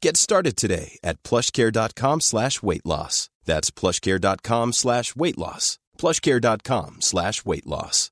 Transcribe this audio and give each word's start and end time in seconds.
Get 0.00 0.16
started 0.16 0.56
today 0.56 0.98
at 1.04 1.22
plushcare.com 1.22 2.20
slash 2.20 2.62
weight 2.62 2.86
loss. 2.86 3.28
That's 3.44 3.70
plushcare.com 3.70 4.72
slash 4.72 5.14
weight 5.14 5.36
loss. 5.38 5.78
plushcare.com 5.98 6.96
slash 7.00 7.44
weight 7.44 7.66
loss. 7.66 8.10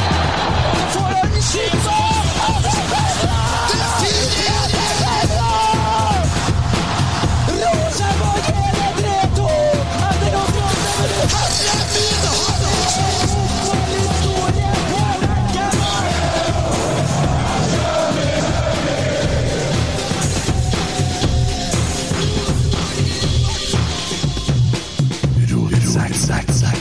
Zack, 26.28 26.52
synet! 26.52 26.77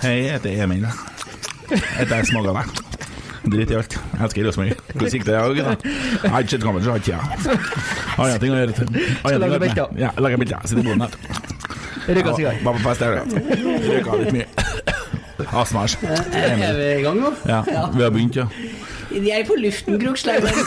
Hei, 0.00 0.14
jeg 0.24 0.32
heter 0.32 0.62
Emil. 0.64 0.86
Jeg 1.68 1.80
heter 1.98 2.52
meg. 2.56 2.70
Drit 3.52 3.70
i 3.72 3.76
alt. 3.76 3.96
Jeg 3.98 4.22
elsker 4.24 4.46
Rosenborg. 4.46 4.78
Hvordan 4.94 5.12
gikk 5.12 5.26
det 5.26 5.32
i 5.32 5.36
dag, 5.36 5.56
gutta? 5.58 5.74
Jeg 6.22 6.30
har 6.32 6.44
ikke 6.44 6.54
sett 6.54 6.64
kampen, 6.64 6.80
så 6.80 6.88
jeg 6.88 6.92
har 6.92 7.00
ikke 7.00 7.08
tida. 7.10 7.20
Har 8.14 8.24
andre 8.24 8.38
ting 8.40 8.54
å 8.54 8.60
gjøre. 8.60 8.72
Skal 8.78 9.44
lage 9.44 9.58
bilder. 9.64 9.92
Ja, 10.00 10.10
lage 10.24 10.40
bilder. 10.40 10.64
Sitte 10.70 10.80
i 10.80 10.86
boden 10.88 11.04
her. 11.04 11.12
Røyka 12.08 12.34
sigar. 12.38 12.60
Bare 12.64 12.74
på 12.78 12.82
fest, 12.86 13.04
jeg 13.04 13.08
gjør 13.10 13.28
det. 13.28 13.36
Røyka 13.90 14.10
litt 14.22 14.32
mye. 14.38 14.48
Astmas. 15.60 15.98
Er 16.00 16.76
vi 16.80 16.88
i 16.94 17.04
gang 17.04 17.20
nå? 17.20 17.34
Ja, 17.48 17.60
vi 17.66 18.04
har 18.06 18.16
begynt, 18.16 18.40
ja. 18.40 18.48
Vi 19.10 19.30
er 19.34 19.46
på 19.48 19.56
luften, 19.58 19.98
Kroksleiven. 20.00 20.50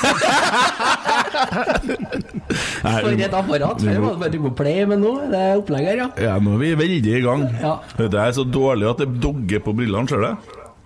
For 2.83 3.13
et 3.13 3.33
apparat. 3.33 3.79
Før 3.81 3.99
var 4.03 4.11
det 4.11 4.19
bare 4.19 4.27
å 4.27 4.33
trykke 4.33 4.49
på 4.49 4.55
play, 4.59 4.83
men 4.89 4.99
nå 5.03 5.13
er 5.25 5.31
det 5.31 5.45
opplegg 5.61 5.87
her, 5.87 6.01
ja. 6.03 6.09
Ja, 6.21 6.33
nå 6.43 6.57
er 6.57 6.65
vi 6.65 6.73
veldig 6.83 7.15
i 7.19 7.23
gang. 7.23 7.47
Ja. 7.63 7.77
Det 7.99 8.11
er 8.11 8.35
så 8.35 8.45
dårlig 8.47 8.91
at 8.91 9.01
det 9.03 9.09
dogger 9.23 9.63
på 9.63 9.75
brillene, 9.77 10.09
ser 10.11 10.21
du 10.21 10.27
det? 10.27 10.35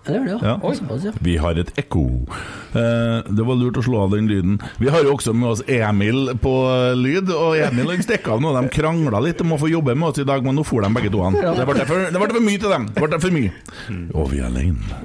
Det 0.08 0.22
ja. 0.42 0.58
Ja. 0.64 1.12
Vi 1.20 1.34
har 1.38 1.58
et 1.60 1.72
ekko. 1.80 2.04
Eh, 2.72 3.28
det 3.28 3.44
var 3.44 3.58
lurt 3.60 3.80
å 3.82 3.84
slå 3.84 4.06
av 4.06 4.14
den 4.16 4.30
lyden. 4.32 4.56
Vi 4.80 4.88
har 4.94 5.04
jo 5.04 5.18
også 5.18 5.34
med 5.36 5.50
oss 5.50 5.64
Emil 5.68 6.32
på 6.40 6.54
lyd, 6.96 7.34
og 7.36 7.58
Emil 7.60 7.92
han 7.92 8.06
stikker 8.06 8.38
av 8.38 8.44
nå. 8.44 8.54
De 8.56 8.72
krangla 8.72 9.20
litt 9.26 9.44
om 9.44 9.58
å 9.58 9.60
få 9.60 9.72
jobbe 9.72 9.98
med 10.00 10.14
oss 10.14 10.22
i 10.24 10.28
dag, 10.28 10.46
men 10.48 10.56
nå 10.56 10.64
for 10.68 10.86
de 10.86 10.94
begge 10.96 11.12
to 11.12 11.26
an. 11.28 11.36
Det 11.36 11.68
ble 11.68 11.84
for, 11.90 12.08
det 12.08 12.24
for 12.24 12.48
mye 12.48 12.64
til 12.64 12.72
dem. 12.72 12.88
Det 12.96 13.04
ble 13.04 13.20
for 13.26 13.36
mye. 13.36 13.52
Og 14.16 14.32
vi 14.32 14.40
er 14.40 14.48
alene. 14.48 15.04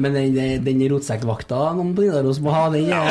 Men 0.00 0.14
den, 0.16 0.64
den 0.66 0.80
rotsekkvakta 0.90 1.58
noen 1.76 1.92
på 1.94 2.02
Nidaros 2.04 2.40
må 2.42 2.50
ha, 2.54 2.64
den 2.72 2.88
ja. 2.90 3.02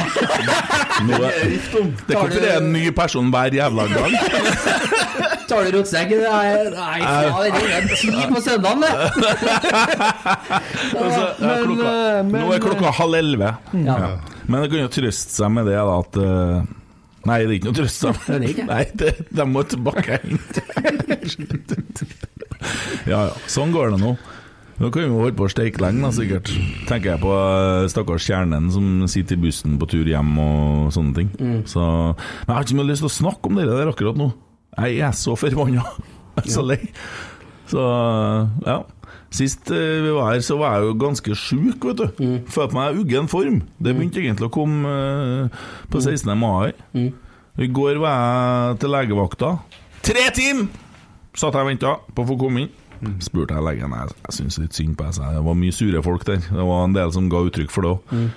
Nå 1.08 1.20
er, 1.20 1.38
det 1.48 2.16
er 2.16 2.20
hvorfor 2.20 2.40
det 2.44 2.50
er 2.52 2.60
en 2.60 2.72
ny 2.76 2.90
person 2.96 3.32
hver 3.34 3.56
jævla 3.56 3.86
gang. 3.94 4.18
Tar 5.50 5.68
du 5.68 5.78
rotsekk? 5.78 6.14
Nei, 6.24 6.52
nei, 6.74 7.00
faen, 7.04 7.58
det 7.58 7.74
er 7.78 7.88
ti 8.00 8.12
på 8.32 8.42
søndagen, 8.44 8.84
det. 8.84 8.94
Altså, 10.98 11.24
ja, 11.40 11.56
eh, 11.58 12.22
men- 12.24 12.40
nå 12.42 12.54
er 12.56 12.64
klokka 12.64 12.94
halv 13.00 13.20
elleve. 13.20 13.52
Ja. 13.74 13.98
Ja. 14.06 14.12
Men 14.48 14.64
det 14.64 14.72
kan 14.74 14.84
jo 14.86 14.92
trøste 14.92 15.36
seg 15.38 15.52
med 15.56 15.68
det 15.70 15.76
da 15.80 16.00
at 16.00 16.18
eh, 16.20 16.72
Nei, 17.24 17.38
det 17.40 17.46
er 17.48 17.54
ikke 17.56 17.70
noe 17.70 17.78
trøst 17.78 18.02
Det 18.28 18.34
er 18.36 18.42
det 18.44 18.50
ikke. 18.52 18.66
Nei, 18.68 18.84
det, 19.00 19.12
de 19.32 19.44
må 19.48 19.64
tilbake 19.72 20.18
hit. 20.26 20.58
ja, 23.12 23.20
ja. 23.30 23.34
Sånn 23.48 23.72
går 23.76 23.94
det 23.94 24.02
nå. 24.02 24.12
Nå 24.84 24.90
kan 24.92 25.06
vi 25.06 25.08
jo 25.08 25.20
holde 25.22 25.38
på 25.40 25.46
å 25.48 25.52
steike 25.54 25.80
lenge, 25.80 26.04
da, 26.04 26.10
sikkert. 26.12 26.50
Tenker 26.90 27.14
jeg 27.14 27.22
på 27.24 27.32
eh, 27.32 27.86
stakkars 27.92 28.26
Kjernen 28.28 28.66
som 28.74 28.88
sitter 29.08 29.38
i 29.40 29.44
bussen 29.46 29.78
på 29.80 29.88
tur 29.94 30.10
hjem 30.12 30.34
og 30.44 30.90
sånne 30.92 31.14
ting. 31.16 31.30
Mm. 31.40 31.62
Så, 31.72 31.80
men 31.86 32.50
jeg 32.52 32.58
har 32.58 32.66
ikke 32.68 32.80
mye 32.82 32.90
lyst 32.90 33.06
til 33.06 33.08
å 33.08 33.14
snakke 33.16 33.48
om 33.48 33.62
det 33.62 33.68
der 33.70 33.92
akkurat 33.94 34.20
nå. 34.20 34.28
Jeg 34.76 35.00
er 35.08 35.16
så 35.16 35.38
forbanna. 35.40 35.86
Jeg 36.42 36.50
er 36.50 36.54
så 36.58 36.64
lei. 36.66 36.80
Så 37.70 37.82
ja. 38.66 38.78
Sist 39.34 39.70
eh, 39.74 40.00
vi 40.04 40.12
var 40.14 40.32
her, 40.34 40.42
så 40.46 40.56
var 40.60 40.76
jeg 40.80 40.88
jo 40.92 40.96
ganske 41.02 41.36
sjuk, 41.38 41.86
vet 41.88 42.00
du. 42.02 42.08
Mm. 42.22 42.36
Følte 42.54 42.76
meg 42.78 42.92
i 42.98 43.02
uggen 43.04 43.30
form. 43.32 43.60
Det 43.82 43.94
begynte 43.98 44.22
egentlig 44.22 44.50
å 44.50 44.54
komme 44.54 44.92
eh, 44.94 45.62
på 45.94 46.02
Mm. 46.02 46.06
16. 46.10 46.34
mai. 46.38 46.74
I 47.64 47.68
går 47.70 48.02
var 48.02 48.18
jeg 48.74 48.80
til 48.84 48.94
legevakta. 48.98 49.54
Tre 50.06 50.26
timer! 50.38 50.68
Satt 51.34 51.56
jeg 51.58 51.66
og 51.66 51.70
venta 51.72 51.96
på 52.14 52.26
å 52.26 52.30
få 52.30 52.36
komme 52.38 52.66
inn. 52.68 52.74
Mm. 53.04 53.20
Spurte 53.24 53.58
jeg 53.58 53.66
legen 53.68 53.94
Jeg, 53.98 54.16
jeg 54.24 54.38
syns 54.38 54.58
litt 54.62 54.78
synd 54.78 54.96
på 55.00 55.10
deg. 55.10 55.36
Det 55.36 55.44
var 55.50 55.60
mye 55.60 55.76
sure 55.76 56.04
folk 56.06 56.26
der. 56.30 56.42
Det 56.48 56.66
var 56.72 56.88
en 56.88 56.96
del 56.96 57.14
som 57.16 57.30
ga 57.32 57.44
uttrykk 57.50 57.74
for 57.74 57.86
det 57.86 57.94
òg. 57.94 58.16
Mm. 58.16 58.32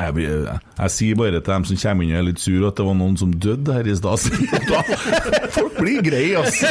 Jeg, 0.00 0.14
jeg, 0.22 0.34
jeg, 0.46 0.60
jeg 0.78 0.92
sier 0.94 1.16
bare 1.18 1.40
til 1.40 1.50
dem 1.50 1.64
som 1.66 1.78
kommer 1.82 2.06
inn 2.06 2.12
og 2.14 2.18
er 2.20 2.26
litt 2.28 2.40
sur, 2.40 2.62
at 2.68 2.78
det 2.78 2.84
var 2.86 2.94
noen 2.96 3.16
som 3.20 3.32
døde 3.42 3.74
her 3.74 3.88
i 3.90 3.96
stad. 3.98 4.22
Folk 5.56 5.80
blir 5.80 6.04
greie, 6.06 6.38
altså. 6.38 6.70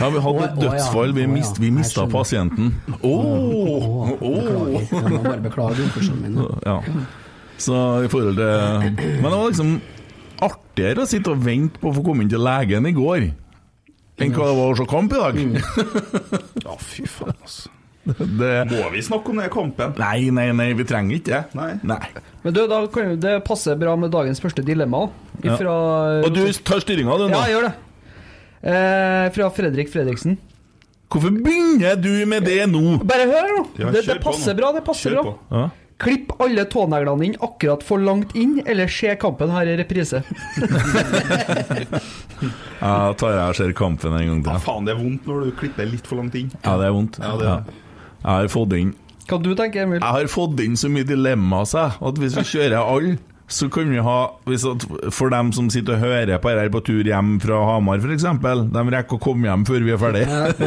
Ja, 0.00 0.08
vi 0.10 0.22
hadde 0.24 0.46
et 0.46 0.56
Å, 0.56 0.56
å, 0.56 0.62
dødsfall. 0.62 1.12
Vi, 1.14 1.26
Å, 1.28 1.32
mist, 1.36 1.60
vi 1.60 1.70
mista 1.74 2.06
pasienten. 2.10 2.72
Åh, 3.04 4.10
Beklager. 4.16 4.88
Jeg 4.88 5.12
må 5.12 5.20
bare 5.28 5.44
beklage 5.44 5.86
oppførselen 5.86 6.24
min. 6.24 6.40
Ja. 6.70 6.80
Så 7.60 7.76
i 8.02 8.08
forhold 8.10 8.40
til 8.40 8.96
Men 8.98 9.28
det 9.28 9.36
var 9.36 9.44
liksom 9.52 9.76
artigere 10.42 11.04
å 11.04 11.08
sitte 11.08 11.30
og 11.30 11.44
vente 11.44 11.78
på 11.78 11.92
å 11.92 11.94
få 11.94 12.02
komme 12.02 12.24
inn 12.24 12.32
til 12.32 12.42
legen 12.42 12.88
i 12.88 12.94
går 12.96 13.28
enn 14.18 14.34
hva 14.36 14.46
det 14.50 14.56
var 14.58 14.72
å 14.72 14.76
se 14.78 14.86
kamp 14.90 15.14
i 15.14 15.22
dag. 15.22 15.38
Ja, 16.64 16.76
fy 16.80 17.06
faen, 17.10 17.34
altså. 17.40 17.70
Det, 18.04 18.48
Må 18.68 18.90
vi 18.92 19.00
snakke 19.00 19.32
om 19.32 19.38
den 19.40 19.48
kampen? 19.48 19.94
nei, 19.96 20.28
nei, 20.34 20.50
nei, 20.52 20.66
vi 20.76 20.84
trenger 20.84 21.16
ikke 21.16 21.30
det. 21.32 21.70
Nei. 21.88 21.98
Men 22.44 22.52
du, 22.52 22.60
da 22.68 22.82
kan 22.92 23.14
jo 23.14 23.16
det 23.16 23.38
passe 23.46 23.72
bra 23.80 23.94
med 23.96 24.12
dagens 24.12 24.42
første 24.44 24.60
dilemma. 24.66 25.06
Ja. 25.40 25.56
Og 25.56 26.28
du 26.36 26.42
tar 26.68 26.82
styringa, 26.84 27.16
du 27.16 27.24
nå. 27.30 27.32
Ja, 27.32 27.46
jeg 27.48 27.56
gjør 27.56 27.68
det. 27.70 27.72
Eh, 28.64 29.30
fra 29.36 29.48
Fredrik 29.56 29.88
Fredriksen. 29.92 30.36
Hvorfor 31.14 31.32
begynner 31.32 31.96
du 32.00 32.10
med 32.28 32.44
det 32.48 32.64
nå? 32.68 32.82
Bare 33.08 33.24
hør 33.30 33.50
nå. 33.54 33.64
Ja, 33.80 33.90
det, 33.94 34.04
det 34.08 34.18
passer 34.24 34.52
nå. 34.52 34.58
bra, 34.60 34.70
det 34.76 34.84
passer 34.84 35.12
Kjør 35.14 35.20
bra. 35.22 35.32
på. 35.32 35.56
Ja. 35.56 35.64
Klipp 36.02 36.32
alle 36.42 36.64
tåneglene 36.66 37.24
inn 37.28 37.36
akkurat 37.44 37.82
for 37.86 38.02
langt 38.02 38.32
inn, 38.36 38.56
eller 38.66 38.88
se 38.90 39.12
kampen 39.20 39.52
her 39.54 39.68
i 39.70 39.76
reprise. 39.78 40.22
Ja, 42.80 43.12
tar 43.16 43.30
jeg 43.36 43.44
og 43.46 43.54
ser 43.56 43.72
kampen 43.78 44.12
en 44.18 44.26
gang 44.28 44.40
Ja, 44.44 44.56
til. 44.58 44.64
faen, 44.66 44.84
det 44.88 44.94
er 44.96 45.00
vondt 45.00 45.28
når 45.30 45.44
du 45.46 45.52
klipper 45.60 45.86
litt 45.88 46.06
for 46.10 46.18
langt 46.20 46.34
inn. 46.38 46.50
Ja, 46.64 46.74
det 46.80 46.88
er 46.90 46.94
vondt. 46.96 47.18
Ja, 47.22 47.36
det 47.38 47.46
er 47.46 47.50
Ja. 47.54 47.60
Jeg 48.24 48.32
har 48.40 48.48
fått 48.48 48.72
inn 48.72 48.94
Hva 49.28 49.36
du 49.42 49.54
tenker 49.54 49.82
Emil? 49.84 50.00
Jeg 50.00 50.12
har 50.16 50.26
fått 50.32 50.60
inn 50.64 50.76
så 50.80 50.88
mye 50.92 51.04
dilemmaer 51.04 51.96
at 52.00 52.18
hvis 52.20 52.34
vi 52.36 52.42
kjører 52.50 52.80
alle, 52.80 53.18
så 53.48 53.68
kan 53.68 53.90
vi 53.92 53.98
ha 54.00 54.18
hvis 54.48 54.62
at 54.64 54.84
For 55.12 55.28
dem 55.32 55.50
som 55.52 55.66
sitter 55.72 55.98
og 55.98 56.00
hører 56.00 56.38
på 56.40 56.48
her 56.48 56.70
på 56.72 56.80
tur 56.86 57.04
hjem 57.04 57.34
fra 57.42 57.58
Hamar, 57.68 58.00
f.eks., 58.00 58.24
de 58.24 58.84
rekker 58.94 59.18
å 59.18 59.20
komme 59.20 59.50
hjem 59.50 59.66
før 59.68 59.84
vi 59.84 59.92
er 59.92 60.00
ferdig. 60.00 60.22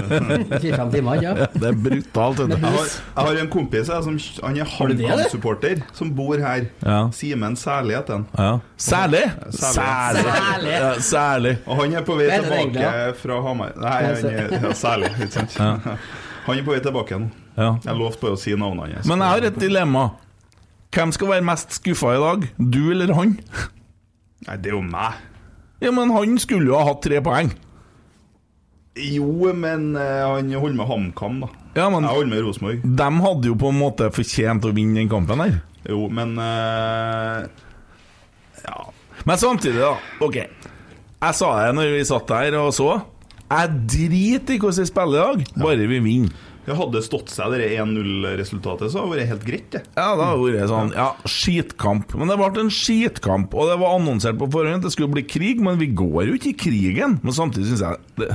Fire-fem 0.62 0.92
timer, 0.94 1.24
ja. 1.24 1.34
Det 1.56 1.72
er 1.72 1.80
brutalt. 1.88 2.44
Jeg 2.46 2.62
har, 2.62 2.92
jeg 2.92 3.28
har 3.30 3.42
en 3.42 3.50
kompis 3.54 3.90
jeg, 3.90 4.06
som 4.06 4.20
Han 4.44 4.60
er? 4.62 4.70
HamKam-supporter, 4.78 5.82
som 5.98 6.14
bor 6.18 6.38
her. 6.42 6.70
Ja. 6.84 7.00
Simen 7.16 7.58
Sæli 7.58 7.98
heter 7.98 8.20
han. 8.20 8.28
Ja. 8.38 8.52
Særlig! 8.78 9.24
Særlig. 9.50 10.28
Særlig. 10.28 10.78
Ja, 10.78 10.94
særlig. 11.02 11.56
Og 11.66 11.82
han 11.82 11.98
er 11.98 12.06
på 12.06 12.20
vei 12.20 12.30
tilbake 12.36 12.94
fra 13.24 13.42
Hamar. 13.48 13.74
Nei, 13.82 13.98
han 14.06 14.30
er 14.30 14.56
ja, 14.60 14.78
Særlig, 14.78 15.12
ikke 15.18 15.34
sant. 15.34 15.60
Han 16.46 16.62
er 16.62 16.64
på 16.64 16.78
vei 16.78 16.80
tilbake 16.84 17.20
nå. 17.26 17.34
Ja. 17.58 17.74
Jeg 17.82 17.98
lovte 17.98 18.22
bare 18.22 18.38
å 18.38 18.40
si 18.40 18.54
navnet 18.54 19.00
hans. 19.00 19.10
Men 19.10 19.24
jeg 19.26 19.34
har 19.34 19.50
et 19.50 19.62
dilemma. 19.66 20.06
Hvem 20.98 21.12
skal 21.14 21.30
være 21.30 21.46
mest 21.46 21.76
skuffa 21.78 22.16
i 22.16 22.22
dag? 22.22 22.46
Du 22.58 22.80
eller 22.90 23.12
han? 23.14 23.36
Nei, 24.48 24.56
det 24.58 24.72
er 24.72 24.74
jo 24.74 24.82
meg. 24.82 25.20
Ja, 25.84 25.92
men 25.94 26.10
han 26.10 26.40
skulle 26.42 26.72
jo 26.72 26.78
ha 26.80 26.88
hatt 26.88 27.04
tre 27.06 27.20
poeng. 27.22 27.52
Jo, 28.98 29.52
men 29.54 29.92
eh, 29.94 30.24
han 30.26 30.50
holder 30.58 30.80
med 30.80 30.90
HamKam, 30.90 31.36
da. 31.44 31.52
Ja, 31.78 31.86
men 31.94 32.02
Jeg 32.08 32.16
holder 32.16 32.32
med 32.32 32.42
Rosenborg. 32.48 32.82
de 32.98 33.10
hadde 33.28 33.52
jo 33.52 33.58
på 33.62 33.70
en 33.70 33.78
måte 33.78 34.10
fortjent 34.16 34.66
å 34.66 34.74
vinne 34.74 34.98
den 34.98 35.12
kampen 35.12 35.44
her. 35.44 35.60
Jo, 35.86 36.08
men 36.10 36.34
uh, 36.42 37.46
Ja. 38.64 38.80
Men 39.22 39.38
samtidig, 39.38 39.78
da. 39.78 39.94
Ok. 40.26 40.40
Jeg 40.42 41.38
sa 41.38 41.52
det 41.62 41.76
når 41.78 41.94
vi 41.94 42.04
satt 42.10 42.34
der 42.34 42.58
og 42.58 42.74
så. 42.74 42.90
Jeg 43.48 43.78
driter 43.94 44.58
i 44.58 44.60
hvordan 44.64 44.82
vi 44.82 44.90
spiller 44.90 45.14
i 45.14 45.22
dag, 45.22 45.46
bare 45.62 45.86
vi 45.94 46.02
vinner. 46.10 46.47
Det 46.68 46.76
hadde 46.76 47.00
stått 47.06 47.30
seg 47.32 47.54
det 47.56 47.70
1-0-resultatet, 47.80 48.92
så 48.92 49.00
hadde 49.00 49.16
det 49.16 49.22
vært 49.22 49.30
helt 49.32 49.46
greit, 49.48 49.68
det. 49.72 49.82
Ja, 49.96 50.10
da 50.20 50.26
hadde 50.34 50.50
det 50.52 50.58
vært 50.60 50.72
sånn 50.74 50.90
Ja, 50.98 51.06
skitkamp. 51.32 52.16
Men 52.20 52.28
det 52.32 52.36
ble 52.42 52.50
en 52.66 52.72
skitkamp, 52.76 53.56
og 53.56 53.70
det 53.72 53.78
var 53.80 53.96
annonsert 53.96 54.36
på 54.42 54.50
forhånd 54.52 54.82
at 54.82 54.88
det 54.90 54.92
skulle 54.98 55.14
bli 55.16 55.24
krig, 55.24 55.62
men 55.64 55.80
vi 55.80 55.88
går 55.96 56.28
jo 56.28 56.36
ikke 56.36 56.52
i 56.52 56.58
krigen. 56.66 57.20
Men 57.24 57.38
samtidig 57.38 57.70
syns 57.72 57.86
jeg 57.86 58.02
det, 58.20 58.30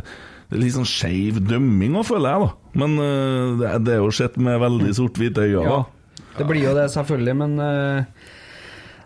det 0.49 0.57
er 0.59 0.63
litt 0.65 0.77
sånn 0.79 0.89
skeiv 0.89 1.43
dømming 1.49 1.99
òg, 2.01 2.07
føler 2.09 2.33
jeg, 2.33 2.47
da. 2.47 2.79
Men 2.83 2.97
øh, 3.05 3.53
det, 3.61 3.73
det 3.87 3.95
er 3.99 4.01
jo 4.01 4.15
sett 4.17 4.39
med 4.41 4.61
veldig 4.65 4.95
sort-hvite 4.97 5.45
øyne, 5.49 5.67
Ja, 5.69 5.77
da. 5.83 6.23
det 6.39 6.49
blir 6.49 6.65
jo 6.71 6.75
det, 6.81 6.89
selvfølgelig, 6.97 7.37
men 7.45 7.59
eh, 7.69 8.31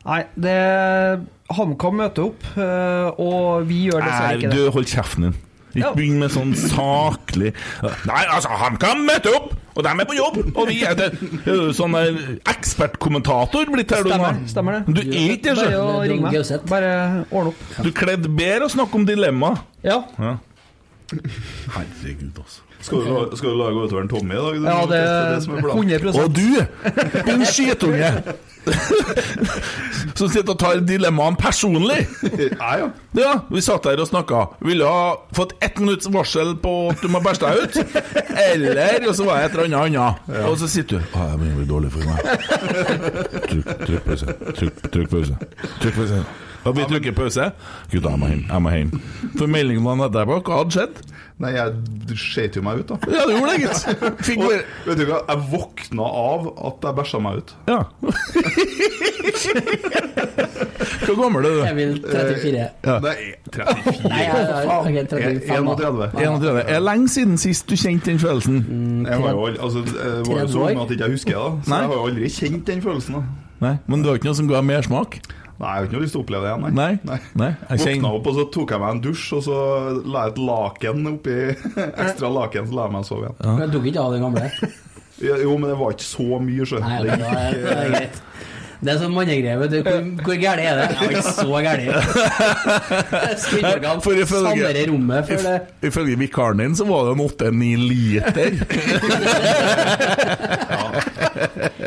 Nei, 0.06 0.20
det 0.38 0.56
HamKam 1.58 1.96
møter 1.98 2.28
opp, 2.28 2.44
eh, 2.54 3.08
og 3.22 3.66
vi 3.66 3.88
gjør 3.88 4.04
dessverre 4.06 4.36
ikke 4.38 4.50
ikke 4.52 4.54
du, 4.54 4.70
hold 4.74 4.86
kjeften 4.90 5.26
din. 5.28 5.36
Ikke 5.76 5.84
Ja. 5.84 5.92
begynn 5.94 6.18
med 6.22 6.30
sånn 6.32 6.54
saklig 6.56 7.52
Nei, 8.08 8.22
altså, 8.32 8.48
han 8.56 8.78
kan 8.80 9.02
møte 9.04 9.28
opp, 9.36 9.52
og 9.76 9.84
de 9.84 9.90
er 9.92 10.08
på 10.08 10.16
jobb! 10.16 10.38
Og 10.56 10.68
vi 10.70 10.78
er 10.88 11.02
jo 11.44 11.68
sånn 11.76 11.92
der 11.92 12.16
ekspertkommentator 12.48 13.68
blitt 13.70 13.92
her, 13.92 14.02
du 14.02 14.08
nå. 14.08 14.16
Stemmer, 14.16 14.40
stemmer 14.48 14.78
det. 14.78 14.94
Du 14.96 15.00
er 15.04 15.34
ikke 15.36 15.52
det, 15.52 15.56
Bare 15.60 15.82
å 15.84 16.02
ringe 16.08 16.32
meg. 16.32 16.68
Bare 16.72 16.92
ordne 17.30 17.52
opp. 17.52 17.64
Du 17.84 17.90
kledde 17.92 18.28
bedre 18.32 18.70
å 18.70 18.72
snakke 18.72 18.94
om 19.02 19.04
dilemma. 19.08 19.52
Ja, 19.84 20.02
Ja. 20.18 20.36
Herregud, 21.76 22.34
altså. 22.40 22.62
Skal 22.84 22.98
du, 23.02 23.06
la- 23.10 23.36
skal 23.36 23.50
du 23.50 23.56
lage 23.58 23.84
utøveren 23.86 24.08
Tommy 24.10 24.34
i 24.34 24.36
dag? 24.36 24.54
Du, 24.60 24.66
ja 24.68 24.80
det 24.90 24.98
er 25.00 25.36
er 25.36 25.40
som 25.40 25.54
er 25.56 25.62
planen. 25.64 25.90
100 25.90 26.20
Og 26.22 26.34
du, 26.34 26.48
din 27.30 27.44
skytunge! 27.48 28.10
som 30.16 30.28
sitter 30.28 30.52
og 30.52 30.58
tar 30.58 30.80
dilemmaene 30.86 31.38
personlig. 31.38 32.00
Ja, 32.50 32.70
ja. 32.80 32.88
Ja, 33.16 33.32
vi 33.50 33.60
satt 33.64 33.84
der 33.86 34.00
og 34.02 34.08
snakka. 34.10 34.40
Ville 34.66 34.86
ha 34.90 35.12
fått 35.36 35.54
ett 35.64 35.78
minutts 35.80 36.08
varsel 36.12 36.54
på 36.62 36.72
at 36.92 37.00
du 37.04 37.08
må 37.12 37.20
bæsje 37.24 37.46
deg 37.46 37.62
ut. 37.62 37.74
Eller 38.48 39.06
Og 39.08 39.14
så 39.16 39.24
var 39.28 39.38
jeg 39.40 39.50
et 39.52 39.58
eller 39.58 39.78
annet 39.86 40.00
annet. 40.00 40.14
Og 40.50 40.58
så 40.60 40.68
sitter 40.70 40.98
du 40.98 41.16
Å, 41.16 41.28
jeg 41.30 41.38
begynner 41.40 41.54
å 41.54 41.60
bli 41.62 41.68
dårlig 41.70 41.90
for 41.94 42.02
meg. 42.10 42.18
Trykk, 43.46 43.70
trykk 43.86 44.02
pause. 44.10 44.36
Trykk, 44.58 44.82
trykk 44.96 45.08
pause. 45.14 45.38
Trykk 45.80 45.96
pause. 46.02 46.20
Og 46.66 46.76
vi 46.76 46.84
trykker 46.90 47.14
pause. 47.16 47.50
Gutta, 47.92 48.10
jeg 48.14 48.18
må 48.22 48.26
hjem. 48.32 48.44
Jeg 48.50 48.62
må 48.66 48.72
hjem. 48.74 48.90
For 49.38 49.46
meldingen 49.50 49.84
der 49.86 50.08
etterpå. 50.10 50.40
Hva 50.46 50.58
hadde 50.62 50.76
skjedd? 50.76 51.02
Nei, 51.36 51.50
jeg 51.52 52.16
skjøt 52.16 52.54
jo 52.56 52.62
meg 52.64 52.78
ut, 52.80 52.88
da. 52.94 52.96
Ja, 53.12 53.26
du 53.28 53.34
gjorde 53.36 53.52
det, 53.52 53.58
gitt. 53.66 53.80
Fikk 54.28 54.40
Og, 54.40 54.46
bare 54.48 54.62
vet 54.86 55.00
du 55.02 55.04
hva, 55.10 55.18
jeg 55.28 55.42
våkna 55.52 56.06
av 56.22 56.46
at 56.70 56.86
jeg 56.88 56.96
bæsja 56.96 57.20
meg 57.26 57.42
ut. 57.42 57.52
Ja. 57.68 57.80
Hvor 61.06 61.18
gammel 61.20 61.44
er 61.44 61.50
du? 61.50 61.60
vil 61.76 61.92
34. 62.06 62.64
Ja. 62.86 62.96
Nei, 63.04 63.16
34, 63.52 64.08
Nei, 64.08 64.22
jeg- 64.22 64.48
jeg- 64.48 65.42
35 65.44 65.76
31. 65.76 66.10
31. 66.16 66.64
Er 66.76 66.80
lenge 66.80 67.08
siden 67.08 67.36
sist 67.38 67.68
du 67.68 67.74
kjente 67.76 68.04
den 68.10 68.18
følelsen? 68.18 69.06
Jeg 69.06 69.20
var 69.22 69.30
jo, 69.30 69.46
aldri 69.46 69.60
altså, 69.62 69.84
jeg 69.84 70.26
var 70.26 70.40
jo 70.40 70.46
så 70.48 70.58
ung 70.70 70.80
at 70.82 70.88
jeg 70.90 70.98
ikke 71.00 71.10
husker 71.10 71.32
det. 71.34 71.64
Så 71.64 71.70
Nei. 71.70 71.78
jeg 71.80 71.86
har 71.88 71.94
jo 71.94 72.06
aldri 72.06 72.28
kjent 72.28 72.64
den 72.66 72.82
følelsen. 72.82 73.14
da 73.14 73.22
Nei, 73.60 73.76
Men 73.86 74.02
du 74.02 74.08
har 74.08 74.16
ikke 74.18 74.24
noe 74.28 74.34
som 74.36 74.48
ga 74.48 74.60
mersmak? 74.60 75.20
Nei, 75.56 75.68
jeg 75.72 75.76
har 75.78 75.86
ikke 75.86 75.96
noe 75.96 76.02
lyst 76.04 76.12
til 76.12 76.20
å 76.20 76.24
oppleve 76.26 76.42
det 76.44 76.50
igjen. 76.52 76.74
Nei? 76.76 76.92
Nei. 77.08 77.18
Nei, 77.40 77.50
jeg 77.70 77.78
Våkna 77.96 78.10
opp, 78.18 78.26
og 78.28 78.34
så 78.36 78.44
tok 78.52 78.74
jeg 78.74 78.80
meg 78.82 78.90
en 78.96 79.02
dusj, 79.06 79.26
og 79.38 79.42
så 79.46 79.56
la 80.04 80.24
jeg 80.26 80.34
et 80.34 80.40
laken 80.50 81.06
oppi 81.14 81.36
Ekstra 82.04 82.28
laken, 82.36 82.68
så 82.68 82.76
la 82.76 82.82
jeg 82.88 82.94
meg 82.98 83.08
sove 83.08 83.22
igjen. 83.30 83.62
Jeg 83.62 83.72
tok 83.76 83.84
ikke 83.92 84.02
av 84.04 84.10
den 84.16 84.26
gamle. 84.26 84.44
Jo, 85.24 85.54
men 85.56 85.66
det 85.72 85.78
var 85.80 85.96
ikke 85.96 86.04
så 86.10 86.28
mye, 86.44 86.64
sjø. 86.68 86.82
Nei, 86.84 86.98
Det 87.06 87.10
er 87.16 87.16
det 87.16 87.72
er 87.72 87.90
greit. 87.96 88.16
Det 88.76 88.92
er 88.92 88.98
sånn 89.00 89.14
mannegreie, 89.16 89.56
vet. 89.56 89.72
Hvor, 89.86 90.02
hvor 90.26 90.36
gærent 90.36 90.60
er 90.60 90.76
det? 90.76 90.86
Jeg 90.92 90.98
var 91.00 91.08
ikke 91.14 91.30
så 91.32 91.46
ifølge- 94.26 94.50
sandere 94.50 94.82
rommet 94.90 95.30
før 95.30 95.40
det 95.46 95.54
If- 95.56 95.88
Ifølge 95.88 96.18
vikaren 96.20 96.60
din 96.60 96.76
så 96.76 96.84
var 96.84 97.08
det 97.08 97.14
en 97.16 97.24
8-9 97.24 97.72
liter. 97.88 98.50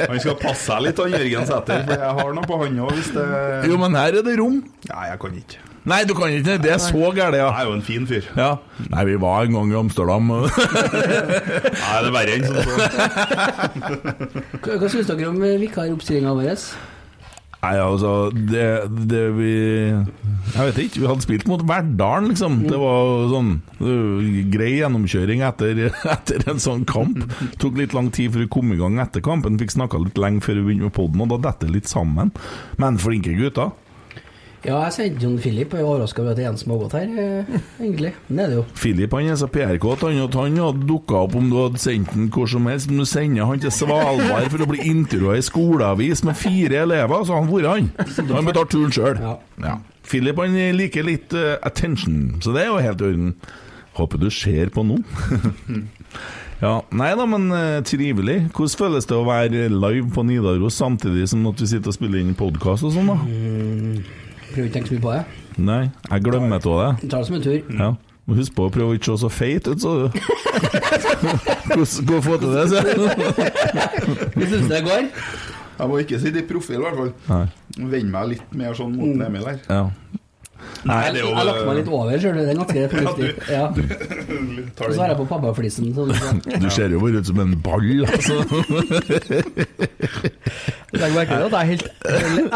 Han 0.09 0.19
skal 0.21 0.35
passe 0.41 0.65
seg 0.67 0.83
litt, 0.85 0.99
han 1.01 1.15
Jørgen 1.17 1.47
Sæther, 1.49 1.81
for 1.87 2.03
jeg 2.05 2.13
har 2.19 2.35
noe 2.37 2.47
på 2.49 2.59
han 2.63 2.77
òg, 2.85 2.93
hvis 2.99 3.11
det 3.15 3.25
Jo, 3.71 3.79
men 3.81 3.97
her 3.99 4.19
er 4.19 4.23
det 4.25 4.37
rom. 4.39 4.61
Nei, 4.91 5.05
jeg 5.11 5.19
kan 5.25 5.41
ikke. 5.41 5.65
Nei, 5.89 6.01
du 6.05 6.11
kan 6.13 6.29
ikke 6.35 6.57
det. 6.61 6.71
er 6.75 6.81
så 6.83 7.09
gærent, 7.15 7.37
Jeg 7.39 7.47
er 7.47 7.65
jo 7.65 7.73
en 7.77 7.81
fin 7.85 8.05
fyr. 8.07 8.25
ja. 8.35 8.49
Nei, 8.91 9.03
vi 9.07 9.15
var 9.21 9.47
en 9.47 9.55
gang 9.57 9.71
i 9.71 9.77
Amsterdam. 9.79 10.27
Nei, 10.27 10.43
det 10.51 12.09
er 12.09 12.13
verre 12.13 12.35
enn 12.35 12.45
sånn. 12.45 12.61
så. 12.67 12.71
Hva, 14.59 14.77
hva 14.81 14.89
syns 14.91 15.07
dere 15.09 15.29
om 15.31 15.39
vikaroppstillinga 15.63 16.35
vår? 16.37 16.65
Nei, 17.59 17.73
altså 17.83 18.29
det, 18.31 18.65
det 19.11 19.23
vi 19.35 19.49
Jeg 19.91 20.67
vet 20.69 20.77
ikke. 20.85 21.01
Vi 21.01 21.09
hadde 21.09 21.25
spilt 21.25 21.49
mot 21.49 21.63
Verdalen, 21.67 22.29
liksom. 22.31 22.61
Det 22.69 22.79
var 22.79 23.25
sånn 23.33 23.51
grei 24.53 24.71
gjennomkjøring 24.77 25.43
etter, 25.47 25.81
etter 26.15 26.45
en 26.51 26.63
sånn 26.63 26.85
kamp. 26.87 27.19
Tok 27.59 27.81
litt 27.81 27.95
lang 27.97 28.07
tid 28.15 28.31
før 28.31 28.45
vi 28.45 28.53
kom 28.55 28.71
i 28.75 28.79
gang 28.79 29.01
etter 29.03 29.23
kampen. 29.25 29.59
Fikk 29.59 29.75
snakka 29.75 29.99
litt 29.99 30.19
lenge 30.21 30.45
før 30.45 30.61
vi 30.61 30.69
begynte 30.69 30.87
med 30.87 30.95
poden, 30.95 31.25
og 31.25 31.33
da 31.35 31.41
detter 31.49 31.67
det 31.67 31.81
litt 31.81 31.91
sammen. 31.91 32.31
Men 32.79 32.99
flinke 33.01 33.35
gutter. 33.35 33.75
Ja, 34.65 34.81
jeg 34.83 34.91
sendte 34.91 35.23
John 35.23 35.37
Philip, 35.39 35.71
og 35.71 35.79
jeg 35.79 35.85
er 35.85 35.89
overraska 35.89 36.21
over 36.21 36.33
at 36.33 36.39
det 36.39 36.43
er 36.43 36.49
en 36.49 36.57
som 36.59 36.73
har 36.73 36.79
gått 36.81 36.95
her, 36.97 37.11
eh, 37.23 37.59
egentlig. 37.79 38.11
Men 38.27 38.37
det 38.37 38.43
er 38.43 38.49
det 38.49 38.57
jo. 38.57 38.63
Philip 38.75 39.13
han 39.15 39.29
er 39.31 39.37
så 39.39 39.47
PRK-at 39.47 40.03
han, 40.03 40.19
at 40.25 40.35
han 40.35 40.57
hadde 40.59 40.89
dukka 40.89 41.21
opp 41.23 41.37
om 41.39 41.47
du 41.51 41.55
hadde 41.61 41.79
sendt 41.79 42.11
han 42.11 42.27
hvor 42.33 42.49
som 42.51 42.67
helst. 42.67 42.89
Men 42.91 42.99
du 42.99 43.07
sender 43.07 43.47
han 43.47 43.63
til 43.63 43.71
Svalbard 43.71 44.49
for 44.51 44.65
å 44.65 44.69
bli 44.73 44.83
intervjua 44.89 45.37
i 45.39 45.45
skoleavis 45.47 46.25
med 46.27 46.35
fire 46.39 46.83
elever, 46.83 47.23
så 47.23 47.39
han 47.39 47.47
vært 47.53 47.71
han. 47.71 47.89
Han 48.33 48.51
betalte 48.51 48.75
turen 48.75 48.93
sjøl. 48.95 49.23
Ja. 49.23 49.37
Ja. 49.63 49.77
Philip 50.09 50.43
han 50.43 50.59
liker 50.75 51.07
litt 51.07 51.33
eh, 51.37 51.55
attention, 51.63 52.41
så 52.43 52.51
det 52.55 52.65
er 52.65 52.73
jo 52.73 52.83
helt 52.83 53.01
i 53.01 53.09
orden. 53.13 53.33
Håper 53.99 54.19
du 54.19 54.29
ser 54.31 54.71
på 54.75 54.83
nå. 54.83 54.99
ja, 56.65 56.75
Nei 56.91 57.11
da, 57.15 57.25
men 57.31 57.47
eh, 57.55 57.79
trivelig. 57.87 58.41
Hvordan 58.51 58.79
føles 58.83 59.07
det 59.07 59.15
å 59.15 59.27
være 59.27 59.67
live 59.71 60.07
på 60.11 60.27
Nidaros 60.27 60.79
samtidig 60.79 61.29
som 61.31 61.47
at 61.47 61.63
vi 61.63 61.71
sitter 61.77 61.93
og 61.93 61.95
spiller 61.95 62.19
inn 62.19 62.35
podkast 62.39 62.87
og 62.87 62.95
sånn, 62.95 63.11
da? 63.11 64.27
Prøver 64.49 64.67
ikke 64.67 64.71
å 64.71 64.75
tenke 64.77 64.89
så 64.89 64.95
mye 64.97 65.03
på 65.05 65.15
det. 65.15 65.23
Nei, 65.59 65.81
jeg 66.09 66.23
glemmer 66.25 66.55
av 66.59 66.79
det. 66.81 67.09
Ta 67.09 67.19
det 67.19 67.27
som 67.29 67.35
en 67.37 67.43
tur. 67.45 67.59
Ja. 67.79 67.89
Må 68.29 68.35
huske 68.37 68.53
på 68.57 68.67
å 68.67 68.71
prøve 68.73 68.93
å 68.93 68.97
ikke 68.97 69.09
se 69.09 69.23
så 69.23 69.29
feit 69.33 69.65
ut, 69.65 69.81
så 69.81 69.93
Hvordan 71.69 71.85
gå 72.11 72.19
få 72.21 72.35
til 72.41 72.51
det, 72.53 72.65
sier 72.69 72.89
jeg. 72.89 72.97
Hvordan 74.35 74.51
syns 74.53 74.67
det 74.69 74.81
går. 74.85 75.07
Jeg 75.79 75.89
må 75.89 75.99
ikke 76.03 76.19
sitte 76.21 76.41
i 76.41 76.45
profil, 76.45 76.77
i 76.77 76.83
hvert 76.83 76.99
fall. 76.99 77.11
Nei. 77.29 77.45
Vende 77.79 78.11
meg 78.13 78.27
litt 78.35 78.55
mer 78.61 78.75
sånn 78.77 78.93
mot 78.99 79.23
Emil 79.25 79.47
her. 79.49 79.61
Ja. 79.65 80.18
Nei, 80.87 80.97
Jeg 81.05 81.11
det 81.15 81.21
jeg 81.25 81.45
lagt 81.49 81.63
meg 81.67 81.75
litt 81.79 81.89
over, 81.91 82.13
ser 82.23 82.31
du. 82.35 82.39
Det 82.39 82.51
er 82.53 82.57
ganske 82.59 82.79
fornuftig. 82.93 83.27
Ja. 83.51 83.65
Tar 84.79 84.85
Og 84.87 84.91
så 84.95 84.99
har 85.03 85.09
jeg 85.13 85.19
på 85.19 85.27
pappaflisen. 85.29 85.85
Sånn, 85.95 86.09
så. 86.15 86.25
Du 86.63 86.69
ser 86.71 86.87
jo 86.95 86.99
bare 87.03 87.15
ut 87.19 87.27
som 87.29 87.37
en 87.43 87.53
ball, 87.65 87.89
altså. 88.07 88.35
Legg 90.99 91.11
merke 91.15 91.31
til 91.35 91.43
at 91.47 91.53
jeg 91.53 91.59
er 91.59 91.69
helt 91.73 91.87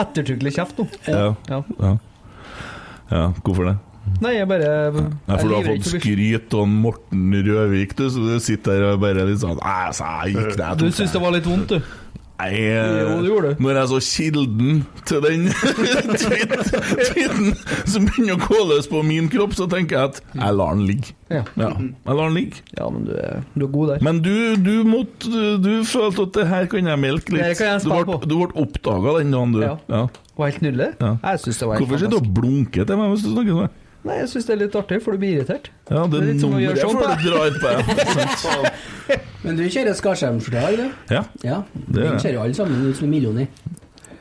ettertrykkelig 0.06 0.52
kjeft 0.60 0.76
nå. 0.80 0.84
Ja. 1.08 1.14
Ja. 1.52 1.60
Ja. 1.80 1.92
ja. 3.12 3.26
Hvorfor 3.44 3.64
det? 3.72 3.78
Nei, 4.24 4.34
jeg 4.36 4.48
bare 4.50 4.70
Nei, 4.92 5.38
for 5.38 5.48
du 5.48 5.54
har 5.56 5.64
fått 5.68 5.86
skryt 5.88 6.54
av 6.60 6.66
Morten 6.68 7.22
Røvik, 7.48 7.92
du, 7.96 8.10
så 8.12 8.20
du 8.24 8.40
sitter 8.44 8.72
der 8.76 8.84
og 8.94 9.00
bare 9.04 9.24
litt 9.30 9.42
sånn 9.42 9.60
Nei, 9.62 9.82
altså, 9.90 10.04
jeg 10.24 10.30
gikk 10.36 10.54
der. 10.60 10.72
Du 10.80 10.88
syns 10.92 11.12
det 11.16 11.22
var 11.24 11.32
litt 11.36 11.48
vondt, 11.48 11.70
du? 11.72 11.78
Nei, 12.42 12.50
Jo, 12.60 13.20
det 13.22 13.30
gjorde 13.30 13.50
du. 13.54 13.60
Når 13.64 13.78
jeg 13.78 13.90
så 13.92 14.00
kilden 14.04 14.80
til 15.08 15.22
den 15.24 15.44
tweet- 16.24 16.56
tweeten 16.66 17.52
som 17.88 18.08
begynner 18.10 18.36
å 18.36 18.40
gå 18.42 18.58
løs 18.72 18.90
på 18.92 19.04
min 19.06 19.30
kropp, 19.32 19.54
så 19.56 19.68
tenker 19.72 19.96
jeg 20.00 20.10
at 20.12 20.20
jeg 20.34 20.58
lar 20.58 20.74
den 20.76 20.82
ligge. 20.90 21.14
Ja. 21.32 21.44
Jeg 21.56 21.78
lar 22.10 22.24
den 22.26 22.36
ligge. 22.36 22.64
Ja, 22.78 22.90
men 22.94 23.06
du 23.08 23.14
er, 23.16 23.44
du 23.54 23.68
er 23.68 23.72
god 23.78 23.94
der. 23.94 24.04
Men 24.10 24.20
du, 24.26 24.34
du, 24.66 24.74
måtte, 24.90 25.46
du, 25.64 25.72
følte 25.88 26.28
at 26.28 26.34
det 26.42 26.48
her 26.50 26.68
kan 26.74 26.92
jeg 26.92 27.04
melke 27.06 27.36
litt. 27.38 27.46
Det 27.46 27.56
kan 27.62 27.72
jeg 27.76 27.86
du 27.86 27.90
ble, 27.94 28.04
på. 28.10 28.20
du 28.26 28.36
ble 28.42 28.50
oppdaga 28.66 29.16
den 29.22 29.32
dagen, 29.38 29.56
du. 29.56 29.64
Ja. 29.64 29.78
Ja. 29.94 30.04
Var 30.42 30.50
helt 30.52 30.66
nydelig. 30.66 30.90
Ja. 31.00 31.14
Jeg 31.30 31.44
syns 31.46 31.62
det 31.62 31.70
var 31.70 31.78
helt 31.78 31.86
Hvorfor 31.86 32.02
sitter 32.04 32.18
du 32.18 32.20
og 32.20 32.34
blunker 32.42 32.90
til 32.90 33.00
meg 33.00 33.14
hvis 33.14 33.24
du 33.28 33.32
snakker 33.36 33.62
sånn? 33.62 33.80
Nei, 34.04 34.18
jeg 34.20 34.32
syns 34.34 34.48
det 34.50 34.54
er 34.58 34.60
litt 34.66 34.74
artig, 34.76 34.98
for 35.04 35.16
du 35.16 35.22
blir 35.22 35.38
irritert. 35.38 35.70
Ja, 35.88 36.02
det, 36.04 36.10
Det 36.12 36.18
er 36.20 36.26
litt 36.28 36.42
som 36.44 36.56
å 36.56 36.60
gjøre 36.60 36.76
nummeret 36.76 36.92
sånn 36.92 36.98
på 37.00 37.08
du 37.14 37.30
drar 37.30 37.54
på 37.56 37.70
deg. 37.72 39.30
Men 39.44 39.60
du 39.60 39.64
kjører 39.68 39.96
Skarsheim-forslag, 39.96 40.76
du? 40.80 41.14
Ja. 41.14 41.24
Ja. 41.44 41.62
Det 41.74 42.04
er 42.04 42.10
Den 42.10 42.20
kjører 42.20 42.42
alle 42.44 42.58
sammen 42.58 42.84
ut 42.84 43.00
som 43.00 43.08
en 43.08 43.14
million 43.16 43.40
i. 43.40 43.48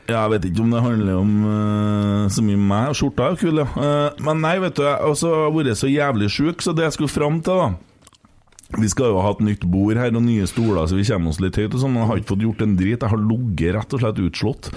Ja, 0.07 0.25
Jeg 0.25 0.31
vet 0.33 0.47
ikke 0.49 0.63
om 0.65 0.73
det 0.73 0.83
handler 0.83 1.19
om 1.19 1.31
uh, 1.47 2.31
så 2.31 2.43
mye 2.43 2.59
meg. 2.59 2.95
Skjorta 2.99 3.27
er 3.27 3.35
jo 3.35 3.41
kul, 3.43 3.61
ja. 3.63 3.67
Uh, 3.75 4.23
men 4.27 4.43
nei, 4.43 4.57
vet 4.63 4.75
du, 4.79 4.83
jeg 4.83 4.99
har 4.99 5.55
vært 5.55 5.79
så 5.79 5.91
jævlig 5.91 6.29
sjuk, 6.31 6.63
så 6.63 6.75
det 6.75 6.87
jeg 6.87 6.97
skulle 6.97 7.11
fram 7.11 7.39
til, 7.43 7.59
da 7.59 8.79
Vi 8.79 8.89
skal 8.91 9.11
jo 9.13 9.21
ha 9.23 9.31
et 9.35 9.43
nytt 9.47 9.63
bord 9.69 9.99
her 9.99 10.15
og 10.15 10.23
nye 10.25 10.47
stoler, 10.49 10.87
så 10.87 10.99
vi 10.99 11.07
kommer 11.07 11.31
oss 11.31 11.39
litt 11.43 11.59
høyt. 11.59 11.73
og 11.75 11.79
sånn, 11.83 11.91
men 11.95 12.03
Jeg 12.03 12.11
har 12.11 12.21
ikke 12.21 12.33
fått 12.33 12.47
gjort 12.47 12.63
en 12.65 12.77
drit. 12.79 12.99
Jeg 12.99 13.13
har 13.15 13.27
ligget 13.31 13.75
rett 13.77 13.95
og 13.95 14.03
slett 14.03 14.23
utslått. 14.27 14.71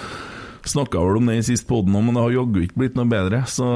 Snakka 0.67 0.99
vel 0.99 1.21
om 1.21 1.29
det 1.31 1.37
i 1.39 1.45
sist 1.47 1.67
poden 1.69 1.95
òg, 1.95 2.03
men 2.09 2.17
det 2.17 2.23
har 2.25 2.33
jaggu 2.35 2.61
ikke 2.65 2.81
blitt 2.81 2.97
noe 2.99 3.07
bedre. 3.11 3.43
Så 3.47 3.67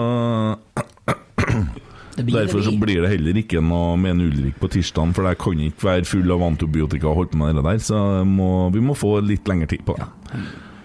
Det 2.12 2.26
blir, 2.28 2.42
Derfor 2.42 2.60
så 2.62 2.74
blir. 2.76 2.82
blir 2.84 3.02
det 3.06 3.10
heller 3.14 3.38
ikke 3.40 3.62
noe 3.64 3.96
med 3.98 4.12
en 4.18 4.26
Ulrik 4.28 4.58
på 4.60 4.68
tirsdag, 4.74 5.14
for 5.16 5.24
jeg 5.30 5.38
kan 5.40 5.62
ikke 5.64 5.88
være 5.88 6.06
full 6.10 6.34
av 6.36 6.44
antibiotika 6.44 7.08
og 7.08 7.16
holde 7.22 7.32
på 7.32 7.40
med 7.40 7.56
det 7.56 7.64
der, 7.70 7.80
så 7.80 8.02
må, 8.28 8.50
vi 8.76 8.84
må 8.84 8.94
få 9.00 9.14
litt 9.24 9.48
lengre 9.48 9.70
tid 9.72 9.86
på 9.88 9.96
det. 9.98 10.10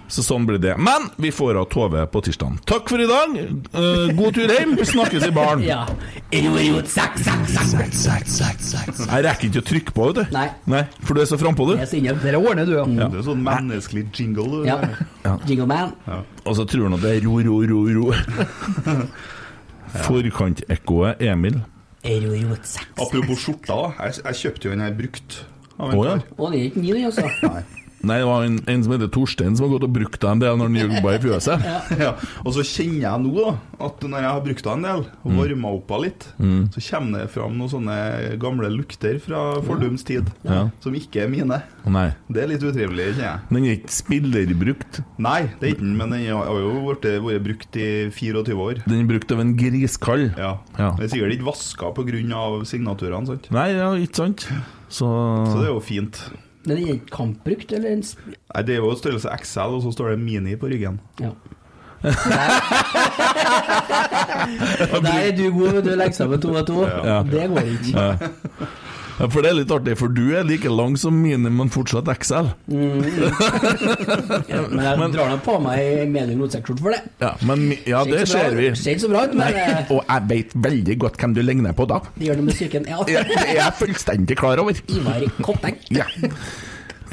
Så 0.08 0.22
sånn 0.22 0.46
blir 0.46 0.58
det. 0.62 0.76
Men 0.78 1.08
vi 1.18 1.32
får 1.34 1.56
av 1.58 1.64
Tove 1.72 2.04
på 2.10 2.20
tirsdag. 2.22 2.60
Takk 2.68 2.88
for 2.90 3.00
i 3.02 3.06
dag. 3.10 3.28
Uh, 3.74 4.12
god 4.14 4.34
tur 4.36 4.52
hjem. 4.54 4.76
Snakkes 4.86 5.24
i 5.26 5.30
baren. 5.34 5.62
Ja. 5.66 5.86
Jeg 6.30 6.46
rekker 9.26 9.46
ikke 9.48 9.62
å 9.62 9.64
trykke 9.70 9.92
på, 9.96 10.02
vet 10.10 10.18
du. 10.20 10.24
Nei. 10.70 10.82
For 11.02 11.12
du 11.16 11.20
er 11.24 11.28
så 11.30 11.38
frampå, 11.40 11.62
du. 11.70 11.74
Jeg 11.74 11.82
er 11.86 11.90
så 11.90 11.98
inne. 11.98 12.12
Dere 12.22 12.38
ordner 12.42 12.64
du, 12.68 12.74
ja. 12.78 12.84
Det 12.86 13.18
er 13.22 13.26
sånn 13.26 13.42
menneskelig 13.46 14.04
jingle. 14.12 14.46
Du, 14.52 14.58
Ja. 14.68 14.76
ja. 15.24 15.32
Jingle 15.48 15.68
man. 15.70 15.88
Og 16.44 16.52
så 16.58 16.62
tror 16.70 16.82
han 16.86 16.94
at 16.98 17.02
det 17.06 17.12
er 17.16 17.20
ro, 17.26 17.34
ro, 17.42 17.56
ro, 17.66 17.80
ro. 17.96 18.06
Forkantekkoet 20.06 21.14
Emil. 21.24 21.56
Apropos 22.06 23.38
skjorta. 23.42 23.76
Jeg, 23.98 24.10
jeg 24.22 24.34
kjøpte 24.42 24.62
jo 24.68 24.72
en 24.76 24.82
her 24.84 24.92
brukt. 24.94 25.30
Å 25.76 25.78
oh, 25.90 26.06
ja. 26.06 26.12
kar. 26.14 26.20
den 26.38 26.52
er 26.60 26.64
ikke 26.70 26.80
min, 26.84 27.04
altså. 27.08 27.24
Nei. 27.42 27.62
Nei, 28.06 28.18
det 28.22 28.26
var 28.28 28.44
en, 28.46 28.58
en 28.70 28.82
som 28.86 28.92
heter 28.94 29.10
Torstein 29.12 29.56
som 29.58 29.66
har 29.66 29.72
gått 29.76 29.86
og 29.88 29.92
brukt 29.96 30.20
deg 30.22 30.30
en 30.30 30.42
del 30.42 30.56
når 30.60 30.70
han 30.70 30.78
jobba 30.96 31.14
i 31.16 31.20
fjøset. 31.26 31.66
Ja. 32.06 32.12
Og 32.44 32.52
så 32.56 32.62
kjenner 32.66 33.02
jeg 33.06 33.22
nå 33.24 33.32
da 33.36 33.52
at 33.86 34.04
når 34.06 34.22
jeg 34.24 34.30
har 34.30 34.42
brukt 34.46 34.64
deg 34.66 34.72
en 34.76 34.86
del, 34.86 35.02
og 35.24 35.30
Mm. 35.32 35.38
varma 35.42 35.70
opp 35.76 35.90
av 35.96 36.02
litt, 36.06 36.26
så 36.72 36.82
kommer 36.86 37.18
det 37.24 37.30
fram 37.34 37.56
noen 37.58 37.68
sånne 37.72 37.96
gamle 38.40 38.70
lukter 38.72 39.18
fra 39.20 39.40
fordums 39.66 40.04
tid 40.06 40.30
Ja. 40.46 40.68
som 40.80 40.94
ikke 40.96 41.24
er 41.24 41.28
mine. 41.32 41.58
Nei. 41.84 42.06
Det 42.30 42.42
er 42.44 42.48
litt 42.54 42.62
utrivelig, 42.64 43.10
kjenner 43.16 43.26
jeg. 43.26 43.40
Den 43.50 43.64
er 43.66 43.76
ikke 43.76 43.94
spillerbrukt. 43.96 45.00
Nei, 45.18 45.40
det 45.60 45.68
er 45.68 45.74
ikke 45.74 45.84
den, 45.84 45.96
men 45.98 46.10
den 46.14 46.24
har 46.30 46.46
jo 46.62 46.72
vært, 46.86 47.06
vært 47.26 47.44
brukt 47.46 47.76
i 47.80 47.88
24 48.14 48.56
år. 48.56 48.82
Den 48.86 49.02
er 49.04 49.10
brukt 49.10 49.32
av 49.36 49.40
en 49.44 49.54
griskall. 49.58 50.28
Ja. 50.36 50.54
Ja. 50.78 50.90
Den 50.96 51.04
er 51.06 51.12
sikkert 51.12 51.36
ikke 51.36 51.50
vaska 51.50 51.92
pga. 51.96 52.64
signaturene, 52.66 53.26
sant? 53.26 53.50
Nei, 53.54 53.68
ja, 53.76 53.90
ikke 53.98 54.16
sant? 54.22 54.46
Så, 54.88 55.06
Så 55.10 55.56
det 55.60 55.66
er 55.68 55.72
jo 55.74 55.80
fint. 55.82 56.20
Den 56.66 56.72
er 56.76 56.94
ikke 56.96 57.12
kampbrukt, 57.14 57.72
eller 57.72 57.92
en 57.94 58.02
sp... 58.02 58.18
Nei, 58.26 58.62
Det 58.66 58.74
er 58.74 58.80
jo 58.82 58.94
størrelse 58.98 59.30
XL, 59.42 59.76
og 59.78 59.82
så 59.86 59.92
står 59.94 60.08
det 60.14 60.18
Mini 60.24 60.56
på 60.58 60.66
ryggen. 60.72 61.00
Ja. 61.22 61.30
Og 64.92 65.02
der 65.02 65.12
er 65.12 65.32
du 65.36 65.50
god, 65.50 65.72
vet 65.78 65.84
du. 65.84 65.90
Legger 65.96 66.12
sammen 66.14 66.40
to 66.42 66.52
og 66.54 66.66
to. 66.66 66.82
Ja. 66.86 67.22
Det 67.22 67.48
går 67.50 67.58
ikke. 67.72 67.90
ja. 67.94 68.16
Ja, 69.16 69.26
For 69.32 69.40
det 69.40 69.48
er 69.50 69.56
litt 69.56 69.70
artig, 69.72 69.94
for 69.96 70.12
du 70.12 70.22
er 70.36 70.44
like 70.44 70.68
lang 70.68 70.96
som 71.00 71.14
mine, 71.16 71.48
men 71.48 71.70
fortsatt 71.72 72.08
XL. 72.20 72.50
Ja, 74.50 74.60
men 74.68 74.82
jeg 74.84 75.12
drar 75.14 75.30
nå 75.32 75.38
på 75.44 75.54
meg 75.64 76.10
medium 76.12 76.42
rotsekkskjorte 76.44 76.84
for 76.84 76.92
det. 76.92 77.00
Ja, 77.22 77.30
men, 77.48 77.64
ja 77.88 78.02
det 78.04 78.26
Ser 78.28 78.50
bra- 78.50 78.58
vi. 78.60 78.66
Ser 78.76 78.92
ikke 78.96 79.04
så 79.06 79.10
bra 79.14 79.22
ut, 79.24 79.32
men 79.38 79.56
Nei. 79.56 79.86
Og 79.94 80.02
jeg 80.04 80.28
vet 80.32 80.52
veldig 80.66 80.98
godt 81.06 81.16
hvem 81.22 81.36
du 81.36 81.40
ligner 81.46 81.72
på 81.78 81.86
da. 81.88 82.00
det 82.18 82.28
gjør 82.28 82.40
det 82.42 82.44
med 82.50 82.58
psyken. 82.58 82.88
Ja. 82.92 82.98
Det 83.08 83.16
er 83.24 83.54
jeg 83.56 83.72
fullstendig 83.80 84.36
klar 84.40 84.60
over. 84.62 84.76
Ivar 84.92 85.24
Koppeng. 85.46 85.78
Ja. 85.94 86.04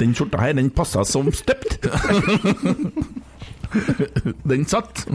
Den 0.00 0.12
skjorta 0.18 0.40
her, 0.42 0.52
den 0.58 0.68
passa 0.74 1.04
som 1.08 1.30
støpt. 1.32 1.78
Den 4.44 4.64
satt. 4.68 5.06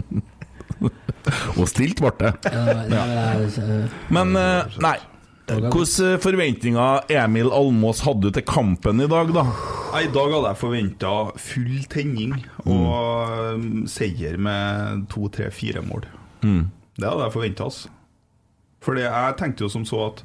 Og 1.60 1.66
stilt 1.68 2.00
ble 2.00 2.10
det. 2.18 2.32
Ja, 2.48 2.64
ja, 2.88 3.04
men 3.36 4.34
Men 4.34 4.36
eh, 4.40 4.78
nei. 4.80 4.96
Hvilke 5.50 6.18
forventninger 6.22 7.10
Emil 7.10 7.50
Almås 7.50 8.04
hadde 8.06 8.30
til 8.36 8.44
kampen 8.46 9.02
i 9.02 9.08
dag, 9.10 9.32
da? 9.34 9.42
I 9.98 10.06
dag 10.14 10.30
hadde 10.30 10.52
jeg 10.52 10.60
forventa 10.60 11.14
full 11.42 11.80
tenning 11.90 12.36
og 12.62 13.56
mm. 13.58 13.80
seier 13.90 14.38
med 14.38 15.08
to, 15.10 15.26
tre, 15.34 15.48
fire 15.54 15.82
mål. 15.82 16.06
Det 16.40 17.08
hadde 17.08 17.24
jeg 17.24 17.34
forventa. 17.34 17.66
Altså. 17.66 17.90
Fordi 18.80 19.02
jeg 19.04 19.36
tenkte 19.40 19.66
jo 19.66 19.72
som 19.72 19.84
så 19.88 20.04
at 20.06 20.22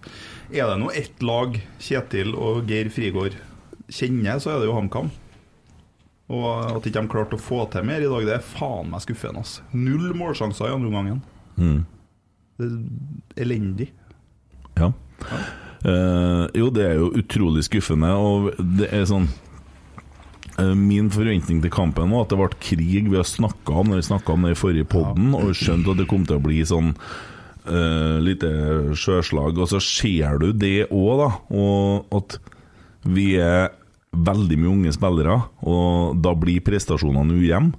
er 0.54 0.70
det 0.70 0.78
nå 0.80 0.92
ett 0.96 1.24
lag 1.26 1.58
Kjetil 1.82 2.36
og 2.38 2.70
Geir 2.70 2.92
Frigård 2.94 3.36
kjenner, 3.92 4.38
så 4.40 4.54
er 4.54 4.62
det 4.62 4.70
jo 4.70 4.78
HamKam. 4.78 5.10
Og 6.36 6.48
at 6.70 6.86
ikke 6.86 7.02
de 7.02 7.12
klarte 7.12 7.38
å 7.38 7.42
få 7.42 7.66
til 7.74 7.86
mer 7.86 8.02
i 8.02 8.10
dag, 8.10 8.30
det 8.30 8.38
er 8.38 8.46
faen 8.46 8.94
meg 8.94 9.04
skuffende. 9.04 9.42
Ass. 9.42 9.60
Null 9.74 10.14
målsjanser 10.18 10.70
i 10.70 10.76
andre. 10.78 11.18
Det 12.56 12.70
er 12.70 13.44
elendig. 13.46 13.90
Ja. 14.78 14.94
Eh, 15.86 16.46
jo, 16.58 16.72
det 16.74 16.86
er 16.88 16.96
jo 16.98 17.12
utrolig 17.14 17.66
skuffende, 17.68 18.10
og 18.18 18.56
det 18.80 18.88
er 18.90 19.04
sånn 19.06 19.28
eh, 20.58 20.74
Min 20.74 21.12
forventning 21.14 21.60
til 21.62 21.74
kampen 21.74 22.10
var 22.16 22.26
at 22.26 22.34
det 22.34 22.40
ble 22.40 22.50
krig 22.58 23.12
vi 23.12 23.20
har 23.20 23.28
snakka 23.30 23.84
om 23.84 23.94
når 23.94 24.02
vi 24.02 24.34
om 24.34 24.48
det 24.48 24.56
i 24.56 24.60
forrige 24.60 24.90
podden, 24.96 25.36
og 25.38 25.54
skjønte 25.54 25.94
at 25.94 26.02
det 26.02 26.10
kom 26.10 26.26
til 26.26 26.40
å 26.40 26.46
bli 26.46 26.64
sånn 26.66 26.96
uh, 26.96 28.18
lite 28.24 28.50
sjøslag. 28.98 29.62
Og 29.62 29.70
så 29.70 29.82
ser 29.84 30.42
du 30.42 30.50
det 30.58 30.88
òg, 30.90 31.22
da, 31.22 31.30
og 31.54 32.18
at 32.18 32.40
vi 33.06 33.36
er 33.38 33.70
veldig 34.16 34.58
mye 34.58 34.72
unge 34.72 34.94
spillere, 34.96 35.38
og 35.68 36.18
da 36.24 36.34
blir 36.40 36.64
prestasjonene 36.66 37.36
ujevne. 37.36 37.76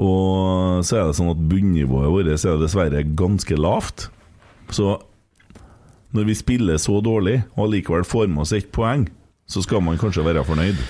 Og 0.00 0.80
så 0.86 0.96
er 0.96 1.08
det 1.08 1.18
sånn 1.18 1.32
at 1.32 1.42
bunnivået 1.50 2.12
vårt 2.12 2.30
er 2.30 2.60
dessverre 2.60 3.02
ganske 3.18 3.56
lavt. 3.58 4.06
Så 4.72 4.94
når 6.16 6.24
vi 6.30 6.34
spiller 6.38 6.80
så 6.82 7.00
dårlig 7.04 7.42
og 7.56 7.70
likevel 7.74 8.06
får 8.06 8.26
med 8.32 8.44
oss 8.46 8.54
ett 8.56 8.72
poeng, 8.74 9.08
så 9.50 9.62
skal 9.62 9.82
man 9.82 9.98
kanskje 10.00 10.24
være 10.26 10.44
fornøyd. 10.46 10.80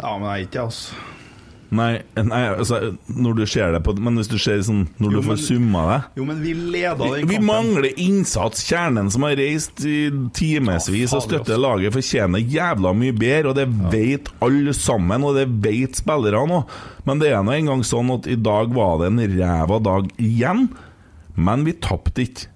Ja, 0.00 0.16
men 0.18 0.28
jeg 0.28 0.32
er 0.32 0.48
ikke, 0.48 0.64
altså. 0.68 1.04
Nei, 1.76 1.96
nei 2.14 2.42
altså, 2.52 2.92
når 3.10 3.32
du 3.40 3.46
ser 3.50 3.72
det 3.74 3.80
på 3.82 3.90
Men 3.98 4.14
hvis 4.20 4.28
du 4.30 4.36
ser 4.38 4.60
sånn 4.62 4.84
Når 5.02 5.16
Jo, 5.16 5.18
du 5.18 5.24
får 5.26 5.40
summa 5.42 5.80
det 5.88 5.96
Jo, 6.20 6.26
men 6.28 6.38
vi 6.38 6.52
leda 6.54 6.92
den 6.94 7.08
kampen. 7.10 7.30
vi 7.32 7.40
mangler 7.42 7.88
innsats. 8.04 8.62
Kjernen 8.68 9.10
som 9.10 9.26
har 9.26 9.34
reist 9.34 9.82
i 9.82 10.06
timevis 10.38 10.86
Ja, 11.10 11.18
og 11.18 11.24
støtter 11.26 11.58
laget, 11.58 11.90
fortjener 11.96 12.38
jævla 12.38 12.92
mye 12.94 13.16
bedre, 13.18 13.50
og 13.50 13.58
det 13.58 13.66
vet 13.90 14.30
alle 14.46 14.76
sammen, 14.78 15.26
og 15.26 15.34
det 15.40 15.48
vet 15.66 15.98
spillerne 15.98 16.60
òg. 16.60 16.76
Men 17.08 17.18
det 17.24 17.32
er 17.34 17.42
nå 17.42 17.56
engang 17.56 17.82
sånn 17.82 18.14
at 18.14 18.30
i 18.30 18.38
dag 18.38 18.70
var 18.76 19.00
det 19.02 19.10
en 19.10 19.24
ræva 19.34 19.80
dag 19.82 20.06
igjen, 20.22 20.68
men 21.34 21.66
vi 21.66 21.74
tapte 21.82 22.28
ikke. 22.28 22.46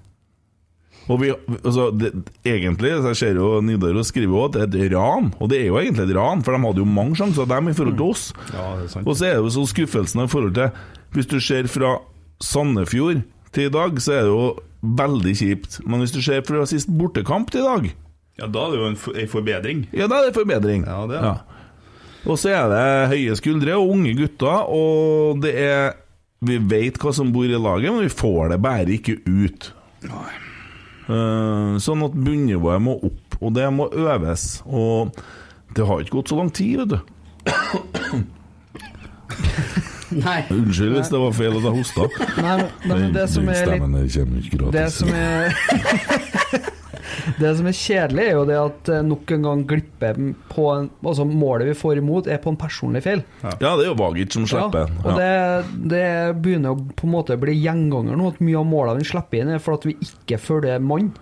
Og 1.11 1.19
vi, 1.19 1.31
altså, 1.59 1.89
det, 1.99 2.13
egentlig, 2.47 2.93
så 3.03 3.11
jeg 3.11 3.19
ser 3.19 3.39
jo 3.41 3.49
Nidaros 3.67 4.13
skriver 4.13 4.31
jo 4.37 4.45
at 4.47 4.55
det 4.55 4.79
er 4.79 4.85
et 4.87 4.95
ran, 4.95 5.33
og 5.43 5.49
det 5.51 5.59
er 5.59 5.67
jo 5.73 5.81
egentlig 5.81 6.05
et 6.07 6.15
ran, 6.15 6.45
for 6.47 6.55
de 6.55 6.61
hadde 6.63 6.83
jo 6.85 6.87
mange 6.87 7.19
sjanser, 7.19 7.49
dem, 7.51 7.71
i 7.73 7.75
forhold 7.75 7.97
til 7.99 8.13
oss. 8.13 8.25
Ja, 8.55 8.67
er 8.79 8.87
sant. 8.93 9.09
Og 9.11 9.17
så 9.19 9.27
er 9.27 9.35
det 9.41 9.43
jo 9.49 9.51
så 9.57 9.65
skuffelsen 9.73 10.23
i 10.23 10.29
forhold 10.31 10.55
til 10.55 10.71
Hvis 11.17 11.27
du 11.27 11.41
ser 11.43 11.67
fra 11.67 11.97
Sandefjord 12.41 13.25
til 13.53 13.67
i 13.67 13.73
dag, 13.75 13.99
så 14.01 14.13
er 14.15 14.23
det 14.29 14.31
jo 14.31 14.45
veldig 15.01 15.33
kjipt. 15.41 15.81
Men 15.85 16.01
hvis 16.05 16.15
du 16.15 16.21
ser 16.23 16.45
fra 16.47 16.63
sist 16.71 16.89
bortekamp 16.95 17.51
til 17.51 17.65
i 17.65 17.67
dag, 17.67 17.91
Ja, 18.41 18.47
da 18.49 18.63
er 18.69 18.71
det 18.73 18.79
jo 18.81 18.87
en, 18.89 18.97
for, 18.97 19.17
en 19.19 19.29
forbedring. 19.29 19.81
ja, 19.93 20.07
da 20.09 20.21
er 20.23 20.31
det 20.31 20.37
forbedring. 20.39 20.87
Ja, 20.87 21.01
det 21.11 21.19
er 21.19 21.27
Ja. 21.27 21.35
Og 22.29 22.37
så 22.39 22.51
er 22.53 22.69
det 22.69 23.11
høye 23.15 23.35
skuldre 23.37 23.75
og 23.81 23.91
unge 23.95 24.15
gutter, 24.15 24.69
og 24.69 25.41
det 25.43 25.55
er 25.57 25.93
Vi 26.45 26.57
vet 26.57 26.97
hva 27.01 27.13
som 27.13 27.33
bor 27.33 27.45
i 27.45 27.59
laget, 27.59 27.93
men 27.93 28.07
vi 28.07 28.09
får 28.09 28.49
det 28.55 28.63
bare 28.65 28.87
ikke 28.95 29.19
ut. 29.29 29.73
Eh, 30.05 30.50
sånn 31.83 32.05
at 32.07 32.17
bunnivået 32.17 32.83
må 32.83 32.97
opp, 33.11 33.39
og 33.41 33.55
det 33.57 33.67
må 33.75 33.89
øves. 33.91 34.63
Og 34.67 35.15
det 35.77 35.87
har 35.87 36.03
ikke 36.03 36.19
gått 36.19 36.33
så 36.33 36.39
lang 36.41 36.53
tid, 36.55 36.83
vet 36.83 36.91
du. 36.95 36.99
Nei. 40.11 40.41
Unnskyld 40.51 40.97
hvis 40.97 41.11
det 41.13 41.19
var 41.23 41.35
feil 41.37 41.55
at 41.55 41.67
jeg 41.69 41.75
hosta. 41.77 42.07
Nei, 42.41 42.57
men, 42.59 42.67
nei, 42.83 42.97
men 42.97 43.13
det 43.15 43.27
som 43.31 43.47
er 43.47 43.55
litt 43.55 43.63
Stemmen 43.63 44.09
kommer 44.11 44.37
ikke 44.43 44.59
gratis. 44.59 44.75
Det 44.75 44.89
som 44.97 45.09
er 45.15 46.27
Det 47.41 47.53
som 47.59 47.69
er 47.71 47.77
kjedelig, 47.77 48.27
er 48.27 48.37
jo 48.39 48.45
det 48.49 48.59
at 48.61 48.91
eh, 48.93 49.03
nok 49.07 49.33
en 49.37 49.47
gang 49.49 49.65
glipper 49.69 50.21
på 50.51 50.67
en, 50.75 50.91
Altså 51.01 51.27
målet 51.29 51.71
vi 51.71 51.79
får 51.79 52.01
imot, 52.03 52.29
er 52.31 52.41
på 52.43 52.53
en 52.53 52.61
personlig 52.61 53.03
feil. 53.07 53.25
Ja, 53.43 53.55
det 53.61 53.87
er 53.87 53.91
jo 53.91 53.97
Vagic 53.99 54.37
som 54.37 54.47
slipper. 54.51 54.91
Ja, 54.91 55.03
og 55.05 55.19
det, 55.19 55.33
det 55.93 56.05
begynner 56.43 56.77
å 56.77 56.85
på 56.97 57.09
en 57.09 57.15
måte 57.15 57.39
bli 57.41 57.57
gjenganger 57.59 58.19
nå, 58.19 58.31
at 58.35 58.45
mye 58.45 58.61
av 58.61 58.69
målene 58.69 59.03
vi 59.03 59.11
slipper 59.11 59.43
inn, 59.43 59.53
er 59.57 59.63
for 59.63 59.79
at 59.79 59.89
vi 59.89 59.97
ikke 60.05 60.41
følger 60.41 60.83
mann. 60.85 61.13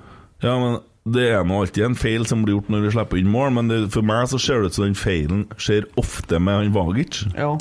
Ja, 0.45 0.55
men 0.61 0.79
det 1.09 1.29
er 1.33 1.45
nå 1.47 1.63
alltid 1.63 1.87
en 1.87 1.99
feil 1.99 2.27
som 2.29 2.43
blir 2.45 2.59
gjort 2.59 2.71
når 2.73 2.85
vi 2.85 2.95
slipper 2.97 3.21
inn 3.21 3.31
mål, 3.33 3.53
men 3.57 3.71
det, 3.71 3.79
for 3.95 4.07
meg 4.07 4.29
så 4.31 4.41
ser 4.43 4.63
det 4.63 4.73
ut 4.73 4.79
som 4.79 4.87
den 4.89 4.99
feilen 4.99 5.47
skjer 5.61 5.89
ofte 6.01 6.41
med 6.43 6.61
han 6.61 6.75
Vagic. 6.75 7.23
Ja. 7.37 7.55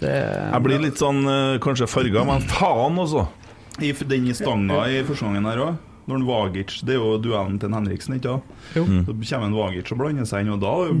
Det 0.00 0.12
Jeg 0.12 0.62
blir 0.66 0.82
litt 0.82 1.00
sånn 1.00 1.24
eh, 1.30 1.56
kanskje 1.62 1.88
farga, 1.90 2.24
men 2.28 2.44
faen, 2.50 3.00
altså. 3.00 3.26
I 3.82 3.90
den 4.06 4.28
stanga 4.36 4.84
i 4.86 5.02
første 5.06 5.26
gangen 5.26 5.48
her 5.50 5.62
òg. 5.64 5.82
Når 6.04 6.18
en 6.18 6.26
Vagic 6.28 6.78
Det 6.84 6.94
er 6.94 7.00
jo 7.00 7.18
duellen 7.22 7.58
til 7.60 7.70
en 7.70 7.76
Henriksen, 7.78 8.16
ikke 8.18 8.34
sant? 8.36 8.56
Jo. 8.76 8.84
Mm. 8.84 9.02
Så 9.06 9.16
kommer 9.34 9.46
en 9.48 9.58
Vagic 9.58 9.92
og 9.92 10.00
blander 10.02 10.28
seg 10.28 10.44
inn, 10.44 10.54
og 10.54 10.62
da 10.64 10.72
jo 10.88 10.96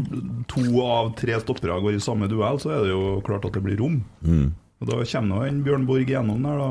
to 0.50 0.84
av 0.84 1.14
tre 1.20 1.40
stoppere 1.42 1.80
går 1.84 1.98
i 1.98 2.04
samme 2.04 2.28
duell, 2.30 2.60
så 2.62 2.72
er 2.74 2.86
det 2.86 2.92
jo 2.94 3.02
klart 3.26 3.44
at 3.48 3.56
det 3.56 3.64
blir 3.64 3.80
rom. 3.80 4.02
Mm. 4.24 4.52
Og 4.80 4.90
da 4.90 5.00
kommer 5.14 5.48
en 5.48 5.64
Bjørn 5.64 5.88
Borg 5.88 6.08
gjennom 6.10 6.44
der, 6.44 6.62
da. 6.62 6.70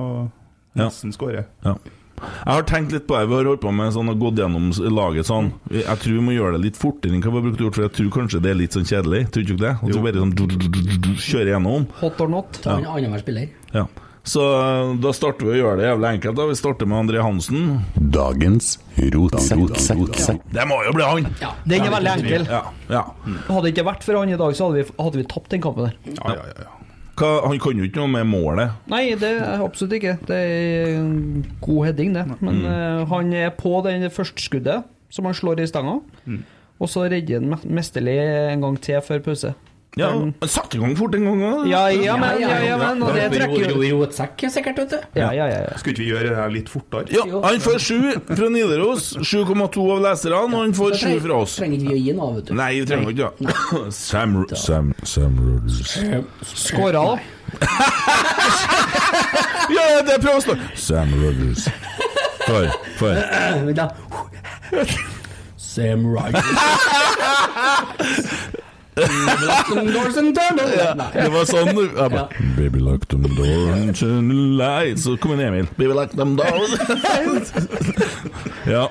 nesten 0.84 1.14
Ja. 1.14 1.18
Skårer. 1.18 1.46
Ja. 1.66 1.78
Jeg 2.24 2.56
har 2.56 2.64
tenkt 2.68 2.94
litt 2.94 3.08
på 3.08 3.18
det. 3.18 3.28
Vi 3.28 3.36
har 3.36 3.48
holdt 3.50 3.64
på 3.64 3.72
med 3.74 3.92
sånn 3.96 4.12
og 4.12 4.22
gått 4.22 4.40
gjennom 4.40 4.70
laget 4.94 5.28
sånn. 5.28 5.50
Jeg 5.74 5.98
tror 6.04 6.14
vi 6.14 6.24
må 6.24 6.36
gjøre 6.36 6.56
det 6.56 6.62
litt 6.68 6.80
fortere 6.80 7.12
enn 7.12 7.24
hva 7.24 7.34
vi 7.34 7.40
har 7.40 7.46
brukt 7.48 7.60
å 7.60 7.66
gjøre, 7.66 7.76
for 7.76 7.86
jeg 7.88 7.94
tror 7.98 8.12
kanskje 8.16 8.42
det 8.44 8.52
er 8.54 8.60
litt 8.60 8.78
sånn 8.78 8.88
kjedelig. 8.88 9.22
Tror 9.34 9.44
du 9.44 9.54
ikke 9.54 9.64
det? 9.64 9.74
At 9.76 9.92
du 9.92 10.00
bare 10.06 10.24
sånn 10.24 11.18
kjører 11.20 11.52
gjennom. 11.56 11.88
Hot 12.00 12.24
or 12.24 12.32
not. 12.32 12.62
Ta 12.64 12.78
en 12.78 12.88
annenhver 12.94 13.24
spiller. 13.26 13.50
Ja. 13.74 13.88
Så 14.24 14.40
eh, 14.56 14.92
da 15.04 15.12
starter 15.12 15.50
vi 15.50 15.56
å 15.58 15.58
gjøre 15.60 15.80
det 15.82 15.88
jævlig 15.90 16.10
enkelt. 16.18 16.38
da 16.40 16.46
Vi 16.48 16.56
starter 16.56 16.88
med 16.88 17.00
André 17.02 17.24
Hansen. 17.26 17.66
Dagens 18.00 18.78
rotsekk. 19.12 20.44
Det 20.54 20.68
må 20.70 20.78
jo 20.88 20.94
bli 20.96 21.04
han! 21.10 21.28
Ja. 21.42 21.50
Den 21.68 21.88
er 21.90 21.92
veldig 21.98 22.14
enkel. 22.22 22.46
Ja, 22.48 22.62
ja. 22.94 23.02
Hadde 23.50 23.66
det 23.68 23.74
ikke 23.76 23.86
vært 23.90 24.06
for 24.08 24.20
han 24.22 24.32
i 24.32 24.38
dag, 24.40 24.56
så 24.56 24.70
hadde 24.70 24.80
vi, 24.84 24.96
hadde 25.04 25.20
vi 25.20 25.26
tapt 25.34 25.52
den 25.52 25.64
kampen 25.66 25.90
der. 25.90 25.98
Ja, 26.16 26.38
ja, 26.38 26.46
ja, 26.54 26.66
ja. 26.68 26.80
Hva, 27.20 27.28
han 27.46 27.60
kan 27.62 27.78
jo 27.78 27.86
ikke 27.86 28.00
noe 28.02 28.10
med 28.10 28.26
målet. 28.32 28.72
Nei, 28.90 29.04
det 29.22 29.30
er 29.38 29.62
absolutt 29.62 29.94
ikke. 30.00 30.16
Det 30.26 30.38
er 30.40 30.96
en 30.98 31.44
god 31.62 31.84
heading, 31.92 32.16
det. 32.16 32.24
Men 32.40 32.64
eh, 32.66 33.04
han 33.12 33.36
er 33.38 33.52
på 33.60 33.76
det 33.86 34.00
første 34.16 34.42
skuddet 34.48 34.88
som 35.14 35.28
han 35.30 35.36
slår 35.38 35.62
i 35.62 35.68
stanga. 35.70 36.00
Og 36.82 36.90
så 36.90 37.04
redder 37.06 37.38
han 37.44 37.52
me- 37.52 37.76
mesterlig 37.78 38.16
en 38.24 38.64
gang 38.66 38.80
til 38.82 38.98
før 39.06 39.22
pause. 39.28 39.52
Ja, 39.96 40.10
satte 40.50 40.78
i 40.78 40.80
gang 40.82 40.96
fort 40.98 41.14
en 41.14 41.26
gang 41.28 41.42
òg. 41.46 41.68
ja, 41.70 41.84
ja, 41.94 42.16
men, 42.18 42.40
ja, 42.42 42.56
ja, 42.66 42.78
men 42.82 43.04
og 43.06 43.14
det 43.14 43.28
trekker 43.30 43.70
jo 43.70 44.00
rotsekk, 44.00 44.42
sikkert, 44.50 44.80
vet 44.82 44.96
du. 44.96 45.20
Ja, 45.20 45.28
ja, 45.38 45.46
ja. 45.52 45.60
ja. 45.68 45.76
Skulle 45.78 45.94
ikke 45.94 46.02
vi 46.02 46.08
gjøre 46.10 46.32
det 46.32 46.38
her 46.40 46.50
litt 46.56 46.72
fortere? 46.74 47.06
Ja, 47.14 47.28
han 47.44 47.62
får 47.62 47.78
sju 47.84 48.00
fra 48.32 48.50
Nidaros. 48.50 49.12
7,2 49.22 49.86
av 49.94 50.02
leserne, 50.08 50.40
og 50.40 50.56
han 50.58 50.74
får 50.78 50.98
sju 50.98 51.14
fra 51.28 51.38
oss. 51.44 51.60
Trenger 51.62 51.78
ikke 51.78 51.92
vi 51.92 52.00
å 52.00 52.02
gi 52.08 52.16
noe, 52.18 52.32
vet 52.40 52.50
du. 52.50 52.56
Nei, 52.58 52.72
vi 52.80 52.90
trenger 52.90 53.14
ikke 53.14 53.30
det. 53.38 53.54
Sam, 54.04 54.34
Sam, 54.58 54.90
Sam 55.14 55.38
Rogers. 55.46 55.94
Skåra, 56.66 57.06
da. 57.14 57.14
Ja, 59.74 59.86
det 60.02 60.18
prøver 60.24 60.40
å 60.40 60.44
stå 60.44 60.58
Sam 60.80 61.14
Rogers. 61.22 61.70
For, 62.44 62.66
for. 62.98 63.14
Sam 65.70 66.10
Rogers. 66.10 66.42
Det 68.94 69.10
var 71.34 71.46
sånn 71.50 71.70
jeg 71.74 72.14
Baby 72.58 72.80
lock 72.84 73.08
them 73.10 73.24
doors 73.26 73.72
and 73.74 73.96
turn 73.98 74.28
the 74.30 74.36
light 74.60 75.00
Så 75.02 75.16
kom 75.22 75.32
en 75.34 75.42
Emil. 75.48 75.66
Baby 75.78 75.94
lock 75.98 76.12
them 76.18 76.36
doors 76.38 76.72
ja. 78.70 78.86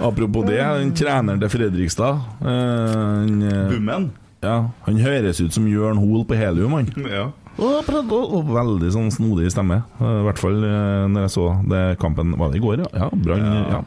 Apropos 0.00 0.46
det, 0.48 0.56
den 0.80 0.94
treneren 0.96 1.40
til 1.42 1.50
Fredrikstad 1.52 2.14
eh, 2.40 2.48
han, 2.48 3.42
eh, 3.44 3.68
Bummen? 3.74 4.04
ja, 4.40 4.56
han 4.86 4.96
høres 5.04 5.36
ut 5.44 5.52
som 5.52 5.68
Jørn 5.68 6.00
Hoel 6.00 6.24
på 6.24 6.32
helium, 6.40 6.72
han. 6.78 6.88
Ja. 7.04 7.26
Og, 7.60 7.84
og, 7.92 8.24
og 8.38 8.48
veldig 8.54 8.88
sånn 8.94 9.10
snodig 9.12 9.50
stemme. 9.52 9.82
Eh, 10.00 10.16
I 10.22 10.24
hvert 10.30 10.40
fall 10.40 10.56
eh, 10.64 11.04
når 11.12 11.20
jeg 11.26 11.34
så 11.36 11.44
det 11.68 11.82
kampen 12.00 12.32
Var 12.40 12.48
det 12.54 12.58
i 12.62 12.64
går, 12.64 12.76
ja? 12.86 12.90
Ja, 13.04 13.08
Brann. 13.12 13.44
Ja. 13.44 13.52
Ja. 13.76 13.80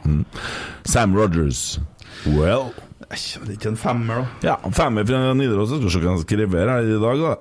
Sam 0.86 1.18
Rogers. 1.18 1.80
Well 2.24 2.70
Æsj, 3.14 3.40
det 3.44 3.48
er 3.48 3.56
ikke 3.58 3.72
en 3.72 3.80
femmer, 3.80 4.22
da. 4.22 4.52
Ja, 4.52 4.70
femmer 4.74 5.06
fra 5.08 5.32
Nidaros. 5.38 5.70
Skal 5.74 5.86
vi 5.86 5.92
se 5.94 6.04
hva 6.04 6.14
han 6.14 6.22
skriver 6.24 6.70
her 6.74 6.94
i 6.94 7.02
dag, 7.02 7.24
da. 7.24 7.34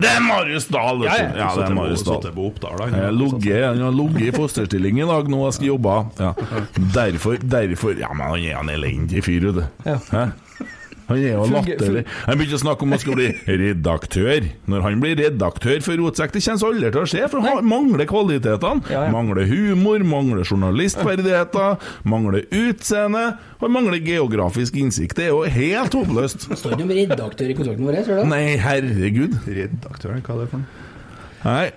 Det 0.00 0.08
er 0.08 0.20
Marius 0.24 0.64
Dahl! 0.72 1.02
Ja, 1.04 1.14
ja. 1.18 1.24
ja, 1.36 1.48
det 1.58 1.64
er 1.66 1.74
Marius 1.76 2.04
Dahl. 2.06 2.22
Jeg 2.24 3.66
Han 3.68 3.82
har 3.84 3.96
ligget 3.98 4.30
i 4.30 4.36
fosterstilling 4.36 5.00
i 5.02 5.08
dag 5.08 5.28
nå 5.28 5.42
jeg 5.44 5.56
skal 5.58 5.68
jobbe. 5.74 5.96
Ja. 6.22 6.30
Derfor, 7.00 7.36
derfor 7.42 7.98
Ja, 7.98 8.08
men 8.16 8.30
han 8.32 8.46
er 8.46 8.62
en 8.62 8.72
elendig 8.72 9.24
fyr, 9.26 9.50
vet 9.50 9.60
du. 9.60 9.66
Ja. 9.84 10.30
Han 11.10 11.18
er 11.18 11.32
jo 11.34 11.46
latterlig. 11.50 12.04
Han 12.28 12.38
begynte 12.38 12.58
å 12.58 12.62
snakke 12.62 12.86
om 12.86 12.92
at 12.94 13.00
han 13.00 13.02
skal 13.02 13.16
bli 13.18 13.58
redaktør. 13.60 14.48
Når 14.70 14.84
han 14.86 15.00
blir 15.02 15.16
redaktør 15.18 15.80
for 15.84 15.98
Rotsekk, 16.00 16.34
det 16.36 16.42
kommer 16.46 16.70
aldri 16.70 16.92
til 16.94 17.00
å 17.02 17.08
skje, 17.10 17.24
for 17.32 17.46
han 17.46 17.66
mangler 17.66 18.06
kvalitetene. 18.10 18.86
Ja, 18.92 19.06
ja. 19.08 19.14
Mangler 19.14 19.48
humor, 19.50 20.04
mangler 20.06 20.46
journalistferdigheter, 20.46 21.80
mangler 22.08 22.46
utseende, 22.46 23.24
og 23.60 23.74
mangler 23.74 23.98
geografisk 24.06 24.78
innsikt. 24.80 25.18
Det 25.18 25.26
er 25.28 25.34
jo 25.34 25.42
helt 25.50 25.98
håpløst. 25.98 26.46
Står 26.54 26.78
det 26.78 26.86
om 26.86 26.94
redaktør 26.94 27.50
i 27.50 27.58
kontrakten 27.58 27.90
vår, 27.90 28.00
tror 28.06 28.22
du? 28.22 28.30
Nei, 28.30 28.44
herregud. 28.62 29.36
Redaktøren, 29.50 30.22
hva 30.22 30.38
er 30.38 30.46
det 30.46 30.48
for 30.54 30.62
noe? 30.62 30.86
Nei, 31.40 31.70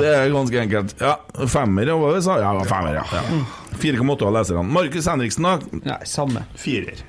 det 0.00 0.08
er 0.10 0.32
ganske 0.34 0.58
enkelt. 0.58 0.96
Ja, 0.98 1.16
Femmer, 1.46 1.92
hva 1.94 2.16
vi 2.16 2.22
sa? 2.26 2.40
Ja, 2.42 2.50
femmer, 2.66 2.98
ja. 2.98 3.04
ja. 3.14 3.42
4,8 3.78 4.26
av 4.26 4.34
leserne. 4.40 4.64
Markus 4.74 5.06
Henriksen, 5.06 5.46
da? 5.46 5.82
Nei, 5.86 6.00
samme. 6.10 6.42
Firer. 6.58 7.04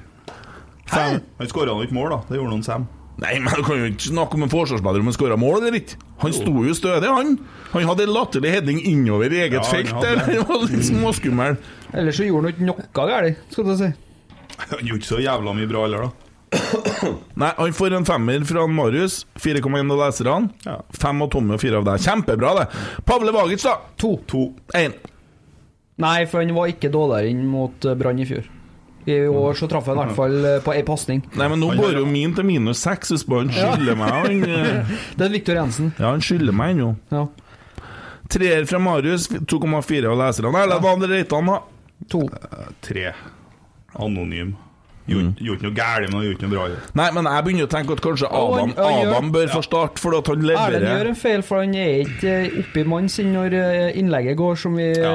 Fem. 0.91 1.19
Han 1.39 1.49
skåra 1.51 1.73
nå 1.75 1.83
ikke 1.87 1.97
mål, 1.97 2.09
da. 2.15 2.19
Det 2.29 2.37
gjorde 2.39 2.53
noen 2.55 2.63
Sam. 2.67 2.87
Nei, 3.17 3.31
men 3.41 3.49
du 3.57 3.63
kan 3.65 3.79
jo 3.81 3.87
ikke 3.89 4.11
snakke 4.11 4.37
om 4.37 4.43
en 4.45 4.51
forsvarsspiller 4.51 5.01
om 5.01 5.07
han 5.09 5.15
skåra 5.15 5.37
mål 5.41 5.55
eller 5.63 5.79
ikke. 5.79 5.95
Han 6.21 6.35
sto 6.37 6.51
jo 6.67 6.75
stødig, 6.77 7.09
han. 7.09 7.31
Han 7.71 7.87
hadde 7.89 8.05
en 8.05 8.11
latterlig 8.13 8.51
heading 8.53 8.77
innover 8.85 9.33
i 9.33 9.39
eget 9.47 9.57
Ja, 9.57 9.63
felt 9.65 9.89
der. 10.03 10.19
det. 10.21 10.35
Han 10.37 10.45
var 10.51 10.67
litt 10.69 10.85
småskummel. 10.91 11.57
Ellers 11.97 12.19
så 12.21 12.27
gjorde 12.27 12.51
han 12.51 12.53
ikke 12.53 12.67
noe 12.69 12.85
galt, 12.93 13.41
skal 13.55 13.65
du 13.71 13.73
si. 13.79 13.89
Han 14.61 14.83
gjorde 14.85 14.99
ikke 15.01 15.09
så 15.15 15.21
jævla 15.25 15.55
mye 15.57 15.69
bra 15.71 15.83
heller, 15.87 16.05
da. 16.05 16.13
Nei, 17.41 17.49
han 17.57 17.73
får 17.75 17.95
en 17.97 18.05
femmer 18.07 18.45
fra 18.47 18.67
Marius. 18.71 19.17
4,1 19.41 19.81
av 19.81 19.99
leserne. 20.05 20.51
Ja. 20.69 20.77
Fem 20.95 21.25
av 21.25 21.31
Tommy 21.33 21.57
og 21.57 21.61
fire 21.65 21.81
av 21.81 21.89
deg. 21.89 22.05
Kjempebra, 22.05 22.53
det. 22.61 22.67
Pavle 23.09 23.33
Vagic, 23.35 23.65
da? 23.65 23.73
To. 23.99 24.13
To. 24.29 24.43
Én. 24.77 24.93
Nei, 26.05 26.19
for 26.29 26.39
han 26.45 26.53
var 26.55 26.69
ikke 26.69 26.93
dårligere 26.93 27.33
inn 27.33 27.41
mot 27.49 27.85
eh, 27.89 27.97
Brann 27.97 28.21
i 28.21 28.29
fjor. 28.29 28.45
I 29.07 29.21
år 29.27 29.53
så 29.55 29.69
traff 29.71 29.85
han 29.87 29.95
i 29.95 30.03
hvert 30.03 30.17
fall 30.17 30.33
eh, 30.45 30.57
på 30.63 30.73
ei 30.75 30.83
pasning. 30.83 31.21
Nei, 31.39 31.47
men 31.47 31.61
nå 31.63 31.71
går 31.79 31.95
jo 32.01 32.03
min 32.09 32.33
til 32.35 32.43
minus 32.47 32.81
seks. 32.83 33.13
hvis 33.13 33.23
bare 33.23 33.45
han 33.45 33.53
skylder 33.55 33.95
meg. 33.95 34.11
Han, 34.11 34.43
eh, 34.57 34.95
Det 35.15 35.27
er 35.29 35.31
Viktor 35.31 35.59
Jensen. 35.61 35.93
ja, 35.95 36.09
han 36.11 36.23
skylder 36.23 36.55
meg 36.55 36.75
ennå. 36.75 36.89
Ja. 37.13 37.25
Treer 38.27 38.67
fra 38.67 38.79
Marius, 38.83 39.29
2,4 39.31 40.11
av 40.11 40.19
leserne. 40.19 40.51
Eller 40.59 40.83
hva 40.83 40.95
andre 40.97 41.13
Reitan, 41.13 41.47
da? 41.47 41.61
To. 42.11 42.25
Uh, 42.27 42.67
Tre. 42.83 43.13
Anonym. 43.95 44.57
Gjorde 45.07 45.39
mm. 45.39 45.63
noe 45.63 45.71
galt, 45.71 46.09
men 46.09 46.19
han 46.19 46.27
gjorde 46.27 46.43
noe 46.43 46.51
bra. 46.51 46.85
Nei, 46.99 47.07
men 47.15 47.31
jeg 47.31 47.47
begynner 47.47 47.67
å 47.69 47.71
tenke 47.71 47.95
at 47.95 48.01
kanskje 48.03 48.27
Og 48.27 48.57
han- 48.57 48.73
Adam, 48.75 48.83
han 48.83 48.97
gjør- 48.99 49.11
Adam 49.15 49.31
bør 49.31 49.51
få 49.55 49.61
starte, 49.63 50.03
for 50.03 50.17
at 50.17 50.27
han 50.27 50.49
Erlend 50.51 50.83
gjør 50.91 51.11
en 51.13 51.21
feil, 51.23 51.41
for 51.47 51.63
han 51.63 51.75
er 51.79 52.03
ikke 52.03 52.33
oppi 52.59 52.83
mann 52.83 53.07
sin 53.07 53.31
når 53.31 53.55
innlegget 53.95 54.35
går 54.35 54.57
som 54.59 54.75
vi 54.75 54.91
Ja, 54.91 55.13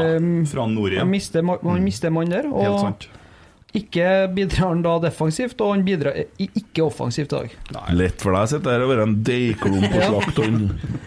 fra 0.49 0.67
nord 0.67 0.97
igjen. 0.97 1.05
Han 1.05 1.11
mister, 1.11 1.43
mister 1.85 2.09
mann 2.09 2.33
der. 2.33 2.49
Helt 2.49 2.81
sant. 2.81 3.09
Ikke 3.73 4.07
bidrar 4.37 4.69
han 4.69 4.83
da 4.85 4.99
defensivt, 5.01 5.61
og 5.65 5.73
han 5.73 5.85
bidrar 5.87 6.19
ikke 6.37 6.85
offensivt 6.85 7.33
i 7.33 7.39
dag. 7.39 7.57
Lett 7.97 8.21
for 8.21 8.37
deg 8.37 8.45
å 8.45 8.51
sitte 8.53 8.75
her 8.75 8.85
og 8.85 8.93
være 8.93 9.07
en 9.09 9.19
deigklump 9.25 9.89
på 9.89 10.03
slakt, 10.11 10.41
han 10.45 10.59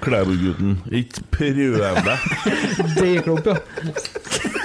Klæbo-gutten. 0.05 0.77
Ikke 0.89 1.25
prøv 1.35 1.79
deg. 1.81 2.29
Deigklump, 2.99 3.51
ja. 3.53 4.61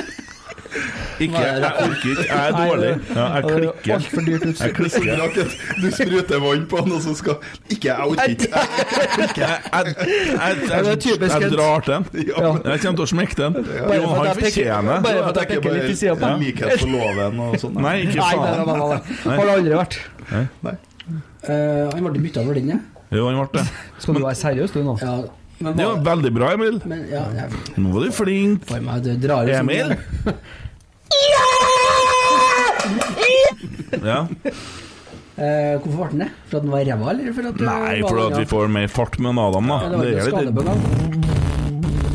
Ikke, 1.20 1.40
jeg 1.40 1.62
orker 1.64 2.10
ikke. 2.10 2.24
Jeg 2.28 2.40
er 2.40 2.54
dårlig. 2.56 2.90
Ja, 3.14 3.24
jeg 3.34 3.44
klikker. 3.44 3.94
Altfor 3.96 4.24
dyrt 4.26 4.44
Jeg 4.44 4.52
utstyr. 4.52 4.72
klikker. 4.78 5.54
Du 5.82 5.88
spruter 5.96 6.42
vann 6.44 6.66
på 6.70 6.80
han, 6.80 6.92
og 6.96 7.02
så 7.04 7.14
skal 7.18 7.36
Ikke 7.68 7.88
jeg 7.90 8.06
orker 8.06 8.34
ikke. 8.34 8.48
Jeg, 8.50 8.68
jeg, 9.36 9.94
jeg, 9.96 9.96
Ja, 10.30 10.52
det 10.54 11.04
jeg, 11.04 11.30
jeg 11.40 11.50
drar 11.52 11.80
til 11.86 11.94
den. 11.94 12.04
Jeg 12.24 12.80
kommer 12.84 13.00
til 13.00 13.04
å 13.04 13.10
smekke 13.12 13.36
den. 13.40 13.58
Jo, 13.60 14.06
han 14.14 14.30
fortjener 14.40 15.02
bare 15.04 15.24
for 15.24 15.32
at 15.32 15.42
jeg 15.42 15.50
tenker 15.50 15.60
peker 15.60 15.76
litt 15.76 15.90
i 15.90 15.98
sida 16.00 16.14
på 16.16 16.30
ham. 16.30 16.44
likhet 16.44 16.80
for 16.80 16.94
loven 16.94 17.42
og 17.46 17.58
sånn. 17.64 17.82
Nei, 17.84 17.96
ikke 18.06 18.30
faen. 18.30 18.72
Har 19.26 19.44
det 19.44 19.58
aldri 19.58 19.76
vært. 19.76 20.00
Eh, 20.30 21.90
han 21.90 22.04
ble 22.04 22.22
bytta 22.22 22.44
for 22.46 22.56
den, 22.56 22.72
ja. 22.76 22.80
Jo, 23.10 23.26
han 23.28 23.38
ble 23.42 23.60
det. 23.60 23.66
Skal 23.98 24.16
du 24.16 24.24
være 24.24 24.38
seriøs, 24.38 24.72
du 24.76 24.82
nå? 24.86 24.96
ja. 25.02 25.18
Men, 25.60 25.76
Det 25.76 25.84
var 25.84 25.98
veldig 26.16 26.30
bra, 26.32 26.52
Emil. 26.56 26.78
men 26.88 27.02
ja, 27.10 27.26
jeg 27.36 27.76
Nå 27.76 27.90
var 27.92 28.06
du 28.06 28.12
flink. 28.16 28.70
meg 28.80 29.02
du 29.04 29.52
Emil? 29.52 29.92
Ja. 34.00 34.20
Eh, 35.40 35.76
hvorfor 35.80 35.96
ble 35.96 36.08
den 36.12 36.22
det? 36.24 36.28
For 36.50 36.58
at 36.60 36.64
den 36.66 36.72
var 36.72 36.84
ræva, 36.84 37.12
eller 37.14 37.32
for 37.36 37.48
at 37.48 37.56
du... 37.56 37.64
Nei, 37.64 38.00
for 38.04 38.20
at 38.26 38.36
vi 38.36 38.46
får 38.50 38.70
mer 38.72 38.90
fart 38.92 39.16
med 39.22 39.32
en 39.32 39.40
Adam, 39.40 39.70
da. 39.70 39.78
Ja, 39.80 39.88
det 39.88 39.96
var 39.96 40.04
Det 40.04 40.10
ikke 40.12 40.26
er 40.26 40.48
litt 40.50 40.58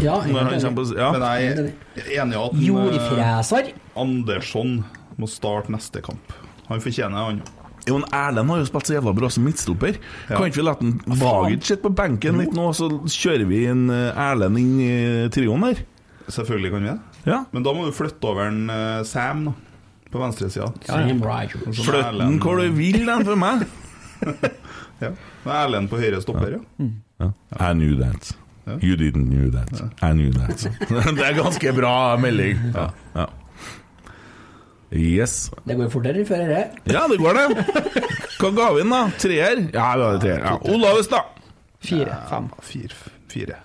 Ja, 0.06 0.16
Når 0.22 0.50
han 0.52 0.62
kommer 0.62 0.78
på 0.78 0.86
Ja. 1.00 1.10
Men 1.16 1.26
jeg 1.26 1.40
er 1.50 2.22
enig 2.22 2.36
i 2.36 2.42
at 2.44 2.64
Jordfreser. 2.68 3.72
eh, 3.72 4.02
Andersson 4.02 4.76
må 5.18 5.30
starte 5.32 5.74
neste 5.74 6.04
kamp. 6.06 6.36
Han 6.68 6.84
fortjener 6.84 7.18
han. 7.30 7.42
Jo, 7.86 8.00
men 8.00 8.06
Erlend 8.18 8.50
har 8.50 8.62
jo 8.62 8.68
spilt 8.70 8.90
så 8.90 8.96
jævla 8.98 9.14
bra 9.16 9.30
som 9.30 9.46
midtstopper. 9.46 9.98
Ja. 10.30 10.38
Kan 10.38 10.48
ikke 10.50 10.62
vi 10.62 10.66
la 10.66 10.76
Vagic 11.22 11.68
sitte 11.70 11.86
på 11.86 11.94
benken 11.98 12.40
litt 12.42 12.54
nå, 12.58 12.72
så 12.78 12.90
kjører 13.10 13.46
vi 13.50 13.66
en 13.70 13.88
eh, 13.94 14.24
Erlend 14.30 14.62
inn 14.62 14.80
i 14.82 14.94
trioen 15.34 15.66
der? 15.70 15.84
Selvfølgelig 16.28 16.72
kan 16.74 16.84
vi 16.84 16.90
det. 16.90 17.00
Ja. 17.30 17.44
Men 17.54 17.66
da 17.66 17.74
må 17.76 17.86
du 17.86 17.94
flytte 17.96 18.30
over 18.30 18.50
en 18.50 18.66
uh, 18.70 19.04
Sam, 19.08 19.50
da. 19.50 19.56
På 20.12 20.22
venstresida. 20.22 20.70
Flytt 20.86 22.20
den 22.22 22.40
hvor 22.40 22.62
du 22.62 22.70
vil, 22.78 23.02
den 23.06 23.26
for 23.28 23.40
meg. 23.40 23.66
Ja. 25.04 25.10
Erlend 25.44 25.90
på 25.92 25.98
høyre 26.00 26.22
stopper, 26.24 26.54
ja. 26.56 26.86
Ja. 27.20 27.28
I 27.60 27.74
knew 27.76 27.98
that. 28.00 28.30
You 28.80 28.96
didn't 28.96 29.28
knew 29.28 29.52
that. 29.52 29.82
I 30.02 30.14
knew 30.14 30.32
that. 30.32 30.64
det 31.18 31.26
er 31.26 31.36
ganske 31.36 31.74
bra 31.76 32.16
melding. 32.18 32.62
Ja. 32.74 32.86
ja. 33.14 33.26
Yes. 34.96 35.52
Det 35.68 35.76
går 35.76 35.92
fortere 35.92 36.24
før 36.26 36.48
dette. 36.48 36.96
Ja, 36.96 37.04
det 37.12 37.20
går, 37.20 37.36
det. 37.36 37.66
Hva 38.40 38.52
ga 38.56 38.72
vi 38.78 38.86
inn, 38.86 38.96
da? 38.96 39.04
Treer? 39.20 39.66
Ja, 39.76 39.92
vi 40.00 40.08
hadde 40.08 40.24
treer. 40.24 40.48
Ja. 40.48 40.56
Olav 40.72 41.04
da? 41.12 41.22
Fire. 41.86 42.18
Fem. 42.32 42.50
Fire. 42.64 43.04
fire. 43.30 43.60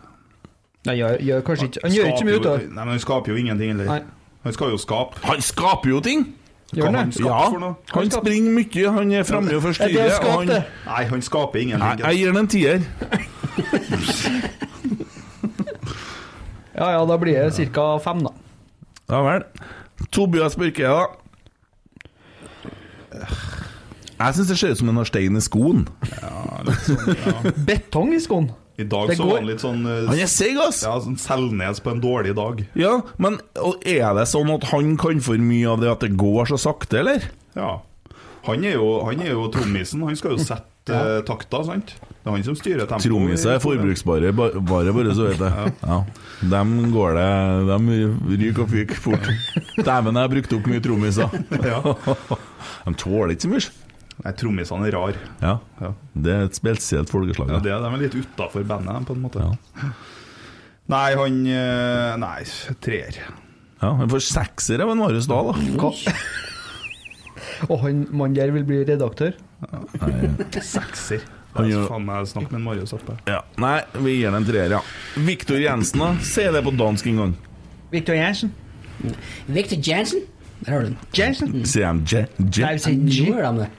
Nei, 0.87 0.95
gjør, 0.97 1.16
gjør 1.21 1.40
kanskje 1.45 1.64
ikke 1.69 1.81
Han 1.85 1.93
gjør 1.93 2.07
ikke 2.07 2.25
mye 2.25 2.35
Skaper 2.38 2.51
jo- 2.51 2.57
det. 2.59 2.69
Nei, 2.73 2.85
men 2.85 2.88
Han 2.88 2.99
skaper 2.99 3.29
jo 3.33 3.37
ingenting 3.37 3.69
heller. 3.75 3.85
Nei. 3.85 4.01
Han 4.45 4.53
skal 4.53 4.71
jo 4.71 4.77
skape. 4.81 5.19
Han 5.25 5.40
skaper 5.45 5.88
jo 5.90 6.01
ting! 6.01 6.23
Gjør 6.73 6.83
Hva 6.83 6.87
han 6.87 6.95
han 6.95 7.09
det? 7.11 7.14
skaper 7.14 7.31
Ja, 7.31 7.51
for 7.51 7.59
noe? 7.59 7.75
han 7.93 8.11
springer 8.11 8.51
mye, 8.55 8.93
han 8.95 9.12
er 9.12 9.23
framme 9.27 9.49
og 9.51 9.51
Er 9.51 9.59
det 9.59 9.61
å 9.61 9.66
forstyrrer. 9.66 10.11
skape 10.11 10.27
og 10.31 10.38
han- 10.38 10.64
Nei, 10.87 11.05
han 11.11 11.23
skaper 11.23 11.59
Nei, 11.59 11.62
ingenting. 11.62 12.07
Jeg 12.07 12.16
gir 12.16 12.27
den 12.33 12.37
en 12.37 12.49
tier. 12.49 12.81
Ja 16.81 16.90
ja, 16.95 17.05
da 17.05 17.16
blir 17.19 17.35
det 17.35 17.69
ca. 17.75 17.99
fem, 17.99 18.23
da. 18.25 18.31
Ja 19.11 19.21
vel. 19.27 19.43
Tobias 20.14 20.55
Børke, 20.57 20.83
da? 20.87 21.07
Jeg 24.21 24.35
syns 24.37 24.49
det 24.49 24.59
ser 24.59 24.71
ut 24.71 24.79
som 24.79 24.88
han 24.88 24.97
har 25.01 25.05
stein 25.09 25.37
i 25.37 25.40
skoen. 25.40 25.83
Betong 27.69 28.14
i 28.14 28.21
skoen. 28.21 28.51
I 28.81 28.87
dag 28.88 29.11
Det 29.12 29.16
så 29.19 29.25
går- 29.27 29.31
var 29.35 29.40
han 29.43 29.49
litt 29.51 29.61
sånn 29.64 29.83
eh, 29.85 30.09
Han 30.09 30.23
er 30.25 30.31
seig, 30.33 30.57
ass! 30.64 30.81
Ja, 30.87 30.95
sånn 31.05 31.19
Selnes 31.21 31.83
på 31.85 31.93
en 31.93 32.01
dårlig 32.03 32.35
dag. 32.38 32.64
Ja, 32.79 32.95
men 33.21 33.37
og 33.61 33.85
er 33.85 34.14
det 34.16 34.27
sånn 34.31 34.51
at 34.55 34.64
han 34.73 34.95
kan 35.01 35.21
for 35.21 35.37
mye 35.38 35.69
av 35.75 35.81
det 35.85 35.90
at 35.93 36.01
det 36.07 36.14
går 36.21 36.49
så 36.55 36.59
sakte, 36.61 37.01
eller? 37.05 37.29
Ja. 37.59 37.79
Han 38.47 38.64
er 38.64 38.79
jo, 38.79 38.87
han 39.05 39.21
er 39.21 39.35
jo 39.35 39.49
trommisen. 39.53 40.01
Han 40.09 40.16
skal 40.16 40.33
jo 40.38 40.40
sette 40.43 40.97
eh, 40.97 41.21
takta, 41.29 41.61
sant? 41.69 41.93
Det 42.21 42.29
er 42.29 42.35
han 42.37 42.43
som 42.45 42.57
styrer 42.57 42.85
tempoet. 42.88 43.07
Trommiser 43.09 43.55
er 43.55 43.61
forbruksbare, 43.64 44.31
ba- 44.37 44.53
bare, 44.61 44.93
bare 44.93 45.12
så 45.16 45.29
vet 45.31 45.40
jeg. 45.40 45.73
Ja. 45.85 46.01
Dem 46.53 46.73
går 46.93 47.14
det 47.16 47.29
De 47.81 48.37
ryker 48.43 48.64
og 48.64 48.73
fyker 48.73 48.99
fort. 49.01 49.29
Dæven, 49.88 50.16
jeg 50.16 50.25
har 50.27 50.33
brukt 50.33 50.53
opp 50.57 50.69
mye 50.73 50.83
trommiser. 50.85 51.38
Ja. 51.64 51.81
De 52.87 52.95
tåler 53.01 53.33
ikke 53.37 53.47
så 53.47 53.53
mye. 53.55 53.71
Nei, 54.20 54.33
trommisene 54.37 54.88
er 54.90 54.94
rar. 54.96 55.16
Ja. 55.40 55.54
Ja. 55.80 55.90
Det 56.12 56.33
er 56.35 56.42
et 56.48 56.59
spesielt 56.59 57.09
folkeslag. 57.12 57.48
Ja, 57.54 57.61
det 57.64 57.72
er, 57.72 57.80
de 57.85 57.92
er 57.96 58.02
litt 58.04 58.16
utafor 58.20 58.66
bandet, 58.68 59.06
på 59.09 59.16
en 59.16 59.22
måte. 59.24 59.44
Ja. 59.46 59.90
Nei, 60.94 61.06
han 61.16 61.40
eh, 61.46 62.16
Nei, 62.20 62.40
treer. 62.83 63.20
Ja, 63.80 63.94
Han 63.96 64.11
får 64.12 64.20
sekser 64.26 64.83
av 64.85 64.90
en 64.92 64.98
Marius 65.00 65.28
Dahl, 65.30 65.52
da. 65.54 65.76
Hva? 65.80 65.92
Og 67.70 67.76
han 67.85 68.02
mannen 68.11 68.37
der 68.37 68.50
vil 68.52 68.64
bli 68.68 68.83
redaktør? 68.88 69.33
Sekser. 70.61 71.22
Han 71.54 71.66
gjør- 71.70 71.87
faen 71.90 72.04
meg 72.06 72.26
snakk 72.30 72.50
med 72.50 72.61
en 72.61 72.66
Marius 72.66 72.92
oppe. 72.96 73.16
Ja. 73.26 73.40
Nei, 73.61 73.78
vi 74.04 74.18
gir 74.18 74.28
den 74.30 74.40
en 74.42 74.46
treer, 74.48 74.74
ja. 74.76 74.83
Viktor 75.16 75.59
Jensen, 75.61 76.02
da? 76.04 76.11
Si 76.22 76.44
det 76.44 76.62
på 76.66 76.74
dansk 76.76 77.09
en 77.11 77.22
gang. 77.22 77.33
Victor 77.90 78.14
Jensen. 78.18 78.52
Victor 79.48 79.78
Jensen. 79.83 80.26
Der 80.61 80.73
har 80.75 80.81
du 80.83 80.87
den. 80.90 80.96
Jensen? 81.16 81.53
Sier 81.64 81.92
de 81.96 82.05
J? 82.05 82.27
J? 82.38 82.64
Nei, 82.64 82.73
vi 82.77 82.81
sier 82.85 82.96
Nå 83.01 83.11
gjør 83.31 83.44
de 83.49 83.64
det. 83.64 83.70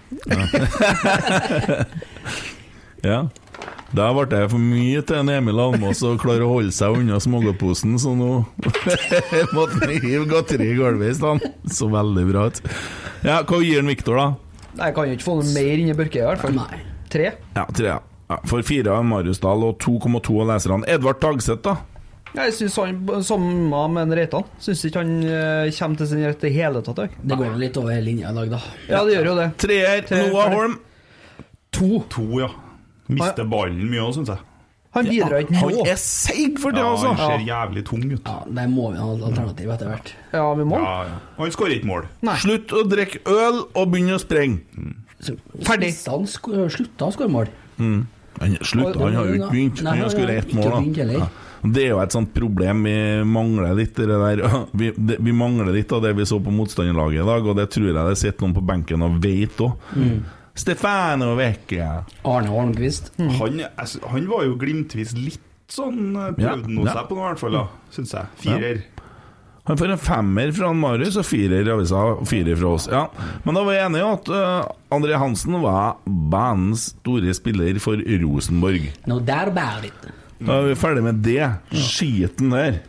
Ja. 3.05 3.19
Da 3.91 4.05
ble 4.15 4.23
det 4.31 4.39
for 4.53 4.61
mye 4.61 5.01
til 5.03 5.17
en 5.19 5.29
Emil 5.33 5.59
Almås 5.59 5.99
å 6.07 6.13
klare 6.21 6.45
å 6.45 6.51
holde 6.53 6.71
seg 6.73 6.95
unna 7.01 7.17
smågodtposen, 7.19 7.97
så 7.99 8.13
nå 8.15 8.29
måtte 9.57 9.81
han 9.81 9.97
hive 9.97 10.23
godteri 10.31 10.69
i 10.71 10.77
gulvet 10.77 11.11
i 11.11 11.17
stedet. 11.17 11.49
Så 11.75 11.89
veldig 11.91 12.23
bra 12.29 12.45
ut. 12.47 12.61
Ja, 13.27 13.41
hva 13.43 13.59
gir 13.59 13.81
han 13.81 13.91
Viktor, 13.91 14.15
da? 14.21 14.29
Jeg 14.85 14.95
kan 14.95 15.09
jo 15.09 15.17
ikke 15.17 15.27
få 15.27 15.35
noe 15.41 15.51
mer 15.51 15.81
inni 15.83 15.97
Børke, 15.97 16.21
i 16.21 16.23
hvert 16.29 16.45
fall. 16.45 16.55
Nei. 16.55 16.79
Tre? 17.11 17.33
Ja, 17.57 17.65
tre. 17.75 17.89
ja. 17.89 17.99
Ja, 18.31 18.37
for 18.47 18.63
fire 18.63 18.93
av 18.95 19.03
Marius 19.03 19.41
Dahl 19.43 19.65
og 19.67 19.81
2,2 19.83 20.37
av 20.39 20.53
leserne. 20.53 20.87
Edvard 20.87 21.17
Tagseth, 21.19 21.65
da? 21.65 21.73
Jeg 22.31 22.53
syns 22.55 22.77
han, 22.79 22.99
samme 23.27 23.81
med 23.95 24.13
Reitan, 24.15 24.45
syns 24.63 24.85
ikke 24.87 25.01
han 25.03 25.17
uh, 25.25 25.67
kommer 25.75 25.99
til 25.99 26.07
sin 26.13 26.23
rett 26.23 26.45
i 26.47 26.53
hele 26.55 26.83
tatt. 26.85 27.01
Jeg. 27.03 27.17
Det 27.27 27.39
går 27.39 27.49
jo 27.49 27.57
litt 27.59 27.79
over 27.81 28.05
linja 28.05 28.31
i 28.31 28.37
dag, 28.37 28.53
da. 28.53 28.61
Ja, 28.87 29.01
det 29.07 29.17
gjør 29.17 29.31
jo 29.31 29.33
det. 29.41 29.49
Treer. 29.59 30.05
Tre, 30.07 30.21
Noah. 30.29 30.55
Holm. 30.55 30.77
To. 31.75 31.89
To, 32.13 32.27
ja. 32.39 32.47
Mister 33.11 33.47
ballen 33.51 33.83
mye 33.91 34.05
òg, 34.05 34.15
syns 34.15 34.31
jeg. 34.31 34.47
Han 34.91 35.07
bidrar 35.07 35.45
ikke 35.45 35.55
Han 35.55 35.77
er 35.87 35.99
seig 35.99 36.57
for 36.59 36.75
det, 36.75 36.81
Ja, 36.83 36.89
altså! 36.91 37.13
han 37.15 37.19
ser 37.39 37.45
jævlig 37.47 37.83
tung 37.87 38.01
ut. 38.11 38.25
Ja, 38.27 38.39
Der 38.59 38.67
må 38.67 38.89
vi 38.91 38.99
ha 38.99 39.11
alternativ 39.13 39.71
etter 39.71 39.87
hvert. 39.87 40.15
Ja, 40.33 40.47
vi 40.59 40.65
må. 40.67 40.79
Ja, 40.83 40.95
ja. 41.07 41.19
Han 41.37 41.53
skårer 41.55 41.77
ikke 41.77 41.87
mål. 41.87 42.09
Nei. 42.27 42.35
Slutt 42.43 42.73
å 42.75 42.83
drikke 42.91 43.21
øl 43.31 43.61
og 43.63 43.85
begynne 43.93 44.17
å 44.17 44.23
sprenge. 44.23 44.59
Mm. 44.75 44.97
Ferdig. 45.67 45.93
Han 46.11 46.27
slutta 46.27 47.07
å 47.07 47.13
skåre 47.15 47.31
mål. 47.31 47.53
Han, 47.77 48.57
slutt, 48.65 48.99
han 48.99 49.15
har 49.15 49.29
jo 49.29 49.37
ikke 49.39 49.51
begynt. 49.53 49.83
Han 49.85 50.03
har 50.03 50.11
skåret 50.11 50.43
ett 50.43 50.53
mål, 50.57 50.91
da. 51.13 51.29
Ja. 51.61 51.71
Det 51.75 51.83
er 51.85 51.89
jo 51.91 52.01
et 52.01 52.15
sånt 52.15 52.33
problem. 52.33 52.83
Vi 52.87 52.95
mangler 53.27 53.75
litt 53.77 53.95
det 53.97 54.07
der 54.09 54.41
Vi, 54.79 54.91
det, 54.97 55.19
vi 55.21 55.33
mangler 55.35 55.71
litt 55.75 55.91
av 55.93 56.03
det 56.05 56.13
vi 56.17 56.25
så 56.25 56.39
på 56.41 56.53
motstanderlaget 56.53 57.21
i 57.21 57.27
dag, 57.27 57.47
og 57.47 57.57
det 57.59 57.69
tror 57.73 57.91
jeg 57.91 57.97
det 57.97 58.19
sitter 58.19 58.45
noen 58.47 58.57
på 58.57 58.65
benken 58.71 59.05
og 59.05 59.19
vet 59.23 59.61
òg. 59.61 59.89
Mm. 59.95 60.21
Stefano 60.61 61.35
Vecchia. 61.39 62.03
Arne 62.27 62.51
Holmquist. 62.51 63.13
Han, 63.17 63.61
han 64.11 64.27
var 64.29 64.43
jo 64.45 64.57
glimtvis 64.59 65.13
litt 65.15 65.47
sånn 65.71 66.11
eh, 66.17 66.33
Ja, 66.35 66.55
Prøvde 66.57 66.73
noe 66.75 66.89
ja. 66.89 66.97
seg 66.97 67.07
på 67.07 67.15
noe, 67.15 67.23
i 67.23 67.29
hvert 67.29 67.43
fall. 67.45 67.55
da, 67.55 67.67
Syns 67.95 68.15
jeg. 68.17 68.33
Firer. 68.43 68.81
Han 69.69 69.77
får 69.77 69.93
en 69.93 70.01
femmer 70.01 70.51
fra 70.57 70.71
Marius 70.73 71.19
og 71.21 71.27
firer 71.29 71.67
i 71.67 71.71
avisa, 71.71 71.99
og 72.15 72.25
firer 72.27 72.57
fra 72.57 72.71
oss. 72.75 72.87
Ja. 72.91 73.05
Men 73.45 73.57
da 73.57 73.63
var 73.67 73.77
jeg 73.77 73.87
enig 73.91 74.01
i 74.01 74.07
at 74.07 74.31
uh, 74.33 74.71
André 74.97 75.19
Hansen 75.21 75.59
var 75.61 76.01
bandens 76.05 76.89
store 76.95 77.35
spiller 77.37 77.77
for 77.83 78.01
Rosenborg. 78.23 78.89
No 79.07 79.19
doubt 79.21 79.53
about 79.53 79.85
it. 79.87 80.09
Da 80.41 80.55
er 80.57 80.69
vi 80.71 80.77
ferdig 80.79 81.03
med 81.05 81.19
det. 81.25 81.43
Skiten 81.77 82.49
der. 82.53 82.79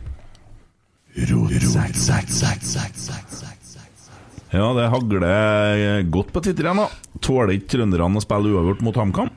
Ja, 4.53 4.67
det 4.77 4.85
hagler 4.93 6.03
godt 6.13 6.29
på 6.33 6.41
titteren, 6.45 6.77
da. 6.83 6.87
Tåler 7.23 7.55
ikke 7.55 7.71
trønderne 7.77 8.19
å 8.19 8.21
spille 8.21 8.51
uavgjort 8.53 8.83
mot 8.85 8.97
HamKam? 8.99 9.29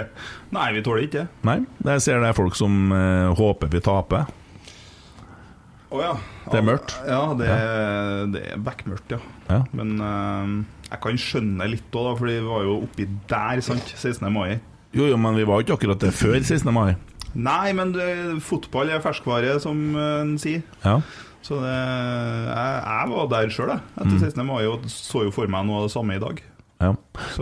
Nei, 0.56 0.68
vi 0.76 0.82
tåler 0.84 1.06
ikke 1.06 1.18
det. 1.22 1.26
Nei, 1.48 1.58
der 1.84 2.00
ser 2.04 2.20
det 2.22 2.30
er 2.30 2.36
folk 2.38 2.56
som 2.56 2.92
eh, 2.96 3.32
håper 3.36 3.72
vi 3.72 3.80
taper. 3.84 4.28
Å 5.92 6.00
ja. 6.00 6.12
Det 6.48 6.56
er 6.60 6.64
mørkt. 6.64 6.94
Ja, 7.08 7.20
det, 7.36 7.48
er- 7.52 8.30
det 8.32 8.42
er 8.54 8.62
bekmørkt, 8.64 9.12
ja. 9.12 9.20
Ja. 9.50 9.58
Men 9.76 9.92
eh, 10.00 10.54
jeg 10.88 11.02
kan 11.04 11.20
skjønne 11.20 11.68
litt 11.72 11.92
òg, 12.00 12.14
for 12.20 12.28
vi 12.30 12.38
var 12.44 12.64
jo 12.68 12.78
oppi 12.86 13.08
der, 13.28 13.60
sant. 13.64 13.92
16. 13.96 14.24
mai. 14.32 14.54
Jo, 14.96 15.06
jo, 15.08 15.16
men 15.20 15.36
vi 15.36 15.44
var 15.48 15.60
jo 15.60 15.66
ikke 15.66 15.76
akkurat 15.80 16.00
det 16.04 16.12
før 16.16 16.38
16. 16.40 16.68
mai. 16.72 16.94
Nei, 17.34 17.72
men 17.72 17.92
det, 17.96 18.08
fotball 18.44 18.90
er 18.92 19.00
ferskvare, 19.04 19.58
som 19.62 19.94
eh, 19.96 20.20
en 20.22 20.34
sier. 20.38 20.62
Ja. 20.84 20.98
Så 21.42 21.58
det, 21.58 21.72
jeg, 21.74 22.80
jeg 22.86 23.12
var 23.12 23.28
der 23.32 23.48
sjøl, 23.50 23.72
jeg. 23.74 23.82
Mm. 23.96 24.02
Etter 24.06 24.26
16. 24.28 24.46
mai, 24.46 24.64
og 24.70 24.84
så 24.92 25.24
jo 25.26 25.32
for 25.34 25.50
meg 25.50 25.66
noe 25.66 25.80
av 25.82 25.88
det 25.88 25.94
samme 25.96 26.14
i 26.18 26.22
dag. 26.22 26.42
Ja. 26.82 26.92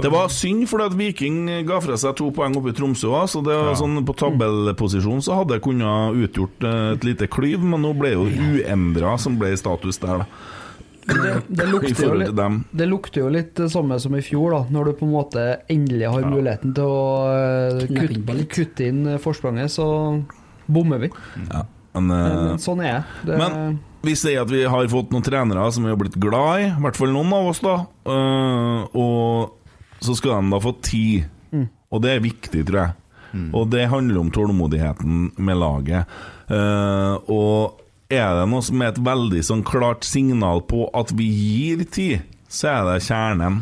Det 0.05 0.11
var 0.13 0.29
synd, 0.29 0.67
fordi 0.69 0.85
at 0.91 0.97
Viking 0.99 1.37
ga 1.69 1.79
fra 1.81 1.97
seg 2.01 2.13
to 2.19 2.27
poeng 2.37 2.53
oppe 2.59 2.73
i 2.73 2.77
Tromsø. 2.77 3.09
Så 3.29 3.41
det 3.45 3.55
var 3.57 3.71
Ja. 3.73 3.77
sånn 3.81 4.03
På 4.05 4.13
tabellposisjon 4.13 5.23
så 5.25 5.39
hadde 5.39 5.55
det 5.57 5.63
kunnet 5.65 6.13
utgjort 6.27 6.65
eh, 6.69 6.93
et 6.95 7.05
lite 7.09 7.29
klyv, 7.33 7.61
men 7.65 7.81
nå 7.81 7.95
ble 7.97 8.11
jo 8.13 8.27
uendra 8.29 9.15
som 9.19 9.39
ble 9.41 9.55
status 9.57 9.97
der, 10.03 10.25
da. 10.25 10.27
Det, 11.11 11.33
det, 11.49 11.67
lukter 11.67 11.91
jo 11.91 11.99
forhold 11.99 12.23
litt, 12.23 12.31
til 12.31 12.39
dem. 12.39 12.57
det 12.81 12.87
lukter 12.89 13.23
jo 13.23 13.33
litt 13.35 13.53
det 13.59 13.69
samme 13.73 13.99
som 14.03 14.15
i 14.17 14.23
fjor, 14.25 14.55
da 14.55 14.61
når 14.75 14.91
du 14.91 14.93
på 15.01 15.09
en 15.09 15.13
måte 15.15 15.45
endelig 15.73 16.13
har 16.13 16.27
muligheten 16.29 16.75
til 16.77 16.87
å 16.87 17.03
eh, 17.35 17.85
kutte, 17.91 18.47
kutte 18.55 18.89
inn 18.89 19.03
eh, 19.15 19.21
forspranget, 19.23 19.73
så 19.75 19.87
bommer 20.71 21.03
vi. 21.03 21.13
Ja. 21.49 21.65
Men, 21.97 22.11
eh, 22.15 22.37
Men 22.53 22.63
sånn 22.63 22.85
er 22.87 23.03
det. 23.27 23.39
Men 23.41 23.81
vi 24.07 24.15
sier 24.17 24.45
at 24.45 24.53
vi 24.53 24.63
har 24.71 24.93
fått 24.93 25.11
noen 25.13 25.27
trenere 25.27 25.67
som 25.75 25.85
vi 25.85 25.93
har 25.93 25.99
blitt 26.01 26.19
glad 26.23 26.63
i, 26.63 26.71
i 26.71 26.85
hvert 26.87 27.01
fall 27.01 27.13
noen 27.15 27.35
av 27.37 27.51
oss, 27.51 27.63
da. 27.65 27.77
Eh, 28.15 29.01
og 29.03 30.01
så 30.01 30.17
skal 30.17 30.39
de 30.39 30.55
da 30.55 30.63
få 30.63 30.77
tid. 30.85 31.29
Og 31.91 31.99
det 32.05 32.13
er 32.15 32.23
viktig, 32.23 32.63
tror 32.69 32.79
jeg. 32.85 32.97
Og 33.55 33.69
det 33.71 33.89
handler 33.91 34.21
om 34.21 34.31
tålmodigheten 34.31 35.31
med 35.43 35.59
laget. 35.59 36.19
Uh, 36.51 37.19
og 37.31 37.81
er 38.11 38.37
det 38.41 38.47
noe 38.51 38.63
som 38.67 38.83
er 38.83 38.93
et 38.93 39.01
veldig 39.07 39.43
sånn 39.47 39.65
klart 39.67 40.05
signal 40.09 40.63
på 40.67 40.89
at 40.99 41.13
vi 41.17 41.27
gir 41.31 41.85
tid, 41.87 42.25
så 42.51 42.73
er 42.75 42.89
det 42.91 43.03
kjernen. 43.07 43.61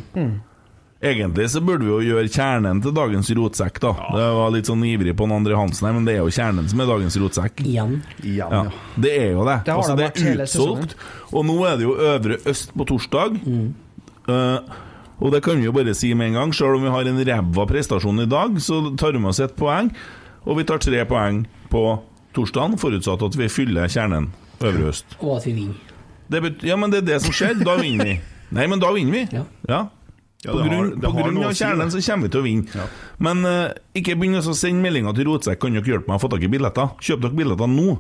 Egentlig 0.99 1.45
så 1.53 1.61
burde 1.63 1.87
vi 1.87 1.93
jo 1.93 1.99
gjøre 2.03 2.31
kjernen 2.35 2.81
til 2.83 2.91
dagens 2.97 3.29
rotsekk, 3.39 3.77
da. 3.85 3.93
Det 4.17 4.25
var 4.35 4.51
litt 4.51 4.67
sånn 4.67 4.81
ivrig 4.89 5.13
på 5.15 5.29
Andre 5.31 5.55
Hansen 5.55 5.87
her, 5.87 5.95
men 5.95 6.09
det 6.09 6.17
er 6.17 6.25
jo 6.25 6.33
kjernen 6.35 6.67
som 6.73 6.81
er 6.83 6.89
dagens 6.91 7.19
rotsekk. 7.23 7.63
Igjen. 7.63 8.01
Igjen, 8.25 8.51
Ja, 8.51 8.65
ja. 8.67 8.97
det 8.99 9.13
er 9.21 9.31
jo 9.37 9.45
det. 9.47 9.61
Det 9.69 9.77
har 9.77 9.85
altså, 9.85 9.95
det 10.01 10.09
er 10.09 10.43
utsolgt. 10.43 10.97
Og 11.31 11.47
nå 11.47 11.59
er 11.69 11.79
det 11.79 11.87
jo 11.87 11.95
Øvre 12.09 12.41
Øst 12.51 12.75
på 12.75 12.89
torsdag. 12.91 13.39
Eh, 14.29 14.59
og 15.19 15.33
det 15.35 15.43
kan 15.47 15.59
vi 15.63 15.69
jo 15.69 15.73
bare 15.77 15.95
si 15.95 16.11
med 16.19 16.33
en 16.33 16.41
gang. 16.41 16.55
Selv 16.55 16.81
om 16.81 16.83
vi 16.89 16.91
har 16.97 17.07
en 17.13 17.23
ræva 17.31 17.69
prestasjon 17.71 18.25
i 18.25 18.27
dag, 18.31 18.59
så 18.63 18.83
tar 18.99 19.15
vi 19.15 19.23
med 19.23 19.31
oss 19.31 19.41
ett 19.45 19.55
poeng. 19.59 19.93
Og 20.49 20.59
vi 20.59 20.67
tar 20.67 20.83
tre 20.83 21.05
poeng 21.07 21.45
på 21.71 21.85
torsdagen, 22.39 22.79
forutsatt 22.81 23.27
at 23.29 23.37
vi 23.43 23.51
fyller 23.53 23.91
kjernen 23.93 24.31
Øvre 24.63 24.89
Øst. 24.95 25.19
Og 25.21 25.37
at 25.37 25.47
vi 25.51 25.53
vinner. 25.59 25.95
Det 26.31 26.43
ja, 26.67 26.77
men 26.77 26.91
det 26.93 27.03
er 27.05 27.07
det 27.15 27.21
som 27.25 27.33
skjer. 27.35 27.61
Da 27.65 27.77
vinner 27.81 28.05
vi. 28.13 28.19
Nei, 28.57 28.67
men 28.71 28.81
da 28.83 28.91
vinner 28.97 29.13
vi. 29.19 29.27
Ja. 29.35 29.45
Ja. 29.69 29.85
Ja, 30.45 30.53
På 30.55 30.61
grunn, 30.63 30.93
har- 30.95 31.01
på 31.03 31.11
grunn 31.17 31.39
av 31.43 31.55
kjernen 31.59 31.89
så 31.91 31.99
kommer 31.99 32.29
vi 32.29 32.31
til 32.31 32.41
å 32.41 32.45
vinne. 32.45 32.85
Men 33.19 33.41
uh, 33.43 33.73
ikke 33.99 34.15
begynn 34.15 34.39
å 34.39 34.55
sende 34.55 34.85
meldinger 34.85 35.17
til 35.17 35.27
Rotsekk. 35.27 35.59
Kan 35.65 35.75
dere 35.75 35.83
hjelpe 35.91 36.07
meg 36.13 36.21
å 36.21 36.23
få 36.23 36.31
tak 36.31 36.45
i 36.47 36.51
billetter? 36.53 36.93
Kjøp 37.03 37.25
dere 37.25 37.35
billetter 37.41 37.67
nå. 37.73 37.97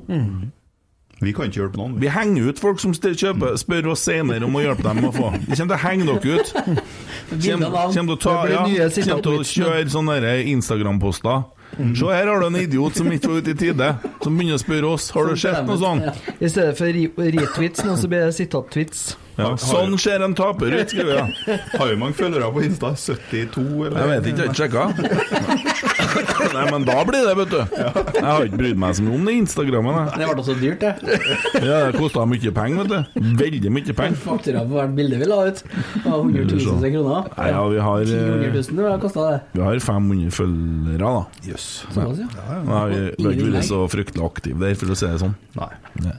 Vi 1.18 1.32
kan 1.34 1.48
ikke 1.50 1.64
hjelpe 1.64 1.80
noen. 1.80 1.96
vi. 1.96 2.04
Vi 2.06 2.12
henger 2.14 2.52
ut 2.52 2.60
folk 2.62 2.78
som 2.78 2.92
kjøper, 2.94 3.56
spør 3.58 3.88
oss 3.90 4.04
senere 4.06 4.46
om 4.46 4.54
å 4.54 4.62
hjelpe 4.62 4.84
dem 4.86 5.00
med 5.02 5.08
å 5.10 5.14
få. 5.16 5.32
Vi 5.34 5.56
kommer 5.58 5.72
til 5.72 5.74
å 5.74 5.82
henge 5.82 6.06
dere 6.06 6.38
ut. 6.38 6.54
Kommer 7.28 7.90
til 7.90 8.14
å 8.14 8.18
ta, 8.22 8.36
ja, 8.48 8.62
kjem 8.88 9.22
til 9.26 9.34
å 9.34 9.42
kjøre 9.44 9.90
sånne 9.92 10.36
Instagram-poster. 10.54 11.42
Se, 11.78 12.04
her 12.10 12.26
har 12.26 12.40
du 12.40 12.46
en 12.48 12.56
idiot 12.58 12.96
som 12.98 13.06
ikke 13.12 13.28
var 13.30 13.38
ute 13.44 13.52
i 13.54 13.54
tide, 13.54 13.88
som 14.24 14.34
begynner 14.36 14.58
å 14.58 14.62
spørre 14.62 14.88
oss 14.96 15.10
Har 15.14 15.28
du 15.30 15.36
sett 15.38 15.60
noe 15.68 15.78
sånt. 15.78 16.08
I 16.42 16.48
stedet 16.50 16.74
for 16.78 16.90
re- 16.90 17.30
retweets, 17.38 17.84
nå 17.86 17.94
så 18.00 18.08
blir 18.10 18.24
det 18.26 18.34
sitat-tweets. 18.34 19.04
Ja, 19.38 19.52
sånn 19.62 19.94
ser 20.02 20.22
en 20.26 20.34
taper 20.34 20.72
ut, 20.74 20.90
skriver 20.90 21.20
jeg. 21.20 21.58
Har 21.78 21.90
jo 21.92 21.98
mange 22.00 22.16
følgere 22.18 22.48
på 22.50 22.62
Insta. 22.66 22.90
72, 22.98 23.62
eller? 23.86 23.98
Jeg 24.00 24.08
vet 24.10 24.26
ikke, 24.32 24.40
jeg 24.40 24.48
har 24.48 24.50
ikke 24.50 24.62
sjekka. 24.64 25.88
Nei, 26.56 26.64
men 26.72 26.86
da 26.88 26.96
blir 27.06 27.22
det, 27.28 27.34
vet 27.38 27.52
du. 27.52 27.60
Jeg 27.78 28.24
har 28.24 28.46
ikke 28.48 28.58
brydd 28.58 28.80
meg 28.82 28.96
så 28.98 29.04
mye 29.06 29.14
om 29.14 29.28
det 29.28 29.36
Instagrammen. 29.38 29.98
jeg. 30.00 30.18
Det 30.18 30.28
ble 30.32 30.44
så 30.48 30.56
dyrt, 30.58 30.82
det. 30.82 31.20
Ja, 31.62 31.78
det 31.86 31.94
kosta 32.00 32.26
mye 32.26 32.54
penger, 32.58 32.82
vet 32.82 32.90
du. 33.14 33.22
Veldig 33.44 33.74
mye 33.76 33.96
penger. 34.02 34.20
Faktura 34.26 34.66
på 34.66 34.80
hvert 34.80 34.98
bilde 34.98 35.22
vi 35.22 35.30
la 35.30 35.40
ut. 35.46 35.64
Var 36.02 36.18
100 36.18 36.46
000 36.58 36.94
kroner. 36.98 37.32
Nei, 37.38 37.48
ja, 37.54 37.64
vi 37.76 37.80
har, 37.86 38.04
400 38.10 38.50
eh, 38.50 38.60
000 38.74 38.84
det 38.88 39.00
kosta 39.06 39.30
det. 39.30 39.40
vi 39.54 39.66
har 39.68 39.82
500 39.86 40.36
følgere, 40.40 41.14
da. 41.22 41.48
Jøss. 41.52 41.70
Såpass, 41.86 42.24
ja. 42.26 42.60
Nei, 42.66 42.84
vi 42.90 43.28
har 43.28 43.38
ikke 43.38 43.50
vært 43.54 43.70
så 43.70 43.84
fryktelig 43.94 44.30
aktive 44.32 44.66
der, 44.66 44.78
for 44.82 44.96
å 44.96 44.98
si 44.98 45.06
det 45.06 45.22
sånn. 45.22 45.38
Nei. 45.58 46.18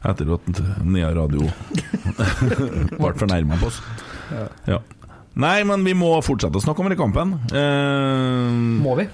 Etter 0.00 0.30
at 0.36 0.60
Nea 0.86 1.10
Radio 1.12 1.44
ble 3.00 3.12
fornærma 3.20 3.58
på 3.60 3.68
oss. 3.68 3.80
Ja. 4.68 4.78
Nei, 5.40 5.58
men 5.68 5.84
vi 5.86 5.92
må 5.94 6.14
fortsette 6.24 6.58
å 6.58 6.62
snakke 6.64 6.82
om 6.82 6.88
den 6.90 6.98
kampen. 7.00 7.34
Eh, 7.54 8.54
Må 8.84 8.96
vi? 8.98 9.08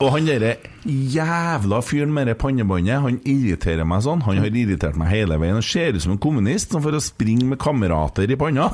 og 0.00 0.10
han 0.12 0.26
derre 0.28 0.54
jævla 0.88 1.78
fyren 1.84 2.12
med 2.12 2.28
det 2.30 2.36
pannebåndet, 2.40 3.00
han 3.04 3.18
irriterer 3.28 3.84
meg 3.88 4.02
sånn. 4.04 4.22
Han 4.26 4.40
har 4.40 4.48
irritert 4.52 4.96
meg 4.98 5.10
hele 5.12 5.38
veien. 5.40 5.58
Han 5.58 5.64
ser 5.64 5.96
ut 5.96 6.04
som 6.04 6.14
en 6.14 6.20
kommunist 6.22 6.72
som 6.72 6.84
får 6.84 6.96
å 6.98 7.02
springe 7.04 7.48
med 7.48 7.60
kamerater 7.60 8.30
i 8.32 8.38
panna. 8.40 8.68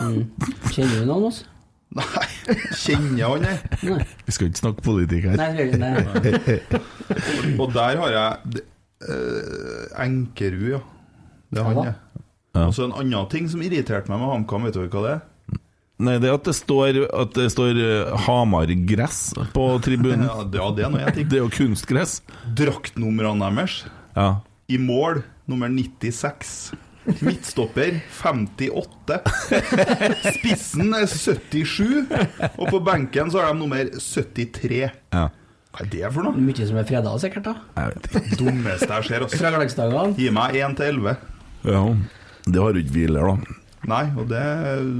Kjenner 0.70 1.02
du 1.02 1.06
noen 1.06 1.14
av 1.16 1.26
oss? 1.30 1.42
Nei. 1.98 2.28
Kjenner 2.78 3.34
han 3.34 3.44
det? 3.44 3.56
Vi 4.26 4.34
skal 4.34 4.48
ikke 4.48 4.62
snakke 4.62 4.84
politikk 4.86 5.26
her. 5.30 5.42
Nei, 5.42 5.66
nei, 5.76 5.92
nei. 6.06 6.58
Og 7.60 7.68
der 7.74 8.00
har 8.00 8.16
jeg 8.16 8.62
eh, 9.04 10.02
Enkerud, 10.06 10.68
ja. 10.76 10.82
Det 11.52 11.60
er 11.60 11.68
han, 11.68 11.92
Ja. 12.52 12.66
Og 12.66 12.74
så 12.76 12.84
en 12.84 12.92
annen 13.00 13.28
ting 13.32 13.46
som 13.48 13.62
irriterte 13.64 14.10
meg 14.12 14.20
med 14.20 14.28
HamKam, 14.28 14.66
vet 14.68 14.74
du 14.76 14.82
hva 14.84 15.02
det 15.06 15.12
er? 15.14 15.20
Nei, 16.02 16.16
det 16.18 16.28
er 16.28 16.34
at 16.34 16.44
det 16.48 16.54
står, 16.58 16.98
at 17.14 17.34
det 17.36 17.46
står 17.54 17.78
eh, 17.78 18.12
Hamar-gress 18.26 19.20
på 19.54 19.66
tribunen. 19.84 20.26
Ja, 20.28 20.42
det, 20.44 20.58
ja, 20.60 20.70
det 20.76 20.84
er 20.84 20.92
noe 20.92 21.04
jeg 21.04 21.26
Det 21.30 21.38
er 21.38 21.44
jo 21.44 21.52
kunstgress. 21.52 22.16
Draktnumrene 22.58 23.52
deres. 23.52 23.82
Ja. 24.16 24.30
I 24.72 24.80
mål 24.82 25.22
nummer 25.48 25.70
96. 25.72 26.72
Midtstopper 27.22 27.96
58. 28.14 29.20
Spissen 30.36 30.92
er 30.94 31.06
77. 31.10 32.10
Og 32.58 32.66
på 32.70 32.82
benken 32.86 33.30
så 33.32 33.42
har 33.42 33.54
de 33.54 33.62
nummer 33.62 33.94
73. 33.96 34.82
ja. 35.14 35.28
Hva 35.72 35.86
er 35.86 35.88
det 35.88 36.08
for 36.12 36.20
noe? 36.26 36.36
Mye 36.36 36.66
som 36.68 36.76
er 36.76 36.84
freda, 36.84 37.14
sikkert. 37.16 37.46
da 37.46 37.54
Jeg 37.78 37.94
vet 37.94 38.08
ikke. 38.10 38.36
Dummeste 38.42 38.88
jeg 38.92 39.06
ser. 39.08 39.22
Også. 39.24 39.38
Glansdagene. 39.40 40.16
Gi 40.20 40.26
meg 40.36 40.58
1 40.60 40.74
til 40.76 40.90
11. 40.98 41.14
Ja. 41.66 41.84
Det 42.46 42.58
har 42.58 42.74
jo 42.74 42.82
ikke 42.82 42.96
vi 42.96 43.06
heller, 43.06 43.32
da. 43.32 43.58
Nei, 43.90 44.04
og 44.18 44.28
det 44.30 44.42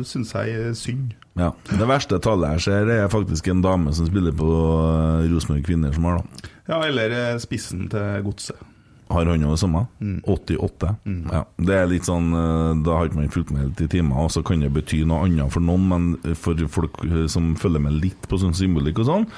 syns 0.09 0.33
jeg 0.35 0.55
er 0.59 0.72
synd. 0.79 1.12
Ja. 1.38 1.53
Det 1.70 1.87
verste 1.88 2.18
tallet 2.22 2.59
jeg 2.59 2.64
ser, 2.66 2.88
det 2.90 2.98
er 3.01 3.12
faktisk 3.12 3.48
en 3.48 3.62
dame 3.64 3.94
som 3.96 4.09
spiller 4.09 4.35
på 4.37 4.48
eh, 4.48 5.31
Rosenborg 5.33 5.64
Kvinner, 5.66 5.94
som 5.94 6.09
har, 6.11 6.20
da. 6.20 6.51
Ja, 6.68 6.83
eller 6.88 7.14
eh, 7.16 7.38
spissen 7.42 7.87
til 7.92 8.27
godset. 8.27 8.68
Har 9.12 9.29
han 9.29 9.42
jo 9.44 9.51
det 9.53 9.61
samme? 9.61 9.85
88. 10.25 10.92
Ja. 11.33 11.42
Det 11.61 11.75
er 11.77 11.90
litt 11.90 12.07
sånn 12.09 12.31
eh, 12.33 12.68
Da 12.81 12.94
har 12.96 13.11
ikke 13.11 13.18
man 13.18 13.33
fulgt 13.35 13.51
med 13.53 13.66
helt 13.66 13.83
i 13.85 13.88
timer, 13.92 14.22
og 14.25 14.33
så 14.33 14.44
kan 14.46 14.62
det 14.64 14.72
bety 14.72 15.03
noe 15.09 15.27
annet 15.27 15.53
for 15.53 15.64
noen, 15.64 15.88
men 15.90 16.37
for 16.38 16.59
folk 16.72 17.03
som 17.33 17.53
følger 17.61 17.85
med 17.88 17.98
litt 18.01 18.29
på 18.31 18.40
sånn 18.40 18.57
symbolikk 18.57 19.03
og 19.03 19.11
sånn, 19.11 19.29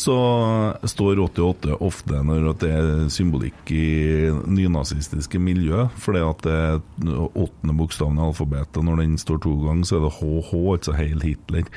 så 0.00 0.16
står 0.88 1.18
88 1.26 1.74
ofte 1.84 2.20
når 2.24 2.46
det 2.62 2.70
er 2.72 3.08
symbolikk 3.12 3.72
i 3.74 4.30
nynazistiske 4.48 5.40
miljø, 5.42 5.88
fordi 6.00 6.22
at 6.24 6.44
det 6.46 6.54
er 6.56 6.78
åttende 7.36 7.76
bokstaven 7.76 8.20
i 8.20 8.24
alfabetet, 8.24 8.80
når 8.86 9.02
den 9.02 9.18
står 9.20 9.42
to 9.44 9.52
ganger, 9.66 9.88
så 9.88 9.98
er 9.98 10.06
det 10.06 10.14
HH, 10.20 10.54
altså 10.76 10.96
Heil 10.96 11.20
Hitler. 11.26 11.68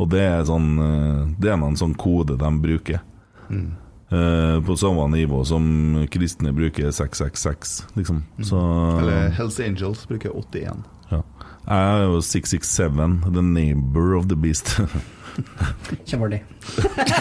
Og 0.00 0.10
det 0.10 0.22
er 0.24 0.46
sånn 0.48 0.68
eh, 0.80 1.22
Det 1.42 1.50
er 1.52 1.60
en 1.60 1.76
sånn 1.76 1.94
kode 2.00 2.38
de 2.40 2.50
bruker. 2.64 3.02
Eh, 3.50 4.56
på 4.66 4.76
samme 4.80 5.04
nivå 5.12 5.44
som 5.46 5.62
kristne 6.10 6.54
bruker 6.56 6.90
666, 6.90 7.76
liksom. 8.00 8.24
Så 8.42 8.58
Eller 8.98 9.30
Hells 9.36 9.60
Angels 9.60 10.06
bruker 10.10 10.34
81. 10.34 10.82
ja. 11.12 11.22
Jeg 11.70 12.00
er 12.00 12.06
jo 12.08 12.20
667, 12.24 13.32
the 13.34 13.42
neighbor 13.44 14.16
of 14.16 14.26
the 14.32 14.36
beast. 14.36 14.80
Kjempeartig. 16.08 16.42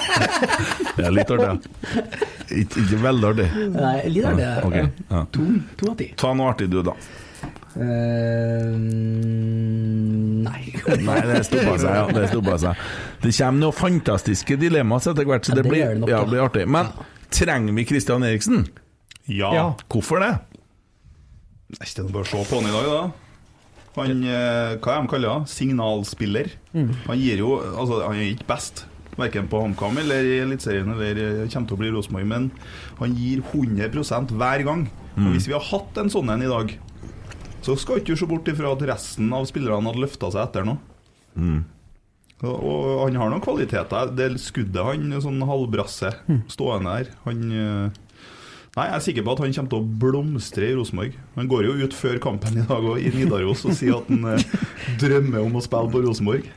det 0.98 1.06
er 1.06 1.16
litt 1.16 1.32
artig. 1.36 1.72
Ikke, 2.50 2.84
ikke 2.84 3.00
veldig 3.04 3.32
artig. 3.32 3.48
Nei, 3.76 3.96
litt 4.10 4.28
artig. 4.30 4.46
Ja, 4.46 4.54
okay. 4.66 4.92
ja. 5.10 5.24
To, 5.36 5.48
to 5.80 5.92
av 5.94 5.98
ti. 6.00 6.12
Ta 6.20 6.34
noe 6.38 6.54
artig, 6.54 6.70
du, 6.74 6.82
da. 6.86 6.96
Uh, 7.80 8.76
nei. 10.44 10.64
Nei, 11.08 11.20
det 11.30 11.44
stoppa 11.48 11.78
seg. 11.80 11.94
Ja, 11.94 12.04
det 12.16 12.26
stoppa 12.34 12.58
seg. 12.60 12.84
Det 13.24 13.32
kommer 13.38 13.62
noen 13.62 13.78
fantastiske 13.78 14.58
dilemmaer 14.60 15.12
etter 15.14 15.30
hvert, 15.30 15.48
så 15.48 15.54
Ja, 15.54 15.62
det, 15.62 15.64
det 15.64 15.72
blir, 15.72 15.86
det 15.86 16.04
nok, 16.04 16.12
ja, 16.12 16.20
det 16.26 16.34
blir 16.34 16.44
artig. 16.48 16.66
Men 16.68 16.92
trenger 17.34 17.78
vi 17.78 17.88
Christian 17.94 18.26
Eriksen? 18.28 18.68
Ja. 19.30 19.54
Ja. 19.54 19.66
Hvorfor 19.88 20.24
det? 20.26 20.34
Det 21.70 21.84
er 21.84 21.92
ikke 21.92 22.08
noe 22.08 22.16
bare 22.18 22.26
å 22.26 22.32
se 22.32 22.46
på 22.50 22.60
han 22.60 22.70
i 22.70 22.74
dag, 22.74 22.86
da. 22.90 23.29
Han, 24.02 24.24
eh, 24.24 24.78
hva 24.80 24.96
de 25.02 25.10
kaller 25.12 25.30
det? 25.44 25.52
Signalspiller. 25.54 26.52
Han 27.08 27.20
gir 27.20 27.38
jo 27.44 27.56
Altså, 27.60 28.02
han 28.06 28.16
er 28.18 28.32
ikke 28.34 28.48
best, 28.50 28.86
verken 29.20 29.48
på 29.52 29.60
HamKam 29.66 29.98
eller 30.00 30.24
i 30.24 30.38
Eliteserien 30.46 30.92
eller 30.94 31.18
eh, 31.24 31.48
kommer 31.52 31.68
til 31.68 31.76
å 31.76 31.82
bli 31.82 31.90
Rosenborg, 31.92 32.28
men 32.30 32.52
han 33.00 33.16
gir 33.20 33.42
100% 33.42 34.32
hver 34.40 34.64
gang. 34.68 34.86
Og 35.20 35.34
hvis 35.36 35.48
vi 35.50 35.54
har 35.58 35.66
hatt 35.72 35.98
en 36.00 36.10
sånn 36.14 36.30
en 36.32 36.46
i 36.46 36.48
dag, 36.52 36.72
så 37.62 37.76
skal 37.76 38.00
ikke 38.00 38.14
du 38.16 38.22
se 38.22 38.26
bort 38.30 38.48
ifra 38.48 38.72
at 38.72 38.86
resten 38.88 39.34
av 39.36 39.44
spillerne 39.50 39.84
hadde 39.90 40.00
løfta 40.06 40.30
seg 40.32 40.46
etter 40.46 40.64
nå. 40.70 40.78
Og, 42.40 42.56
og 42.64 43.02
han 43.10 43.18
har 43.20 43.30
noen 43.34 43.44
kvaliteter. 43.44 44.14
Det 44.16 44.30
skuddet 44.40 44.80
han, 44.86 45.10
sånn 45.20 45.42
halvbrasse, 45.44 46.14
stående 46.48 46.94
her 46.96 47.10
Han 47.26 47.42
eh, 47.52 47.98
Nei, 48.80 48.86
Jeg 48.88 48.96
er 48.96 49.04
sikker 49.04 49.24
på 49.28 49.34
at 49.34 49.42
han 49.44 49.54
kommer 49.58 49.72
til 49.74 49.82
å 49.82 49.88
blomstre 50.00 50.68
i 50.70 50.76
Rosenborg. 50.78 51.16
Han 51.36 51.48
går 51.52 51.66
jo 51.68 51.72
ut 51.84 51.96
før 51.98 52.20
kampen 52.24 52.62
i 52.62 52.64
dag 52.64 52.86
og, 52.88 52.96
i 52.96 53.10
Nidaros 53.12 53.66
og 53.68 53.74
sier 53.76 53.98
at 53.98 54.08
han 54.08 54.24
eh, 54.32 54.46
drømmer 55.02 55.44
om 55.44 55.58
å 55.60 55.64
spille 55.66 55.92
på 55.92 56.04
Rosenborg. 56.06 56.48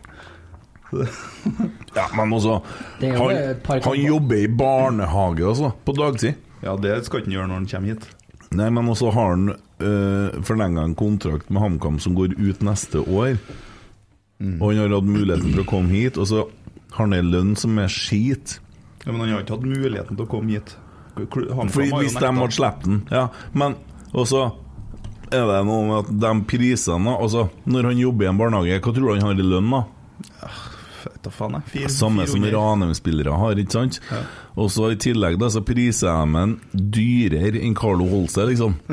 Ja, 1.96 2.04
men 2.14 2.34
også 2.36 2.58
jo 3.00 3.10
han, 3.16 3.80
han 3.88 3.96
jobber 3.96 4.38
i 4.38 4.46
barnehage, 4.46 5.46
altså, 5.48 5.72
på 5.82 5.94
dagtid. 5.96 6.38
Ja, 6.62 6.76
det 6.78 6.98
skal 7.08 7.24
han 7.24 7.34
gjøre 7.34 7.48
når 7.50 7.60
han 7.62 7.68
kommer 7.72 7.94
hit. 7.94 8.06
Nei, 8.52 8.68
men 8.76 8.92
også 8.92 9.10
har 9.16 9.32
han 9.32 9.54
øh, 9.56 10.38
forlenga 10.46 10.84
en 10.86 10.94
kontrakt 10.94 11.50
med 11.50 11.64
HamKam 11.64 11.98
som 12.04 12.14
går 12.14 12.36
ut 12.36 12.62
neste 12.62 13.02
år. 13.02 13.34
Og 14.60 14.68
han 14.68 14.82
har 14.84 14.94
hatt 14.94 15.10
muligheten 15.10 15.50
til 15.50 15.64
å 15.64 15.68
komme 15.68 15.96
hit, 15.96 16.20
og 16.20 16.28
så 16.28 16.44
har 16.92 17.02
han 17.02 17.18
en 17.18 17.34
lønn 17.34 17.52
som 17.58 17.82
er 17.82 17.90
skit. 17.90 18.60
Ja, 19.02 19.10
Men 19.10 19.24
han 19.24 19.34
har 19.34 19.44
ikke 19.46 19.56
hatt 19.58 19.66
muligheten 19.66 20.14
til 20.14 20.28
å 20.28 20.30
komme 20.30 20.54
hit. 20.60 20.76
Fordi 21.16 21.90
Hvis 22.02 22.16
de 22.16 22.26
hadde 22.26 22.52
sluppet 22.56 22.88
den, 22.88 23.00
ja. 23.12 23.26
Men 23.52 23.76
også 24.12 24.50
er 25.32 25.46
det 25.48 25.62
noe 25.64 25.84
med 25.88 25.96
at 26.02 26.10
de 26.20 26.32
prisene 26.44 27.14
altså, 27.16 27.46
Når 27.64 27.86
han 27.88 28.00
jobber 28.02 28.26
i 28.26 28.28
en 28.28 28.40
barnehage, 28.40 28.80
hva 28.84 28.92
tror 28.92 29.06
du 29.08 29.12
han 29.14 29.24
har 29.30 29.40
i 29.40 29.46
lønn, 29.48 29.70
da? 29.72 29.82
Vet 31.02 31.22
da 31.24 31.32
faen, 31.34 31.56
jeg. 31.72 31.90
Samme 31.90 32.26
som 32.30 32.44
Ranheim-spillere 32.44 33.38
har, 33.40 33.58
ikke 33.58 33.74
sant? 33.74 33.98
Og 34.60 34.68
så 34.70 34.92
i 34.92 34.98
tillegg 35.00 35.38
da, 35.40 35.48
så 35.50 35.62
priser 35.66 36.12
de 36.12 36.42
en 36.44 36.52
dyrere 36.72 37.62
enn 37.62 37.74
Carlo 37.78 38.06
Holse, 38.10 38.44
liksom. 38.50 38.76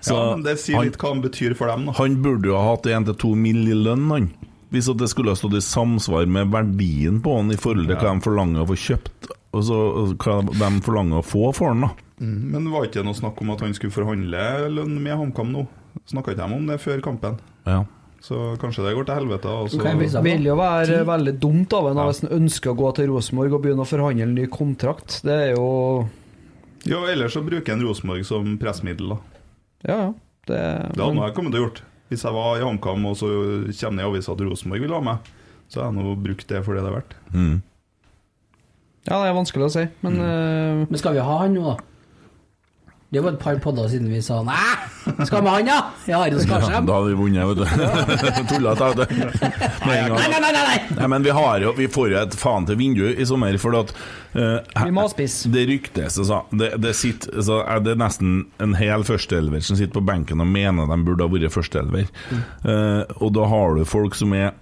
Så 0.00 0.14
Ja, 0.16 0.20
men 0.32 0.44
Det 0.46 0.54
sier 0.56 0.78
han, 0.78 0.86
litt 0.88 0.96
hva 1.00 1.10
han 1.12 1.18
betyr 1.20 1.52
for 1.58 1.68
dem. 1.68 1.82
da 1.90 1.92
han 1.98 2.14
burde 2.24 2.48
jo 2.48 2.54
ha 2.56 2.70
hatt 2.70 2.86
1-2 2.88 3.34
mill. 3.36 3.66
i 3.68 3.76
lønn, 3.76 4.06
han. 4.08 4.30
Hvis 4.70 4.88
at 4.88 5.00
det 5.02 5.10
skulle 5.10 5.34
ha 5.34 5.36
stått 5.36 5.58
i 5.58 5.64
samsvar 5.64 6.28
med 6.30 6.52
verdien 6.54 7.18
på 7.20 7.34
han 7.36 7.50
i 7.52 7.58
forhold 7.58 7.90
til 7.90 7.98
hva 7.98 8.14
de 8.14 8.24
forlanger 8.24 8.62
å 8.62 8.68
få 8.70 8.78
kjøpt, 8.78 9.32
og 9.50 9.64
så 9.66 9.78
hva 10.14 10.40
de 10.46 10.70
forlanger 10.84 11.20
å 11.20 11.26
få 11.26 11.50
for 11.56 11.74
den, 11.74 11.86
da. 11.88 12.10
Mm, 12.20 12.50
Men 12.52 12.68
var 12.70 12.86
ikke 12.86 13.00
det 13.00 13.06
noe 13.08 13.18
snakk 13.18 13.40
om 13.42 13.54
at 13.54 13.62
han 13.64 13.72
skulle 13.74 13.94
forhandle 13.94 14.42
lønn 14.70 14.98
med 15.02 15.16
HamKam 15.16 15.54
nå? 15.54 15.64
Snakka 16.10 16.34
ikke 16.34 16.46
de 16.46 16.58
om 16.58 16.68
det 16.68 16.76
før 16.82 17.02
kampen? 17.02 17.40
Ja. 17.66 17.82
Så 18.20 18.36
kanskje 18.60 18.84
det 18.84 18.94
går 18.98 19.06
til 19.08 19.16
helvete. 19.16 19.48
Altså. 19.48 19.80
Det 19.80 20.22
vil 20.26 20.44
jo 20.50 20.56
være 20.58 21.00
veldig 21.08 21.32
dumt 21.40 21.72
av 21.72 21.88
en 21.88 22.00
hvis 22.04 22.22
en 22.26 22.34
ønsker 22.36 22.74
å 22.74 22.76
gå 22.76 22.90
til 22.98 23.08
Rosenborg 23.08 23.56
og 23.56 23.62
begynne 23.64 23.86
å 23.86 23.88
forhandle 23.88 24.26
en 24.26 24.34
ny 24.36 24.44
kontrakt. 24.52 25.22
Det 25.24 25.36
er 25.48 25.54
jo 25.54 25.68
Ja, 26.88 27.00
ellers 27.08 27.34
så 27.36 27.42
bruker 27.44 27.74
en 27.74 27.84
Rosenborg 27.84 28.26
som 28.28 28.54
pressmiddel, 28.60 29.14
da. 29.14 29.18
Ja, 29.88 29.96
ja. 29.96 30.10
Det, 30.48 30.60
Det 30.96 31.04
hadde 31.04 31.24
jeg 31.24 31.36
kommet 31.36 31.54
til 31.54 31.62
å 31.62 31.66
gjort. 31.66 31.82
Hvis 32.10 32.24
jeg 32.26 32.34
var 32.34 32.58
i 32.58 32.64
HamKam 32.64 33.04
og 33.06 33.16
så 33.16 33.28
kommer 33.30 34.00
det 34.00 34.04
i 34.04 34.08
avisa 34.10 34.32
at 34.34 34.44
Rosenborg 34.44 34.84
vil 34.84 34.94
ha 34.96 35.00
meg, 35.04 35.32
så 35.70 35.80
har 35.80 35.90
jeg 35.90 36.00
nå 36.00 36.14
brukt 36.20 36.48
det 36.50 36.62
for 36.66 36.76
det 36.76 36.84
det 36.84 36.90
er 36.90 36.96
verdt. 36.98 37.16
Mm. 37.32 37.58
Ja, 39.08 39.16
det 39.22 39.30
er 39.30 39.36
vanskelig 39.36 39.68
å 39.68 39.72
si, 39.72 39.86
men 40.04 40.18
eh, 40.20 40.82
Men 40.84 41.00
skal 41.00 41.16
vi 41.16 41.24
ha 41.24 41.38
han 41.42 41.56
nå, 41.56 41.72
da? 41.72 41.78
Det 43.10 43.18
var 43.24 43.32
et 43.34 43.40
par 43.42 43.56
podder 43.58 43.88
siden 43.90 44.06
vi 44.06 44.20
sa 44.22 44.36
nei, 44.46 45.24
skal 45.26 45.40
vi 45.42 45.50
ha 45.50 45.56
han, 45.56 45.66
da? 45.72 45.78
Ja, 46.06 46.20
Arild 46.22 46.44
Ja, 46.46 46.60
da 46.78 46.98
hadde 47.00 47.08
vi 47.08 47.16
vunnet, 47.18 47.42
vet 47.48 47.58
du. 47.58 48.44
Tullete, 48.52 48.90
vet 48.92 49.10
du. 49.10 49.24
Med 49.88 49.96
en 49.96 50.12
gang. 50.12 50.14
Nei, 50.14 50.28
nei, 50.30 50.38
nei, 50.44 50.52
nei, 50.54 50.76
nei. 50.94 51.08
Men 51.10 51.26
vi, 51.26 51.32
har 51.34 51.58
jo, 51.64 51.72
vi 51.74 51.88
får 51.90 52.12
jo 52.12 52.20
et 52.20 52.38
faen 52.38 52.68
til 52.68 52.78
vindu 52.78 53.02
i 53.10 53.26
sommer, 53.26 53.58
for 53.58 53.80
at 53.80 53.90
uh, 54.36 54.84
Vi 54.84 54.94
må 54.94 55.08
spise. 55.10 55.50
Det 55.50 55.66
ryktes, 55.72 56.20
altså. 56.22 56.44
Det, 56.54 56.70
det, 56.84 56.94
sitter, 57.00 57.42
så 57.42 57.64
er 57.64 57.82
det 57.82 57.98
nesten 57.98 58.44
en 58.62 58.78
hel 58.78 59.02
førsteelver 59.08 59.66
som 59.66 59.80
sitter 59.80 59.96
på 59.98 60.06
benken 60.06 60.44
og 60.44 60.52
mener 60.54 60.86
de 60.86 61.02
burde 61.08 61.26
ha 61.26 61.34
vært 61.34 61.56
førsteelver. 61.56 62.06
Eh, 62.30 63.16
og 63.18 63.34
da 63.34 63.50
har 63.50 63.74
du 63.74 63.82
folk 63.88 64.14
som 64.18 64.38
er 64.38 64.52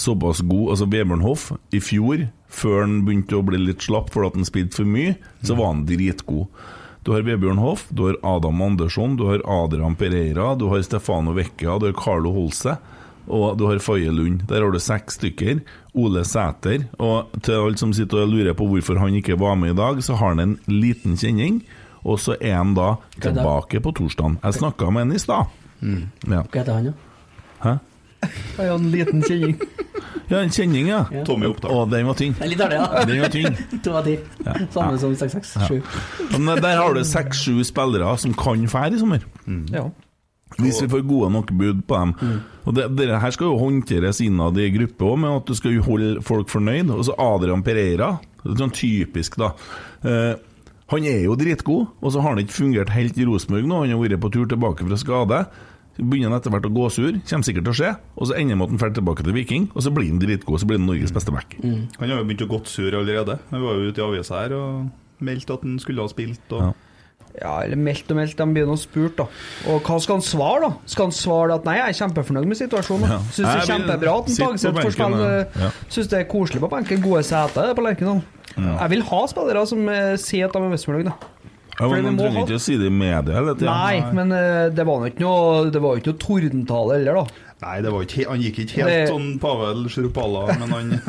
såpass 0.00 0.40
god 0.40 0.70
Altså 0.74 0.86
Vebjørn 0.90 1.24
Hoff, 1.24 1.50
i 1.74 1.80
fjor, 1.80 2.26
før 2.48 2.80
han 2.84 3.02
begynte 3.06 3.38
å 3.38 3.44
bli 3.46 3.60
litt 3.60 3.84
slapp 3.84 4.12
fordi 4.14 4.40
han 4.40 4.48
spilte 4.48 4.80
for 4.80 4.88
mye, 4.88 5.14
så 5.42 5.56
var 5.58 5.72
han 5.72 5.84
dritgod. 5.88 6.48
Du 7.04 7.12
har 7.12 7.24
Vebjørn 7.26 7.60
Hoff, 7.60 7.84
du 7.92 8.06
har 8.08 8.18
Adam 8.24 8.62
Andersson, 8.64 9.16
du 9.20 9.26
har 9.28 9.42
Adrian 9.44 9.96
Pereira, 10.00 10.54
du 10.56 10.70
har 10.70 10.82
Stefano 10.82 11.34
Vecchia, 11.36 11.78
du 11.78 11.90
har 11.90 11.96
Carlo 11.98 12.32
Holse. 12.32 12.78
Og 13.24 13.56
du 13.56 13.64
har 13.64 13.78
Faye 13.80 14.10
Lund. 14.12 14.42
Der 14.50 14.60
har 14.60 14.72
du 14.72 14.76
seks 14.80 15.16
stykker. 15.16 15.62
Ole 15.96 16.24
Sæter. 16.28 16.82
Og 17.00 17.32
til 17.40 17.56
alle 17.56 17.80
som 17.80 17.94
sitter 17.96 18.20
og 18.20 18.34
lurer 18.34 18.56
på 18.56 18.66
hvorfor 18.68 19.00
han 19.00 19.16
ikke 19.16 19.38
var 19.40 19.56
med 19.56 19.72
i 19.72 19.78
dag, 19.78 20.02
så 20.04 20.18
har 20.20 20.34
han 20.34 20.42
en 20.42 20.58
liten 20.68 21.16
kjenning. 21.16 21.62
Og 22.04 22.20
så 22.20 22.36
er 22.36 22.58
han 22.58 22.74
da 22.76 22.98
tilbake 23.16 23.80
på 23.80 23.94
torsdag. 23.96 24.36
Jeg 24.42 24.58
snakka 24.60 24.90
med 24.92 25.06
han 25.06 25.16
i 25.16 25.22
stad. 25.22 25.48
Ja. 25.80 26.42
Hva 26.44 26.60
heter 26.60 26.72
han, 26.76 26.90
da? 26.90 26.94
Hæ? 27.64 27.74
Jeg 28.58 28.68
har 28.70 28.76
en 28.78 28.90
liten 28.92 29.24
kjenning. 29.24 29.56
Ja, 30.30 30.38
en 30.40 30.52
kjenning, 30.54 30.88
ja. 30.88 31.02
Ja. 31.12 31.24
Tommy 31.28 31.46
Oppdal. 31.50 31.74
Og 31.74 31.90
den 31.92 32.06
var 32.08 32.16
tynn. 32.18 32.32
Artig, 32.40 32.56
ja. 32.72 32.86
Den 33.04 33.20
var 33.20 33.32
tynn. 33.34 33.58
To 33.84 33.92
av 33.98 34.06
ti. 34.06 34.14
Ja. 34.46 34.54
Samme 34.72 34.98
som 35.02 35.12
667. 35.20 36.38
Men 36.38 36.62
der 36.64 36.80
har 36.80 36.96
du 36.96 37.02
seks-sju 37.04 37.60
spillere 37.68 38.14
som 38.22 38.32
kan 38.38 38.64
fære 38.70 38.96
i 38.96 39.02
sommer. 39.02 39.26
Ja. 39.74 39.84
Hvis 40.54 40.80
vi 40.84 40.88
får 40.92 41.02
gode 41.08 41.32
nok 41.34 41.50
bud 41.58 41.82
på 41.88 41.98
dem. 41.98 42.14
Og 42.64 42.76
det, 42.76 42.86
det 42.96 43.10
her 43.20 43.34
skal 43.34 43.50
jo 43.50 43.60
håndteres 43.60 44.22
innad 44.24 44.58
i 44.62 44.70
gruppe 44.72 45.08
òg, 45.08 45.18
med 45.20 45.38
at 45.42 45.50
du 45.50 45.58
skal 45.58 45.74
jo 45.76 45.84
holde 45.84 46.22
folk 46.24 46.48
fornøyd. 46.52 46.92
Og 46.94 47.04
så 47.08 47.16
Adrian 47.20 47.64
Pereira, 47.66 48.14
det 48.44 48.54
er 48.54 48.62
sånn 48.62 48.74
typisk, 48.74 49.36
da. 49.42 49.52
Eh, 50.06 50.32
han 50.92 51.06
er 51.08 51.22
jo 51.24 51.34
dritgod, 51.40 51.86
og 52.00 52.12
så 52.12 52.22
har 52.22 52.34
han 52.34 52.42
ikke 52.44 52.58
fungert 52.58 52.92
helt 52.94 53.18
i 53.18 53.26
Rosenborg 53.26 53.66
nå. 53.66 53.82
Han 53.82 53.94
har 53.96 54.02
vært 54.04 54.20
på 54.22 54.30
tur 54.34 54.48
tilbake 54.48 54.86
fra 54.86 55.00
skade. 55.00 55.40
Så 55.94 56.02
begynner 56.02 56.32
han 56.32 56.40
etter 56.40 56.50
hvert 56.50 56.66
å 56.66 56.72
gå 56.74 56.88
sur, 56.90 57.12
kommer 57.28 57.46
sikkert 57.46 57.68
til 57.68 57.74
å 57.74 57.78
skje. 57.78 57.92
Og 58.18 58.30
så 58.30 58.38
ender 58.40 58.58
måten 58.58 58.74
med 58.74 58.82
at 58.82 58.88
han 58.88 58.94
drar 58.94 58.98
tilbake 59.00 59.26
til 59.26 59.36
Viking, 59.36 59.68
og 59.74 59.84
så 59.86 59.92
blir 59.94 60.10
han 60.10 60.22
dritgod, 60.22 60.58
så 60.62 60.66
blir 60.66 60.80
han 60.80 60.88
Norges 60.90 61.14
beste 61.14 61.34
back. 61.34 61.54
Han 61.62 61.86
har 62.10 62.16
jo 62.18 62.24
begynt 62.26 62.46
å 62.46 62.50
gått 62.50 62.72
sur 62.72 62.90
allerede. 62.98 63.38
Han 63.52 63.62
var 63.62 63.78
jo 63.78 63.92
ute 63.92 64.02
i 64.02 64.06
avisa 64.08 64.40
her 64.42 64.56
og 64.58 65.22
meldte 65.24 65.54
at 65.54 65.62
han 65.66 65.78
skulle 65.82 66.02
ha 66.02 66.10
spilt. 66.10 66.42
Og... 66.50 66.66
Ja. 66.66 66.74
Ja, 67.34 67.64
eller 67.64 67.78
meldt 67.80 68.10
og 68.14 68.18
meldt, 68.20 68.36
de 68.38 68.44
begynner 68.54 68.76
å 68.76 68.78
spurt 68.78 69.16
da. 69.18 69.24
Og 69.66 69.80
hva 69.82 69.96
skal 70.02 70.20
han 70.20 70.22
svare, 70.22 70.68
da? 70.68 70.90
Skal 70.90 71.08
han 71.08 71.14
svare 71.16 71.56
at 71.58 71.64
nei, 71.66 71.74
jeg 71.80 71.90
er 71.90 71.96
kjempefornøyd 71.98 72.46
med 72.46 72.58
situasjonen? 72.60 73.10
Ja. 73.10 73.16
Syns 73.26 73.48
det 73.48 73.54
er 73.56 73.70
kjempebra 73.72 74.12
at 74.20 74.28
Tagseth 74.30 74.78
får 74.78 74.94
spille. 74.94 75.30
ja. 75.32 75.64
Ja. 75.64 75.70
Syns 75.96 76.10
det 76.12 76.20
er 76.20 76.28
koselig 76.30 76.62
på 76.62 76.70
benken. 76.70 77.02
Gode 77.02 77.24
seter 77.26 77.74
på 77.74 77.86
Lerkendal. 77.86 78.22
Jeg 78.54 78.92
vil 78.92 79.02
ha 79.10 79.20
spillere 79.32 79.64
som 79.66 79.90
eh, 79.90 80.12
sier 80.22 80.46
at 80.46 80.54
de 80.54 80.62
er 80.62 80.74
Vestmølløg, 80.76 81.10
da. 81.10 81.50
Ja, 81.80 81.88
men 81.90 82.04
Man 82.06 82.16
trenger 82.20 82.44
ikke 82.44 82.54
å 82.58 82.62
si 82.62 82.76
det 82.78 82.86
i 82.86 82.90
media 82.94 83.34
hele 83.34 83.54
tida. 83.58 83.72
Nei, 83.74 84.12
men 84.14 84.30
eh, 84.32 84.68
det 84.70 84.84
var 84.86 85.00
jo 85.02 85.10
ikke 85.10 85.24
noe 85.24 85.70
Det 85.74 85.80
var 85.82 85.96
jo 85.96 86.02
ikke 86.04 86.12
noe 86.12 86.22
tordentale 86.22 86.98
heller, 87.00 87.14
da. 87.18 87.24
Nei, 87.64 87.76
det 87.82 87.90
var 87.94 88.04
ikke, 88.04 88.16
he- 88.20 88.28
han 88.28 88.42
gikk 88.44 88.58
ikke 88.64 88.76
helt 88.82 88.92
Det- 88.92 89.08
sånn 89.10 89.28
Pavel 89.42 89.84
Shrupala, 89.90 90.42
men 90.60 90.68
han 90.74 90.86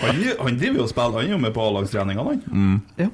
Han, 0.00 0.16
han 0.40 0.58
driver 0.58 0.78
jo 0.78 0.82
og 0.86 0.90
spiller, 0.92 1.18
han 1.18 1.28
er 1.28 1.32
jo 1.34 1.38
med 1.42 1.54
på 1.56 1.62
A-lagstreningene, 1.64 2.24
han. 2.28 2.80
Ja. 3.00 3.08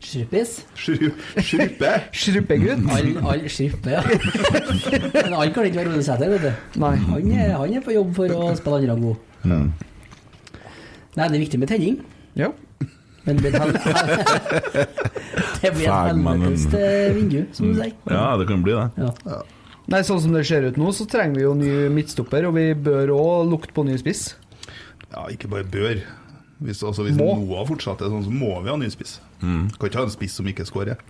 Shrupis. 0.00 0.52
Shru- 0.80 1.12
Shruppe. 1.44 1.90
Shruppegutt. 2.22 2.86
All, 2.94 3.10
all 3.34 3.42
shrupper, 3.52 3.98
ja. 3.98 4.02
Men 5.14 5.34
alle 5.36 5.50
kan 5.52 5.66
ikke 5.68 5.82
være 5.82 5.90
Rodesæter, 5.92 6.30
vet 6.32 6.46
du. 6.46 6.80
Nei. 6.80 6.94
Han 7.10 7.32
er, 7.36 7.52
han 7.58 7.74
er 7.76 7.84
på 7.84 7.92
jobb 7.98 8.14
for 8.16 8.32
å 8.32 8.48
spille 8.56 8.78
andre 8.80 8.94
gang 8.94 9.02
god. 9.04 9.18
Nei, 9.50 11.26
det 11.26 11.34
er 11.36 11.42
viktig 11.42 11.60
med 11.60 11.68
tenning. 11.74 11.98
Ja. 12.38 12.48
Men 13.26 13.36
det 13.36 13.42
blir 13.42 13.60
et 13.60 14.90
Det 15.60 15.70
blir 15.76 15.86
et 15.86 16.06
helvetes 16.08 16.66
eh, 16.74 17.10
vindu, 17.16 17.40
som 17.52 17.68
du 17.70 17.80
sier. 17.80 17.92
Ja, 18.08 18.36
det 18.40 18.46
kan 18.48 18.62
bli 18.64 18.72
det. 18.76 18.86
Ja. 18.96 19.40
Nei, 19.90 20.00
sånn 20.06 20.20
som 20.22 20.32
det 20.36 20.44
ser 20.48 20.64
ut 20.68 20.78
nå, 20.80 20.92
så 20.94 21.04
trenger 21.10 21.36
vi 21.40 21.44
jo 21.44 21.52
ny 21.58 21.72
midtstopper, 21.92 22.46
og 22.48 22.54
vi 22.56 22.70
bør 22.78 23.12
òg 23.16 23.50
lukte 23.50 23.74
på 23.76 23.84
ny 23.88 23.96
spiss. 24.00 24.30
Ja, 25.10 25.26
ikke 25.32 25.50
bare 25.50 25.66
bør. 25.68 26.00
Hvis, 26.60 26.82
altså, 26.84 27.06
hvis 27.06 27.16
Må. 27.16 27.32
Noah 27.40 27.64
fortsetter 27.68 28.10
sånn, 28.12 28.24
så 28.26 28.32
må 28.32 28.52
vi 28.64 28.70
ha 28.70 28.76
ny 28.78 28.90
spiss. 28.92 29.18
Kan 29.40 29.70
ikke 29.72 30.02
ha 30.02 30.06
en 30.06 30.12
spiss 30.12 30.36
som 30.38 30.48
ikke 30.48 30.66
skårer. 30.68 31.00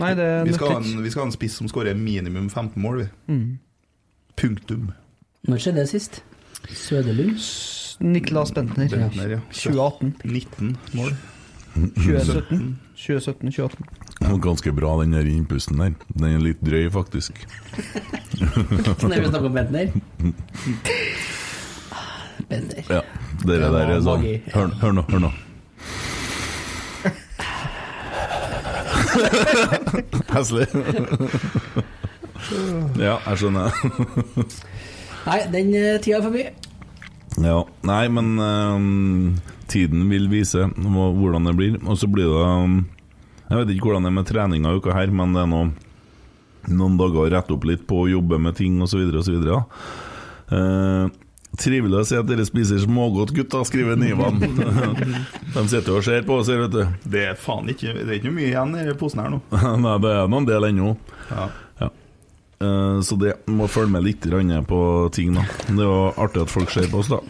Nei, 0.00 0.12
det 0.16 0.28
Vi 0.46 0.54
skal, 0.56 0.74
ha 0.76 0.80
en, 0.82 1.02
vi 1.02 1.10
skal 1.12 1.24
ha 1.24 1.28
en 1.30 1.34
spiss 1.34 1.56
som 1.60 1.68
skårer 1.70 1.96
minimum 1.98 2.48
15 2.52 2.76
mål, 2.82 3.04
vi. 3.04 3.36
Punktum. 4.36 4.90
Når 5.48 5.62
skjedde 5.62 5.82
det 5.82 5.88
sist? 5.92 6.20
Sødelund? 6.72 7.38
Niklas 8.04 8.52
Bentner. 8.54 8.90
Bentner, 8.92 9.36
ja. 9.38 9.40
2018. 9.52 10.14
19 10.24 10.76
mål. 10.98 11.14
2017. 11.76 12.78
2017, 12.96 13.50
2018. 13.52 13.84
Det 14.20 14.30
var 14.30 14.38
ganske 14.38 14.72
bra, 14.72 14.92
den 15.02 15.12
der 15.12 15.28
innpusten 15.28 15.80
der. 15.80 15.92
Den 16.14 16.28
er 16.30 16.38
litt 16.40 16.62
drøy, 16.64 16.88
faktisk. 16.92 17.42
Når 18.40 19.20
vi 19.20 19.28
snakker 19.28 19.46
om 19.46 19.58
Bentner? 19.58 19.92
Bentner. 22.48 22.84
Ja, 22.88 23.02
Dere 23.46 23.72
der 23.74 23.92
er 23.96 24.00
sånn. 24.06 24.24
Hør, 24.54 24.72
hør 24.80 24.96
nå, 24.96 25.04
hør 25.10 25.26
nå. 25.26 25.32
Heslig. 30.36 30.66
ja, 33.00 33.16
jeg 33.26 33.36
skjønner. 33.40 33.68
Nei, 35.26 35.38
den 35.52 35.72
eh, 35.74 35.96
tida 36.04 36.20
er 36.20 36.26
forbi. 36.26 36.44
Ja, 37.42 37.66
Nei, 37.84 38.04
men 38.08 38.38
ehm, 38.40 39.34
tiden 39.68 40.06
vil 40.10 40.28
vise 40.32 40.68
hvordan 40.76 41.48
det 41.50 41.56
blir. 41.58 41.76
Og 41.84 41.98
så 42.00 42.08
blir 42.08 42.30
det 42.30 42.46
um, 42.46 42.78
Jeg 43.50 43.60
vet 43.60 43.74
ikke 43.74 43.90
hvordan 43.90 44.06
det 44.06 44.12
er 44.12 44.16
med 44.20 44.30
treninga 44.30 44.72
i 44.72 44.80
uka 44.80 44.96
her, 44.96 45.12
men 45.12 45.36
det 45.36 45.44
er 45.44 45.52
nå 45.52 45.66
noen 46.66 46.96
dager 46.98 47.20
å 47.22 47.28
rette 47.30 47.54
opp 47.54 47.62
litt 47.68 47.84
på 47.86 48.00
å 48.02 48.08
jobbe 48.10 48.40
med 48.42 48.56
ting 48.58 48.80
osv. 48.82 49.04
osv. 49.20 49.44
Uh, 50.50 51.06
trivelig 51.60 52.00
å 52.00 52.06
se 52.08 52.18
at 52.18 52.26
dere 52.26 52.46
spiser 52.48 52.80
smågodt, 52.82 53.30
gutta, 53.36 53.62
skriver 53.68 53.98
Nivan. 54.00 54.40
De 55.54 55.62
sitter 55.70 55.92
og 55.94 56.02
ser 56.06 56.26
på 56.26 56.40
oss 56.40 56.50
her, 56.50 56.64
vet 56.64 56.74
du. 56.74 56.82
Det 57.06 57.22
er 57.30 57.38
faen 57.38 57.70
ikke 57.72 57.94
Det 58.00 58.08
er 58.08 58.18
ikke 58.18 58.34
mye 58.34 58.50
igjen 58.50 58.74
i 58.82 58.96
posen 58.98 59.22
her 59.22 59.30
nå. 59.36 59.40
Nei, 59.84 59.94
det 60.02 60.16
er 60.16 60.32
noen 60.32 60.48
del 60.48 60.68
ennå. 60.72 60.96
Ja. 61.30 61.46
Ja. 62.60 62.66
Eh, 62.66 63.00
så 63.04 63.16
det 63.20 63.34
må 63.46 63.68
følge 63.68 63.92
med 63.92 64.04
litt 64.06 64.26
på 64.68 64.80
ting, 65.12 65.34
da. 65.34 65.44
Det 65.68 65.80
er 65.80 65.88
jo 65.88 66.12
artig 66.16 66.42
at 66.42 66.50
folk 66.52 66.70
ser 66.70 66.88
på 66.90 67.02
oss, 67.02 67.08
da. 67.12 67.20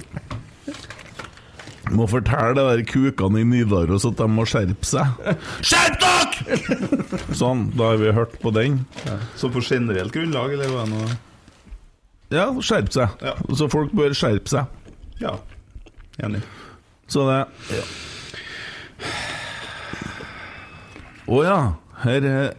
Må 1.95 2.09
fortelle 2.11 2.55
de 2.59 2.65
der 2.67 2.83
kukene 2.83 3.41
i 3.41 3.47
Nidaros 3.47 4.05
at 4.09 4.17
de 4.19 4.27
må 4.27 4.43
skjerpe 4.49 4.87
seg. 4.87 5.07
Skjerp 5.63 6.01
dere! 6.03 7.29
Sånn, 7.35 7.71
da 7.79 7.93
har 7.93 8.01
vi 8.01 8.11
hørt 8.15 8.35
på 8.43 8.51
den. 8.55 8.81
Så 9.39 9.51
på 9.55 9.63
generelt 9.63 10.15
grunnlag, 10.15 10.57
eller 10.57 10.73
hva 10.73 10.87
det 10.91 11.19
Ja, 12.35 12.49
skjerp 12.59 12.91
seg. 12.95 13.23
Ja. 13.23 13.37
Så 13.55 13.71
folk 13.71 13.95
bør 13.95 14.17
skjerpe 14.19 14.51
seg. 14.51 14.67
Ja. 15.23 15.37
Enig. 16.27 16.43
Så 17.07 17.23
det 17.29 17.39
ja. 17.71 17.87
Oh, 21.27 21.43
ja. 21.43 21.59
Her, 22.07 22.23
eh, 22.23 22.51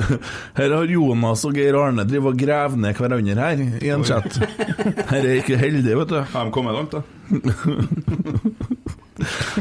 her 0.58 0.70
har 0.76 0.84
Jonas 0.90 1.44
og 1.48 1.54
Geir 1.58 1.74
Arne 1.80 2.04
drivet 2.06 2.34
og 2.34 2.38
gravd 2.38 2.76
ned 2.78 2.94
hverandre 3.00 3.34
her 3.40 3.58
i 3.82 3.88
en 3.94 4.04
chat. 4.06 4.32
Her 5.10 5.20
er 5.20 5.34
ikke 5.40 5.56
heldig, 5.58 5.94
vet 5.98 6.10
du. 6.12 6.20
Har 6.34 6.42
de 6.46 6.50
kommet 6.54 6.74
langt, 6.76 6.92
da? 6.94 7.00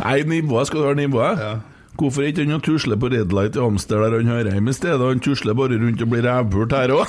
Nei, 0.04 0.18
nivået 0.28 0.68
skal 0.70 0.80
du 0.82 0.86
ha 0.90 0.94
nivået. 0.98 1.38
Ja. 1.40 1.54
Hvorfor 1.94 2.26
ikke 2.26 2.42
han 2.42 2.50
tusler 2.62 2.74
tusle 2.74 2.98
på 2.98 3.06
Red 3.14 3.30
Light 3.38 3.56
i 3.56 3.60
Amster 3.62 3.98
der 4.02 4.12
han 4.18 4.28
hører 4.28 4.52
hjemme 4.52 4.70
i 4.70 4.74
stedet? 4.74 5.08
Han 5.08 5.20
tusler 5.20 5.54
bare 5.54 5.78
rundt 5.78 6.02
og 6.02 6.10
blir 6.10 6.22
rævpult 6.26 6.72
her 6.74 6.90
òg. 6.90 7.06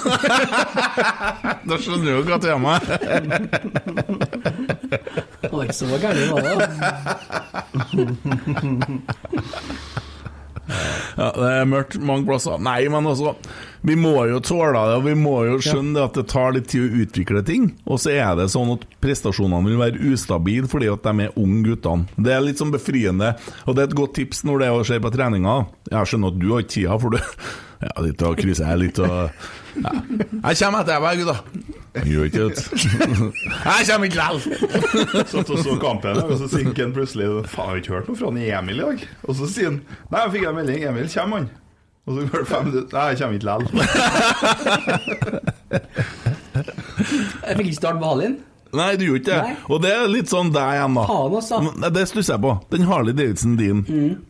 da 1.68 1.76
skjønner 1.80 2.04
du 2.04 2.10
jo 2.10 2.22
hva 2.28 2.36
temaet 2.44 2.88
er. 3.00 3.20
Det 5.40 5.48
var 5.52 5.62
ikke 5.64 5.80
så 5.80 5.86
gærent, 6.04 6.30
var 6.32 6.40
det? 6.44 6.52
Ja, 11.14 11.28
det 11.36 11.48
er 11.60 11.68
mørkt 11.70 11.94
mange 12.02 12.26
plasser. 12.26 12.58
Nei, 12.58 12.80
men 12.90 13.06
altså 13.06 13.34
Vi 13.86 13.94
må 14.00 14.14
jo 14.26 14.40
tåle 14.42 14.72
det, 14.74 14.96
og 14.98 15.04
vi 15.06 15.12
må 15.18 15.34
jo 15.46 15.58
skjønne 15.62 15.94
det 15.94 16.02
at 16.08 16.16
det 16.18 16.24
tar 16.32 16.54
litt 16.56 16.70
tid 16.72 16.86
å 16.88 17.02
utvikle 17.04 17.42
ting. 17.46 17.68
Og 17.86 18.00
så 18.02 18.14
er 18.16 18.32
det 18.38 18.48
sånn 18.50 18.72
at 18.74 18.86
prestasjonene 19.04 19.68
vil 19.68 19.78
være 19.82 20.10
ustabile 20.14 20.70
fordi 20.70 20.88
at 20.90 21.04
de 21.06 21.26
er 21.28 21.36
unge 21.38 21.62
guttene. 21.68 22.08
Det 22.16 22.34
er 22.34 22.42
litt 22.42 22.62
sånn 22.62 22.72
befriende, 22.74 23.34
og 23.68 23.76
det 23.76 23.84
er 23.84 23.90
et 23.92 23.98
godt 24.00 24.16
tips 24.18 24.42
når 24.48 24.64
det 24.64 24.72
skjer 24.88 25.04
på 25.04 25.12
treninga. 25.14 25.58
Jeg 25.92 26.10
skjønner 26.10 26.32
at 26.34 26.40
du 26.40 26.48
har 26.50 26.64
ikke 26.64 26.74
tida, 26.78 26.98
for 27.04 27.14
du 27.14 27.20
Ja, 27.82 27.90
litt 28.04 28.22
å 28.22 28.34
krysse 28.38 28.64
her, 28.68 28.78
litt 28.80 28.98
å 29.02 29.08
ja. 29.74 29.90
Jeg 29.90 30.58
kommer 30.60 30.84
etter 30.84 31.02
deg, 31.02 31.18
gutta. 31.24 31.36
Han 31.94 32.06
gjør 32.10 32.28
ikke 32.28 32.44
det. 32.46 32.62
Jeg 33.64 33.86
kommer 33.88 34.06
ikke 34.06 34.20
likevel. 34.20 34.40
Satt 35.32 35.50
og 35.50 35.58
så 35.64 35.74
kampen, 35.82 36.20
og 36.22 36.36
så 36.38 36.46
sier 36.52 36.70
han 36.78 36.94
plutselig 36.94 37.26
Faen, 37.50 37.66
jeg 37.66 37.72
har 37.72 37.76
ikke 37.82 37.94
hørt 37.96 38.08
noe 38.10 38.18
fra 38.20 38.30
han 38.30 38.38
Emil 38.44 38.78
i 38.78 38.86
dag. 38.86 38.98
Og 39.26 39.32
så 39.40 39.50
sier 39.50 39.68
han 39.72 39.78
Nei, 40.12 40.20
jeg 40.22 40.34
fikk 40.36 40.44
en 40.50 40.58
melding. 40.60 40.80
Emil, 40.90 41.10
kommer 41.14 41.42
han? 41.42 41.48
Og 42.04 42.10
så 42.14 42.18
går 42.28 42.38
det 42.44 42.48
fem 42.50 42.64
minutter. 42.68 42.94
Nei, 42.94 43.06
jeg 43.10 43.18
kommer 43.20 43.36
ikke 43.38 43.48
likevel. 43.50 43.64
Jeg 47.44 47.54
fikk 47.58 47.68
ikke 47.70 47.80
starte 47.80 47.98
med 47.98 48.08
Halin. 48.10 48.36
Nei, 48.74 48.90
du 49.00 49.06
gjorde 49.06 49.22
ikke 49.22 49.38
det. 49.38 49.56
Og 49.70 49.82
det 49.84 49.92
er 49.94 50.04
litt 50.10 50.32
sånn 50.32 50.52
deg 50.54 50.76
igjen, 50.78 50.98
da. 50.98 51.06
Faen, 51.10 51.38
også. 51.40 51.60
Nei, 51.80 51.90
Det 51.94 52.04
stusser 52.10 52.34
jeg 52.36 52.44
på. 52.44 52.54
Den 52.74 52.86
Harley 52.90 53.16
Davidson 53.16 53.56
din, 53.60 53.84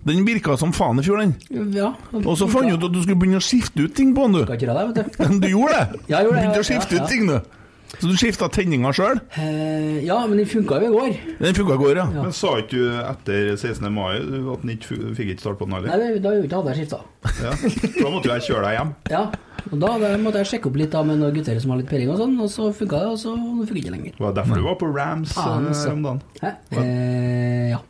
den 0.05 0.25
virka 0.29 0.59
som 0.61 0.75
faen 0.77 1.01
i 1.01 1.07
fjor, 1.07 1.23
den. 1.25 1.35
Ja. 1.75 1.93
Og 2.23 2.35
så 2.41 2.49
fant 2.51 2.69
du 2.71 2.77
ut 2.77 2.89
at 2.91 2.95
du 2.95 3.03
skulle 3.03 3.21
begynne 3.21 3.43
å 3.43 3.45
skifte 3.45 3.87
ut 3.87 3.95
ting 3.97 4.15
på 4.17 4.29
den, 4.29 4.41
du. 4.41 4.47
Skal 4.47 4.59
ikke 4.59 4.71
gjøre 4.71 4.81
det, 4.81 5.05
vet 5.05 5.19
du. 5.19 5.41
Du 5.45 5.51
gjorde 5.51 5.77
det? 5.81 6.01
Ja, 6.09 6.21
jeg 6.21 6.29
gjorde 6.29 6.37
det, 6.37 6.45
Begynte 6.45 6.61
å 6.61 6.65
ja, 6.65 6.69
skifte 6.71 6.99
ja, 6.99 7.03
ut 7.03 7.13
ting, 7.13 7.29
du. 7.29 7.61
Så 8.01 8.11
du 8.11 8.17
skifta 8.19 8.49
tenninga 8.53 8.91
sjøl? 8.97 9.21
Eh, 9.41 10.05
ja, 10.07 10.19
men 10.29 10.41
den 10.41 10.49
funka 10.51 10.81
jo 10.83 10.91
i 10.91 10.93
går. 10.95 11.17
Den 11.41 11.57
funka 11.57 11.77
i 11.77 11.83
går, 11.83 12.01
ja. 12.01 12.07
Men 12.13 12.35
sa 12.37 12.55
ikke 12.61 12.75
du 12.75 12.99
etter 13.01 13.51
16. 13.55 13.89
mai 13.95 14.19
at 14.19 14.65
den 14.65 14.75
ikke 14.75 14.99
fikk 15.17 15.35
ikke 15.35 15.45
starte 15.45 15.61
på 15.61 15.69
den 15.69 15.77
heller? 15.79 15.95
Nei, 15.95 16.19
da 16.19 16.35
hadde 16.35 16.49
ikke 16.49 16.61
hadde 16.61 16.75
jeg 16.75 16.85
skifta. 16.85 17.01
Ja. 17.41 17.55
Da 18.01 18.13
måtte 18.13 18.31
jo 18.31 18.35
jeg 18.35 18.47
kjøre 18.49 18.65
deg 18.67 18.79
hjem. 18.79 18.95
Ja. 19.15 19.25
Og 19.71 19.79
da 19.81 19.95
da 20.03 20.11
måtte 20.21 20.43
jeg 20.43 20.51
sjekke 20.53 20.69
opp 20.71 20.77
litt 20.77 20.93
da 20.93 21.01
med 21.07 21.23
noen 21.23 21.35
gutter 21.37 21.59
som 21.63 21.73
har 21.73 21.81
litt 21.81 21.89
peiling 21.91 22.13
og 22.13 22.21
sånn, 22.21 22.37
og 22.45 22.51
så 22.53 22.69
funka 22.75 23.01
det, 23.01 23.13
og 23.15 23.19
så 23.21 23.33
funka 23.39 23.71
det 23.71 23.85
ikke 23.85 23.95
lenger. 23.95 24.19
Det 24.19 24.27
var 24.27 24.37
derfor 24.41 24.61
du 24.61 24.67
var 24.67 24.79
på 24.83 24.91
Rams 24.93 25.37
ah, 25.41 25.57
eh, 25.63 25.87
om 25.93 26.05
dagen. 26.05 26.23
Hæ? 26.43 26.53
Eh, 26.83 27.73
ja. 27.73 27.81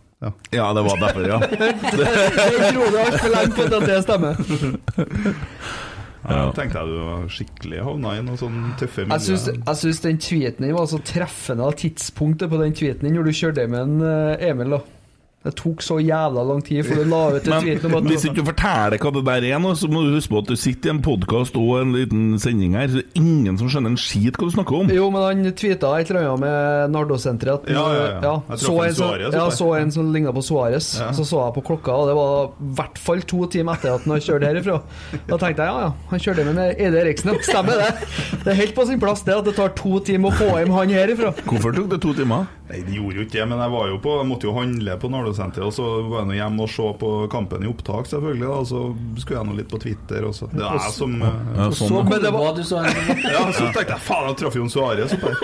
Ja, 0.55 0.73
det 0.73 0.85
var 0.87 1.01
derfor, 1.03 1.27
ja. 1.29 1.41
Jeg 2.55 2.71
tror 2.73 2.95
det 2.95 3.03
altfor 3.03 3.35
lenge 3.35 3.57
på 3.59 3.67
at 3.67 3.91
det 3.91 3.99
stemmer. 4.07 4.33
Ja, 6.25 6.47
jeg 6.47 6.55
tenkte 6.57 6.81
jeg 6.81 6.89
du 6.89 6.99
var 7.05 7.25
skikkelig 7.29 7.81
havna 7.85 8.15
i 8.17 8.23
noe 8.25 8.41
sånn 8.41 8.61
tøffe 8.81 9.05
miljø. 9.05 9.37
jeg 9.53 9.81
syns 9.83 10.01
den 10.07 10.21
tweeten 10.25 10.65
din 10.65 10.77
var 10.77 10.87
så 10.89 11.01
treffende 11.05 11.67
av 11.69 11.77
tidspunktet 11.81 12.49
på 12.53 12.61
den 12.63 12.77
tweeten 12.77 13.09
din 13.09 13.19
når 13.19 13.29
du 13.29 13.37
kjørte 13.37 13.67
med 13.69 13.81
en 13.83 14.07
eh, 14.09 14.49
Emil. 14.49 14.73
da 14.79 14.81
Det 15.45 15.53
tok 15.59 15.83
så 15.85 15.99
jævla 16.01 16.41
lang 16.49 16.63
tid 16.65 16.87
før 16.87 17.03
du 17.03 17.11
la 17.11 17.23
ut 17.35 17.45
tweeten 17.49 17.91
om 17.91 17.99
at 17.99 18.07
hvis 18.09 18.23
ikke 18.25 18.41
du 18.41 18.47
forteller 18.49 18.97
hva 19.03 19.11
det 19.13 19.23
der 19.27 19.47
er 19.53 19.59
nå, 19.61 19.75
så 19.77 19.91
må 19.93 20.01
du 20.07 20.15
huske 20.15 20.33
på 20.33 20.41
at 20.41 20.49
du 20.49 20.57
sitter 20.57 20.89
i 20.89 20.95
en 20.95 21.03
podkast 21.05 21.59
og 21.61 21.75
en 21.83 21.93
liten 21.93 22.39
sending 22.41 22.77
her, 22.79 22.89
så 22.89 23.03
det 23.03 23.05
er 23.05 23.21
ingen 23.21 23.59
som 23.61 23.69
skjønner 23.69 23.93
en 23.93 24.01
skit 24.01 24.39
hva 24.41 24.49
du 24.49 24.55
snakker 24.55 24.79
om. 24.79 24.93
Jo, 24.95 25.11
men 25.13 25.27
han 25.27 25.51
tweeta 25.53 25.93
et 26.01 26.09
eller 26.13 26.31
annet 26.31 26.45
med 26.47 26.95
Nardo-senteret. 26.95 27.69
Ja, 27.75 27.85
ja, 27.93 28.07
ja. 28.25 28.35
Så, 28.57 28.73
en 28.81 28.89
en 28.89 28.97
Suarez, 28.97 29.37
ja, 29.37 29.45
så 29.53 29.69
en 29.77 29.93
som 29.93 30.09
ligna 30.17 30.33
på 30.33 30.43
Suárez. 30.45 30.95
Ja. 31.01 31.11
Så 31.13 31.29
så 31.29 31.43
jeg 31.45 31.57
på 31.59 31.67
klokka, 31.69 31.93
og 31.93 32.09
det 32.09 32.17
var 32.17 32.49
i 32.49 32.73
hvert 32.81 33.05
fall 33.05 33.25
to 33.29 33.45
timer 33.53 33.77
etter 33.77 33.95
at 33.99 34.09
han 34.09 34.17
har 34.17 34.25
kjørt 34.25 34.49
herifra. 34.49 34.81
Da 35.29 35.37
tenkte 35.37 35.69
jeg 35.69 35.75
ja, 35.75 35.87
ja, 35.89 35.93
han 36.11 36.25
kjørte 36.25 36.49
med 36.49 36.57
en 36.57 36.65
Eide 36.73 37.05
Eriksen. 37.05 37.37
Stemmer 37.45 37.85
det? 37.85 37.93
Det 38.45 38.53
er 38.55 38.61
helt 38.65 38.77
på 38.77 38.89
sin 38.89 39.01
plass 39.03 39.25
det 39.29 39.37
at 39.37 39.45
det 39.49 39.57
tar 39.61 39.77
to 39.77 40.01
timer 40.09 40.33
å 40.33 40.39
få 40.41 40.51
hjem 40.57 40.73
han 40.73 40.97
herifra. 40.97 41.35
Hvorfor 41.45 41.77
tok 41.77 41.93
det 41.93 42.01
to 42.05 42.17
timer? 42.17 42.49
Nei, 42.65 42.79
de 42.81 42.95
gjorde 42.97 43.19
jo 43.19 43.25
ikke 43.27 43.35
det, 43.37 43.45
men 43.51 43.59
jeg 43.61 43.73
var 43.75 43.89
jo 43.91 43.97
på 44.01 44.13
Jeg 44.23 44.27
måtte 44.31 44.47
jo 44.49 44.53
handle 44.57 44.95
på 45.03 45.09
Nardo-senteret, 45.13 45.67
og 45.69 45.73
så 45.77 45.85
var 46.09 46.23
jeg 46.23 46.29
nå 46.31 46.37
hjemme 46.39 46.63
og 46.65 46.71
så 46.73 46.87
på 46.97 47.11
kampen 47.29 47.61
i 47.67 47.69
opptak, 47.69 48.07
selvfølgelig. 48.09 48.47
Og 48.49 48.65
Så 48.71 48.81
skulle 49.21 49.37
jeg 49.43 49.49
nå 49.51 49.57
litt 49.59 49.69
på 49.69 49.81
Twitter 49.83 50.25
også. 50.31 50.49
Det 50.55 50.63
er 50.65 50.79
jeg 50.81 50.95
som 50.97 51.13
eh, 51.21 51.35
Ja, 51.59 51.67
Så 51.77 51.91
sånn, 51.91 52.09
kom 52.09 52.25
det 52.25 52.33
på 52.33 52.47
du 52.57 52.63
så 52.65 52.81
Ja, 52.87 53.43
så 53.53 53.69
tenkte 53.69 53.85
jeg 53.93 54.01
faen, 54.07 54.31
jeg 54.31 54.39
traff 54.41 54.57
Jon 54.57 54.73
Suárez 54.73 55.13
oppe 55.19 55.35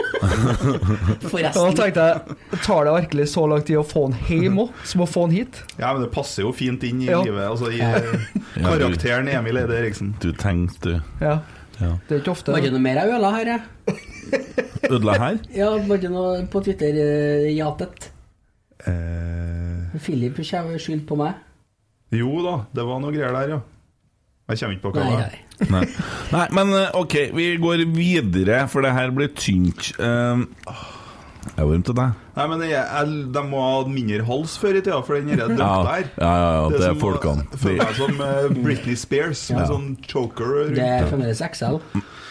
Forresten. 1.31 1.61
Da 1.61 1.69
tenkte 1.83 2.09
jeg 2.09 2.61
tar 2.65 2.89
det 2.89 2.97
virkelig 2.97 3.29
så 3.35 3.45
lang 3.53 3.63
tid 3.69 3.83
å 3.83 3.85
få 3.93 4.07
han 4.09 4.17
hjem 4.31 4.59
òg, 4.65 4.73
som 4.89 5.05
å 5.05 5.11
få 5.13 5.27
han 5.29 5.37
hit? 5.37 5.61
Ja, 5.77 5.93
men 5.93 6.07
det 6.07 6.11
passer 6.17 6.47
jo 6.49 6.55
fint 6.57 6.85
inn 6.89 7.05
i 7.05 7.11
Ja. 7.13 7.21
livet. 7.27 7.45
Altså 7.51 7.69
i 7.69 7.81
eh, 7.85 8.29
karakteren 8.65 9.29
Emil 9.29 9.61
Eide 9.61 9.77
Eriksen. 9.77 10.15
Du 10.25 10.33
tenkte 10.33 11.03
Ja. 11.21 11.41
Ja. 11.81 11.95
Det 12.09 12.17
er 12.17 12.21
ikke 12.21 12.33
ofte 12.35 12.53
Var 12.53 12.61
det 12.61 12.67
ikke 12.69 12.77
noe 12.77 12.85
mer 12.85 12.99
jeg 13.01 13.13
øla 13.17 13.31
her, 13.37 13.55
jeg? 13.55 14.67
Ødela 14.91 15.17
her? 15.23 15.39
Ja, 15.61 15.71
var 15.89 16.01
det 16.03 16.11
noe 16.13 16.41
på 16.53 16.63
Twitter 16.67 16.97
eh, 17.05 17.51
jatet? 17.57 18.11
Eh, 18.87 19.99
Philip 20.03 20.37
kommer 20.41 20.79
skyldt 20.81 21.07
på 21.09 21.17
meg. 21.21 21.35
jo 22.15 22.41
da, 22.45 22.57
det 22.75 22.85
var 22.89 23.01
noe 23.03 23.13
greier 23.15 23.35
der, 23.37 23.57
ja. 23.57 23.61
Jeg 24.51 24.59
kommer 24.59 24.75
ikke 24.75 24.87
på 24.89 24.95
hva 24.97 25.03
det 25.05 25.11
var. 25.15 25.35
nei. 25.71 25.83
Nei. 26.33 26.47
Men 26.57 26.73
eh, 26.75 26.89
ok, 26.99 27.15
vi 27.37 27.51
går 27.63 27.85
videre, 27.95 28.65
for 28.73 28.83
det 28.83 28.91
her 28.97 29.13
blir 29.15 29.31
tynt. 29.37 29.93
Um, 30.03 30.49
jeg 31.57 31.67
var 31.69 31.83
til 31.87 31.97
deg. 31.97 32.17
Nei, 32.37 32.47
men 32.51 32.63
jeg, 32.67 32.73
jeg, 32.81 33.13
De 33.35 33.43
må 33.49 33.61
ha 33.63 33.77
mindre 33.89 34.25
hals 34.29 34.57
før 34.61 34.77
i 34.77 34.83
tida, 34.83 34.99
for 35.07 35.17
den 35.21 35.31
Ja, 35.39 35.47
drakta 35.49 35.93
her. 35.95 36.09
ja, 36.19 36.33
ja, 36.43 36.49
ja, 36.57 36.65
det 36.73 36.81
er 36.81 36.87
som- 36.91 37.01
folkene. 37.05 37.47
Føler 37.63 37.85
meg 37.85 37.95
som 38.01 38.21
eh, 38.27 38.49
Britney 38.65 38.97
Spears, 38.99 39.45
med 39.55 39.63
Ja. 39.63 39.69
sånn 39.71 39.87
choker 40.09 40.51
rundt. 40.57 40.75
Det 40.81 40.89
er 40.89 41.07
fremdeles 41.13 41.43
XL. 41.47 41.79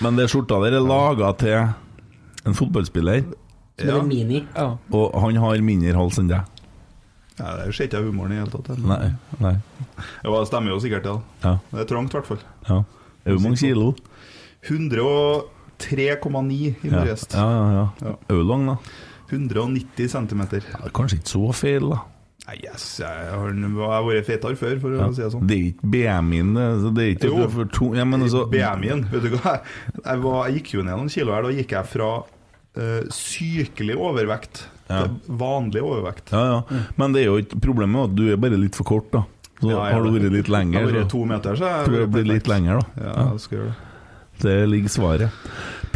Men 0.04 0.20
det 0.20 0.28
skjorta 0.34 0.60
der 0.66 0.78
er 0.82 0.86
laga 0.86 1.32
til 1.40 1.70
en 2.46 2.54
fotballspiller, 2.54 3.24
Som 3.80 3.88
Ja. 3.88 4.02
mini. 4.04 4.46
Ja. 4.56 4.78
og 4.92 5.14
han 5.22 5.36
har 5.38 5.62
mindre 5.64 5.94
hals 5.96 6.18
enn 6.20 6.28
deg. 6.28 6.42
Ja, 7.40 7.56
det 7.56 7.74
ser 7.76 7.86
ikke 7.88 7.98
jeg 8.02 8.04
humoren 8.10 8.32
i 8.34 8.36
det 8.36 8.42
hele 8.44 8.52
tatt. 8.64 8.78
Nei. 8.84 9.14
nei. 9.40 9.54
Ja, 10.26 10.30
det 10.40 10.48
stemmer 10.50 10.70
jo 10.74 10.80
sikkert, 10.84 11.06
ja. 11.06 11.22
Ja. 11.44 11.54
Det 11.72 11.80
er 11.80 11.86
trangt, 11.96 12.12
i 12.12 12.18
hvert 12.18 12.26
fall. 12.28 12.42
ja. 12.68 12.84
Er 13.26 13.32
det 13.38 13.42
mange 13.42 13.58
kilo? 13.58 13.96
103,9 14.68 16.52
i 16.52 16.76
Ja, 16.84 16.92
morges. 17.00 17.28
ja, 17.34 17.40
ja. 17.40 17.72
ja. 17.72 17.88
Ja. 18.02 18.16
Er 18.30 18.34
du 18.36 18.44
lang, 18.44 18.66
da? 18.68 18.76
190 19.32 20.08
cm. 20.10 20.42
Ja, 20.52 20.90
kanskje 20.94 21.20
ikke 21.20 21.30
så 21.32 21.54
feil, 21.56 21.90
da. 21.94 22.00
Yes, 22.58 22.86
jeg 23.02 23.30
har, 23.32 24.04
vært 24.06 24.26
fetere 24.28 24.58
før, 24.60 24.80
for 24.82 24.96
Ja. 24.96 25.08
å 25.08 25.14
si 25.16 25.22
det 25.22 25.32
sånn. 25.34 25.48
Det 25.48 25.56
er 25.58 25.66
ikke 25.70 25.90
BMI-en, 25.94 26.54
det. 26.56 27.04
er 27.04 27.16
ikke 27.16 27.30
Jo. 27.30 27.66
to, 27.72 27.94
ja, 27.96 28.04
altså, 28.06 28.44
BMI-en, 28.50 29.04
vet 29.12 29.22
du 29.24 29.30
hva? 29.38 29.60
Jeg, 30.06 30.22
var, 30.24 30.48
jeg 30.50 30.56
gikk 30.60 30.74
jo 30.74 30.84
ned 30.84 30.98
noen 30.98 31.10
kilo 31.14 31.34
her. 31.34 31.42
Da 31.44 31.50
gikk 31.50 31.72
jeg 31.78 31.86
fra 31.86 32.10
uh, 32.20 33.02
sykelig 33.10 33.96
overvekt 33.98 34.66
Ja. 34.90 35.04
til 35.06 35.20
vanlig 35.38 35.82
overvekt. 35.86 36.32
Ja, 36.34 36.44
ja. 36.70 36.80
Men 36.98 37.14
det 37.14 37.22
er 37.22 37.26
jo 37.30 37.38
ikke 37.44 37.60
problemet 37.62 38.10
at 38.10 38.16
du 38.16 38.32
er 38.32 38.38
bare 38.38 38.58
litt 38.58 38.76
for 38.76 38.84
kort, 38.84 39.12
da. 39.12 39.24
Så 39.60 39.70
Ja, 39.70 39.84
jeg 39.90 39.94
har 39.94 40.04
du 40.04 40.12
vært 40.12 40.32
litt 40.32 40.48
Jeg 40.48 40.54
lenger, 40.56 40.80
har 40.86 40.92
vært 41.04 41.10
to 41.12 41.26
meter, 41.26 41.56
så 41.60 41.68
jeg 41.68 42.00
jeg 42.00 42.12
blir 42.12 42.26
litt 42.26 42.48
lenger, 42.48 42.80
da. 42.80 43.04
Ja, 43.04 43.32
jeg 43.34 43.40
skal 43.44 43.58
gjøre 43.60 43.68
det. 43.74 43.86
Det 44.40 44.70
ligger 44.72 44.90
svaret. 44.90 45.32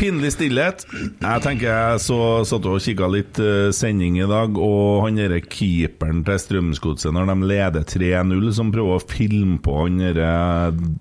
Pinlig 0.03 0.33
stillhet. 0.35 0.81
Jeg 0.91 1.41
tenker 1.45 1.69
jeg 1.69 1.99
så 2.03 2.17
satt 2.47 2.65
og 2.67 2.81
kikka 2.83 3.07
litt 3.07 3.37
uh, 3.39 3.69
sending 3.71 4.17
i 4.19 4.25
dag, 4.27 4.57
og 4.59 5.05
han 5.05 5.15
derre 5.15 5.39
keeperen 5.39 6.25
til 6.27 6.41
Strømsgodset 6.43 7.15
når 7.15 7.29
de 7.29 7.47
leder 7.53 7.85
3-0, 7.87 8.49
som 8.57 8.73
prøver 8.73 8.99
å 8.99 9.05
filme 9.07 9.61
på 9.63 9.77
han 9.85 10.01
derre 10.03 10.33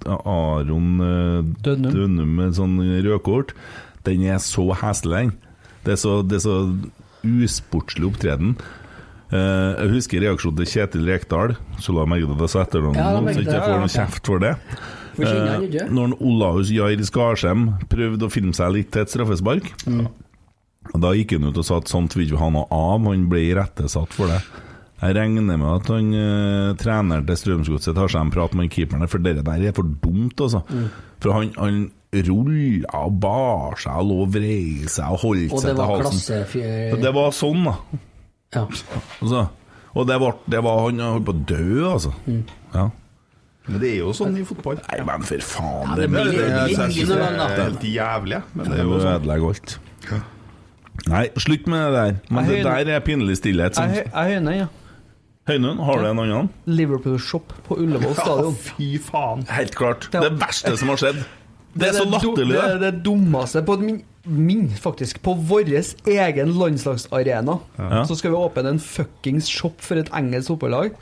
Aron 0.07 1.03
uh, 1.03 1.42
Dønum. 1.66 1.90
Dønum 1.90 2.38
med 2.38 2.55
sånn 2.61 2.78
rødkort, 3.03 3.57
den 4.07 4.22
er 4.30 4.38
så 4.42 4.68
heslig, 4.84 5.32
den. 5.32 5.34
Det 5.82 5.96
er 5.96 6.03
så, 6.05 6.20
det 6.22 6.38
er 6.38 6.46
så 6.46 6.61
usportslig 7.26 8.07
opptreden. 8.07 8.55
Uh, 9.34 9.74
jeg 9.80 9.94
husker 9.96 10.22
reaksjonen 10.28 10.62
til 10.62 10.74
Kjetil 10.76 11.11
Rekdal, 11.11 11.59
så 11.82 11.90
la 11.96 12.07
jeg 12.07 12.14
merke 12.14 12.30
til 12.30 12.38
at 12.38 12.46
jeg 12.46 12.55
sa 12.55 12.66
etternavnet 12.68 13.03
Ja, 13.03 13.14
så 13.18 13.42
ikke 13.42 13.57
jeg 13.59 13.66
får 13.66 13.80
noe 13.82 13.96
kjeft 13.98 14.30
for 14.30 14.46
det. 14.46 14.59
For 15.16 15.28
han 15.28 15.62
Eh, 15.62 15.68
ikke. 15.68 15.86
når 15.92 16.14
Olaus 16.20 16.70
Jair 16.72 16.98
Skarsheim 17.04 17.66
prøvde 17.92 18.26
å 18.28 18.32
filme 18.32 18.54
seg 18.56 18.72
litt 18.72 18.90
til 18.94 19.02
et 19.02 19.12
straffespark 19.12 19.72
Mm. 19.86 20.06
Da 20.98 21.12
gikk 21.14 21.36
han 21.36 21.44
ut 21.46 21.58
og 21.60 21.64
sa 21.64 21.76
at 21.78 21.86
sånt 21.88 22.16
vil 22.16 22.26
ikke 22.26 22.40
ha 22.42 22.48
noe 22.50 22.66
av, 22.74 23.04
han 23.06 23.28
ble 23.30 23.38
irettesatt 23.52 24.12
for 24.16 24.26
det. 24.26 24.40
Jeg 25.02 25.14
regner 25.14 25.42
med 25.46 25.62
at 25.62 25.86
han 25.92 26.08
eh, 26.14 26.74
treneren 26.78 27.26
til 27.26 27.36
Strømsgodset 27.38 27.94
tar 27.94 28.10
seg 28.10 28.20
en 28.20 28.30
prat 28.34 28.52
med 28.58 28.68
keeperen, 28.70 29.06
for 29.08 29.18
det 29.22 29.36
der 29.46 29.62
er 29.68 29.72
for 29.76 29.84
dumt, 30.02 30.34
altså. 30.42 30.62
For 31.22 31.32
han, 31.36 31.52
han 31.56 31.78
rulla 32.12 33.04
og 33.06 33.14
bar 33.22 33.78
seg 33.80 33.94
og 34.02 34.08
lå 34.10 34.18
og 34.26 34.32
vrei 34.34 34.88
seg 34.90 35.06
og 35.14 35.22
holdt 35.22 35.52
Og 35.54 35.62
seg 35.62 35.70
det 35.70 35.76
til 35.76 35.80
var 35.84 35.92
halsen. 35.94 36.18
klassefyr... 36.18 36.98
Det 37.06 37.14
var 37.14 37.30
sånn, 37.38 37.64
da. 37.70 37.76
Ja. 38.52 38.64
Altså. 39.22 39.44
Og 39.94 40.06
det 40.08 40.18
var, 40.20 40.36
det 40.50 40.62
var 40.66 40.82
han 40.88 41.00
holdt 41.06 41.26
på 41.30 41.34
å 41.36 41.42
dø, 41.46 41.86
altså. 41.94 42.12
Ja. 42.74 42.88
Men 43.68 43.78
det 43.80 43.90
er 43.92 43.98
jo 44.00 44.12
sånn 44.16 44.36
i 44.40 44.44
fotball. 44.44 44.80
Nei, 44.90 45.00
men 45.06 45.22
for 45.28 45.38
faen. 45.46 45.92
Ja, 45.92 45.94
det 46.00 46.08
det 46.10 46.22
det, 46.26 46.36
det 46.36 47.16
er 47.16 47.56
helt 47.62 47.84
jævlig, 47.86 48.40
men 48.58 48.70
det 48.72 48.78
er 48.80 48.86
jo 48.88 48.96
sånn. 48.98 49.12
ødelegger 49.20 49.52
alt. 49.52 49.78
Nei, 51.08 51.22
slutt 51.40 51.66
med 51.70 51.80
det 51.86 51.92
der. 51.96 52.16
Men 52.30 52.48
det 52.50 52.62
der 52.66 52.90
er 52.96 53.04
pinlig 53.06 53.36
stillhet. 53.40 53.78
Jeg, 53.78 54.06
hø- 54.12 54.24
høyner, 54.28 54.56
ja. 54.64 54.66
Høynund, 55.48 55.80
har 55.82 55.98
du 55.98 56.06
en 56.06 56.20
annen? 56.22 56.50
Liverpool 56.70 57.16
Shop 57.18 57.54
på 57.66 57.78
Ullevål 57.82 58.12
stadion. 58.20 58.54
Fy 58.66 58.90
faen. 59.02 59.46
Helt 59.50 59.74
klart. 59.78 60.08
Det 60.12 60.30
verste 60.38 60.74
som 60.78 60.92
har 60.92 61.00
skjedd. 61.02 61.22
Det 61.72 61.86
er 61.88 61.94
så 61.96 62.04
latterlig, 62.04 62.52
Det 62.52 62.62
Det 62.68 62.72
er 62.74 62.80
det 62.82 62.98
dummeste 63.06 63.62
på 63.64 63.78
min, 63.80 64.02
min 64.28 64.66
faktisk, 64.76 65.22
på 65.24 65.32
vår 65.48 65.70
egen 65.72 66.50
landslagsarena. 66.60 67.54
Ja. 67.78 68.02
Så 68.04 68.18
skal 68.20 68.34
vi 68.34 68.36
åpne 68.36 68.74
en 68.74 68.80
fuckings 68.84 69.48
shop 69.48 69.80
for 69.80 69.96
et 70.02 70.10
engelsk 70.12 70.52
fotballag. 70.52 70.92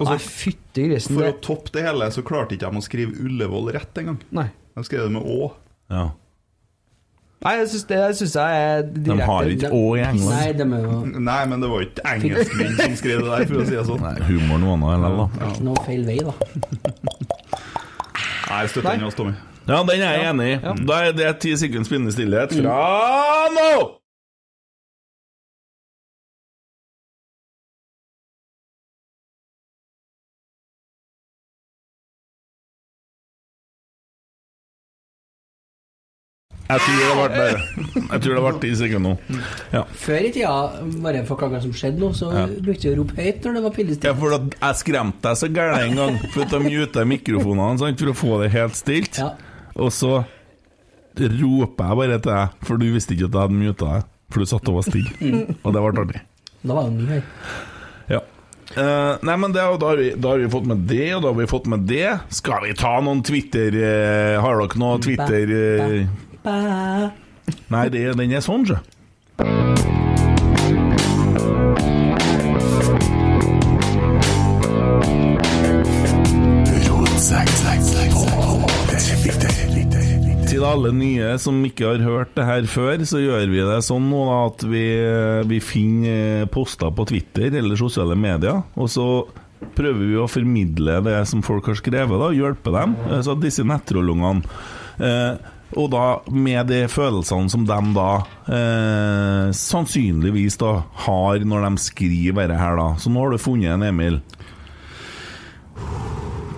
Og 0.00 0.08
Nei, 0.08 0.16
fytti 0.24 0.86
grisen. 0.88 1.18
For 1.18 1.28
å 1.28 1.36
toppe 1.44 1.74
det 1.76 1.84
hele, 1.84 2.08
så 2.14 2.24
klarte 2.24 2.56
ikke 2.56 2.70
de 2.72 2.80
å 2.80 2.84
skrive 2.84 3.20
Ullevål 3.20 3.70
rett 3.76 4.00
engang. 4.00 4.18
De 4.32 4.84
skrev 4.86 5.06
det 5.06 5.12
med 5.18 5.26
Å. 5.28 5.50
Ja. 5.92 6.06
Nei, 7.40 7.52
jeg 7.56 7.68
syns 7.72 7.84
det 7.88 7.98
synes 8.18 8.34
jeg 8.36 8.56
er 8.62 8.82
direkte 8.84 9.16
De 9.16 9.26
har 9.30 9.46
ikke 9.48 9.68
Å 9.72 9.84
i 9.96 10.02
England. 10.04 10.32
Nei, 10.34 10.48
de 10.58 10.64
er 10.76 10.82
jo 10.84 10.96
Nei, 11.24 11.38
men 11.48 11.62
det 11.62 11.70
var 11.72 11.84
ikke 11.86 12.04
engelskmenn 12.14 12.74
som 12.76 12.96
skrev 13.00 13.22
det 13.22 13.30
der, 13.30 13.44
for 13.48 13.62
å 13.62 13.68
si 13.68 13.76
det 13.78 13.84
sånn. 13.88 14.02
Nei, 14.04 14.26
humoren 14.28 14.66
var 14.68 14.80
nå 14.82 14.90
heller, 14.92 15.20
da. 15.22 15.48
ikke 15.48 15.68
noe 15.70 15.84
feil 15.86 16.04
vei, 16.08 16.18
da. 16.26 16.34
Nei, 18.50 18.64
støtter 18.72 18.90
den 18.90 19.08
oss, 19.08 19.16
Tommy. 19.16 19.36
Ja, 19.70 19.80
den 19.86 20.02
er 20.02 20.16
jeg 20.18 20.28
enig 20.32 20.50
i. 20.50 20.60
Da 20.88 21.00
er 21.06 21.16
det 21.16 21.32
ti 21.44 21.54
sekunds 21.60 21.88
spinnende 21.88 22.12
stillhet 22.16 22.56
fra 22.56 22.76
nå! 23.56 23.72
Jeg 36.70 36.82
tror 36.84 36.98
det 37.00 37.06
ble 37.10 37.28
bare 37.34 38.00
Jeg 38.12 38.22
tror 38.22 38.36
det 38.36 38.42
ble 38.44 38.52
ti 38.62 38.70
sekunder 38.78 39.14
nå. 39.16 39.38
Ja. 39.74 39.82
Før 40.04 40.26
i 40.28 40.32
tida, 40.34 40.52
bare 41.02 41.22
for 41.28 41.42
hva 41.50 41.62
som 41.62 41.72
skjedde 41.74 42.02
nå, 42.02 42.10
så 42.16 42.30
Ja. 42.30 42.46
brukte 42.46 42.86
vi 42.86 42.92
å 42.94 42.98
rope 43.00 43.16
høyt 43.18 43.46
når 43.46 43.58
det 43.58 43.62
var 43.64 44.10
Ja, 44.10 44.14
for 44.14 44.36
at 44.38 44.58
jeg 44.60 44.80
skremte 44.82 45.22
deg 45.26 45.40
så 45.40 45.50
gæren 45.50 45.88
en 45.88 45.96
gang 45.98 46.18
For 46.30 46.44
å 46.44 46.50
de 46.50 46.60
muter 46.68 47.08
mikrofonene 47.08 47.78
sant, 47.78 47.98
for 47.98 48.12
å 48.12 48.16
få 48.16 48.42
det 48.42 48.52
helt 48.54 48.78
stilt. 48.78 49.18
Ja. 49.18 49.32
Og 49.76 49.90
så 49.90 50.24
roper 51.18 51.90
jeg 51.90 51.98
bare 52.00 52.20
til 52.20 52.32
deg, 52.32 52.60
for 52.62 52.80
du 52.80 52.86
visste 52.94 53.16
ikke 53.16 53.26
at 53.28 53.34
jeg 53.34 53.44
hadde 53.48 53.58
muta 53.58 53.90
deg. 53.94 54.08
For 54.30 54.40
du 54.40 54.46
satt 54.46 54.68
og 54.70 54.78
var 54.78 54.86
stille. 54.86 55.10
Mm. 55.18 55.56
Og 55.64 55.74
det 55.74 55.82
ble 55.82 56.04
artig. 56.04 56.22
Da 56.62 56.76
var 56.76 56.86
det 56.86 56.94
mye 57.00 57.16
høy. 57.16 57.22
Ja. 58.10 58.20
Uh, 58.70 59.18
nei, 59.26 59.34
men 59.42 59.50
det, 59.50 59.64
da, 59.82 59.86
har 59.90 59.98
vi, 59.98 60.10
da 60.14 60.30
har 60.30 60.38
vi 60.38 60.50
fått 60.52 60.68
med 60.70 60.84
det, 60.86 61.06
og 61.16 61.24
da 61.24 61.32
har 61.32 61.38
vi 61.40 61.48
fått 61.50 61.70
med 61.72 61.86
det. 61.90 62.06
Skal 62.36 62.68
vi 62.68 62.76
ta 62.78 62.92
noen 63.02 63.24
Twitter 63.26 63.74
uh, 63.74 64.36
Har 64.44 64.60
dere 64.60 64.78
noe 64.78 65.00
Twitter 65.02 65.54
eh, 65.56 65.96
Ba. 66.44 67.10
Nei, 67.70 67.88
det, 67.92 68.04
den 68.18 68.32
er 68.32 68.44
sånn, 68.44 68.64
sjø. 68.68 68.78
Til 80.50 80.64
alle 80.66 80.90
nye 80.96 81.34
som 81.38 81.60
ikke 81.66 81.86
har 81.92 82.00
hørt 82.02 82.32
det 82.34 82.46
her 82.48 82.64
før, 82.68 83.02
så 83.06 83.20
gjør 83.22 83.44
vi 83.52 83.60
det 83.62 83.76
sånn 83.86 84.08
nå 84.10 84.22
at 84.34 84.64
vi, 84.66 84.82
vi 85.46 85.60
finner 85.62 86.48
poster 86.50 86.90
på 86.96 87.06
Twitter 87.12 87.54
eller 87.60 87.78
sosiale 87.78 88.16
medier, 88.18 88.64
og 88.74 88.90
så 88.90 89.06
prøver 89.76 90.02
vi 90.08 90.18
å 90.18 90.26
formidle 90.30 90.98
det 91.06 91.20
som 91.30 91.44
folk 91.46 91.68
har 91.70 91.78
skrevet, 91.78 92.16
da, 92.18 92.32
hjelpe 92.34 92.72
dem. 92.74 92.96
Eh, 93.12 93.20
Så 93.22 93.36
disse 93.38 93.62
nettrollungene 93.68 94.42
eh, 94.98 95.36
og 95.78 95.90
da 95.92 96.04
med 96.34 96.66
de 96.70 96.80
følelsene 96.90 97.50
som 97.52 97.66
de 97.68 97.78
da 97.94 98.08
eh, 98.50 99.52
sannsynligvis 99.54 100.58
da 100.60 100.80
har 101.06 101.44
når 101.46 101.66
de 101.68 101.84
skriver 101.84 102.48
dette 102.48 102.58
her, 102.58 102.78
da. 102.80 102.88
Så 102.98 103.12
nå 103.12 103.22
har 103.22 103.34
du 103.34 103.42
funnet 103.42 103.76
en 103.76 103.86
Emil. 103.86 104.18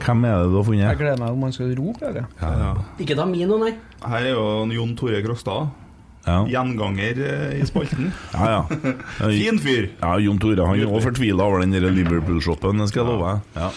Hvem 0.02 0.24
er 0.26 0.40
det 0.40 0.48
du 0.50 0.56
har 0.58 0.66
funnet? 0.66 0.86
Jeg 0.88 1.00
gleder 1.02 1.20
meg 1.20 1.36
om 1.36 1.44
man 1.44 1.54
skal 1.54 1.74
rope. 1.78 2.08
Jeg. 2.08 2.24
Ja. 2.40 2.72
Ikke 3.04 3.18
ta 3.18 3.28
min 3.28 3.52
nei. 3.60 3.74
Her 4.02 4.24
er 4.24 4.32
jo 4.32 4.46
Jon 4.74 4.96
Tore 4.98 5.20
Krokstad. 5.22 5.70
Ja. 6.22 6.38
Gjenganger 6.46 7.18
eh, 7.18 7.60
i 7.60 7.66
spalten. 7.66 8.12
Ja, 8.34 8.48
ja. 8.48 8.90
Fin 9.28 9.58
fyr. 9.62 9.90
Ja, 10.00 10.16
Jon 10.22 10.40
Tore 10.42 10.66
han 10.68 10.80
er 10.80 10.88
òg 10.90 11.04
fortvila 11.04 11.46
over 11.50 11.64
den 11.64 11.74
Liverpool-shoppen, 11.74 12.78
det 12.80 12.88
skal 12.92 13.02
jeg 13.04 13.10
love 13.10 13.32
deg. 13.32 13.58
Ja. 13.58 13.70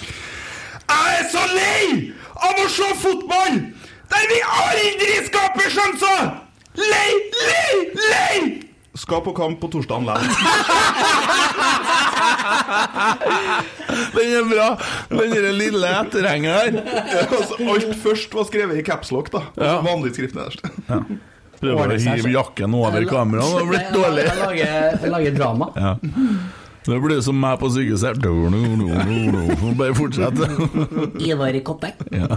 Jeg 0.86 1.18
er 1.20 1.30
så 1.34 1.44
lei 1.50 1.88
av 2.36 2.62
å 2.62 2.68
se 2.70 2.90
fotball 3.02 3.60
der 4.12 4.28
vi 4.32 4.40
aldri 4.62 5.16
skaper 5.30 5.74
sjanser! 5.74 6.22
Lei, 6.76 7.12
lei, 7.40 7.74
lei! 7.96 8.40
Skal 8.96 9.22
på 9.26 9.34
kamp 9.36 9.60
på 9.60 9.68
torsdagen 9.74 10.06
likevel. 10.08 10.24
Den 14.16 14.34
er 14.40 14.46
bra! 14.50 14.68
Den 15.12 15.34
der 15.36 15.52
lille 15.56 15.92
etterhengeren. 16.00 16.80
altså, 17.26 17.58
alt 17.60 17.96
først 18.04 18.36
var 18.36 18.48
skrevet 18.48 18.80
i 18.80 18.86
capslock, 18.88 19.32
da. 19.34 19.42
Ja. 19.60 19.78
vanlig 19.86 20.14
skrift 20.16 20.36
nederst. 20.38 20.64
Ja. 20.90 21.02
Prøver 21.60 21.96
å 21.96 22.00
hive 22.00 22.32
jakken 22.34 22.76
over 22.76 23.06
kameraet, 23.10 23.56
det 23.56 23.64
har 23.64 23.72
blitt 23.72 23.94
dårlig. 23.96 24.26
Jeg 24.28 24.38
lager, 24.42 24.68
jeg 25.02 25.12
lager 25.14 25.38
drama. 25.40 25.70
Ja. 25.80 25.94
Det 26.86 27.00
blir 27.02 27.22
som 27.26 27.38
meg 27.42 27.58
på 27.62 27.70
sykehuset. 27.74 28.20
Bare 29.80 29.96
fortsett. 29.98 30.38
Ivar 31.30 31.56
i 31.58 31.62
koppe. 31.66 31.90
Ja. 32.14 32.28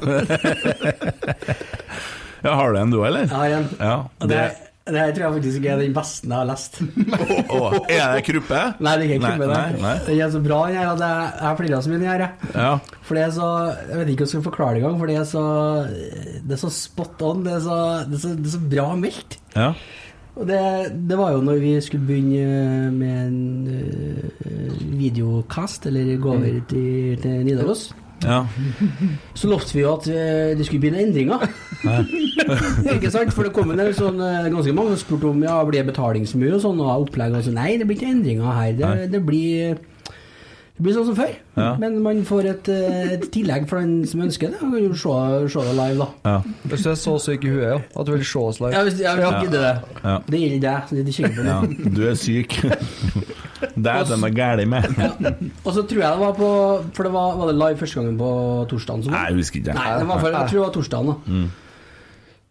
ja, 2.42 2.55
har 2.55 2.72
du 2.72 2.78
en 2.80 2.90
du, 2.94 3.03
eller? 3.05 3.26
Jeg 3.28 3.34
har 3.36 3.55
en. 3.59 3.68
Ja, 3.78 3.96
det, 4.22 4.28
det, 4.88 4.94
det 4.94 5.05
tror 5.16 5.24
jeg 5.26 5.34
faktisk 5.36 5.59
ikke 5.61 5.72
er 5.74 5.82
den 5.82 5.94
beste 5.96 6.28
jeg 6.30 6.36
har 6.38 6.49
lest. 6.49 6.78
Å, 6.80 7.61
er 7.92 8.14
det 8.16 8.22
Kruppe? 8.28 8.62
Nei, 8.80 8.94
det 8.96 9.05
er 9.05 9.07
ikke 9.11 9.20
Kruppe. 9.26 9.51
Nei, 9.53 9.61
det. 9.74 9.82
nei, 9.84 9.94
Den 10.07 10.22
er 10.24 10.32
så 10.32 10.42
bra, 10.49 10.61
den 10.70 10.80
her, 10.80 10.88
at 10.94 11.05
jeg, 11.05 11.28
jeg 11.44 11.61
flira 11.61 11.82
så 11.84 11.92
mye 11.92 12.01
den 12.01 12.11
her. 12.14 12.26
Ja. 12.55 12.72
For 13.05 13.18
det 13.18 13.26
er 13.26 13.36
så 13.36 13.49
Jeg 13.68 14.01
vet 14.01 14.12
ikke 14.14 14.24
hvordan 14.24 14.24
jeg 14.24 14.32
skal 14.34 14.46
forklare 14.49 14.78
det 14.78 14.82
engang, 14.84 14.99
for 15.03 15.12
det 15.12 15.20
er 15.20 15.28
så 15.28 15.44
Det 16.49 16.57
er 16.57 16.62
så 16.64 16.72
spot 16.80 17.24
on. 17.28 17.44
Det 17.46 17.57
er 17.59 17.64
så, 17.68 17.78
det 18.09 18.16
er 18.16 18.24
så, 18.24 18.34
det 18.38 18.49
er 18.49 18.57
så 18.57 18.66
bra 18.76 18.90
meldt. 19.05 19.40
ja. 19.59 19.72
Og 20.39 20.47
det, 20.47 20.59
det 21.11 21.18
var 21.18 21.32
jo 21.34 21.41
når 21.43 21.62
vi 21.62 21.72
skulle 21.82 22.07
begynne 22.07 22.91
med 22.95 23.26
en 23.26 23.68
øh, 23.68 24.99
videokast, 24.99 25.86
eller 25.86 26.16
gå 26.16 26.30
over 26.32 26.61
til, 26.68 27.18
til 27.22 27.30
Nidaros. 27.47 27.95
ja. 28.22 28.45
Så 29.34 29.49
lovte 29.49 29.74
vi 29.74 29.80
jo 29.80 29.95
at 29.95 30.09
øh, 30.09 30.59
det 30.59 30.66
skulle 30.66 30.80
begynne 30.80 31.03
endringer. 31.03 31.39
ikke 32.95 33.11
sant? 33.11 33.32
For 33.32 33.43
det 33.43 33.53
kom 33.53 33.70
en 33.70 33.82
del 33.82 33.95
sånn, 33.95 34.22
ganske 34.55 34.74
mange 34.74 34.95
som 34.95 35.03
spurte 35.03 35.30
om 35.32 35.43
ja, 35.43 35.59
blir 35.66 35.82
det 35.82 35.91
betalingsmur 35.91 36.55
og 36.55 36.62
sånn, 36.62 36.82
og 36.82 37.09
opplegg 37.09 37.34
og 37.34 37.47
sånn. 37.47 37.59
Nei, 37.59 37.74
det 37.78 37.89
blir 37.89 37.99
ikke 37.99 38.12
endringer 38.14 38.59
her. 38.61 38.72
Det, 38.78 39.12
det, 39.14 39.22
blir, 39.26 39.78
det 40.79 40.85
blir 40.87 40.95
sånn 40.95 41.09
som 41.09 41.16
før. 41.18 41.31
Ja. 41.59 41.72
Men 41.83 41.97
man 42.05 42.20
får 42.22 42.47
et, 42.53 42.68
øh, 42.70 43.09
et 43.16 43.24
tillegg 43.35 43.64
for 43.66 43.83
den 43.83 44.05
som 44.07 44.20
ønsker 44.22 44.53
det. 44.53 44.61
Man 44.62 44.76
kan 44.76 44.85
jo 44.85 44.95
se, 44.95 45.49
se 45.51 45.64
det 45.66 45.72
live, 45.74 46.05
da. 46.05 46.07
ja. 46.31 46.53
Hvis 46.70 46.85
du 46.87 46.91
er 46.93 47.01
så 47.01 47.14
syk 47.24 47.47
i 47.49 47.51
huet, 47.51 47.64
ja. 47.66 47.81
At 47.99 48.07
du 48.07 48.12
vil 48.14 48.22
se 48.22 48.39
oss 48.39 48.61
live. 48.62 48.70
Ja, 48.76 48.85
hvis, 48.87 49.01
ja, 49.03 49.16
hvis 49.18 49.26
ikke 49.26 49.41
gidder 49.49 49.64
det. 49.66 49.99
Ja. 50.05 50.14
Det 50.29 50.43
gjelder 50.45 50.62
deg. 50.68 50.87
så 50.87 51.03
Det 51.03 51.16
kikker 51.18 51.35
på 51.35 51.49
ja. 51.49 51.59
det. 51.66 51.93
Du 51.99 52.03
er 52.07 52.14
syk. 52.22 52.59
Det 53.59 53.91
er 53.91 54.05
det 54.07 54.16
noe 54.22 54.31
galt 54.31 54.68
med. 54.70 54.85
Og 55.66 55.72
så 55.74 55.83
tror 55.83 55.99
jeg 55.99 56.07
det 56.07 56.20
var 56.20 56.35
på 56.39 56.49
For 56.95 57.07
det 57.07 57.11
var, 57.11 57.33
var 57.41 57.49
det 57.51 57.57
live 57.59 57.79
første 57.81 57.99
gangen 57.99 58.18
på 58.20 58.29
torsdagen? 58.70 59.03
som 59.03 59.11
var? 59.12 59.18
Nei, 59.24 59.33
jeg 59.33 59.41
husker 59.43 59.59
ikke. 59.64 59.74
Nei, 59.74 59.89
det 59.99 60.07
var 60.07 60.20
for, 60.22 60.37
jeg 60.37 60.53
tror 60.53 60.59
det 60.61 60.66
var 60.68 60.76
torsdagen. 60.76 61.11
da 61.11 61.49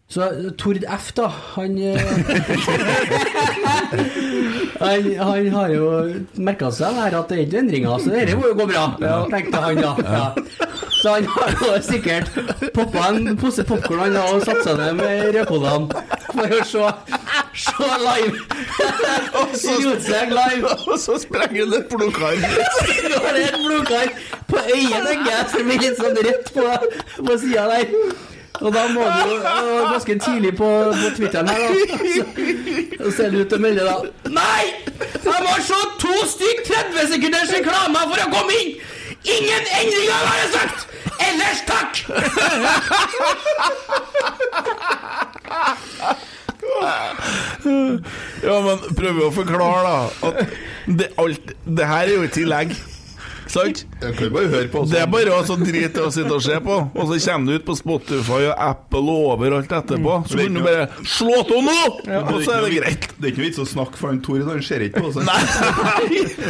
Så 0.08 0.24
Tord 0.56 0.84
F, 0.88 1.10
da, 1.12 1.26
han 1.28 1.74
eh, 1.78 2.00
han, 4.80 5.08
han 5.20 5.48
har 5.52 5.68
jo 5.74 5.88
merka 6.40 6.70
seg 6.72 6.96
her 6.96 7.16
at 7.18 7.28
det 7.28 7.36
er 7.36 7.42
ikke 7.44 7.60
endringer, 7.60 7.98
så 8.00 8.14
dette 8.14 8.38
må 8.38 8.48
jo 8.48 8.56
gå 8.56 8.66
bra, 8.70 8.86
tenkte 9.28 9.60
han 9.60 9.82
da. 9.82 9.92
Ja. 10.00 10.24
Så 11.02 11.12
han 11.12 11.28
har 11.34 11.52
jo 11.60 11.74
sikkert 11.84 12.30
poppa 12.74 13.10
en 13.12 13.36
pose 13.38 13.62
popkorn 13.68 14.16
og 14.18 14.40
satt 14.48 14.64
seg 14.64 14.80
ned 14.80 14.96
med 14.98 15.28
rødkodene 15.36 16.00
for 16.32 16.56
å 16.56 16.62
se, 16.72 16.88
se 17.66 17.90
live. 18.02 18.40
Rotsekk 19.84 20.34
live. 20.40 20.72
Og 20.88 20.96
så 21.04 21.18
sprenger 21.26 21.68
det 21.74 21.84
blodkar. 21.92 22.40
Nå 22.40 23.20
er 23.20 23.36
det 23.36 23.44
et 23.44 23.60
blodkar 23.60 24.10
på 24.48 24.64
øyet, 24.64 24.98
tenker 25.04 25.30
jeg, 25.34 25.46
som 25.52 25.70
er 25.76 25.86
litt 25.86 26.02
sånn 26.02 26.20
rett 26.30 26.52
på, 26.56 26.66
på 27.28 27.38
sida 27.44 27.68
der. 27.76 27.94
Og 28.58 28.72
da 28.74 28.84
må 28.90 29.04
du 29.06 29.30
jo 29.32 29.78
ganske 29.92 30.18
tidlig 30.24 30.52
på, 30.58 30.68
på 30.98 31.10
Twitteren 31.16 31.48
her, 31.48 31.58
da. 31.62 31.66
Så, 32.98 33.10
ser 33.16 33.30
det 33.30 33.44
ut 33.44 33.52
til 33.52 33.58
å 33.58 33.62
melde 33.62 33.84
da 33.86 33.96
Nei! 34.34 34.64
Jeg 34.98 35.40
må 35.44 35.54
se 35.62 35.78
to 36.02 36.14
stykk 36.32 36.64
30 36.66 37.12
sekunders 37.14 37.52
reklamer 37.54 38.08
for 38.10 38.18
å 38.24 38.30
komme 38.34 38.52
inn! 38.62 38.70
Ingen 39.28 39.64
endringer, 39.80 40.20
har 40.24 40.36
jeg 40.42 40.50
sagt! 40.56 40.86
Ellers 41.28 41.60
takk! 41.68 41.92
Ja, 48.42 48.58
men 48.64 48.78
prøver 48.96 49.24
å 49.26 49.32
forklare, 49.34 49.80
da. 49.88 50.28
At 50.28 50.34
det, 51.00 51.10
alt, 51.20 51.52
det 51.66 51.88
her 51.90 52.06
er 52.06 52.14
jo 52.14 52.26
i 52.26 52.32
tillegg. 52.32 52.74
Sant? 53.48 53.84
Det 54.00 54.10
er 54.12 55.08
bare 55.08 55.32
å 55.32 55.38
altså, 55.40 55.56
drite 55.60 56.02
i 56.02 56.04
å 56.04 56.12
sitte 56.12 56.34
og 56.36 56.42
se 56.44 56.58
på, 56.64 56.76
og 56.92 57.08
så 57.08 57.18
kommer 57.24 57.48
du 57.48 57.58
ut 57.58 57.66
på 57.68 57.76
Spotify 57.78 58.40
og 58.50 58.62
Apple 58.68 59.14
og 59.14 59.32
overalt 59.34 59.72
etterpå. 59.78 60.18
Så 60.28 60.40
kan 60.40 60.58
du 60.58 60.62
bare 60.66 60.88
slå 61.08 61.40
av 61.40 61.64
nå! 61.64 61.78
Og 62.18 62.42
så 62.44 62.58
er 62.58 62.66
det 62.66 62.72
greit. 62.76 63.08
Det 63.16 63.30
er 63.30 63.32
ikke 63.32 63.46
vits 63.46 63.62
å 63.62 63.66
snakke 63.68 64.00
for 64.00 64.12
han 64.12 64.20
Tor, 64.24 64.42
han 64.48 64.60
ser 64.64 64.84
ikke 64.84 65.04
på 65.04 65.12
oss. 65.12 65.18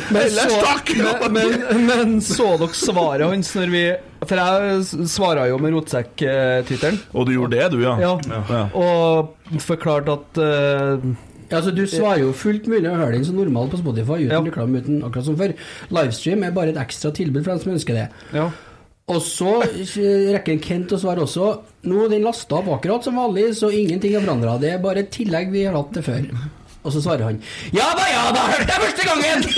Men 0.09 0.31
så, 0.33 0.59
men, 0.97 1.33
men, 1.35 1.87
men 1.87 2.15
så 2.25 2.49
dere 2.59 2.77
svaret 2.77 3.29
hans 3.29 3.51
når 3.57 3.73
vi 3.73 3.83
For 4.29 4.41
jeg 4.41 5.09
svara 5.11 5.47
jo 5.51 5.59
med 5.63 5.75
rotsekk-tittelen. 5.77 6.99
Og 7.13 7.29
du 7.29 7.35
gjorde 7.37 7.59
det, 7.59 7.69
du, 7.75 7.83
ja? 7.85 7.95
Ja. 8.01 8.63
Og 8.79 9.61
forklarte 9.63 10.17
at 10.19 10.41
eh, 10.43 11.09
Ja, 11.49 11.57
altså 11.57 11.71
Du 11.73 11.87
svarer 11.89 12.21
jo 12.23 12.33
fullt 12.37 12.67
mulig 12.69 12.91
å 12.91 12.97
høre 12.99 13.15
den 13.17 13.25
som 13.25 13.37
normalt 13.41 13.71
på 13.73 13.79
Spotify 13.81 14.19
uten 14.27 14.49
reklame, 14.51 14.79
uten 14.83 14.97
akkurat 15.07 15.27
som 15.29 15.37
før. 15.39 15.51
Livestream 15.97 16.41
er 16.45 16.53
bare 16.57 16.71
et 16.75 16.81
ekstra 16.81 17.09
tilbud 17.17 17.43
for 17.45 17.51
dem 17.55 17.63
som 17.63 17.73
ønsker 17.77 17.95
det. 17.97 18.07
Ja. 18.37 18.47
Og 19.09 19.21
så 19.25 19.53
rekker 19.65 20.61
Kent 20.61 20.93
å 20.93 20.99
svare 21.01 21.25
også. 21.25 21.47
Nå 21.89 21.97
er 22.05 22.09
den 22.13 22.27
lasta 22.29 22.55
opp 22.61 22.69
akkurat 22.77 23.03
som 23.07 23.17
vanlig, 23.17 23.47
så 23.57 23.67
ingenting 23.73 24.13
har 24.19 24.25
forandra. 24.27 24.59
Det 24.61 24.71
er 24.75 24.85
bare 24.85 25.01
et 25.07 25.15
tillegg 25.15 25.47
vi 25.55 25.65
har 25.65 25.75
hatt 25.79 25.93
det 25.97 26.03
før. 26.05 26.23
Og 26.85 26.91
så 26.95 27.01
svarer 27.03 27.25
han 27.27 27.39
Ja 27.75 27.89
da, 27.97 28.05
ja 28.13 28.25
da, 28.37 28.43
hørte 28.53 28.73
jeg 28.73 28.83
første 28.85 29.05
gangen! 29.09 29.39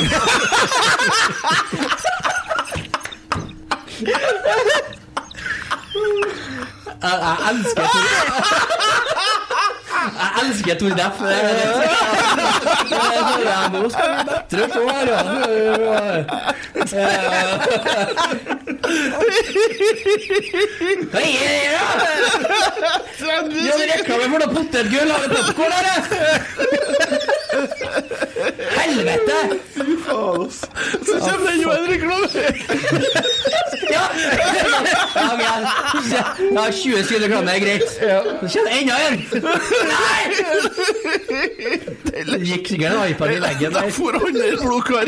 jeg, 7.03 7.15
jeg 7.23 7.37
elsker 7.51 7.83
Jeg 10.21 10.31
elsker 10.43 10.75
Tor 10.81 10.89
Deff. 10.89 11.19
Det 11.21 11.35
er 11.37 11.43
det. 11.59 11.65
Ja, 13.45 13.59
Nå 13.73 13.89
skal 13.91 14.07
vi 14.11 14.17
bedre 14.51 14.67
på 14.73 14.81
her, 14.91 15.05
ja. 15.09 15.21
Hva 15.25 15.97
er 15.97 17.21
det 17.21 17.31
her, 17.31 17.47
da? 17.47 17.57
Ja, 23.61 23.73
det 23.79 23.87
reklame 23.93 24.25
for 24.31 24.39
noe 24.41 24.51
potetgull. 24.55 25.11
Har 25.11 25.21
du 25.21 25.29
popkorn, 25.35 25.73
eller? 25.79 25.99
Helvete! 28.79 29.39
Fy 29.75 29.85
faen 30.05 30.51
Så 30.51 31.15
kommer 31.19 31.51
det 31.51 31.63
jo 31.63 31.71
en 31.71 31.87
reklame! 31.91 32.29
Ja, 33.91 34.05
ja, 35.17 35.31
har 35.31 35.41
ja 36.11 36.25
20 36.91 37.05
sekunder 37.05 37.27
reklame 37.29 37.51
er 37.51 37.59
greit. 37.59 37.89
Så 38.51 38.59
kommer 38.59 38.71
det 38.71 38.81
enda 38.81 38.95
en. 39.07 39.17
Nei! 39.93 40.23
Det 42.31 42.41
gikk 42.47 42.69
sikkert 42.69 42.93
en 42.93 43.11
iPad 43.11 43.31
i 43.31 43.41
veggen 43.45 43.73
der. 43.75 43.91
For 43.95 44.13
andre 44.19 44.49
blodkar 44.61 45.05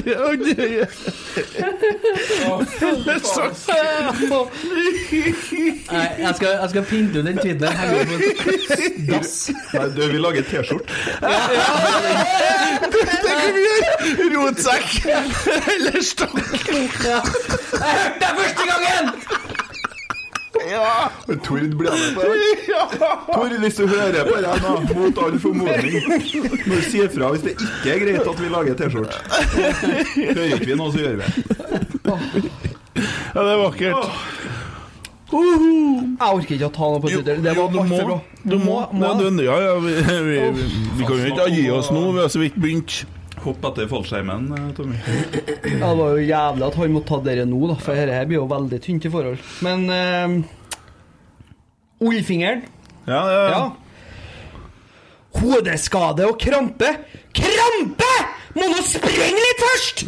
Nei, 5.92 6.08
jeg 6.18 6.34
skal, 6.36 6.48
jeg 6.48 6.68
skal 6.70 6.84
pinte 6.88 7.18
ut 7.18 7.24
den 7.26 7.38
tweeten 7.38 7.68
her. 7.68 7.88
Dass. 9.10 9.34
Nei, 9.72 9.86
du, 9.96 10.02
vi 10.12 10.18
lager 10.22 10.42
T-skjorte. 10.42 10.86
Det 12.92 13.34
kan 13.40 13.54
vi 13.56 13.62
gjøre! 13.66 13.90
Rotsekk 14.36 14.90
eller 15.74 16.02
stokk. 16.02 16.38
Ja. 17.02 17.20
Jeg 17.72 17.94
hørte 17.98 18.18
det 18.20 18.30
første 18.38 18.64
gangen! 18.70 19.51
Ja. 20.70 21.10
Tord 21.44 21.74
blir 21.76 21.90
med 21.90 22.14
på 22.14 22.22
det. 22.22 22.32
Tord, 23.34 23.54
hvis 23.64 23.74
du 23.78 23.86
hører 23.86 24.28
på 24.28 24.36
det 24.44 24.54
nå, 24.62 24.72
mot 24.98 25.20
all 25.24 25.38
formodning 25.40 25.96
Må 26.68 26.76
du 26.76 26.84
si 26.84 27.00
ifra 27.02 27.30
hvis 27.32 27.46
det 27.46 27.54
ikke 27.56 27.94
er 27.94 28.02
greit 28.04 28.28
at 28.32 28.42
vi 28.42 28.50
lager 28.52 28.76
T-skjorte. 28.78 29.16
Hører 30.18 30.56
ikke 30.58 30.68
vi 30.68 30.78
noe, 30.78 30.92
så 30.92 31.02
gjør 31.02 31.16
vi 31.16 31.24
det. 31.24 32.52
Ja, 33.32 33.40
det 33.40 33.48
er 33.48 33.62
vakkert. 33.62 34.12
Jeg 35.32 36.28
orker 36.28 36.54
ikke 36.58 36.68
å 36.68 36.74
ta 36.76 36.90
noe 36.92 37.00
på 37.00 37.08
Twitter. 37.14 37.40
Det 37.40 37.56
var 37.56 37.72
du 37.72 37.80
altfor 37.80 37.88
må. 37.88 38.04
bra. 38.10 38.18
Du 38.44 38.58
må. 38.60 38.76
må. 38.92 39.00
Nei, 39.00 39.12
du, 39.16 39.42
ja, 39.46 39.56
ja, 39.64 39.74
vi, 39.80 39.96
vi, 39.96 40.36
vi, 40.58 40.68
vi 40.98 41.08
kan 41.08 41.16
jo 41.16 41.32
ikke 41.32 41.48
gi 41.56 41.66
oss 41.72 41.88
nå, 41.94 42.04
vi 42.12 42.20
har 42.20 42.32
så 42.32 42.42
vidt 42.42 42.60
begynt. 42.60 43.02
Hopp 43.42 43.64
etter 43.72 43.88
fallskjermen, 43.90 44.44
eh, 44.54 44.68
Tommy. 44.76 44.94
Ja, 45.66 45.88
det 45.88 45.96
var 45.98 46.08
jo 46.14 46.20
jævlig 46.22 46.66
at 46.68 46.76
han 46.78 46.92
måtte 46.94 47.08
ta 47.08 47.16
dere 47.26 47.44
nå, 47.48 47.58
da, 47.72 47.76
for 47.82 47.92
dette 47.98 48.28
blir 48.30 48.38
jo 48.38 48.44
veldig 48.50 48.78
tynt 48.84 49.04
i 49.08 49.10
forhold. 49.10 49.38
Men 49.66 49.78
uh, 49.90 50.28
Olfingeren 52.02 52.60
Ja, 53.06 53.18
ja, 53.18 53.22
ja. 53.32 53.50
Ja. 53.50 53.72
Hodeskade 55.40 56.26
og 56.28 56.38
krampe. 56.38 56.86
Krampe! 57.34 58.04
Må 58.52 58.66
nå 58.68 58.82
sprenge 58.84 59.40
litt 59.40 59.60
først! 59.64 60.02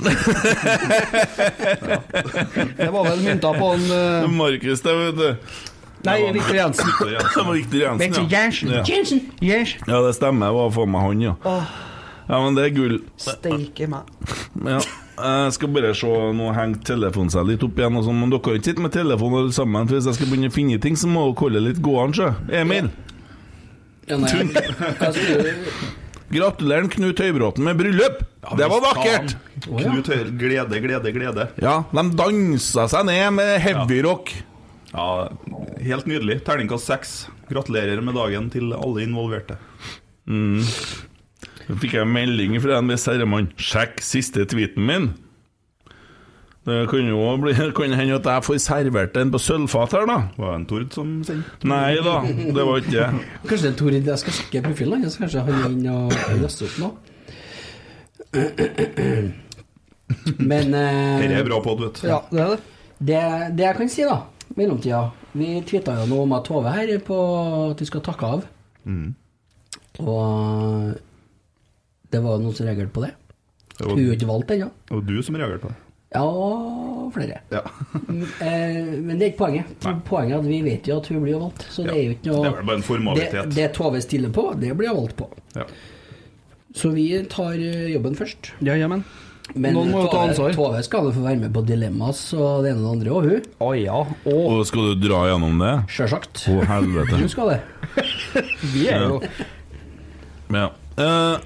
Det 2.78 2.90
var 2.92 3.02
vel 3.08 3.20
mynta 3.24 3.52
på 3.56 3.66
en 3.72 3.84
uh... 3.88 4.28
Markus, 4.30 4.80
det, 4.84 4.92
vet 5.00 5.16
du. 5.16 5.34
Nei, 6.04 6.32
Viktor 6.36 6.54
Jensen. 6.58 6.84
Det 7.00 7.40
var 7.40 7.52
Victor 7.54 7.78
Jensen, 7.80 8.04
Victor 8.04 8.24
ja. 8.28 8.36
Jensen. 8.36 8.68
Ja. 8.70 8.82
Jensen. 8.84 9.20
Ja, 9.88 10.04
det 10.04 10.12
stemmer. 10.18 10.46
Det 10.52 10.56
var 10.58 10.68
for 10.76 10.84
meg 10.92 11.00
han, 11.08 11.16
ja. 11.24 11.32
Åh, 11.48 11.64
Ja, 12.28 12.38
men 12.40 12.54
det 12.56 12.64
er 12.68 12.74
gull. 12.76 12.98
steike 13.20 13.88
meg. 13.90 14.12
Ja. 14.74 14.78
Jeg 15.14 15.52
skal 15.54 15.70
bare 15.70 15.90
se 15.94 16.08
Nå 16.34 16.48
henger 16.56 16.80
telefonen 16.88 17.30
seg 17.30 17.44
litt 17.46 17.62
opp 17.62 17.76
igjen, 17.78 17.96
og 18.00 18.04
sånn, 18.06 18.16
men 18.18 18.32
dere 18.32 18.42
kan 18.42 18.56
ikke 18.58 18.66
sitte 18.72 18.82
med 18.82 18.92
telefonen 18.94 19.40
alle 19.44 19.54
sammen. 19.54 19.86
For 19.86 19.94
Hvis 19.98 20.08
jeg 20.10 20.16
skal 20.18 20.30
begynne 20.32 20.50
å 20.50 20.54
finne 20.54 20.78
ting, 20.82 20.96
så 20.98 21.10
må 21.10 21.26
dere 21.28 21.38
holde 21.44 21.62
litt 21.68 21.80
gående. 21.84 22.16
sjø. 22.18 22.30
Emil, 22.62 22.88
Ja, 24.10 24.18
nei, 24.20 24.30
jeg, 24.34 25.54
gratulerer 26.34 26.88
Knut 26.92 27.20
Høybråten 27.22 27.64
med 27.64 27.78
bryllup! 27.78 28.18
Det 28.58 28.66
var 28.68 28.82
vakkert! 28.84 29.36
Knut 29.64 30.10
Høyre, 30.10 30.32
glede, 30.38 30.80
glede, 30.82 31.12
glede. 31.14 31.46
Ja, 31.62 31.76
de 31.94 32.04
dansa 32.18 32.88
seg 32.90 33.06
ned 33.08 33.30
med 33.38 33.54
heavyrock. 33.64 34.34
Ja, 34.94 35.06
helt 35.82 36.10
nydelig. 36.10 36.40
Terningkast 36.46 36.90
seks. 36.90 37.14
Gratulerer 37.50 38.02
med 38.04 38.18
dagen 38.18 38.50
til 38.52 38.74
alle 38.76 39.06
involverte. 39.06 39.56
Mm. 40.26 40.60
Så 41.64 41.76
fikk 41.80 41.94
jeg 41.96 42.04
en 42.04 42.12
melding 42.12 42.56
fra 42.62 42.78
en 42.80 42.90
viss 42.92 43.06
herremann. 43.08 43.50
Sjekk 43.60 44.02
siste 44.04 44.44
tweeten 44.50 44.84
min. 44.88 45.12
Det 46.64 46.86
kan 46.88 47.08
jo 47.08 47.36
bli, 47.42 47.52
kan 47.76 47.92
hende 47.92 48.14
at 48.16 48.24
jeg 48.24 48.44
får 48.46 48.58
servert 48.64 49.16
en 49.20 49.32
på 49.32 49.38
sølvfat 49.42 49.92
her, 49.92 50.06
da. 50.08 50.18
Var 50.40 50.48
det 50.48 50.56
en 50.56 50.66
Tord 50.70 50.94
som 50.96 51.10
sendte? 51.28 51.68
Nei 51.68 51.96
da, 52.00 52.14
det 52.24 52.64
var 52.64 52.80
ikke 52.80 52.94
det. 52.94 53.08
Kanskje 53.44 53.66
det 53.66 53.72
er 53.72 53.78
Tor 53.82 53.96
Jeg 53.98 54.20
skal 54.22 54.36
sjekke 54.38 54.62
profilen 54.64 55.04
hans. 55.04 55.18
Kanskje 55.20 55.44
han 55.44 55.58
er 55.58 55.66
inne 55.68 55.92
og 55.92 56.40
laster 56.40 56.70
opp 56.70 56.76
noe. 56.80 56.92
Men 60.40 60.72
eh, 60.72 61.20
Dette 61.20 61.36
er 61.42 61.46
bra 61.50 61.60
pod, 61.64 61.84
vet 61.84 62.00
du. 62.00 62.08
Ja, 62.08 62.22
det 62.32 62.40
er 62.40 62.54
det. 62.54 62.60
det, 62.98 63.20
det 63.58 63.66
jeg 63.68 63.78
kan 63.82 63.92
si, 63.92 64.02
da, 64.08 64.18
i 64.48 64.56
mellomtida 64.58 65.02
Vi 65.36 65.50
tvitra 65.68 66.00
jo 66.00 66.08
noe 66.10 66.24
om 66.24 66.34
at 66.36 66.48
Tove 66.48 66.72
her 66.72 66.96
på 67.04 67.18
at 67.70 67.80
vi 67.80 67.86
skal 67.88 68.04
takke 68.08 68.24
av. 68.38 68.44
Mm. 68.88 69.08
Og 70.00 70.96
det 72.12 72.20
var 72.24 72.42
noen 72.42 72.54
som 72.56 72.66
reagerte 72.68 72.92
på 72.94 73.04
det. 73.04 73.14
Det 73.78 73.88
Hun 73.88 73.98
er 73.98 74.12
ikke 74.14 74.30
valgt 74.30 74.52
ennå. 74.54 74.68
Ja. 74.70 74.94
Og 74.94 75.06
du 75.08 75.16
som 75.22 75.38
reagerte 75.38 75.64
på 75.64 75.72
det. 75.72 75.80
Ja, 76.14 77.10
flere. 77.14 77.40
Ja. 77.50 77.64
Eh, 78.44 78.86
men 79.02 79.18
det 79.18 79.24
er 79.26 79.30
ikke 79.32 79.40
poenget. 79.40 79.72
Poenget 80.06 80.36
er 80.36 80.42
at 80.42 80.46
vi 80.46 80.60
vet 80.62 80.86
jo 80.88 80.98
at 81.00 81.08
hun 81.10 81.22
blir 81.24 81.40
valgt. 81.40 81.64
Så 81.72 81.82
det 81.86 81.94
er 81.96 82.02
jo 82.04 82.14
ikke 82.14 82.30
noe 82.30 82.44
Det 82.44 82.50
er 82.50 82.56
vel 82.60 82.68
bare 82.68 82.78
en 82.78 82.86
formalitet. 82.86 83.34
Det, 83.48 83.56
det 83.56 83.66
Tove 83.74 84.00
stiller 84.04 84.32
på, 84.34 84.44
det 84.60 84.70
blir 84.78 84.92
hun 84.92 85.00
valgt 85.00 85.16
på. 85.18 85.28
Ja. 85.56 85.66
Så 86.74 86.90
vi 86.94 87.06
tar 87.30 87.54
eh, 87.58 87.88
jobben 87.94 88.14
først. 88.18 88.52
Ja, 88.66 88.76
jamen. 88.78 89.02
Men 89.54 89.76
Noen 89.76 89.90
må 89.92 90.04
jo 90.06 90.12
ta 90.12 90.22
ansvar. 90.28 90.54
Tove 90.56 90.80
skal 90.86 91.10
få 91.12 91.24
være 91.24 91.40
med 91.42 91.52
på 91.54 91.64
Dilemmas 91.68 92.22
og 92.36 92.64
det 92.64 92.72
ene 92.72 92.80
og 92.80 92.84
det 92.84 92.92
andre, 92.94 93.10
og 93.12 93.28
hun. 93.28 93.50
Å 93.66 93.72
ja. 93.76 93.98
Og, 94.24 94.44
Og 94.54 94.62
skal 94.70 94.88
du 94.92 95.04
dra 95.08 95.24
gjennom 95.32 95.60
det? 95.60 95.74
Sjølsagt. 95.96 96.46
Å, 96.48 96.56
helvete. 96.70 97.18
Hun 97.20 97.32
skal 97.32 97.52
det. 97.52 97.60
vi 98.74 98.86
er 98.92 99.08
jo 99.08 99.20
Ja. 100.54 100.70
Eh, 100.94 101.36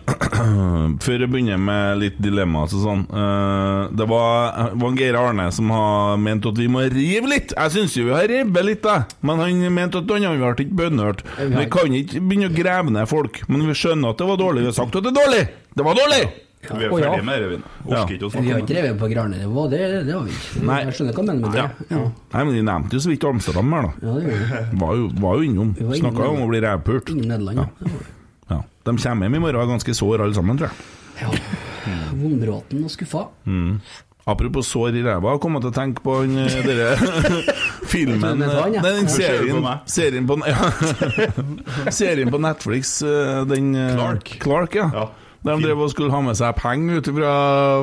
før 1.05 1.23
jeg 1.25 1.31
begynner 1.33 1.61
med 1.63 2.01
litt 2.03 2.19
dilemma 2.21 2.67
og 2.67 2.73
sånn 2.73 3.07
uh, 3.09 3.89
Det 3.97 4.05
var, 4.11 4.75
var 4.77 4.99
Geir 4.99 5.17
Arne 5.17 5.47
som 5.57 5.71
har 5.73 6.19
ment 6.21 6.45
at 6.51 6.59
vi 6.61 6.67
må 6.69 6.83
rive 6.93 7.31
litt. 7.33 7.55
Jeg 7.57 7.75
syns 7.77 7.97
jo 7.97 8.09
vi 8.11 8.17
har 8.17 8.29
revet 8.29 8.67
litt, 8.67 8.83
da. 8.85 9.07
Men 9.25 9.41
han 9.41 9.63
mente 9.73 10.03
at 10.03 10.13
han 10.13 10.27
ikke 10.29 10.77
bønnhørt. 10.83 11.25
Vi 11.39 11.65
kan 11.73 11.97
ikke 11.97 12.21
begynne 12.21 12.51
å 12.51 12.59
grave 12.59 12.93
ned 12.93 13.09
folk. 13.09 13.41
Men 13.49 13.65
vi 13.71 13.79
skjønner 13.79 14.13
at 14.13 14.21
det 14.21 14.29
var 14.29 14.43
dårlig. 14.43 14.67
Vi 14.67 14.73
har 14.73 14.77
sagt 14.83 15.01
at 15.01 15.09
det 15.09 15.15
er 15.15 15.19
dårlig! 15.23 15.43
Det 15.79 15.87
var 15.87 15.97
dårlig! 15.97 16.23
Vi 16.59 16.85
er 16.85 16.93
Å, 16.93 16.99
ja. 16.99 17.11
med 17.23 17.41
det, 17.41 17.49
vi. 17.53 17.59
Ja. 17.89 18.01
Har 18.03 18.61
ikke 18.61 18.75
revet 18.75 18.99
på 18.99 19.09
Grane. 19.13 19.39
det, 19.71 19.81
det 20.09 20.13
har 20.13 20.25
vi 20.27 20.35
ikke. 20.35 20.63
Nei. 20.67 20.79
Jeg 20.89 20.97
skjønner 20.99 21.15
hva 21.15 21.23
du 21.23 21.29
mener 21.31 21.43
med 21.45 21.55
det. 21.55 21.63
Ja. 21.63 21.69
Ja. 21.95 22.01
Nei, 22.35 22.43
men 22.49 22.57
De 22.57 22.63
nevnte 22.67 22.99
jo 22.99 23.03
så 23.05 23.13
vidt 23.13 23.27
Amsterdam 23.31 23.75
her, 23.77 23.87
da. 23.87 24.09
Ja, 24.09 24.17
det. 24.19 24.63
Var 24.83 24.97
jo, 24.99 25.09
var 25.23 25.39
jo 25.39 25.49
innom. 25.49 25.71
Vi 25.79 26.01
Snakka 26.03 26.27
jo 26.27 26.35
om 26.35 26.45
å 26.45 26.51
bli 26.51 26.63
revpult. 26.67 27.13
Ingen 27.15 27.31
Nederland, 27.31 27.63
ja. 27.63 27.69
Det 27.79 27.93
var 27.93 28.03
vi. 28.03 28.11
Ja. 28.49 28.61
De 28.89 28.97
kommer 28.97 29.29
hjem 29.29 29.39
i 29.39 29.43
morgen 29.45 29.61
og 29.61 29.65
er 29.67 29.73
ganske 29.77 29.97
sår 30.01 30.27
alle 30.27 30.37
sammen, 30.37 30.61
tror 30.61 30.73
jeg. 30.73 30.93
Ja. 31.23 31.33
Vondbråten 32.19 32.85
og 32.85 32.93
skuffa. 32.93 33.29
Apropos 34.29 34.69
sår 34.69 34.99
i 34.99 35.03
ræva, 35.07 35.33
jeg 35.33 35.41
kom 35.41 35.57
til 35.57 35.71
å 35.71 35.73
tenke 35.73 36.03
på 36.05 36.19
den 36.21 36.35
derre 36.67 36.91
filmen 37.93 38.43
han, 38.45 38.75
ja. 38.77 38.83
Den 38.85 39.07
du 39.07 39.09
på 39.09 39.15
serien, 39.15 39.69
serien, 39.89 40.27
på, 40.29 40.37
ja. 40.45 40.69
serien 42.01 42.33
på 42.35 42.41
Netflix, 42.45 42.99
eh, 43.01 43.39
den 43.49 43.71
eh, 43.73 43.95
Clark. 43.97 44.35
Clark, 44.43 44.77
ja. 44.77 44.91
Ja. 44.93 45.07
De 45.49 45.55
drev 45.63 45.81
og 45.81 45.89
skulle 45.95 46.13
ha 46.13 46.21
med 46.27 46.37
seg 46.37 46.59
penger 46.61 47.01
ut 47.01 47.09
fra, 47.15 47.33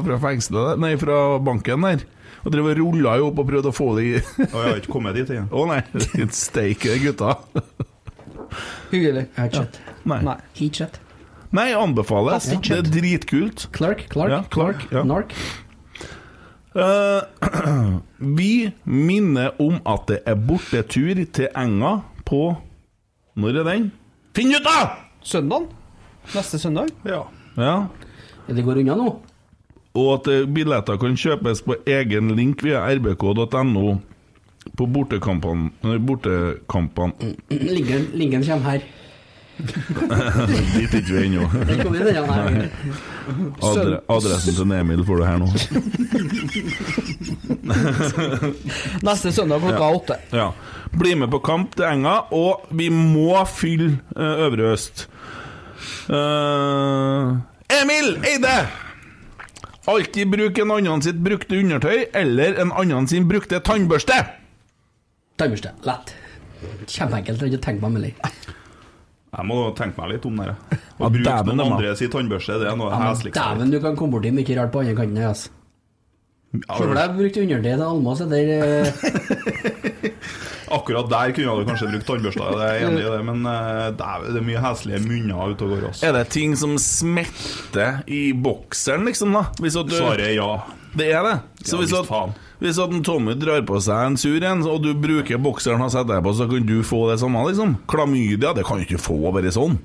fra 0.06 0.20
fengselet 0.22 0.82
Nei, 0.84 0.92
fra 1.02 1.40
banken 1.42 1.88
der. 1.88 2.06
Og 2.46 2.54
drev 2.54 2.70
og 2.70 2.78
rulla 2.78 3.16
jo 3.18 3.32
opp 3.32 3.42
og 3.42 3.50
prøvde 3.50 3.72
å 3.72 3.74
få 3.74 3.90
det 3.98 4.06
i 4.06 4.14
Og 4.20 4.60
jeg 4.60 4.68
har 4.68 4.82
ikke 4.84 4.94
kommet 4.94 5.18
dit 5.18 5.32
igjen 5.34 5.48
Å 5.50 5.66
nei, 5.72 5.80
steike 6.46 7.00
gutta. 7.02 7.40
Hyggelig. 8.92 9.26
Jeg 9.28 9.38
har 9.40 9.50
ikke 9.52 9.64
sett. 9.66 9.80
Nei. 10.06 10.22
Nei. 10.26 10.38
Ikke 10.56 10.82
sett. 10.84 11.00
Nei, 11.56 11.70
anbefales. 11.78 12.50
Ja. 12.52 12.60
Det 12.60 12.78
er 12.82 12.90
dritkult. 12.92 13.68
Clark, 13.76 14.08
Clark, 14.12 14.32
Ja, 14.34 14.42
Clark, 14.52 14.88
ja. 14.92 15.04
Nark. 15.08 15.36
Eh, 16.76 17.22
vi 18.40 18.72
minner 18.84 19.54
om 19.64 19.78
at 19.88 20.08
det 20.12 20.18
er 20.28 20.36
bortetur 20.36 21.22
til 21.32 21.48
Enga 21.56 22.02
på 22.28 22.42
Når 23.40 23.62
er 23.62 23.68
den? 23.70 23.86
Finn 24.36 24.52
ut, 24.56 24.64
da! 24.66 24.98
Søndag? 25.24 25.70
Neste 26.34 26.60
søndag? 26.60 26.92
Ja. 27.08 27.22
Ja. 27.56 27.76
Ja, 28.48 28.54
det 28.54 28.64
går 28.66 28.82
unna 28.84 28.96
nå. 29.00 29.08
Og 29.96 30.10
at 30.18 30.28
eh, 30.32 30.44
billetter 30.52 31.00
kan 31.00 31.16
kjøpes 31.20 31.64
på 31.66 31.78
egen 31.88 32.34
link 32.36 32.64
via 32.66 32.84
rbk.no 32.92 33.96
på 34.78 34.86
bortekampene. 34.86 36.00
bortekampene. 36.00 37.36
Linken, 37.50 38.08
linken 38.14 38.44
kommer 38.44 38.72
her. 38.72 38.86
Dit 40.76 40.92
er 40.92 41.00
ikke 41.00 41.14
vi 41.14 41.22
ennå. 41.30 41.46
Adre, 43.64 44.00
adressen 44.12 44.58
til 44.58 44.74
Emil 44.76 45.04
får 45.08 45.22
du 45.22 45.24
her 45.26 45.38
nå. 45.40 45.48
Neste 49.08 49.32
søndag 49.32 49.64
klokka 49.64 49.90
åtte. 49.96 50.16
Ja. 50.36 50.50
Bli 50.96 51.16
med 51.22 51.32
på 51.32 51.40
kamp 51.46 51.76
til 51.80 51.88
Enga, 51.88 52.18
og 52.36 52.68
vi 52.76 52.90
må 52.92 53.32
fylle 53.48 53.96
uh, 54.18 54.46
Øvre 54.46 54.74
Øst. 54.76 55.08
Uh, 56.10 57.40
Emil 57.72 58.18
Eide! 58.28 58.58
Alltid 59.88 60.32
bruk 60.34 60.58
en 60.60 60.72
annen 60.74 61.02
sitt 61.06 61.20
brukte 61.22 61.60
undertøy 61.62 62.08
eller 62.14 62.58
en 62.62 62.72
annen 62.74 63.08
sin 63.08 63.28
brukte 63.30 63.60
tannbørste. 63.64 64.18
Tannbørste. 65.40 65.72
Lett. 65.88 66.14
Kjempeenkelt. 66.88 67.42
Jeg 67.42 67.50
har 67.50 67.52
ikke 67.58 67.64
tenkt 67.66 67.82
meg 67.84 67.92
med 67.98 68.06
litt. 68.08 68.30
Jeg 69.36 69.44
må 69.50 69.58
tenke 69.76 70.00
meg 70.00 70.14
litt 70.16 70.26
om 70.30 70.38
det. 70.42 70.54
Å 70.96 71.10
bruke 71.12 71.36
noen 71.44 71.52
andres 71.52 71.60
må- 71.60 71.76
andre 71.76 71.96
sin 72.00 72.14
tannbørste, 72.14 72.56
det 72.62 72.70
er 72.72 72.80
noe 72.80 72.90
Ja, 72.94 73.02
men 73.04 73.12
hesligste. 73.12 73.42
Dæven, 73.44 73.74
du 73.76 73.80
kan 73.84 73.98
komme 74.00 74.16
borti 74.16 74.32
mye 74.36 74.58
rart 74.62 74.72
på 74.72 74.84
andre 74.86 74.96
kanten 75.02 75.20
her, 75.20 75.34
altså. 75.34 75.52
Se 76.56 76.76
for 76.80 76.96
deg 76.96 77.16
brukte 77.18 77.42
undertøy 77.44 77.66
til 77.66 77.82
Almås 77.84 78.22
etter 78.24 78.52
eh, 78.56 78.86
Akkurat 80.76 81.10
der 81.12 81.34
kunne 81.36 81.56
du 81.60 81.66
kanskje 81.68 81.90
brukt 81.92 82.08
tannbørsta, 82.08 82.46
jeg 82.56 82.70
er 82.80 82.86
enig 82.88 83.02
i 83.04 83.10
det, 83.12 83.20
men 83.28 83.44
eh, 83.52 83.90
det 84.00 84.08
er, 84.08 84.40
mye 84.48 84.62
heslige 84.64 85.02
munner 85.04 85.52
ute 85.52 85.68
og 85.68 85.74
går. 85.76 85.84
Altså. 85.90 86.08
Er 86.08 86.16
det 86.16 86.24
ting 86.34 86.56
som 86.58 86.78
smetter 86.82 88.00
i 88.08 88.22
bokseren, 88.34 89.04
liksom, 89.12 89.36
da? 89.36 89.44
Hvis 89.62 89.76
at 89.84 89.92
du, 89.92 89.98
Svaret 90.00 90.30
er 90.30 90.34
ja. 90.40 90.48
Det 90.96 91.10
er 91.12 91.28
det. 91.28 91.36
Så 91.68 91.76
Ja, 91.76 91.82
hvis, 91.84 91.92
visst 91.92 92.00
at, 92.00 92.08
faen. 92.10 92.34
Hvis 92.62 92.80
at 92.80 92.94
en 92.96 93.04
Tommy 93.04 93.34
drar 93.40 93.62
på 93.68 93.80
seg 93.84 94.06
en 94.12 94.16
sur 94.18 94.44
en, 94.44 94.62
og 94.70 94.82
du 94.84 94.94
bruker 94.94 95.38
bokseren 95.42 95.82
han 95.84 95.90
setter 95.92 96.16
deg 96.16 96.24
på, 96.24 96.34
så 96.38 96.48
kan 96.50 96.66
du 96.66 96.78
få 96.84 97.10
det 97.12 97.20
samme, 97.20 97.42
liksom? 97.50 97.76
Klamydia, 97.92 98.54
det 98.56 98.64
kan 98.66 98.78
du 98.80 98.86
ikke 98.88 99.02
få 99.02 99.18
bare 99.36 99.52
sånn. 99.52 99.78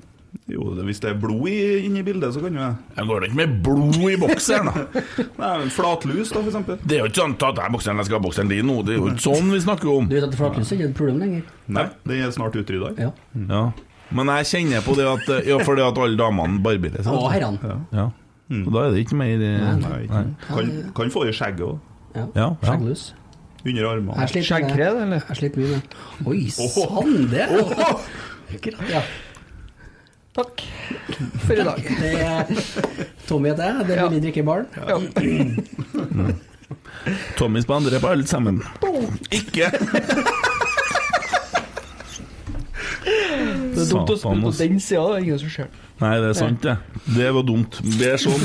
Jo, 0.46 0.68
det, 0.76 0.84
hvis 0.86 1.00
det 1.02 1.08
er 1.10 1.16
blod 1.18 1.48
i- 1.50 1.80
inni 1.88 2.04
bildet, 2.06 2.30
så 2.36 2.38
kan 2.40 2.54
jo 2.54 2.60
jeg 2.62 2.74
Jeg 2.96 3.06
går 3.08 3.24
ikke 3.26 3.34
med 3.40 3.54
blod 3.66 3.96
i 4.06 4.16
bokseren, 4.16 4.66
da. 4.70 4.84
Nei, 5.42 5.58
men 5.58 5.70
Flatlus, 5.74 6.30
da, 6.30 6.38
for 6.38 6.50
eksempel. 6.52 6.78
Det 6.86 6.96
er 6.96 7.02
jo 7.02 7.08
ikke 7.10 7.22
sånn 7.24 7.34
at 7.34 7.58
jeg 7.64 7.72
bokseren, 7.74 7.96
jeg 7.98 8.06
skal 8.06 8.18
ha 8.20 8.22
bokseren 8.28 8.48
din 8.54 8.66
nå. 8.70 8.76
Det 8.86 8.94
er 8.94 9.00
jo 9.00 9.08
ikke 9.10 9.24
sånn 9.26 9.50
vi 9.50 9.60
snakker 9.66 9.90
om. 9.90 10.06
Du 10.06 10.14
vet 10.14 10.28
at 10.28 10.38
flatlus 10.38 10.70
er 10.70 10.76
ikke 10.78 10.88
et 10.92 10.96
problem 11.00 11.18
lenger? 11.24 11.42
Nei, 11.66 11.86
det 12.06 12.20
er 12.22 12.30
snart 12.38 12.54
utrydda. 12.62 12.92
Ja. 13.02 13.10
Ja. 13.50 13.64
Men 14.14 14.26
jeg 14.36 14.46
kjenner 14.52 14.86
på 14.86 14.94
det 14.98 15.06
at 15.10 15.28
Ja, 15.46 15.58
fordi 15.66 15.82
at 15.86 15.98
alle 15.98 16.16
damene 16.18 16.62
barberer 16.62 17.02
seg. 17.02 17.10
Og 17.14 17.26
herrene. 17.34 17.76
Ja. 17.94 18.06
Og 18.50 18.70
da 18.74 18.86
er 18.86 18.94
det 18.94 19.02
ikke 19.04 19.18
mer 19.18 19.34
Nei. 19.38 19.74
Nei, 19.82 19.98
ikke. 20.06 20.22
Kan, 20.46 20.70
kan 20.94 21.10
få 21.14 21.26
i 21.26 21.34
skjegget 21.34 21.66
òg. 21.74 21.78
Ja. 22.14 22.26
Ja, 22.34 22.42
ja. 22.42 22.50
Skjegglus. 22.64 23.02
Under 23.64 23.86
armene. 23.90 24.28
Jeg 24.32 24.44
Skjeggkred, 24.48 25.02
eller? 25.04 25.20
Jeg 25.28 25.36
sliter 25.36 25.61
mye 25.61 25.68
med 25.68 25.80
det. 25.80 25.88
Oi 26.26 26.40
sann, 26.54 27.16
det! 27.30 27.46
Ja. 28.90 29.02
Takk 30.34 30.62
for 31.44 31.52
i 31.58 31.64
dag. 31.66 31.80
Det 32.00 32.12
er 32.22 32.44
Tommy 33.28 33.50
heter 33.50 33.64
jeg. 33.66 33.86
Det 33.88 33.96
er 33.98 34.08
Billig 34.08 34.22
drikkebarn. 34.24 34.66
Tommy 37.38 37.61
spanderer 37.64 38.00
på 38.02 38.08
alle 38.14 38.26
sammen. 38.30 38.62
Ikke! 39.30 39.70
Det 43.04 43.82
er 43.84 43.90
dumt 43.90 44.11
å 44.12 44.16
spille 44.18 44.42
på 44.44 44.52
den 44.58 44.80
sida, 44.82 45.02
det 45.11 45.16
er 45.16 45.22
ingen 45.24 45.40
som 45.42 45.50
ser. 45.54 45.68
Nei, 46.01 46.14
det 46.22 46.30
er 46.30 46.36
sant, 46.38 46.62
det. 46.64 46.76
Det 47.12 47.28
var 47.36 47.44
dumt. 47.44 47.76
Det 47.98 48.14
er 48.14 48.20
sånn. 48.20 48.40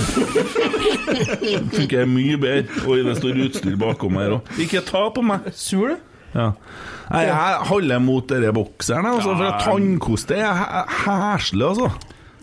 Funker 1.72 2.10
mye 2.10 2.36
bedre. 2.42 2.82
Oi, 2.92 3.00
det 3.08 3.16
står 3.22 3.40
utstyr 3.46 3.78
bakom 3.80 4.20
her 4.20 4.38
òg. 4.38 4.52
Ikke 4.60 4.84
ta 4.84 5.06
på 5.16 5.24
meg! 5.24 5.48
Sur, 5.56 5.94
du? 5.94 6.12
Ja. 6.36 6.50
Nei, 7.14 7.22
jeg 7.30 7.64
holder 7.70 8.02
mot 8.04 8.28
denne 8.28 8.52
bokseren, 8.56 9.08
altså, 9.08 9.38
for 9.38 9.48
at 9.48 9.64
tannkoste 9.64 10.36
er 10.36 10.52
he- 10.60 10.86
heslig, 11.06 11.64
altså. 11.70 11.92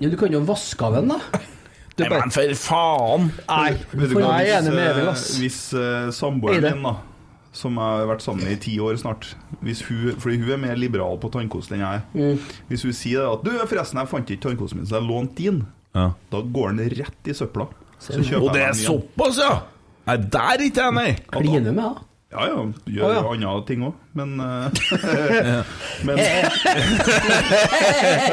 Ja, 0.00 0.08
du 0.08 0.16
kan 0.16 0.32
jo 0.32 0.40
vaske 0.48 0.88
av 0.88 0.96
den, 0.96 1.12
da. 1.12 1.20
Nei, 2.00 2.08
men 2.08 2.32
for 2.32 2.56
faen! 2.56 3.30
Nei, 3.50 3.72
jeg 3.92 4.12
er 4.16 4.62
enig 4.62 4.76
med 4.78 5.02
eh, 5.02 5.08
ass. 5.12 5.26
Hvis 5.42 5.58
uh, 5.76 6.08
samboeren 6.14 6.64
min, 6.70 6.86
da 6.88 7.11
som 7.52 7.74
jeg 7.76 7.84
har 8.00 8.06
vært 8.08 8.22
sammen 8.24 8.44
med 8.44 8.52
i 8.56 8.60
ti 8.64 8.78
år 8.80 8.96
snart 8.96 9.34
hvis 9.62 9.82
hun, 9.88 10.14
Fordi 10.18 10.38
hun 10.40 10.50
er 10.54 10.56
mer 10.62 10.76
liberal 10.80 11.18
på 11.20 11.28
tannkost 11.30 11.70
enn 11.72 11.80
jeg 11.84 12.00
er. 12.00 12.02
Mm. 12.14 12.38
Hvis 12.68 12.82
hun 12.86 12.92
sier 12.96 13.26
at 13.32 13.42
'Du, 13.44 13.50
forresten, 13.68 13.98
jeg 14.00 14.08
fant 14.08 14.30
ikke 14.30 14.42
tannkosten 14.48 14.78
min, 14.78 14.86
så 14.86 14.96
jeg 15.00 15.08
lånte 15.08 15.34
din', 15.36 15.66
Ja. 15.94 16.12
da 16.32 16.40
går 16.40 16.76
den 16.76 16.88
rett 16.98 17.28
i 17.28 17.32
søpla. 17.36 17.66
Så 18.00 18.12
kjøper 18.24 18.42
Og 18.42 18.52
det 18.54 18.60
jeg 18.62 18.68
er 18.68 18.72
meg 18.72 18.78
en 18.78 18.80
ny. 18.80 18.86
såpass, 18.88 19.38
ja! 19.38 19.62
Nei, 20.06 20.16
der 20.16 20.38
er 20.40 20.58
ikke 20.58 20.82
jeg, 20.82 20.94
nei! 20.94 21.16
Kline 21.30 21.72
med, 21.72 21.76
da. 21.84 21.94
Ja 22.32 22.46
ja, 22.48 22.60
gjør 22.88 23.02
jo 23.02 23.08
ja. 23.12 23.22
andre 23.34 23.50
ting 23.68 23.82
òg, 23.84 23.96
men 24.16 24.30
eh, 24.40 25.64
Men 26.08 26.16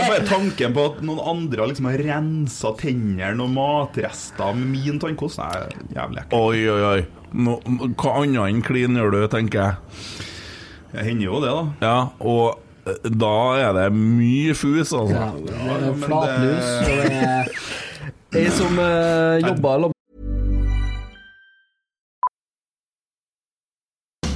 bare 0.07 0.21
tanken 0.29 0.75
på 0.77 0.85
at 0.87 1.01
noen 1.03 1.19
andre 1.33 1.67
liksom 1.67 1.89
har 1.89 1.99
rensa 2.07 2.71
tennene 2.79 3.43
og 3.43 3.51
matrester 3.57 4.55
med 4.55 4.71
min 4.71 5.01
tannkost, 5.03 5.41
er 5.43 5.67
jævlig 5.97 6.23
ekkelt. 6.23 6.39
Oi, 6.39 6.63
oi, 6.71 6.79
oi. 6.93 7.03
No, 7.35 7.57
hva 7.99 8.15
annet 8.23 8.39
enn 8.47 8.63
klin 8.65 8.95
gjør 8.97 9.11
du, 9.17 9.19
tenker 9.35 9.59
jeg. 9.65 9.75
Det 10.93 11.05
hender 11.05 11.27
jo 11.27 11.43
det, 11.43 11.51
da. 11.59 11.67
Ja, 11.83 11.97
og 12.23 12.89
eh, 12.89 13.11
da 13.19 13.35
er 13.67 13.75
det 13.81 13.87
mye 13.99 14.55
fus, 14.57 14.95
altså. 14.95 15.11
Ja, 15.11 15.27
det 15.35 15.59
er 15.91 16.01
flatlus, 16.07 16.73
det- 16.87 16.89
og 16.89 17.03
det 17.03 17.21
er 17.35 17.55
Ei 18.39 18.45
som 18.53 18.75
uh, 18.77 19.39
jobba 19.41 19.71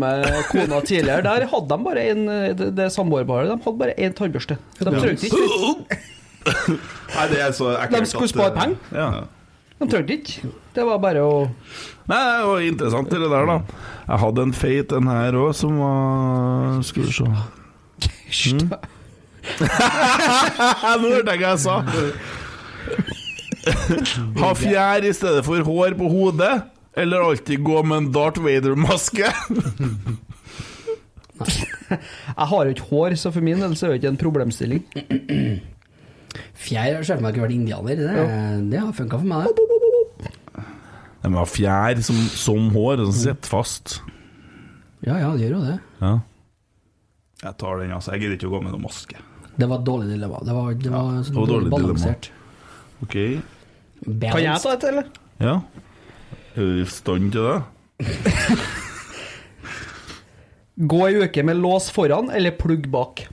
Med 0.00 0.24
kona 0.48 0.80
tidligere, 0.80 1.20
der 1.20 1.44
hadde 1.50 1.68
de 1.68 1.84
bare 1.84 2.02
en 2.10 2.24
Det, 2.56 2.70
det 2.76 2.92
samboerparet, 2.92 3.50
de 3.50 3.58
hadde 3.64 3.78
bare 3.78 3.92
én 4.00 4.14
tannbørste. 4.16 4.56
De 4.78 4.84
trengte 4.88 5.28
ikke 5.28 5.98
Nei, 7.12 7.26
det 7.28 7.42
er 7.44 7.52
så 7.52 7.74
ekkelt 7.76 8.00
De 8.00 8.08
skulle 8.08 8.30
spare 8.32 8.50
eh, 8.50 8.56
penger. 8.56 8.76
Ja. 8.96 9.10
De 9.82 9.88
trengte 9.92 10.16
ikke. 10.16 10.48
Det 10.72 10.86
var 10.88 11.02
bare 11.02 11.20
å 11.20 11.34
Nei, 12.08 12.22
det 12.24 12.48
var 12.48 12.64
interessant 12.64 13.12
det 13.12 13.20
der, 13.20 13.46
da. 13.50 13.58
Jeg 14.08 14.22
hadde 14.24 14.46
en 14.48 14.56
feit 14.56 14.96
en 14.96 15.12
her 15.12 15.36
òg, 15.38 15.52
som 15.60 15.76
var 15.82 16.80
Skal 16.88 17.04
vi 17.04 17.12
se 17.12 17.28
mm. 18.56 18.72
Nå 21.02 21.12
hørte 21.12 21.34
jeg 21.34 21.42
hva 21.42 21.52
jeg 21.52 21.60
sa! 21.66 21.76
Ha 24.40 24.54
fjær 24.58 25.04
i 25.06 25.12
stedet 25.14 25.44
for 25.46 25.62
hår 25.66 25.94
på 25.98 26.08
hodet, 26.10 26.54
eller 26.94 27.24
alltid 27.28 27.62
gå 27.64 27.82
med 27.82 27.96
en 27.98 28.08
Darth 28.12 28.40
Vader-maske? 28.44 29.28
Jeg 31.42 32.46
har 32.48 32.64
jo 32.68 32.72
ikke 32.74 32.88
hår, 32.90 33.14
så 33.18 33.32
for 33.34 33.42
min 33.44 33.60
del 33.62 33.72
så 33.76 33.88
er 33.88 33.94
det 33.94 34.00
ikke 34.02 34.12
en 34.12 34.20
problemstilling. 34.20 34.84
Fjær 36.62 36.94
har 36.98 37.02
selvfølgelig 37.02 37.32
ikke 37.34 37.44
vært 37.44 37.56
indianer. 37.56 38.02
Det, 38.02 38.26
det 38.72 38.80
har 38.80 38.92
funka 38.96 39.18
for 39.18 39.28
meg, 39.32 39.48
det. 39.48 39.68
De 41.22 41.30
har 41.36 41.46
fjær 41.46 42.00
som, 42.02 42.18
som 42.34 42.68
hår, 42.74 43.02
som 43.06 43.14
sitter 43.14 43.50
fast. 43.52 43.96
Ja 45.06 45.16
ja, 45.18 45.32
det 45.34 45.46
gjør 45.48 45.56
jo 45.56 45.64
det. 45.66 45.76
Ja. 46.02 46.12
Jeg 47.42 47.58
tar 47.58 47.78
den, 47.82 47.92
altså. 47.94 48.14
Jeg 48.14 48.22
gidder 48.24 48.38
ikke 48.38 48.50
å 48.50 48.54
gå 48.56 48.60
med 48.64 48.74
noen 48.74 48.84
maske. 48.86 49.18
Det 49.58 49.68
var 49.68 49.80
et 49.82 49.86
dårlig 49.86 50.08
dilemma. 50.14 50.40
Det 50.46 50.54
var, 50.56 50.74
det 50.78 50.92
var, 50.92 51.10
ja, 51.10 51.22
det 51.26 51.34
var 51.36 51.50
dårlig 51.50 51.68
dilemma. 51.68 51.88
balansert. 51.88 52.30
Ok. 53.02 53.16
Kan 54.22 54.42
jeg 54.42 54.62
ta 54.62 54.74
et, 54.76 54.86
eller? 54.90 55.10
Ja. 55.42 55.56
Er 56.52 56.60
du 56.60 56.82
i 56.82 56.84
stand 56.88 57.32
til 57.32 57.42
det? 57.48 57.60
Gå 60.92 61.00
ei 61.06 61.14
uke 61.22 61.42
med 61.46 61.56
lås 61.60 61.90
foran 61.92 62.30
eller 62.32 62.50
plugg 62.58 62.88
bak. 62.92 63.28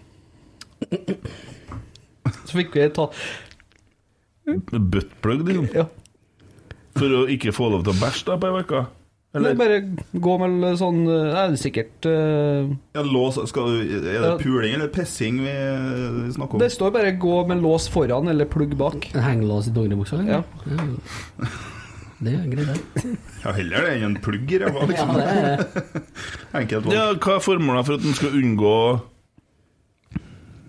Så 2.45 2.55
fikk 2.55 2.75
vi 2.75 2.89
ta 2.95 3.09
Buttplug, 4.49 5.43
liksom? 5.45 5.67
Ja. 5.75 5.85
For 6.97 7.09
å 7.19 7.21
ikke 7.29 7.51
få 7.53 7.69
lov 7.73 7.83
til 7.85 7.93
å 7.93 7.99
bæsje 7.99 8.25
da 8.29 8.37
på 8.39 8.45
ei 8.49 8.63
uke? 8.63 8.81
Eller 9.37 9.53
bare 9.53 9.75
gå 10.09 10.31
med 10.41 10.79
sånn 10.79 11.03
Nei, 11.05 11.11
det 11.35 11.43
er 11.43 11.57
sikkert 11.61 12.05
uh, 12.09 12.65
Ja, 12.97 13.03
lås, 13.05 13.37
skal 13.51 13.75
du, 13.75 13.91
er 13.99 14.23
det 14.23 14.31
puling 14.41 14.73
eller 14.73 14.89
pissing 14.89 15.37
vi 15.43 15.53
vi 15.53 16.31
snakker 16.33 16.57
om? 16.57 16.63
Det 16.63 16.71
står 16.73 16.89
bare 16.95 17.11
'gå 17.13 17.35
med 17.51 17.61
lås 17.61 17.85
foran' 17.93 18.31
eller 18.31 18.49
'plugg 18.49 18.73
bak'. 18.73 19.11
En 19.13 19.27
hengelås 19.27 19.69
i 19.69 19.75
dongeribuksa? 19.75 20.23
Ja. 20.25 20.41
Det 22.19 22.33
er 22.35 22.47
greit, 22.51 22.81
det. 22.99 23.13
Ja, 23.45 23.53
heller 23.55 23.85
det 23.85 23.91
enn 23.95 24.07
en 24.09 24.17
plugg 24.23 24.51
i 24.51 24.57
ræva, 24.59 24.81
liksom. 24.89 25.13
Ja, 25.15 25.55
det 25.61 26.03
Enkelt 26.59 26.83
valg. 26.89 26.95
Ja, 26.97 27.05
hva 27.15 27.37
er 27.37 27.45
formålet 27.45 27.87
for 27.87 27.99
at 27.99 28.07
en 28.09 28.17
skal 28.17 28.35
unngå 28.41 28.73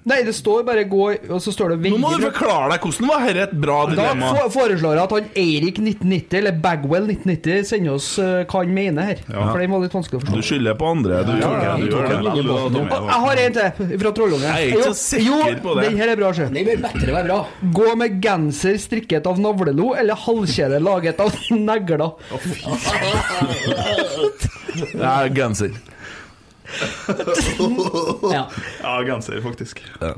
Nei, 0.09 0.23
det 0.25 0.33
står 0.33 0.63
bare 0.65 0.85
'gå', 0.89 1.29
og 1.29 1.41
så 1.45 1.53
står 1.53 1.75
det 1.77 1.91
Nå 1.93 1.99
må 2.01 2.09
du 2.17 2.23
forklare 2.25 2.71
deg! 2.73 2.81
Hvordan 2.87 3.09
var 3.11 3.25
dette 3.29 3.43
et 3.51 3.51
bra 3.61 3.75
dilemma? 3.91 4.31
Da 4.33 4.47
foreslår 4.49 4.95
jeg 4.97 5.03
at 5.05 5.13
han 5.13 5.27
Eirik1990, 5.43 6.37
eller 6.39 6.53
Bagwell 6.65 7.05
1990, 7.11 7.67
sender 7.69 7.93
oss 7.99 8.07
eh, 8.19 8.45
hva 8.49 8.63
han 8.65 8.73
mener 8.73 9.03
her. 9.11 9.21
Ja. 9.29 9.45
For 9.53 9.59
den 9.61 9.71
var 9.75 9.85
litt 9.85 9.93
vanskelig 9.99 10.17
å 10.17 10.23
forstå. 10.25 10.37
Du 10.41 10.47
skylder 10.49 10.79
på 10.81 10.89
andre. 10.89 11.21
Du, 11.29 11.33
Ja, 11.37 11.51
ja, 11.67 11.77
du 11.77 11.85
gjør 11.91 12.09
det. 12.09 12.17
Jeg 12.41 13.21
har 13.27 13.43
en 13.45 13.53
til, 13.59 13.93
fra 14.01 14.15
Trollungen. 14.17 14.47
Jeg 14.49 14.57
er 14.57 14.73
ikke 14.73 14.89
så 14.89 14.97
sikker 14.97 15.61
på 15.67 15.77
det. 15.77 15.85
Den 15.91 16.01
her 16.01 16.15
er 16.15 16.17
bra, 16.23 16.33
sjø. 16.33 16.49
Den 16.49 16.65
bør 16.71 16.83
bedre 16.89 17.13
være 17.19 17.27
bra. 17.29 17.39
Gå 17.81 17.95
med 18.01 18.19
genser 18.25 18.81
strikket 18.81 19.29
av 19.29 19.39
navlelo 19.39 19.93
eller 20.01 20.17
halskjede 20.17 20.81
laget 20.81 21.21
av 21.21 21.37
negler. 21.69 22.09
Det 24.81 25.05
er 25.05 25.29
genser. 25.37 25.77
Ja. 28.35 28.45
Ja, 28.83 28.95
genser, 29.07 29.41
faktisk. 29.45 29.83
Ja. 30.01 30.15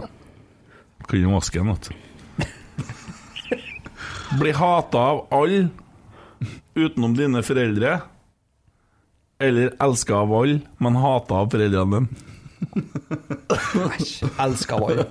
Kan 1.09 1.21
jo 1.23 1.31
vaske 1.35 1.59
den, 1.59 1.69
vet 1.73 1.89
du. 1.89 1.95
Bli 4.41 4.53
hata 4.57 4.99
av 4.99 5.27
alle 5.35 5.69
utenom 6.75 7.15
dine 7.19 7.43
foreldre. 7.45 7.99
Eller 9.43 9.73
elska 9.83 10.15
av 10.23 10.33
alle, 10.39 10.61
men 10.79 10.97
hata 10.97 11.35
av 11.43 11.51
foreldrene 11.53 11.91
dine. 11.99 12.09
Æsj. 13.99 14.23
Elska 14.41 14.75
av 14.79 14.85
alle. 14.87 15.05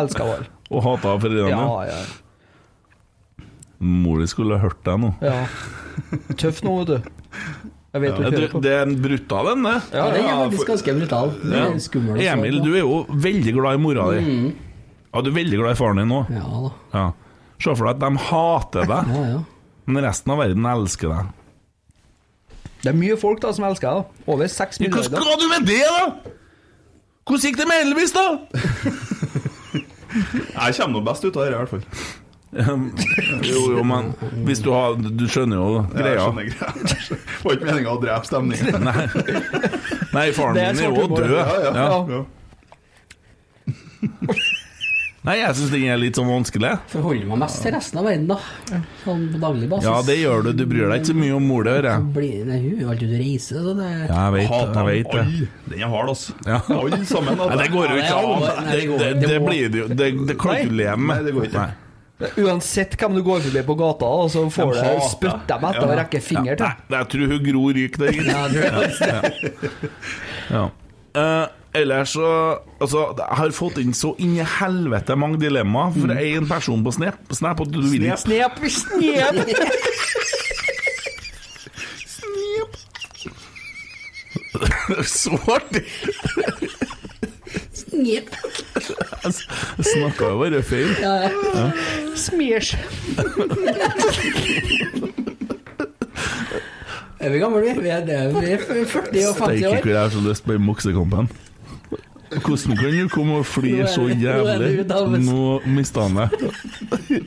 Elska 0.00 0.24
av 0.24 0.30
alle. 0.38 0.48
Og 0.70 0.82
hata 0.86 1.12
av 1.14 1.20
foreldrene 1.22 1.50
Ja, 1.52 1.56
dine. 1.60 1.90
ja. 1.92 3.44
Mor 3.78 4.22
di 4.22 4.26
skulle 4.32 4.56
hørt 4.58 4.80
deg 4.88 4.98
nå. 5.02 5.10
ja. 5.20 5.44
Tøff 6.40 6.62
nå, 6.64 6.72
vet 6.80 6.88
du. 6.88 6.98
Jeg 7.96 8.02
vet 8.04 8.12
Ja, 8.20 8.28
du 8.30 8.36
hører 8.36 8.50
på. 8.52 8.60
det 8.66 8.72
er 8.76 8.82
en 8.84 8.94
brutal 9.00 9.48
en, 9.54 9.62
det. 9.66 9.74
Ja, 9.96 10.06
Den 10.12 10.26
er 10.28 10.40
faktisk 10.50 10.68
ganske 10.72 10.94
brutal. 11.00 11.30
Den 11.42 11.54
er 11.62 11.78
skummel. 11.80 12.18
å 12.20 12.24
Emil, 12.34 12.58
du 12.64 12.70
er 12.74 12.82
jo 12.84 12.98
veldig 13.08 13.54
glad 13.56 13.78
i 13.78 13.82
mora 13.82 14.06
di. 14.12 14.20
Mm. 14.26 14.50
Ja, 15.14 15.22
du 15.24 15.30
er 15.30 15.36
veldig 15.38 15.60
glad 15.62 15.72
i 15.72 15.78
faren 15.80 16.02
din 16.02 16.12
òg. 16.12 16.30
Ja 16.36 16.44
da. 16.66 16.70
Ja. 16.98 17.06
Se 17.64 17.72
for 17.72 17.88
deg 17.88 17.94
at 17.96 18.02
de 18.04 18.24
hater 18.28 18.90
deg, 18.90 19.10
Ja, 19.16 19.22
ja. 19.32 19.38
men 19.88 20.04
resten 20.04 20.34
av 20.34 20.42
verden 20.44 20.66
elsker 20.74 21.14
deg. 21.14 21.32
Det 22.82 22.90
er 22.92 22.98
mye 23.00 23.16
folk 23.18 23.40
da 23.42 23.50
som 23.56 23.64
elsker 23.66 23.88
deg. 23.88 24.04
da. 24.04 24.26
Over 24.34 24.50
seks 24.52 24.76
Hva 24.78 24.84
milliarder. 24.84 25.08
skal 25.16 25.40
du 25.40 25.46
med 25.54 25.64
det, 25.66 25.80
da?! 25.88 26.34
Hvordan 27.26 27.42
gikk 27.48 27.56
det 27.58 27.64
med 27.66 27.80
Elvis, 27.86 28.12
da? 28.14 28.26
Jeg 30.16 30.76
kommer 30.78 30.94
nå 30.94 31.00
best 31.08 31.24
ut 31.26 31.34
av 31.36 31.42
det, 31.42 31.50
i 31.50 31.56
hvert 31.56 31.72
fall. 31.72 31.82
Jo, 33.50 33.62
jo, 33.76 33.82
men 33.86 34.12
hvis 34.46 34.62
du 34.64 34.70
har 34.72 34.96
Du 34.96 35.26
skjønner 35.28 35.56
jo 35.60 35.68
Ja, 35.92 36.06
jeg 36.06 36.20
skjønner 36.20 36.44
greia. 36.50 36.70
Det 37.16 37.42
var 37.44 37.58
ikke 37.58 37.68
meninga 37.70 37.92
å 37.92 38.00
drepe 38.02 38.26
stemningen. 38.26 38.86
Nei. 38.86 39.06
Nei, 40.16 40.26
faren 40.34 40.56
min 40.56 40.80
er 40.82 40.88
jo 40.90 41.06
død. 41.12 41.30
Ja, 41.36 41.44
ja. 41.62 41.72
Ja. 41.76 41.88
ja. 42.16 42.22
Nei, 45.26 45.40
jeg 45.40 45.56
syns 45.58 45.72
den 45.72 45.84
er 45.90 45.98
litt 45.98 46.14
sånn 46.18 46.28
vanskelig. 46.30 46.68
Forholder 46.92 47.26
meg 47.26 47.40
mest 47.40 47.58
til 47.64 47.72
resten 47.74 47.98
av 47.98 48.04
verden, 48.06 48.28
da. 48.30 48.36
Sånn 49.02 49.24
på 49.32 49.40
daglig 49.42 49.66
basis. 49.72 49.86
Ja, 49.88 49.94
det 50.06 50.14
gjør 50.20 50.44
du. 50.46 50.50
Du 50.54 50.62
bryr 50.70 50.84
deg 50.86 51.00
ikke 51.00 51.10
så 51.10 51.16
mye 51.18 51.32
om 51.34 51.48
mor 51.50 51.66
di, 51.66 51.72
hører 51.74 51.88
jeg. 51.88 52.04
Hun 52.44 52.52
er 52.54 52.60
jo 52.62 52.92
alltid 52.92 53.10
ute 53.10 53.16
og 53.16 53.24
reiser, 53.24 53.64
så 53.64 53.74
det 53.80 53.88
Ja, 53.90 54.20
jeg 54.20 54.34
vet, 54.36 54.52
Hater 54.52 54.92
jeg 54.92 55.00
vet 55.00 55.16
det. 55.16 55.48
Den 55.72 55.82
er 55.82 55.90
hard, 55.96 56.12
altså. 56.12 56.36
Ja. 56.46 56.60
Alle 56.76 57.00
sammen. 57.10 57.42
Nei, 57.42 57.56
det 57.64 57.66
går 57.74 57.90
jo 57.90 57.98
ikke 58.04 58.12
det 58.12 58.20
an. 58.20 58.46
Det, 58.46 58.60
det 58.70 59.00
det, 59.02 59.10
det 59.24 59.32
det 59.32 59.40
blir 59.48 59.74
det 59.74 59.82
jo 59.82 59.88
Det, 59.90 60.12
det 60.30 60.38
kan 60.44 60.62
du 60.62 60.78
leve 60.78 60.96
med. 61.02 61.10
Nei, 61.10 61.26
det 61.26 61.34
går 61.34 61.48
ikke. 61.50 61.64
Nei. 61.66 61.85
Uansett 62.16 62.94
hvem 62.96 63.18
du 63.18 63.20
går 63.24 63.42
forbi 63.44 63.62
på 63.66 63.74
gata, 63.76 64.08
og 64.08 64.30
så 64.32 64.46
får 64.52 64.70
De 64.72 64.92
du 64.96 65.02
spytte 65.04 65.46
dem 65.50 65.64
etter 65.68 65.84
og 65.84 65.98
rekke 65.98 66.20
finger 66.24 66.56
til. 66.56 66.70
Nei, 66.88 67.00
jeg 67.02 67.08
tror 67.12 67.26
hun 67.32 67.42
Gro 67.44 67.64
ryker 67.76 67.98
der. 68.06 68.12
Ja, 68.24 68.48
det. 68.48 68.62
Ja. 70.46 70.62
uh, 71.18 71.46
ellers 71.76 72.14
så 72.14 72.28
Altså, 72.80 73.02
jeg 73.18 73.36
har 73.40 73.50
fått 73.56 73.80
inn 73.82 73.92
så 73.96 74.14
inn 74.22 74.36
i 74.38 74.44
helvete 74.46 75.16
mange 75.18 75.40
dilemmaer 75.42 75.92
for 75.96 76.08
én 76.14 76.48
person 76.48 76.84
på 76.86 76.94
Snap. 76.96 77.18
Snap 77.36 77.60
og 77.60 77.72
du 77.74 77.80
vil 77.84 78.06
ikke 78.06 78.16
Snep, 78.24 78.54
snep! 78.64 79.36
Så 85.04 85.36
artig! 85.52 85.84
Snip. 87.76 88.30
Snakka 89.92 90.30
jo 90.32 90.38
bare 90.42 90.62
feil. 90.66 90.92
Ja, 91.02 91.14
ja. 91.28 91.66
Smiers. 92.16 92.74
Er 97.18 97.30
vi 97.32 97.38
gamle, 97.40 97.60
vi? 97.64 97.72
Vi 97.80 97.88
er, 97.90 98.04
det, 98.06 98.20
vi 98.36 98.52
er 98.54 98.62
40 98.62 98.84
og 98.84 98.92
50 98.92 99.34
Steike 99.34 99.74
hvor 99.80 99.90
jeg 99.90 100.00
har 100.00 100.12
så 100.14 100.22
lyst 100.22 100.44
på 100.46 100.52
den 100.56 100.66
boksekampen. 100.68 101.30
Hvordan 102.26 102.76
kan 102.76 102.92
du 102.92 103.08
komme 103.08 103.38
og 103.40 103.46
flire 103.46 103.86
så 103.88 104.08
jævlig? 104.10 104.84
Nå 105.24 105.60
mista 105.66 106.06
han 106.06 106.16
det. 106.20 107.22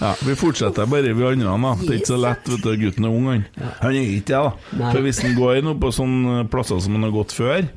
Ja, 0.00 0.14
Vi 0.24 0.34
fortsetter 0.34 0.86
bare, 0.88 1.12
vi 1.12 1.24
andre. 1.26 1.44
da 1.44 1.74
Det 1.82 1.90
er 1.90 1.98
ikke 2.00 2.06
så 2.14 2.16
lett, 2.16 2.48
vet 2.48 2.62
du. 2.64 2.70
Gutten 2.80 3.04
er 3.04 3.10
ung, 3.10 3.26
han. 3.28 3.44
Han 3.82 3.92
er 3.94 4.00
ikke 4.00 4.32
det, 4.32 4.38
da. 4.38 4.90
For 4.92 5.00
hvis 5.04 5.20
han 5.20 5.34
går 5.36 5.60
nå 5.66 5.74
på 5.82 5.90
sånne 5.92 6.46
plasser 6.48 6.80
som 6.80 6.96
han 6.96 7.04
har 7.04 7.12
gått 7.12 7.32
før, 7.36 7.68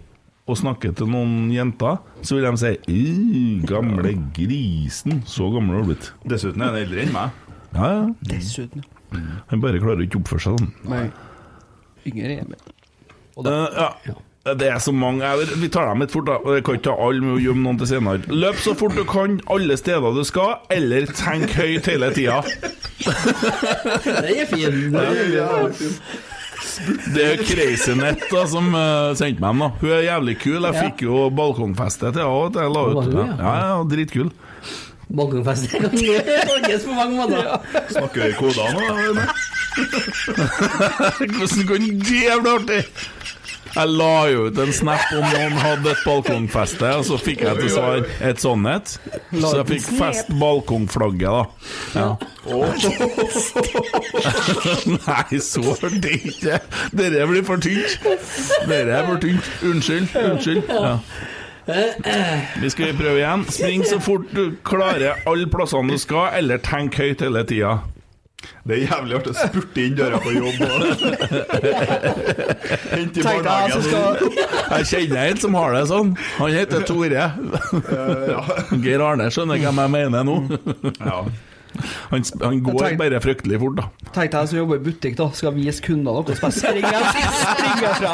og 0.48 0.58
snakker 0.60 0.92
til 0.96 1.08
noen 1.08 1.52
jenter, 1.54 2.02
så 2.22 2.36
vil 2.36 2.44
de 2.44 2.58
si 2.60 2.74
«Øh, 2.90 3.64
'Gamle 3.64 4.12
grisen'. 4.36 5.22
Så 5.26 5.48
gammel 5.54 5.76
har 5.78 5.84
du 5.84 5.94
blitt. 5.94 6.12
Dessuten 6.28 6.62
er 6.62 6.66
han 6.74 6.76
eldre 6.82 7.02
enn 7.06 7.14
meg. 7.14 7.30
Ja, 7.74 7.88
ja. 7.94 8.10
Dessuten. 8.28 8.84
Han 9.48 9.62
bare 9.62 9.80
klarer 9.80 10.02
ikke 10.04 10.20
å 10.20 10.24
oppføre 10.24 10.42
seg 10.44 10.60
sånn. 10.60 10.74
Nei. 10.90 11.12
Yngre. 12.06 12.46
Eh, 13.38 13.68
ja. 14.06 14.14
Det 14.60 14.68
er 14.68 14.80
så 14.84 14.92
mange 14.92 15.22
jeg- 15.24 15.56
Vi 15.62 15.70
tar 15.70 15.86
dem 15.88 16.00
litt 16.02 16.12
fort, 16.12 16.26
da. 16.26 16.38
Jeg 16.54 16.64
kan 16.66 16.76
ikke 16.76 16.84
ta 16.84 16.96
alle 17.00 17.22
med 17.22 17.38
å 17.38 17.40
gjemme 17.40 17.64
noen 17.64 17.78
til 17.78 17.88
senere. 17.88 18.28
Løp 18.28 18.56
så 18.60 18.76
fort 18.76 18.94
du 18.96 19.04
kan 19.06 19.40
alle 19.50 19.78
steder 19.78 20.14
du 20.14 20.24
skal, 20.26 20.58
eller 20.70 21.06
tenk 21.06 21.50
høyt 21.56 21.86
hele 21.86 22.12
tida. 22.12 22.42
Det 24.04 24.42
er 24.42 24.46
fin. 24.46 24.92
Det 24.92 25.38
er- 25.38 26.33
Det 27.14 27.24
er 27.28 27.42
Crazy 27.46 27.94
Net 28.00 28.24
som 28.50 28.70
uh, 28.76 29.12
sendte 29.18 29.42
meg 29.44 29.54
den. 29.54 29.60
da 29.60 29.70
Hun 29.82 29.90
er 29.98 30.04
jævlig 30.08 30.36
kul. 30.42 30.62
Jeg 30.64 30.74
Ja. 30.74 30.82
fikk 30.88 31.02
jo 31.06 31.30
balkongfeste 31.30 32.12
til 32.16 32.22
henne. 32.24 32.62
Jeg 32.64 32.74
la 32.74 32.82
ut 32.90 33.04
hun, 33.04 33.14
ja. 33.14 33.26
ja? 33.26 33.26
ja, 33.44 33.54
ja, 33.74 33.84
dritkul. 33.94 34.30
Balkongfeste 35.14 35.68
kan 35.78 35.92
tolkes 36.50 36.86
på 36.88 36.94
mange 36.98 37.16
måter. 37.20 37.42
Snakker 37.92 38.20
vi 38.28 38.34
koder 38.40 38.68
nå? 38.74 38.82
Hvordan 39.74 41.68
kan 41.68 41.82
det 41.82 41.94
bli 42.06 42.22
artig? 42.30 42.82
Jeg 43.74 43.90
la 43.90 44.28
jo 44.30 44.44
ut 44.50 44.58
en 44.62 44.74
snap 44.76 45.02
om 45.18 45.24
noen 45.26 45.54
hadde 45.58 45.90
et 45.94 46.02
balkongfeste, 46.06 46.90
og 47.00 47.06
så 47.08 47.18
fikk 47.22 47.42
jeg 47.48 47.56
til 47.58 47.70
svar 47.74 48.04
et 48.30 48.40
sånn 48.44 48.66
et. 48.70 48.88
Så 49.34 49.50
jeg 49.58 49.66
fikk 49.72 49.86
fest 49.98 50.28
balkongflagget, 50.38 51.34
da. 51.34 51.44
Ja. 51.98 52.10
Nei, 54.94 55.40
så 55.42 55.62
det 56.04 56.12
ikke. 56.20 56.60
Dere 56.94 57.26
blir 57.32 57.44
for 57.48 57.58
tynt. 57.64 57.98
Dere 58.70 58.92
er 59.00 59.04
for 59.10 59.18
tynt. 59.24 59.46
Unnskyld. 59.66 60.08
Unnskyld. 60.22 60.64
Ja. 60.70 61.00
Vi 62.62 62.70
skal 62.70 62.94
prøve 63.00 63.18
igjen. 63.22 63.46
Spring 63.50 63.86
så 63.88 64.00
fort 64.04 64.28
du 64.36 64.56
klarer 64.68 65.14
alle 65.30 65.48
plassene 65.50 65.96
du 65.96 66.00
skal, 66.02 66.34
eller 66.38 66.58
tenk 66.64 66.96
høyt 67.00 67.22
hele 67.24 67.44
tida. 67.48 67.78
Det 68.64 68.74
er 68.78 68.82
jævlig 68.88 69.14
artig 69.20 69.32
å 69.34 69.36
spurte 69.38 69.80
inn 69.84 69.96
døra 69.98 70.18
på 70.24 70.30
jobb 70.36 70.58
og 70.64 70.70
hente 72.94 73.20
i 73.20 73.24
jeg 73.24 73.24
barnehagen. 73.24 73.82
skal 73.84 74.04
Jeg 74.78 74.84
kjenner 74.92 75.22
en 75.34 75.40
som 75.44 75.54
har 75.60 75.70
det 75.76 75.84
sånn. 75.92 76.10
Han 76.40 76.50
heter 76.56 76.80
Tore. 76.88 77.26
Geir 78.86 79.02
Arne 79.04 79.26
skjønner 79.34 79.58
hvem 79.64 79.78
jeg 79.84 79.90
mener 79.98 80.22
nå. 80.28 80.36
Han, 82.12 82.22
han 82.44 82.56
går 82.62 82.74
tenk- 82.84 83.00
bare 83.02 83.18
fryktelig 83.24 83.58
fort, 83.64 83.76
da. 83.80 83.86
Tenk 84.14 84.30
deg 84.36 84.44
som 84.52 84.58
jobber 84.60 84.76
i 84.78 84.84
butikk, 84.86 85.16
da. 85.18 85.26
Skal 85.34 85.56
vise 85.56 85.82
kundene 85.82 86.14
noe, 86.14 86.22
så 86.38 86.42
bare 86.46 86.54
springer 86.54 87.02
fra. 88.00 88.14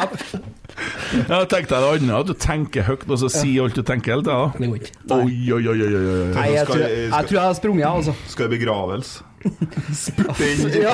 Ja, 1.28 1.44
Tenk 1.44 1.68
deg 1.68 1.76
det 1.76 1.88
andre, 1.90 2.14
at 2.22 2.26
du 2.30 2.34
tenker 2.40 2.82
høyt, 2.88 3.04
og 3.10 3.18
så 3.20 3.28
sier 3.34 3.60
alt 3.66 3.76
du 3.76 3.82
tenker 3.84 4.12
hele 4.16 4.24
tida. 4.24 4.48
Det 4.56 4.64
går 4.70 4.76
ikke. 4.80 4.92
Oi, 5.18 5.36
oi, 5.58 5.64
oi, 5.74 5.76
oi, 5.76 5.92
oi. 6.00 6.04
Nei, 6.38 6.48
jeg 6.56 6.64
tror 6.70 6.80
jeg, 6.86 6.90
jeg, 7.10 7.20
tror 7.28 7.36
jeg 7.36 7.44
har 7.50 7.54
sprunget, 7.60 7.84
altså. 7.90 8.12
Skal 8.32 8.44
i 8.48 8.50
begravelse. 8.56 9.12
Spurte 9.96 10.44
inn 10.44 10.82
Ja. 10.82 10.92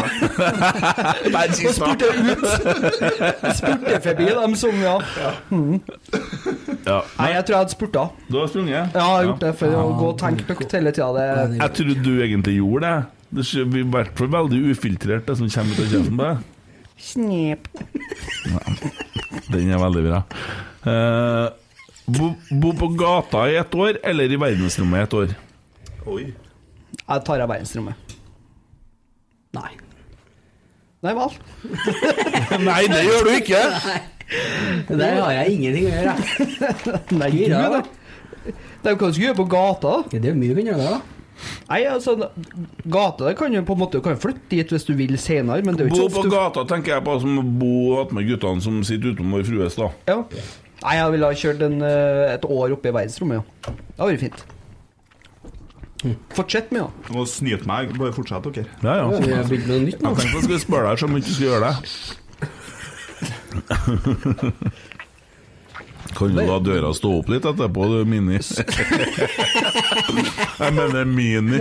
Og 1.66 1.74
spurte 1.74 2.10
ut. 2.14 2.44
Spurte 3.58 3.98
forbi 4.04 4.28
dem 4.30 4.54
som, 4.58 4.78
ja. 4.82 4.94
Mm. 5.50 5.80
Ja. 6.86 7.00
Nei, 7.18 7.30
jeg 7.32 7.42
tror 7.42 7.56
jeg 7.56 7.58
hadde 7.58 7.74
spurta. 7.74 8.04
Du 8.30 8.38
har 8.38 8.50
sprunget? 8.52 8.94
Ja, 8.94 9.00
jeg 9.00 9.08
har 9.10 9.28
gjort 9.30 9.42
det 9.42 9.52
for 9.58 9.78
å 9.80 9.84
gå 9.98 10.10
og 10.12 10.18
tenke 10.22 10.46
høyt 10.54 10.76
hele 10.78 10.94
tida. 10.94 11.26
Jeg 11.56 11.74
trodde 11.80 11.98
du 12.06 12.12
egentlig 12.22 12.58
gjorde 12.60 12.86
det. 12.92 12.96
Det 13.36 13.46
er 13.58 13.80
i 13.80 13.86
hvert 13.96 14.14
fall 14.18 14.30
veldig 14.36 14.62
ufiltrert, 14.70 15.26
det 15.26 15.38
som 15.40 15.50
kommer 15.50 15.74
ut 15.74 15.82
av 15.82 15.90
kjeften 15.90 16.20
på 16.20 16.30
deg. 16.30 16.52
Snep. 16.96 17.66
Den 19.50 19.74
er 19.74 19.82
veldig 19.82 20.04
bra. 20.06 20.22
Uh, 20.86 21.50
bo, 22.06 22.30
bo 22.62 22.72
på 22.78 22.92
gata 22.94 23.48
i 23.50 23.58
ett 23.58 23.74
år, 23.74 23.98
eller 24.06 24.30
i 24.30 24.38
verdensrommet 24.40 25.02
i 25.02 25.08
ett 25.08 25.18
år? 25.18 25.34
Oi. 26.06 26.24
Jeg 27.02 27.26
tar 27.26 27.42
av 27.42 27.50
verdensrommet. 27.50 28.05
Nei. 29.56 29.72
Nei 31.06 31.14
vel. 31.16 31.34
Nei, 32.68 32.82
det 32.92 33.02
gjør 33.06 33.28
du 33.28 33.34
ikke! 33.36 33.64
Der 34.90 35.20
har 35.22 35.34
jeg 35.36 35.56
ingenting 35.56 35.84
å 35.86 35.92
gjøre. 35.92 36.14
Nei, 37.20 37.28
Gud, 37.34 37.52
ja. 37.52 37.66
da. 37.76 37.82
Det 38.46 38.90
er 38.90 38.94
jo 38.94 38.98
hva 39.00 39.10
du 39.10 39.14
skal 39.18 39.26
gjøre 39.28 39.38
på 39.38 39.46
gata. 39.52 39.92
Ja, 40.14 40.22
det 40.22 40.32
er 40.32 40.38
mye 40.38 40.54
du 40.54 40.58
kan 40.60 40.72
gjøre 40.72 40.82
der, 40.82 40.96
da. 40.96 41.12
Nei, 41.68 41.82
altså, 41.90 42.14
gata 42.88 43.26
det 43.28 43.34
kan 43.36 43.52
jo 43.52 43.60
på 43.68 43.74
en 43.76 43.80
måte 43.82 44.00
kan 44.00 44.16
flytte 44.16 44.48
dit 44.54 44.70
hvis 44.72 44.86
du 44.88 44.94
vil 44.96 45.18
senere, 45.20 45.60
men 45.66 45.76
det 45.76 45.84
er 45.84 45.90
jo 45.90 45.92
Bo 45.92 46.06
ikke 46.06 46.14
på 46.14 46.22
så 46.22 46.22
ofte. 46.22 46.32
gata 46.32 46.64
tenker 46.70 46.94
jeg 46.94 47.04
på 47.04 47.16
som 47.20 47.42
å 47.42 47.44
bo 47.60 47.72
attmed 48.00 48.28
guttene 48.30 48.64
som 48.64 48.78
sitter 48.88 49.12
utom 49.12 49.34
vår 49.36 49.44
frues, 49.48 49.76
da. 49.76 49.90
Ja. 50.08 50.18
Nei, 50.80 50.94
jeg 50.96 51.12
ville 51.12 51.28
ha 51.28 51.40
kjørt 51.42 51.64
en, 51.66 51.76
eh, 51.84 52.22
et 52.34 52.44
år 52.48 52.76
oppe 52.76 52.88
i 52.88 52.94
verdensrommet, 52.96 53.42
ja. 53.42 53.74
Det 53.76 54.00
hadde 54.00 54.10
vært 54.14 54.24
fint. 54.24 54.44
Fortsett 56.36 56.70
med, 56.74 56.80
ja. 56.84 56.88
Nå 57.10 57.24
må 57.24 57.58
meg. 57.70 57.94
Bare 57.98 58.12
fortsett, 58.16 58.44
dere. 58.54 58.66
Ja, 58.82 58.94
ja. 59.00 59.06
Vi 59.20 59.32
har 59.32 59.44
begynt 59.48 59.68
noe 59.70 59.80
nytt 59.84 60.00
nå. 60.02 60.08
Jeg 60.10 60.16
tenkte 60.22 60.36
jeg 60.36 60.44
skulle 60.48 60.64
spørre 60.66 60.86
deg 60.90 60.96
så 61.02 61.06
mye 61.10 61.22
du 61.24 61.30
skulle 61.32 61.50
gjøre 61.52 61.68
det. 61.70 61.76
Kan 66.16 66.32
du 66.32 66.40
la 66.40 66.58
døra 66.64 66.92
stå 66.96 67.10
opp 67.18 67.28
litt 67.32 67.44
etterpå, 67.48 67.86
du, 67.92 67.98
Mini? 68.08 68.38
Jeg 70.56 70.72
mener 70.76 71.04
Mini. 71.08 71.60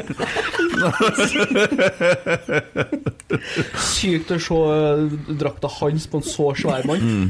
Sykt 3.84 4.32
å 4.32 4.38
se 4.40 4.60
eh, 4.76 5.02
drakta 5.42 5.72
hans 5.80 6.08
på 6.12 6.22
en 6.22 6.28
så 6.28 6.52
svær 6.60 6.88
mann. 6.88 7.04
Mm. 7.04 7.28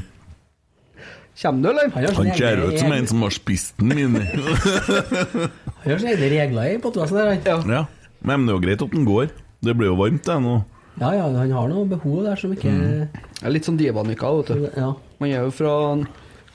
Kommer 1.42 1.64
du, 1.64 1.70
eller? 1.70 1.90
Han 1.92 2.06
har 2.30 2.38
ser 2.40 2.62
ut 2.64 2.80
som 2.80 2.94
en 2.96 3.08
som 3.08 3.24
har 3.26 3.34
spist 3.36 3.76
den, 3.82 3.92
min. 3.92 4.16
Han 5.84 5.92
har 5.92 6.00
sine 6.00 6.14
egne 6.16 6.30
regler 6.32 6.70
i 6.72 6.78
podkasten 6.82 7.20
der, 7.20 7.34
han. 7.44 7.74
Ja. 7.76 7.82
Men 8.26 8.48
det 8.48 8.54
er 8.54 8.56
jo 8.56 8.64
greit 8.64 8.86
at 8.86 8.94
den 8.96 9.04
går. 9.06 9.28
Det 9.66 9.76
blir 9.78 9.92
jo 9.92 9.98
varmt, 10.00 10.24
det 10.26 10.38
nå. 10.42 10.56
Ja, 10.96 11.10
ja, 11.12 11.26
han 11.28 11.52
har 11.52 11.68
noe 11.68 11.84
behov 11.92 12.22
der 12.24 12.40
som 12.40 12.54
ikke 12.56 12.72
Det 12.72 13.42
er 13.44 13.52
litt 13.52 13.68
sånn 13.68 13.76
divanika, 13.76 14.30
vet 14.38 14.54
du. 14.54 14.68
Ja. 14.80 14.94
Man 15.20 15.28
er 15.34 15.44
jo 15.44 15.52
fra 15.52 15.74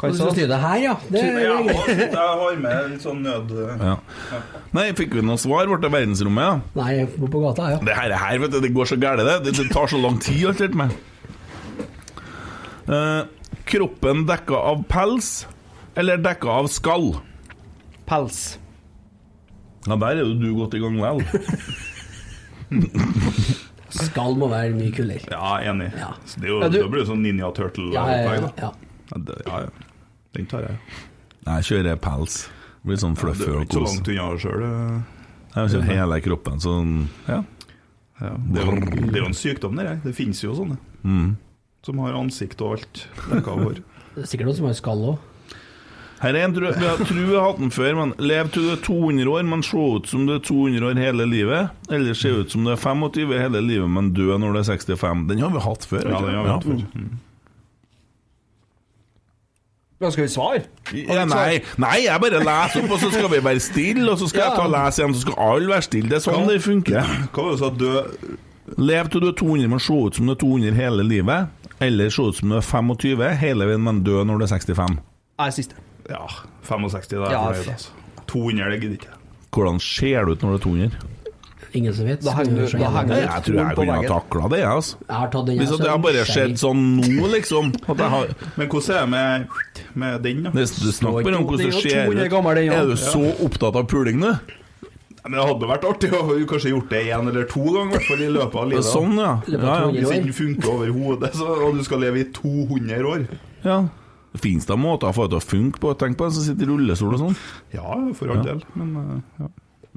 Hva 0.01 0.09
du 0.09 0.17
sa 0.17 0.31
styrer 0.33 0.49
det 0.49 0.61
her, 0.63 0.79
ja. 0.81 0.95
Det 1.13 1.25
er 1.27 1.43
Ja, 1.45 1.59
jeg 1.61 2.15
har 2.17 2.57
med 2.63 2.79
en 2.87 2.95
sånn 3.03 3.21
nød... 3.27 3.53
Ja. 3.85 3.99
Nei, 4.79 4.87
fikk 4.97 5.13
vi 5.19 5.27
noe 5.29 5.37
svar? 5.41 5.69
Ble 5.69 5.77
det 5.85 5.93
verdensrommet, 5.93 6.47
ja? 6.47 6.81
Nei, 6.81 6.89
jeg 7.03 7.11
på 7.21 7.43
gata, 7.45 7.69
ja. 7.75 7.83
Det 7.85 7.99
her, 7.99 8.17
her 8.23 8.41
vet 8.47 8.57
du, 8.57 8.59
det 8.65 8.73
går 8.79 8.89
så 8.89 8.97
gærent, 9.03 9.29
det. 9.29 9.53
det. 9.53 9.69
Tar 9.75 9.93
så 9.93 10.01
lang 10.01 10.17
tid, 10.25 10.47
alt 10.49 10.65
dette 10.65 10.81
med. 10.81 10.97
Eh, 12.89 13.21
kroppen 13.71 14.25
dekka 14.29 14.59
av 14.73 14.83
pels 14.91 15.31
eller 15.99 16.21
dekka 16.23 16.49
av 16.61 16.69
skall? 16.73 17.13
Pels. 18.11 18.59
Ja, 19.87 19.97
der 19.97 20.19
er 20.19 20.25
jo 20.27 20.35
du 20.37 20.49
godt 20.59 20.75
i 20.77 20.81
gang 20.83 20.99
vel. 21.01 21.23
Skall 23.91 24.37
må 24.39 24.47
være 24.53 24.75
mye 24.77 24.93
kulere. 24.95 25.27
Ja, 25.33 25.57
enig. 25.67 25.89
Ja. 25.99 26.13
Så 26.29 26.39
det 26.41 26.47
er 26.47 26.53
jo, 26.53 26.59
Ja, 26.63 26.69
du- 26.69 26.79
det 26.83 26.91
blir 26.93 27.01
jo 27.03 27.09
sånn 27.11 27.23
Ninja 27.25 27.49
Turtle. 27.57 27.89
Ja, 27.93 28.05
ja, 28.07 28.19
opplegg, 28.23 28.41
ja, 28.41 28.41
da. 28.41 28.53
ja. 28.63 28.71
Ja, 29.11 29.19
det, 29.27 29.37
ja, 29.47 29.61
ja. 29.65 29.71
Den 30.37 30.47
tar 30.47 30.61
jeg. 30.63 30.77
Jeg 31.47 31.65
kjører 31.71 31.97
pels. 31.99 32.37
Blir 32.87 32.97
sånn 32.97 33.15
Det 33.15 33.25
og 33.49 33.67
kos 33.69 33.75
så 33.75 33.81
langt 33.83 34.09
unna 34.09 34.39
sjøl. 34.39 34.63
Jeg 35.57 35.71
kjører 35.75 35.89
hele 35.99 36.21
kroppen 36.25 36.61
sånn 36.63 37.09
Ja. 37.29 37.43
Ja, 38.21 38.35
det, 38.37 38.61
er 38.61 38.67
jo, 38.67 38.73
det 39.11 39.17
er 39.17 39.23
jo 39.23 39.27
en 39.27 39.35
sykdom, 39.35 39.77
det 39.77 39.85
der. 39.87 39.97
Det 40.05 40.15
finnes 40.15 40.43
jo 40.45 40.53
sånne. 40.55 40.77
Mm. 41.03 41.37
Som 41.87 42.01
har 42.05 42.17
ansikt 42.19 42.61
og 42.61 42.77
alt 42.77 43.07
dekka 43.31 43.57
av 43.57 43.65
hår. 43.65 43.83
Det 44.15 44.25
er 44.25 44.31
sikkert 44.33 44.51
noen 44.51 44.59
som 44.59 44.67
har 44.69 44.79
skall 44.79 45.05
òg. 45.13 45.27
Her 46.21 46.37
er 46.37 46.45
en 46.45 46.53
tru, 46.53 46.67
vi 46.69 46.85
har, 46.85 46.99
tror 47.01 47.29
har 47.31 47.45
hatt 47.47 47.61
den 47.63 47.71
før, 47.73 47.95
men 47.97 48.11
lev 48.21 48.51
til 48.53 48.67
du 48.67 48.73
er 48.75 48.81
200 48.85 49.31
år, 49.31 49.47
men 49.49 49.63
se 49.65 49.81
ut 49.81 50.11
som 50.11 50.27
du 50.29 50.35
er 50.35 50.43
200 50.45 50.91
år 50.91 50.99
hele 51.01 51.25
livet. 51.25 51.79
Eller 51.89 52.19
se 52.19 52.29
ut 52.29 52.53
som 52.53 52.67
du 52.67 52.75
er 52.75 52.77
25 52.77 53.33
hele 53.41 53.63
livet, 53.65 53.89
men 53.89 54.11
dø 54.13 54.37
når 54.37 54.53
du 54.53 54.61
er 54.61 54.67
65. 54.69 55.23
Den 55.31 55.41
har 55.41 55.55
vi 55.55 55.63
hatt 55.65 55.87
før. 55.89 56.05
Ja, 56.05 56.21
den 56.21 56.37
har 56.37 56.45
vi 56.45 56.53
hatt 56.53 56.67
før. 56.69 56.83
Mm. 56.93 57.15
Ja, 60.01 60.11
skal 60.11 60.25
vi 60.25 60.29
svare? 60.33 60.61
Ja, 60.97 61.25
nei, 61.29 61.61
nei, 61.81 61.97
jeg 62.07 62.21
bare 62.21 62.39
leser 62.45 62.85
opp, 62.85 62.95
og 62.97 63.01
så 63.01 63.11
skal 63.13 63.33
vi 63.33 63.41
være 63.45 63.61
stille, 63.61 64.05
og 64.09 64.21
så 64.21 64.29
skal 64.29 64.47
jeg 64.47 64.55
ta 64.57 64.69
og 64.69 64.73
lese 64.73 65.03
igjen, 65.03 65.17
så 65.17 65.25
skal 65.25 65.41
alle 65.47 65.73
være 65.73 65.87
stille. 65.89 66.13
Det 66.13 66.21
er 66.21 66.25
sånn 66.25 66.49
det 66.49 66.61
funker. 66.65 67.17
Hva 67.33 67.49
var 67.49 67.57
det 67.57 67.59
du 67.59 67.65
sa? 67.65 67.73
Dø 67.81 68.37
Lev 68.79 69.09
til 69.11 69.25
du 69.25 69.27
er 69.33 69.35
200, 69.35 69.69
men 69.73 69.81
se 69.83 69.97
ut 69.97 70.17
som 70.17 70.29
du 70.29 70.33
er 70.33 70.39
200 70.41 70.77
hele 70.77 71.05
livet. 71.05 71.60
Eller 71.81 72.11
se 72.13 72.23
ut 72.23 72.37
som 72.37 72.49
du 72.53 72.57
er 72.57 72.61
25 72.67 73.37
hele 73.41 73.65
veien, 73.71 73.81
men 73.83 74.03
dø 74.05 74.23
når 74.25 74.39
du 74.39 74.45
er 74.45 74.53
65. 74.59 74.99
Nei, 75.41 75.51
siste. 75.57 75.75
Ja, 76.11 76.27
65, 76.69 77.09
det 77.09 77.19
er 77.19 77.31
Ja, 77.33 77.47
jeg 77.53 77.63
fornøyd, 77.65 77.73
altså. 77.73 77.91
200, 78.27 78.71
det 78.71 78.81
gidder 78.83 78.99
ikke. 79.01 79.15
Hvordan 79.51 79.81
ser 79.81 80.25
du 80.25 80.33
ut 80.33 80.43
når 80.43 80.51
du 80.51 80.55
er 80.55 80.65
200? 80.67 81.07
Ingen 81.73 81.95
som 81.95 82.05
vet. 82.07 82.21
Da 82.27 82.33
henger 82.35 82.67
du- 82.67 82.79
da 82.79 82.89
henger 82.91 83.15
du- 83.15 83.21
jeg 83.21 83.43
tror 83.47 83.55
jeg 83.55 83.67
på 83.71 83.75
kunne 83.77 83.93
ha 83.93 84.01
veggen. 84.03 84.11
takla 84.11 84.49
det, 84.51 84.59
jeg, 84.59 84.69
altså. 84.69 84.97
Jeg 85.09 85.17
har 85.17 85.29
tatt 85.31 85.47
den 85.47 85.59
Hvis 85.59 85.69
jeg 85.71 85.75
at 85.75 85.81
det 85.81 85.91
har 85.91 85.99
bare 85.99 86.25
skjedd 86.27 86.55
sånn 86.59 86.81
nå, 87.01 87.27
liksom 87.31 87.73
At 87.89 87.97
jeg 87.99 88.11
har 88.11 88.27
Men 88.57 88.69
hvordan 88.69 88.91
er 88.91 89.01
det 89.01 89.09
med, 89.09 89.47
med 89.95 90.23
den, 90.23 90.43
da? 90.43 90.51
det, 90.51 90.67
Du 90.67 90.91
snakker 90.93 91.23
bare 91.23 91.37
om 91.37 91.45
hvordan 91.47 91.59
det 91.59 91.71
Det 91.71 91.75
er 91.77 91.91
ser 91.91 92.07
200 92.07 92.25
ut. 92.27 92.31
gammel, 92.31 92.55
den, 92.57 92.65
ja. 92.67 92.73
Er 92.83 92.87
du 92.87 92.97
så 92.97 93.23
opptatt 93.47 93.77
av 93.77 93.87
puling, 93.87 94.21
du? 94.21 94.35
Men 95.25 95.33
Det 95.37 95.47
hadde 95.51 95.69
vært 95.69 95.85
artig 95.85 96.11
å 96.17 96.21
kanskje 96.49 96.71
gjort 96.73 96.91
det 96.91 97.01
én 97.13 97.29
eller 97.29 97.45
to 97.51 97.61
ganger, 97.67 97.91
i 97.91 97.97
hvert 97.99 98.07
fall 98.09 98.23
i 98.25 98.29
løpet 98.33 98.59
av 98.63 98.69
livet. 98.71 98.87
Sånn, 98.89 99.17
ja. 99.21 99.33
Ja, 99.53 99.75
ja. 99.83 99.89
Hvis 99.93 100.13
den 100.15 100.33
funker 100.33 100.71
over 100.73 100.93
hodet, 100.97 101.33
så, 101.37 101.49
og 101.67 101.77
du 101.77 101.83
skal 101.85 102.01
leve 102.07 102.23
i 102.23 102.29
200 102.33 103.05
år 103.11 103.27
ja. 103.67 103.81
Fins 104.41 104.65
det 104.69 104.77
måter 104.79 105.11
å 105.11 105.13
få 105.17 105.27
det 105.27 105.35
til 105.35 105.41
å 105.43 105.47
funke 105.51 105.81
på? 105.83 105.93
Tenk 105.99 106.17
på 106.17 106.29
en 106.29 106.33
som 106.37 106.45
sitter 106.47 106.65
i 106.65 106.71
rullestol 106.71 107.17
og 107.17 107.21
sånn. 107.25 107.37
Ja, 107.75 107.97
for 108.15 108.31
all 108.31 108.41
Ja. 108.41 108.53
del, 108.53 108.63
men 108.79 108.93
uh, 108.97 109.43
ja. 109.43 109.49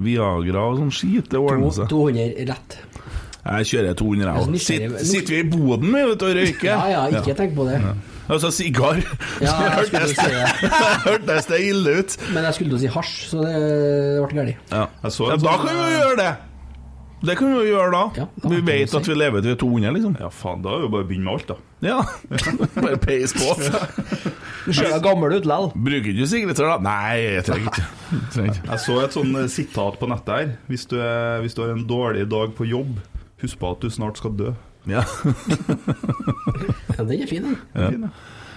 Viagra 0.04 0.64
og 0.72 0.80
sånn 0.80 0.90
skit, 0.92 1.28
det 1.30 1.38
ordner 1.38 1.70
seg. 1.72 1.86
200 1.92 2.48
rett. 2.50 2.78
Jeg 3.44 3.68
kjører 3.70 3.94
200, 4.00 4.24
jeg 4.26 4.42
òg. 4.42 4.58
Sitter, 4.64 4.98
sitter 5.06 5.34
vi 5.36 5.38
i 5.44 5.48
boden 5.52 5.90
med 5.92 6.08
vet 6.10 6.18
du, 6.18 6.26
og 6.26 6.34
røyker? 6.40 6.66
Ja, 6.66 6.80
ja, 6.90 7.04
ikke 7.20 7.36
tenk 7.38 7.54
på 7.54 7.66
det. 7.68 7.78
Altså 8.28 8.50
sigar. 8.54 9.02
Ja, 9.42 9.52
jeg 9.64 9.76
hørte 9.76 10.06
si 10.08 10.16
det. 10.22 10.72
hørtes 11.08 11.50
det 11.50 11.60
ille 11.68 11.98
ut. 12.00 12.16
Men 12.32 12.48
jeg 12.48 12.58
skulle 12.58 12.72
til 12.72 12.78
å 12.78 12.82
si 12.86 12.90
hasj, 12.96 13.14
så 13.34 13.44
det 13.44 13.54
ble 14.24 14.40
galt. 14.40 14.72
Ja. 14.72 14.88
Jeg 15.04 15.16
så 15.18 15.30
ja, 15.34 15.38
da 15.40 15.54
kan 15.60 15.70
vi 15.70 15.78
jo 15.78 15.94
gjøre 15.98 16.18
det! 16.22 16.32
Det 17.24 17.38
kan 17.38 17.48
vi 17.48 17.56
jo 17.56 17.68
gjøre 17.70 17.92
da. 17.94 18.00
Ja, 18.18 18.24
da 18.42 18.50
vi 18.52 18.58
vet 18.66 18.90
si. 18.90 18.96
at 18.98 19.06
vi 19.08 19.14
lever 19.16 19.40
til 19.40 19.48
vi 19.48 19.54
er 19.54 19.60
200, 19.62 19.92
liksom. 19.96 20.16
Ja, 20.20 20.28
faen, 20.28 20.64
da 20.64 20.74
er 20.76 20.82
det 20.84 20.90
bare 20.92 21.06
å 21.06 21.08
begynne 21.08 21.24
med 21.24 21.38
alt, 21.38 21.52
da. 21.52 21.56
Ja. 21.84 21.96
Bare 22.84 22.98
peis 23.00 23.32
på. 23.36 23.54
Du 24.64 24.72
ser 24.76 24.90
deg 24.90 25.00
gammel 25.04 25.32
ut 25.38 25.48
likevel. 25.48 25.70
Bruker 25.86 26.10
ikke 26.12 26.18
du 26.18 26.28
sikkerhetssel, 26.28 26.68
da? 26.68 26.76
Nei, 26.84 27.16
jeg 27.22 27.46
trenger 27.48 27.72
ikke. 27.72 27.86
Jeg. 28.36 28.54
Jeg 28.60 28.82
så 28.84 28.98
et 29.04 29.16
sånn 29.16 29.40
eh, 29.40 29.48
sitat 29.52 29.98
på 30.00 30.08
nettet 30.10 30.34
her. 30.34 30.52
Hvis 30.68 30.86
du, 30.90 30.98
er, 31.00 31.40
hvis 31.44 31.56
du 31.56 31.64
har 31.64 31.72
en 31.72 31.84
dårlig 31.88 32.28
dag 32.32 32.52
på 32.56 32.68
jobb, 32.68 33.00
husk 33.44 33.60
på 33.60 33.72
at 33.72 33.84
du 33.84 33.92
snart 33.92 34.20
skal 34.20 34.36
dø. 34.36 34.52
Ja. 34.90 35.04
Ja, 36.94 37.02
den 37.02 37.22
er 37.22 37.26
fin, 37.26 37.42
den. 37.42 37.56
ja. 37.74 37.88
Fin, 37.90 38.02
ja. 38.06 38.10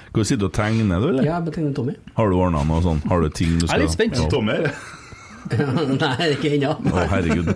Skal 0.08 0.22
du 0.24 0.28
sitte 0.30 0.46
og 0.48 0.54
tegne, 0.56 0.86
du, 1.02 1.08
eller? 1.10 1.24
Ja, 1.26 1.40
jeg 1.44 1.54
tegner 1.56 1.74
Tommy. 1.78 1.94
Har 2.18 2.30
du 2.32 2.36
ordna 2.38 2.62
noe 2.66 2.82
sånn? 2.86 3.00
Har 3.10 3.22
du 3.22 3.30
ting 3.34 3.58
du 3.60 3.66
skal 3.68 3.74
Jeg 3.74 3.80
er 3.80 3.84
litt 3.86 3.96
spent. 3.96 4.16
Ja. 4.18 4.28
Tommy. 4.32 4.56
Nei, 6.04 6.28
ikke 6.34 6.52
ennå. 6.58 6.72
Å, 6.92 7.04
herregud. 7.12 7.50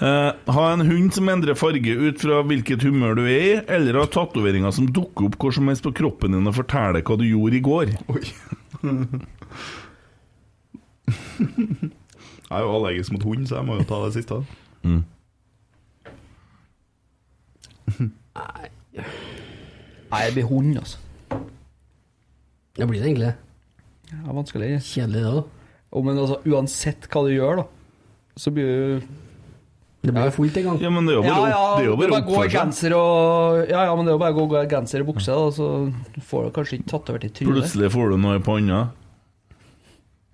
Eh, 0.00 0.30
ha 0.54 0.64
en 0.74 0.84
hund 0.86 1.14
som 1.16 1.28
endrer 1.32 1.56
farge 1.58 1.94
ut 1.96 2.20
fra 2.22 2.40
hvilket 2.46 2.82
humør 2.86 3.16
du 3.20 3.22
er 3.24 3.44
i, 3.44 3.52
eller 3.76 3.98
ha 4.00 4.06
tatoveringer 4.12 4.74
som 4.76 4.88
dukker 4.92 5.28
opp 5.30 5.38
hvor 5.40 5.54
som 5.56 5.70
helst 5.70 5.86
på 5.86 5.92
kroppen 6.02 6.36
din 6.36 6.50
og 6.50 6.56
forteller 6.58 7.04
hva 7.06 7.16
du 7.20 7.24
gjorde 7.28 7.56
i 7.60 7.62
går. 7.64 7.94
Oi. 8.12 8.24
Jeg 12.50 12.58
er 12.58 12.64
jo 12.66 12.74
allergisk 12.74 13.14
mot 13.14 13.24
hund, 13.28 13.46
så 13.48 13.60
jeg 13.60 13.68
må 13.68 13.78
jo 13.80 13.86
ta 13.88 14.00
det 14.06 14.12
siste. 14.18 14.40
Mm. 14.84 15.02
Nei, 20.10 20.24
det 20.26 20.34
blir 20.34 20.48
hund, 20.50 20.76
altså. 20.80 20.98
Det 22.76 22.86
blir 22.88 23.00
det 23.02 23.08
egentlig. 23.10 23.32
Det 24.10 24.20
er 24.20 24.36
vanskelig. 24.36 24.68
Kjedelig, 24.82 25.24
det 25.24 25.32
òg. 25.38 25.48
Oh, 25.90 26.04
men 26.06 26.18
altså, 26.18 26.38
uansett 26.46 27.08
hva 27.10 27.24
du 27.26 27.32
gjør, 27.34 27.64
da, 27.64 27.64
så 28.38 28.52
blir 28.54 28.68
du 28.70 29.08
Det 30.06 30.14
blir 30.14 30.28
jo 30.30 30.34
fullt 30.36 30.60
en 30.60 30.68
gang. 30.68 30.78
Ja, 30.80 30.90
men 30.94 31.08
det 31.08 31.16
er 31.16 31.18
jo 31.18 31.24
bare, 31.26 31.48
ja, 31.50 31.64
det 31.76 31.88
er 31.88 31.96
bare 31.98 32.20
å 32.22 32.28
gå 32.28 32.44
i 32.46 32.52
genser 32.54 32.94
og 32.96 33.58
Ja, 33.68 33.82
ja, 33.88 33.96
men 33.98 34.06
det 34.06 34.12
er 34.12 34.16
jo 34.16 34.22
bare 34.22 34.32
å 34.38 34.46
gå 34.54 34.60
i 34.62 34.70
genser 34.70 35.02
og 35.04 35.10
bukse, 35.10 35.34
da, 35.34 35.50
så 35.52 36.22
får 36.30 36.46
du 36.46 36.54
kanskje 36.56 36.78
ikke 36.78 36.90
tatt 36.94 37.10
over 37.12 37.24
til 37.24 37.34
trynet. 37.36 37.58
Plutselig 37.58 37.90
får 37.96 38.14
du 38.14 38.16
noe 38.22 38.38
i 38.38 38.44
panna. 38.46 38.80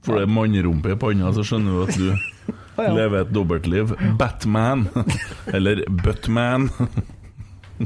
Får 0.06 0.22
du 0.22 0.34
mannrumpe 0.36 0.92
i 0.92 1.00
panna, 1.00 1.32
så 1.34 1.42
skjønner 1.48 1.72
du 1.72 1.82
at 1.88 1.98
du 1.98 2.06
ja. 2.84 2.92
lever 3.00 3.24
et 3.24 3.32
dobbeltliv. 3.34 3.96
Batman. 4.20 4.86
Eller 5.56 5.82
Buttman. 5.88 6.68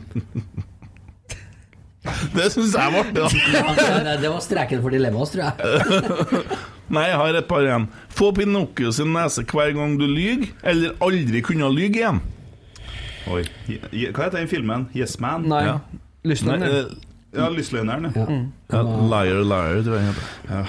Det 2.35 2.47
syns 2.55 2.73
jeg 2.73 2.93
var 2.95 3.01
artig, 3.03 3.21
da. 3.21 3.29
Ja, 3.53 3.61
det, 4.07 4.13
det 4.23 4.31
var 4.33 4.41
streken 4.41 4.81
for 4.83 4.89
dilemmaet, 4.95 5.29
tror 5.35 5.45
jeg. 5.45 5.55
Nei, 6.97 7.03
jeg 7.11 7.19
har 7.21 7.29
et 7.39 7.49
par 7.51 7.61
igjen. 7.67 7.85
Få 8.17 8.27
Pinocchio 8.35 8.89
sin 8.97 9.11
nese 9.15 9.43
hver 9.47 9.71
gang 9.77 9.91
du 10.01 10.07
lyver, 10.09 10.47
eller 10.67 10.89
aldri 11.05 11.41
kunne 11.47 11.69
lyge 11.77 11.97
igjen. 12.01 12.19
Oi. 13.31 13.43
Hva 13.69 14.23
heter 14.25 14.39
den 14.41 14.49
filmen? 14.51 14.89
Yes 14.97 15.19
Man? 15.23 15.45
Nei. 15.53 15.61
Ja. 15.69 15.77
Lystløgn, 16.27 16.63
ja. 16.65 16.69
eh, 16.81 16.89
Ja, 17.37 17.47
Lystløgneren. 17.55 18.07
Ja. 18.17 18.25
Ja. 18.27 18.31
ja, 18.73 18.81
liar, 19.13 19.43
liar, 19.47 19.83
tror 19.87 19.95
jeg 19.95 20.01
den 20.01 20.09
heter. 20.09 20.27
Ja. 20.51 20.61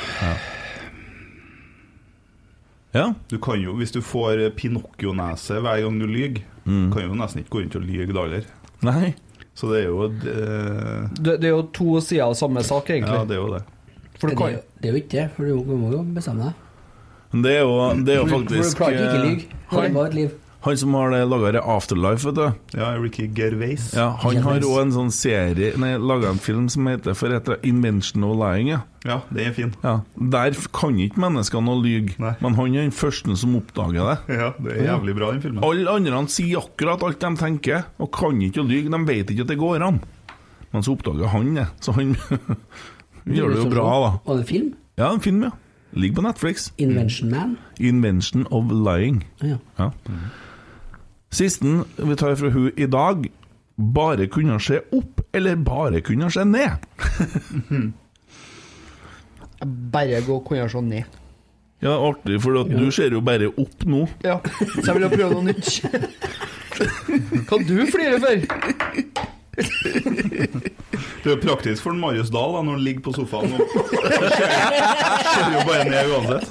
Ja. 2.94 3.06
Du 3.32 3.38
kan 3.42 3.58
jo, 3.64 3.72
Hvis 3.80 3.94
du 3.96 4.02
får 4.04 4.44
Pinocchio-nese 4.60 5.56
hver 5.64 5.80
gang 5.88 5.96
du 6.04 6.08
lyver, 6.12 6.42
Mm. 6.62 6.92
kan 6.94 7.02
jo 7.08 7.16
nesten 7.18 7.40
ikke 7.42 7.50
gå 7.56 7.60
rundt 7.64 7.76
og 7.80 7.82
lyge 7.82 8.14
da 8.14 8.22
heller. 8.28 8.46
Nei. 8.84 9.14
Så 9.54 9.68
det 9.72 9.84
er 9.84 9.88
jo 9.90 10.08
det, 10.08 10.36
Det, 11.22 11.36
det 11.42 11.50
er 11.50 11.54
jo 11.56 11.62
to 11.76 12.00
sider 12.02 12.24
av 12.26 12.34
samme 12.40 12.64
sak, 12.66 12.90
egentlig. 12.90 13.14
Ja, 13.14 13.26
det 13.28 13.36
er 13.38 13.42
jo 13.42 13.54
det. 13.54 13.64
For 14.18 14.28
du 14.28 14.34
Det, 14.34 14.38
kan 14.38 14.48
er 14.48 14.52
jo- 14.52 14.64
det 14.82 14.88
er 14.90 14.92
jo 14.94 15.02
ikke 15.02 15.18
det, 15.18 15.26
for 15.36 15.44
du 15.46 15.76
må- 15.76 15.92
jo 15.92 16.04
bestemme 16.04 16.44
deg. 16.44 16.54
Men 17.34 17.42
Det 17.44 17.52
er 17.52 17.60
jo, 17.62 18.04
det 18.04 18.10
er 18.16 18.20
jo 18.20 18.26
faktisk 18.26 18.56
For 18.58 18.70
du 18.70 18.76
klarer 18.76 18.92
ikke 18.92 19.04
ikke 19.04 19.22
eh, 19.22 19.30
lyve. 19.30 19.82
Det 19.88 19.94
var 19.96 20.06
et 20.06 20.14
liv. 20.14 20.30
Han 20.62 20.78
som 20.78 20.94
har 20.94 21.10
det 21.10 21.24
laga 21.26 21.60
Afterlife, 21.66 22.26
vet 22.30 22.36
du. 22.38 22.78
Ja, 22.78 22.92
Ricky 23.02 23.28
Gervais. 23.34 23.88
Ja, 23.98 24.12
han 24.22 24.36
har 24.44 24.60
Gervais. 24.60 24.66
òg 24.70 24.82
en 24.84 24.92
sånn 24.94 25.10
serie 25.12 25.72
Nei, 25.82 25.96
laga 25.98 26.30
en 26.30 26.38
film 26.38 26.68
som 26.70 26.86
heter 26.86 27.16
for 27.18 27.34
etter 27.34 27.58
Invention 27.66 28.24
of 28.28 28.36
Lying. 28.38 28.68
Ja. 28.76 28.82
Ja, 29.04 29.16
den 29.34 29.48
er 29.50 29.54
fin. 29.58 29.72
Ja, 29.82 29.96
Der 30.16 30.54
kan 30.78 31.00
ikke 31.02 31.18
menneskene 31.24 31.74
å 31.74 31.80
lyge, 31.82 32.14
Nei. 32.22 32.36
men 32.46 32.54
han 32.60 32.76
er 32.76 32.84
den 32.86 32.92
første 32.94 33.34
som 33.42 33.56
oppdager 33.58 34.06
det. 34.12 34.38
Ja, 34.38 34.52
det 34.62 34.76
er 34.78 34.84
jævlig 34.92 35.16
bra, 35.18 35.32
den 35.34 35.42
filmen. 35.42 35.64
Alle 35.66 35.90
andre 35.98 36.22
sier 36.30 36.62
akkurat 36.62 37.02
alt 37.08 37.20
de 37.26 37.32
tenker, 37.42 37.88
og 37.98 38.12
kan 38.14 38.38
ikke 38.46 38.62
å 38.62 38.68
lyge. 38.70 38.92
De 38.94 39.02
vet 39.10 39.34
ikke 39.34 39.42
at 39.48 39.48
det 39.56 39.58
går 39.58 39.82
an. 39.88 39.98
Men 40.72 40.86
så 40.86 40.94
oppdager 40.94 41.34
han 41.34 41.56
det, 41.58 41.66
så 41.82 41.92
han 41.98 42.14
gjør 43.26 43.50
det 43.56 43.64
jo 43.64 43.70
bra, 43.74 43.88
da. 44.06 44.12
Var 44.30 44.38
det 44.44 44.48
film? 44.54 44.70
Ja, 45.02 45.10
en 45.16 45.20
film, 45.26 45.42
ja. 45.50 45.52
Ligger 45.98 46.22
på 46.22 46.28
Netflix. 46.30 46.70
Invention 46.78 47.32
Man? 47.34 47.58
Invention 47.80 48.46
of 48.52 48.70
Lying. 48.72 49.24
Ja. 49.42 49.58
Ja. 49.82 49.90
Sisten 51.32 51.86
vi 51.96 52.16
tar 52.16 52.36
fra 52.36 52.50
hun 52.50 52.72
i 52.76 52.86
dag. 52.86 53.32
Bare 53.76 54.28
kunne 54.28 54.60
se 54.62 54.80
opp, 54.92 55.22
eller 55.34 55.56
bare 55.56 56.02
kunne 56.06 56.32
se 56.32 56.44
ned? 56.46 56.70
bare 59.94 60.22
gå 60.28 60.40
kunne 60.46 60.70
se 60.70 60.82
ned. 60.82 61.04
Ja, 61.82 61.96
artig, 61.98 62.38
for 62.44 62.60
at 62.62 62.70
du 62.70 62.92
ser 62.94 63.10
jo 63.16 63.22
bare 63.26 63.48
opp 63.50 63.86
nå. 63.90 64.04
Ja, 64.22 64.36
så 64.60 64.86
jeg 64.86 64.94
vil 65.00 65.04
jo 65.08 65.16
prøve 65.16 65.34
noe 65.34 65.46
nytt. 65.48 65.82
Hva 67.50 67.58
du 67.66 67.78
flirer 67.90 68.20
for? 68.22 68.38
Det 71.22 71.26
er 71.26 71.34
jo 71.34 71.40
praktisk 71.42 71.82
for 71.88 71.94
Marius 71.98 72.30
Dahl 72.34 72.52
da, 72.54 72.60
når 72.66 72.74
han 72.78 72.86
ligger 72.86 73.02
på 73.08 73.12
sofaen. 73.18 73.52
Og 73.58 73.62
ser 75.34 75.50
jo 75.56 75.62
bare 75.66 75.86
ned 75.90 76.06
uansett. 76.14 76.46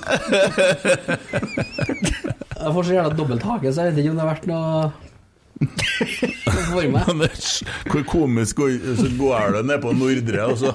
Jeg 2.61 2.75
får 2.77 2.83
så 2.89 2.97
gjerne 2.97 3.17
dobbelt 3.19 3.43
hake, 3.49 3.73
så 3.73 3.87
jeg 3.87 3.95
vet 3.95 4.03
ikke 4.05 4.11
om 4.13 4.19
det 4.21 4.25
har 4.27 4.35
vært 4.35 4.51
noe 4.51 4.93
for 6.71 6.85
meg. 6.89 7.33
Hvor 7.93 8.05
komisk 8.09 8.61
så 9.01 9.09
går 9.21 9.57
det 9.59 9.65
ned 9.69 9.81
på 9.85 9.93
Nordre, 9.97 10.45
altså. 10.51 10.75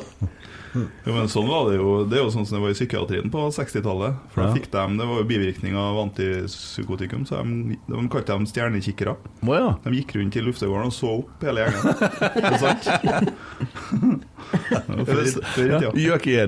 Jo, 0.75 1.13
men 1.15 1.29
sånn 1.31 1.45
var 1.47 1.69
det 1.69 1.77
jo 1.77 1.91
Det 2.03 2.17
er 2.17 2.25
jo 2.25 2.31
sånn 2.33 2.43
som 2.43 2.57
det 2.57 2.63
var 2.65 2.73
i 2.73 2.75
psykiatrien 2.75 3.29
på 3.31 3.45
60-tallet. 3.55 4.17
For 4.33 4.41
da 4.43 4.47
Ja. 4.49 4.55
fikk 4.57 4.65
de, 4.73 4.81
Det 4.99 5.05
var 5.07 5.21
jo 5.21 5.27
bivirkning 5.29 5.77
av 5.79 5.99
antipsykotikum, 6.01 7.23
så 7.29 7.39
de, 7.47 7.77
de 7.87 8.01
kalte 8.11 8.33
dem 8.35 8.43
stjernekikkere. 8.49 9.13
Oh, 9.47 9.53
ja. 9.55 9.69
De 9.85 9.93
gikk 9.95 10.11
rundt 10.19 10.35
i 10.35 10.43
luftegården 10.43 10.91
og 10.91 10.95
så 10.97 11.13
opp 11.21 11.45
hele 11.47 11.63
gjengen. 11.63 11.83
Det 12.35 12.59
sant? 12.59 12.83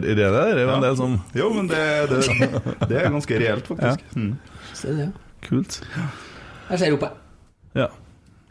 I 0.03 0.17
det 0.19 0.27
der? 0.35 0.59
Men 0.67 0.83
det 0.83 0.91
er 0.91 0.99
sånn 0.99 1.15
Jo, 1.37 1.47
men 1.55 1.71
det, 1.71 1.85
det, 2.11 2.19
det 2.89 2.99
er 2.99 3.09
ganske 3.15 3.39
reelt, 3.45 3.71
faktisk. 3.71 4.03
Mm. 4.19 4.33
Se 4.75 4.91
det, 4.91 5.07
ja. 5.07 5.26
Kult. 5.45 5.81
Jeg 6.69 6.79
ser 6.81 6.95
oppe. 6.97 7.09
Ja. 7.77 7.87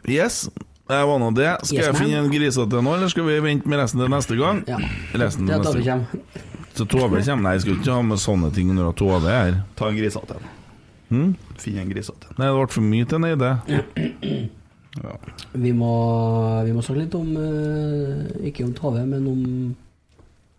Yes. 0.07 0.47
Jeg 0.87 1.07
var 1.09 1.19
nå 1.19 1.31
det. 1.35 1.49
Skal 1.67 1.77
Yes, 1.81 1.87
jeg 1.89 1.95
finne 1.99 2.19
en 2.23 2.29
grisete 2.31 2.81
nå, 2.83 2.93
eller 2.95 3.11
skal 3.11 3.25
vi 3.27 3.39
vente 3.43 3.67
med 3.67 3.81
resten 3.81 3.99
til 3.99 4.11
neste 4.13 4.37
gang? 4.39 4.61
Ja. 4.69 4.77
Resten 5.19 5.49
Det 5.49 5.57
til 5.57 5.65
neste 5.65 5.83
gang. 5.83 6.05
Så 6.77 6.85
Tove 6.85 7.09
kommer? 7.09 7.41
Nei, 7.41 7.55
jeg 7.57 7.65
skal 7.65 7.75
ikke 7.79 7.95
ha 7.97 8.03
med 8.05 8.21
sånne 8.21 8.51
ting 8.55 8.69
når 8.75 8.93
Tove 8.95 9.19
er 9.25 9.33
her. 9.33 9.57
Ta 9.75 9.89
en 9.91 9.97
grisete 9.97 10.37
en. 10.37 10.53
Hm? 11.09 11.33
Finn 11.59 11.81
en 11.81 11.89
grisete 11.91 12.29
en. 12.29 12.37
Nei, 12.37 12.47
det 12.47 12.55
ble 12.61 12.67
for 12.77 12.85
mye 12.85 13.09
til 13.09 13.23
Neide. 13.23 13.51
Vi 15.57 15.73
må, 15.77 15.91
vi 16.65 16.71
må 16.73 16.81
snakke 16.85 17.03
litt 17.03 17.13
om 17.17 17.27
eh, 17.37 18.47
Ikke 18.49 18.63
om 18.65 18.71
Tove, 18.77 19.03
men 19.05 19.27
om 19.29 19.43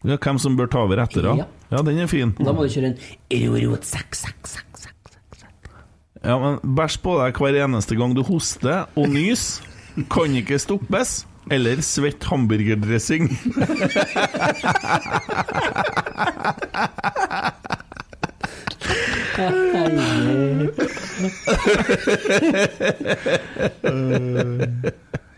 Ja, 0.06 0.14
hvem 0.14 0.38
som 0.38 0.54
bør 0.58 0.68
ta 0.70 0.84
over 0.86 1.00
etter, 1.02 1.24
da? 1.26 1.32
Ja. 1.40 1.48
Ja, 1.72 1.82
den 1.84 1.98
er 2.00 2.06
fin. 2.10 2.30
Da 2.38 2.52
må 2.54 2.64
du 2.64 2.70
kjøre 2.72 2.92
en 2.94 3.56
rot, 3.64 3.84
sak, 3.88 4.14
sak, 4.16 4.38
sak, 4.46 4.78
sak. 4.78 4.94
Ja, 6.24 6.38
men 6.38 6.58
Bæsj 6.76 6.98
på 7.04 7.16
deg 7.20 7.38
hver 7.38 7.58
eneste 7.64 7.96
gang 7.98 8.14
du 8.16 8.22
hoster 8.26 8.86
og 8.98 9.08
nys. 9.12 9.58
Kan 10.10 10.34
ikke 10.38 10.58
stoppes. 10.62 11.24
Eller 11.50 11.80
svett 11.80 12.24
hamburgerdressing. 12.28 13.30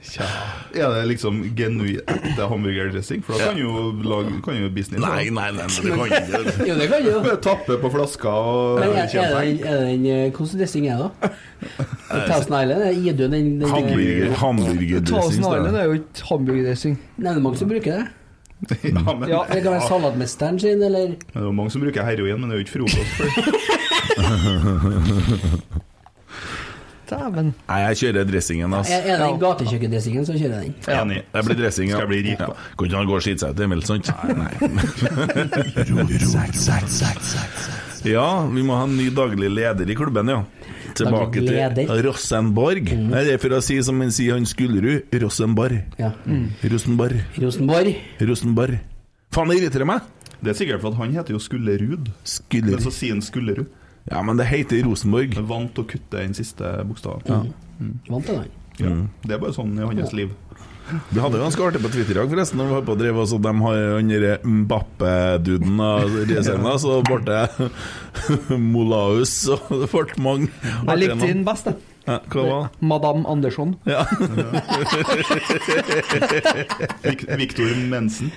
Tja. 0.00 0.24
Er 0.74 0.94
det 0.94 1.02
liksom 1.10 1.42
genuint 1.56 2.00
ekte 2.08 2.46
hamburgerdressing? 2.48 3.20
For 3.24 3.36
da 3.36 3.50
kan 3.50 3.58
jo 3.60 3.90
lage 4.04 4.38
kan 4.44 4.56
jo 4.56 4.70
business. 4.72 5.02
Nei, 5.02 5.28
nei, 5.28 5.50
nei, 5.56 5.66
det 5.68 5.92
kan 5.92 6.04
ikke 6.08 6.40
Jo, 6.70 6.74
det 6.80 6.86
kan 6.88 7.04
jo. 7.04 7.20
Tappe 7.44 7.76
på 7.82 7.90
flaska 7.92 8.28
og 8.32 8.80
Men 8.80 8.88
er, 8.94 8.96
er, 8.96 9.06
det, 9.10 9.20
er 9.60 9.76
det 9.76 9.88
den 9.90 10.06
eh, 10.06 10.30
Hvordan 10.32 10.58
dressing 10.62 10.84
er 10.88 10.96
det, 10.96 11.08
da? 11.10 11.28
Thousand 12.30 12.56
Island? 12.62 12.80
Er 12.86 12.92
Idun 12.96 13.36
den, 13.36 13.50
den 13.60 13.68
Hamburger, 13.68 14.32
hamburgerdressing. 14.40 15.12
Thousand 15.12 15.44
står 15.44 15.56
Island 15.60 15.76
er 15.76 15.84
jo 15.84 15.98
ikke 16.00 16.28
hamburgerdressing. 16.30 16.94
Nei, 17.18 17.28
det 17.30 17.36
er 17.36 17.44
mange 17.50 17.60
som 17.60 17.68
bruker 17.74 17.92
det. 17.98 18.06
Ja, 18.84 19.00
men, 19.16 19.28
Ja. 19.28 19.44
Det 19.48 19.62
kan 19.64 19.72
være 19.72 19.86
salatmesteren 19.88 20.58
sin, 20.60 20.82
eller 20.84 21.14
Det 21.16 21.36
er 21.36 21.46
jo 21.46 21.52
mange 21.52 21.70
som 21.72 21.80
bruker 21.84 22.04
heroin, 22.04 22.40
men 22.40 22.50
det 22.50 22.56
er 22.56 22.60
jo 22.60 22.64
ikke 22.66 22.76
frokost. 22.80 23.14
Dæven. 27.10 27.48
Nei, 27.68 27.78
jeg 27.82 27.98
kjører 28.00 28.24
dressingen, 28.28 28.74
altså. 28.78 28.94
Er, 28.94 29.00
er 29.04 29.18
det 29.18 29.26
den 29.26 29.40
gatekjøkkendressingen, 29.42 30.26
så 30.28 30.32
kjører 30.38 30.54
jeg 30.56 30.62
den. 30.70 30.74
Ja. 30.86 31.00
Enig. 31.02 31.20
Det 31.34 31.44
blir 31.48 31.58
dressing, 31.60 31.86
ja. 31.90 31.96
Skal 31.98 32.06
jeg 32.06 32.12
bli 32.12 32.20
rik 32.28 32.40
ja. 32.40 32.46
på. 32.46 32.54
Kan 32.78 32.84
ikke 32.90 32.98
han 33.00 33.08
gå 33.10 33.14
og 33.18 33.24
skite 33.26 33.40
seg 33.42 33.50
ut, 33.50 33.60
Emil, 33.66 33.82
sant? 33.86 34.06
Nei. 34.40 34.52
Ja, 38.00 38.46
vi 38.48 38.62
må 38.64 38.78
ha 38.78 38.86
en 38.86 38.94
ny 38.96 39.10
daglig 39.12 39.50
leder 39.52 39.90
i 39.92 39.94
klubben, 39.98 40.30
ja. 40.32 40.38
Tilbake 40.96 41.42
til 41.44 41.52
Rosenborg. 41.52 42.06
Rosenborg. 42.06 42.92
Nei, 43.10 43.24
Det 43.26 43.34
er 43.36 43.42
for 43.42 43.56
å 43.58 43.60
si 43.64 43.76
som 43.84 44.00
han 44.00 44.12
sier 44.14 44.38
han 44.38 44.48
Skullerud, 44.48 45.12
Rosenborg. 45.22 45.82
Ja. 46.00 46.14
Rosenborg. 46.64 47.20
Rosenborg. 47.36 48.00
Rosenborg. 48.24 48.80
Faen, 49.30 49.52
det 49.52 49.60
irriterer 49.60 49.86
meg! 49.86 50.08
Det 50.40 50.54
er 50.54 50.56
sikkert 50.56 50.80
for 50.80 50.94
at 50.94 51.02
han 51.02 51.12
heter 51.18 51.36
jo 51.36 51.42
Skullerud. 51.42 52.08
Skullerud. 52.24 52.78
Men 52.78 52.84
så 52.86 52.92
sier 52.94 53.12
han 53.12 53.20
Skullerud. 53.24 53.68
Ja, 54.10 54.22
men 54.26 54.40
det 54.40 54.48
heter 54.50 54.82
Rosenborg. 54.86 55.36
Er 55.38 55.46
vant 55.46 55.74
til 55.76 55.84
å 55.86 55.90
kutte 55.90 56.18
den 56.18 56.34
siste 56.34 56.72
bokstaven. 56.88 57.52
Mm. 57.78 57.92
Vant 58.10 58.26
til 58.26 58.40
den. 58.40 58.54
Ja. 58.80 58.94
Det 59.26 59.36
er 59.36 59.42
bare 59.42 59.54
sånn 59.54 59.76
i 59.78 59.86
hans 59.86 60.14
liv. 60.16 60.32
Vi 60.90 61.20
hadde 61.22 61.36
det 61.36 61.44
ganske 61.44 61.62
artig 61.62 61.80
på 61.84 61.90
Twitter 61.92 62.16
i 62.16 62.18
dag, 62.18 62.30
forresten. 62.32 62.58
Når 62.58 62.66
vi 62.66 62.74
var 62.74 62.86
på 62.88 62.94
å 62.96 62.98
drive 62.98 63.22
oss, 63.22 63.34
og 63.36 63.44
de 63.44 63.52
har 63.62 63.78
han 63.94 64.10
derre 64.10 64.32
Mbappe-duden 64.42 65.82
av 65.86 66.16
Riesena, 66.30 66.74
så 66.82 66.96
ble 67.06 67.20
det 67.28 67.70
Molaus, 68.72 69.34
og 69.54 69.70
det 69.84 69.90
ble 69.92 70.24
mange 70.24 70.50
Jeg 70.64 71.02
likte 71.04 71.30
den 71.30 71.46
best, 71.46 71.70
jeg. 71.70 71.78
Ja, 72.06 72.14
hva 72.32 72.42
var 72.46 72.62
det? 72.62 72.68
Madame 72.90 73.28
Andersson. 73.28 73.74
Ja. 73.84 74.04
Vik- 77.02 77.36
Viktor 77.38 77.64
Mensen. 77.90 78.30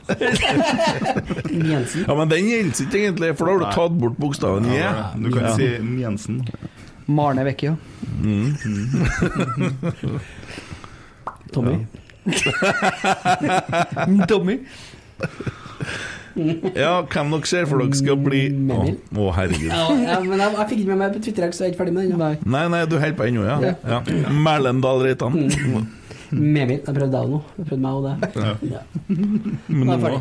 Jensen. 1.50 2.06
ja, 2.08 2.16
men 2.16 2.30
den 2.30 2.50
gjelder 2.50 2.82
ikke 2.86 2.98
egentlig, 3.06 3.38
for 3.38 3.46
da 3.46 3.52
har 3.54 3.60
du 3.60 3.66
tatt 3.78 3.92
bort 4.02 4.18
bokstaven 4.20 4.66
J. 4.72 4.76
Ja, 4.82 4.92
du 5.16 5.30
kan 5.32 5.44
Ja. 5.48 5.56
si 5.56 5.64
Jensen. 6.02 6.42
Marne 7.06 7.44
Vecchia. 7.48 7.76
Tommy. 11.54 11.86
Tommy. 14.28 14.60
Ja, 16.84 16.94
hvem 17.06 17.34
dere 17.36 17.50
ser 17.50 17.68
for 17.70 17.82
dere 17.84 17.98
skal 17.98 18.18
bli 18.26 18.44
Å, 18.50 18.60
Memil. 18.70 18.96
å, 19.14 19.28
herregud. 19.36 19.70
Ja, 19.70 20.20
men 20.24 20.40
jeg, 20.42 20.54
jeg 20.58 20.70
fikk 20.72 20.80
ikke 20.84 20.92
med 20.94 21.02
meg 21.04 21.18
på 21.18 21.24
Twitter, 21.28 21.52
så 21.54 21.66
jeg 21.66 21.70
er 21.70 21.74
ikke 21.76 21.82
ferdig 21.84 21.96
med 21.98 22.10
den. 22.10 22.22
Nei. 22.22 22.34
Nei, 22.56 22.64
nei, 22.74 22.84
du 22.90 22.96
holder 22.98 23.18
på 23.20 23.28
ennå, 23.28 23.44
ja. 23.46 23.74
ja. 23.86 24.00
Merlendal 24.34 25.04
Reitan. 25.06 25.38
Memil. 26.34 26.80
Jeg 26.82 26.96
prøvde 26.96 27.12
deg 27.14 27.30
nå. 27.30 27.42
Jeg 27.60 27.68
prøvde 27.70 27.84
meg 27.84 27.94
og 27.94 28.04
det. 28.08 28.16
Ja. 28.74 28.82
Men 29.70 29.86
Nå 29.92 29.98
er. 30.10 30.18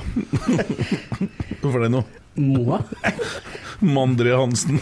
Hvorfor 1.62 1.78
det 1.86 1.90
nå? 1.94 2.02
Moa. 2.36 2.82
Mandre 3.82 4.36
Hansen. 4.36 4.76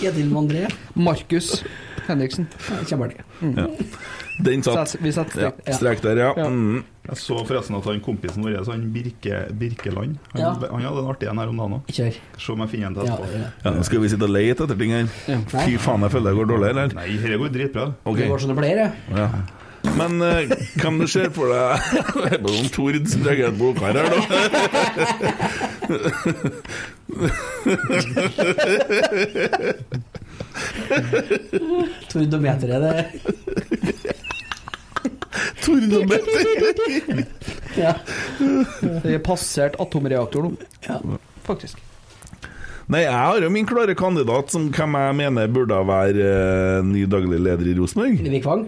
Ketil 0.00 0.30
Mandre. 0.30 0.68
Markus 0.94 1.60
Henriksen. 2.06 2.46
Kjempeartig. 2.86 3.22
Ja. 3.42 3.66
Den 4.44 4.62
satt. 4.64 4.96
Vi 5.00 5.12
satt 5.12 5.30
strek. 5.34 5.60
Ja. 5.66 5.76
strek 5.76 6.02
der, 6.04 6.16
ja. 6.22 6.30
Ja. 6.36 6.48
Mm. 6.48 6.82
Jeg 7.10 7.16
så 7.18 7.38
forresten 7.48 7.74
at 7.78 7.84
han 7.88 8.00
kompisen 8.04 8.44
vår, 8.44 8.58
så 8.64 8.70
han 8.74 8.84
Birke, 8.94 9.40
Birkeland 9.58 10.18
Han, 10.32 10.40
Ja. 10.40 10.50
han 10.70 10.82
hadde 10.84 11.00
en 11.02 11.08
artig 11.10 11.28
en 11.30 11.38
her 11.42 11.48
om 11.50 11.56
dagen 11.56 11.72
òg. 11.80 11.82
Se 11.92 12.52
om 12.52 12.60
jeg 12.64 12.68
finner 12.74 12.86
en 12.90 12.94
til 12.94 13.02
etterpå. 13.08 13.26
ja. 13.34 13.48
Ja, 13.64 13.70
nå 13.76 13.82
skal 13.88 14.00
vi 14.04 14.08
sitte 14.12 14.24
og 14.28 14.34
lete 14.36 14.62
etter 14.66 14.78
ting 14.78 14.92
her. 14.94 15.08
Ja. 15.26 15.38
Fy 15.64 15.76
faen, 15.78 16.00
jeg 16.06 16.10
føler 16.14 16.30
det 16.30 16.36
går 16.38 16.46
dårlig, 16.52 16.68
eller? 16.70 16.94
Nei, 16.94 17.08
dette 17.16 17.38
går 17.40 17.48
dritbra. 17.56 17.86
Okay. 18.04 18.22
Det 18.22 18.30
går 18.30 18.38
som 18.44 18.48
det 18.54 18.58
pleier, 18.60 18.76
det. 18.76 18.90
Ja. 19.16 19.28
Men 19.96 20.20
uh, 20.20 20.44
hvem 20.76 20.98
du 21.00 21.06
ser 21.08 21.30
for 21.32 21.48
deg 21.48 21.80
Det 22.20 22.34
er 22.36 22.42
bare 22.44 22.52
noen 22.52 22.68
Tord 22.68 23.00
som 23.08 23.22
reagerer 23.24 23.56
på 23.56 23.72
her 23.80 23.96
her, 23.96 24.10
Tordometeret, 32.10 32.82
det 32.82 33.69
Tordometer! 35.64 37.24
Ja. 37.78 37.92
Det 38.38 39.14
er 39.14 39.22
passert 39.24 39.76
atomreaktor 39.82 40.48
nå, 40.48 40.54
ja. 40.86 40.98
faktisk. 41.46 41.78
Nei, 42.90 43.04
jeg 43.04 43.14
har 43.14 43.38
jo 43.44 43.50
min 43.54 43.68
klare 43.70 43.94
kandidat 43.94 44.50
som 44.50 44.64
hvem 44.74 44.96
jeg 44.98 45.16
mener 45.20 45.50
burde 45.54 45.76
være 45.86 46.24
eh, 46.26 46.78
ny 46.86 47.04
daglig 47.10 47.38
leder 47.38 47.68
i 47.70 47.74
Rosenborg. 47.78 48.16
Vik 48.32 48.48
Vang. 48.48 48.64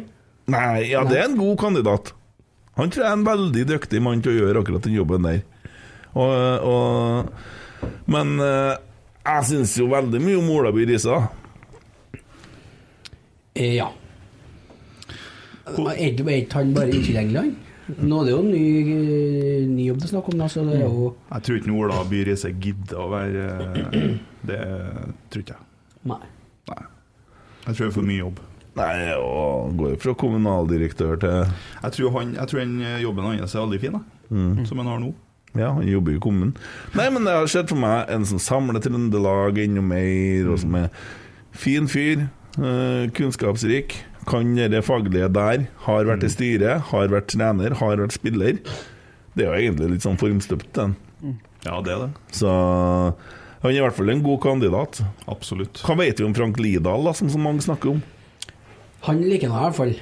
Nei, 0.53 0.85
ja, 0.93 1.03
det 1.09 1.19
er 1.19 1.27
en 1.31 1.39
god 1.41 1.57
kandidat. 1.59 2.13
Han 2.79 2.93
tror 2.93 3.03
jeg 3.05 3.11
er 3.11 3.19
en 3.19 3.27
veldig 3.27 3.65
dyktig 3.73 4.01
mann 4.05 4.23
til 4.23 4.33
å 4.33 4.39
gjøre 4.45 4.63
akkurat 4.63 4.87
den 4.87 4.95
jobben 4.97 5.27
der. 5.27 5.43
Og, 6.15 6.31
og, 6.71 7.91
men 8.15 8.37
eh, 8.47 8.77
jeg 9.27 9.49
syns 9.51 9.75
jo 9.81 9.89
veldig 9.91 10.21
mye 10.23 10.39
om 10.39 10.53
Olaby 10.55 10.87
Risa. 10.93 11.19
Eh, 13.57 13.75
Ja. 13.81 13.91
Er 15.67 16.39
ikke 16.39 16.59
han 16.59 16.75
bare 16.75 16.91
utilgjengelig, 16.91 17.39
han? 17.41 17.53
Nå 17.99 18.21
er 18.21 18.29
det 18.29 18.33
jo 18.33 18.39
en 18.41 18.51
ny, 18.53 18.67
ny 19.73 19.87
jobb 19.89 19.99
det 20.01 20.07
er 20.07 20.13
snakk 20.13 20.29
om, 20.31 20.39
da, 20.39 20.47
så 20.51 20.63
det 20.67 20.77
er 20.79 20.85
jo 20.87 21.09
Jeg 21.33 21.45
tror 21.47 21.59
ikke 21.59 21.75
Ola 21.75 21.99
By 22.09 22.21
Riise 22.29 22.53
gidder 22.63 23.01
å 23.03 23.09
være 23.11 23.49
eh, 23.51 24.05
Det 24.49 24.61
tror 25.33 25.43
ikke 25.43 25.57
jeg. 25.57 25.67
Nei. 26.13 26.23
Nei. 26.71 26.81
Jeg 27.67 27.75
tror 27.75 27.83
det 27.83 27.91
er 27.91 27.97
for 27.97 28.07
mye 28.07 28.21
jobb. 28.21 28.41
Nei, 28.79 28.95
og 29.21 29.75
går 29.77 29.93
jo 29.93 29.99
fra 30.07 30.15
kommunaldirektør 30.23 31.19
til 31.21 31.35
Jeg 31.43 31.97
tror, 31.99 32.15
han, 32.17 32.33
jeg 32.39 32.51
tror 32.53 32.63
den 32.63 32.79
jobben 33.03 33.29
hans 33.29 33.55
er 33.55 33.67
veldig 33.67 33.83
fin, 33.83 33.99
mm. 34.31 34.65
som 34.71 34.81
han 34.81 34.91
har 34.93 35.03
nå. 35.03 35.13
Ja, 35.53 35.75
han 35.77 35.85
jobber 35.85 36.15
i 36.15 36.21
kommunen. 36.23 36.55
Nei, 36.97 37.11
men 37.13 37.27
det 37.29 37.35
har 37.37 37.51
sett 37.51 37.69
for 37.69 37.81
meg 37.81 38.09
en 38.13 38.25
som 38.29 38.41
samler 38.41 38.81
Trøndelag 38.81 39.61
enda 39.61 39.85
mer, 39.85 40.49
og 40.49 40.63
som 40.63 40.79
er 40.81 40.89
fin 41.53 41.91
fyr, 41.93 42.25
eh, 42.57 43.11
kunnskapsrik, 43.13 43.99
kan 44.29 44.55
det 44.55 44.83
faglige 44.87 45.29
der, 45.35 45.67
har 45.87 46.09
vært 46.09 46.27
i 46.27 46.31
styret, 46.33 46.89
har 46.93 47.13
vært 47.13 47.31
trener, 47.35 47.75
har 47.81 48.01
vært 48.01 48.15
spiller. 48.17 48.61
Det 49.35 49.47
er 49.47 49.49
jo 49.51 49.61
egentlig 49.61 49.91
litt 49.97 50.07
sånn 50.07 50.19
formstøpt, 50.21 50.73
den. 50.77 50.97
Ja, 51.65 51.79
det 51.85 51.95
er 51.95 52.01
det. 52.07 52.11
Så 52.35 52.51
han 53.63 53.71
er 53.71 53.79
i 53.79 53.85
hvert 53.85 53.97
fall 53.97 54.11
en 54.11 54.25
god 54.25 54.41
kandidat. 54.43 55.03
Absolutt. 55.31 55.83
Hva 55.87 55.97
vet 56.01 56.19
vi 56.19 56.27
om 56.27 56.35
Frank 56.37 56.59
Lidahl, 56.63 57.07
da, 57.07 57.15
som 57.17 57.31
så 57.31 57.41
mange 57.41 57.63
snakker 57.65 57.95
om? 57.95 58.03
Han 59.07 59.23
liker 59.27 59.51
han 59.51 59.59
i 59.59 59.67
hvert 59.67 59.79
fall. 59.79 59.95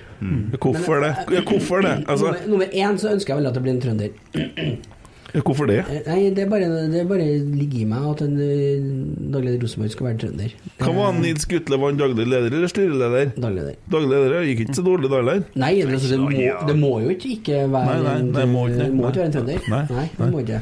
Hvorfor 0.61 1.05
det? 1.05 1.13
Ja, 1.33 1.45
hvorfor 1.49 1.85
det? 1.85 1.95
Altså, 2.11 2.33
Nummer, 2.33 2.49
nummer 2.53 2.75
én 2.77 2.99
så 3.01 3.15
ønsker 3.15 3.35
jeg 3.35 3.41
vel 3.41 3.51
at 3.51 3.57
det 3.57 3.63
blir 3.65 3.77
en 3.77 3.85
trønder. 3.85 4.81
hvorfor 5.39 5.69
det? 5.71 5.79
Eh, 5.87 6.01
Nei, 6.09 6.31
det 6.35 6.43
er 6.45 6.49
bare, 6.51 6.69
det 6.91 7.01
er 7.03 7.09
bare 7.11 7.27
ligger 7.55 7.83
i 7.83 7.89
meg 7.91 8.07
at 8.11 8.23
en 8.27 8.35
eh, 8.43 8.89
daglig 9.31 9.53
leder 9.53 9.63
Rosenborg 9.67 9.93
skal 9.95 10.09
være 10.09 10.19
trønder. 10.25 10.55
Hva 10.81 10.95
var 10.97 11.11
han, 11.13 11.21
Nils 11.23 11.47
Gutle, 11.51 11.79
var 11.79 11.93
han 11.93 12.01
daglig 12.01 12.27
leder 12.27 12.57
eller 12.59 12.73
styreleder? 12.73 13.31
Daglig 13.37 13.61
leder. 13.63 13.79
Daglig 13.95 14.11
leder. 14.15 14.37
Gikk 14.51 14.65
ikke 14.67 14.79
så 14.81 14.85
dårlig 14.89 15.11
da 15.13 15.21
heller. 15.23 15.45
Nei, 15.55 15.73
det, 15.79 15.87
altså, 15.95 16.11
det, 16.11 16.21
må, 16.25 16.67
det 16.71 16.77
må 16.81 16.93
jo 17.05 17.15
ikke, 17.15 17.33
ikke 17.39 17.61
være 17.71 17.95
Nei, 17.95 18.03
nei, 18.09 18.17
en- 18.25 18.33
det 18.41 18.47
må 18.51 18.67
ikke 18.73 18.89
må 18.97 19.09
ikke 19.13 19.23
være 19.23 19.31
en 19.31 19.37
trønder. 19.39 19.69
Nei, 19.77 19.83
Nei, 20.01 20.07
det 20.19 20.31
må 20.35 20.43
ikke 20.47 20.61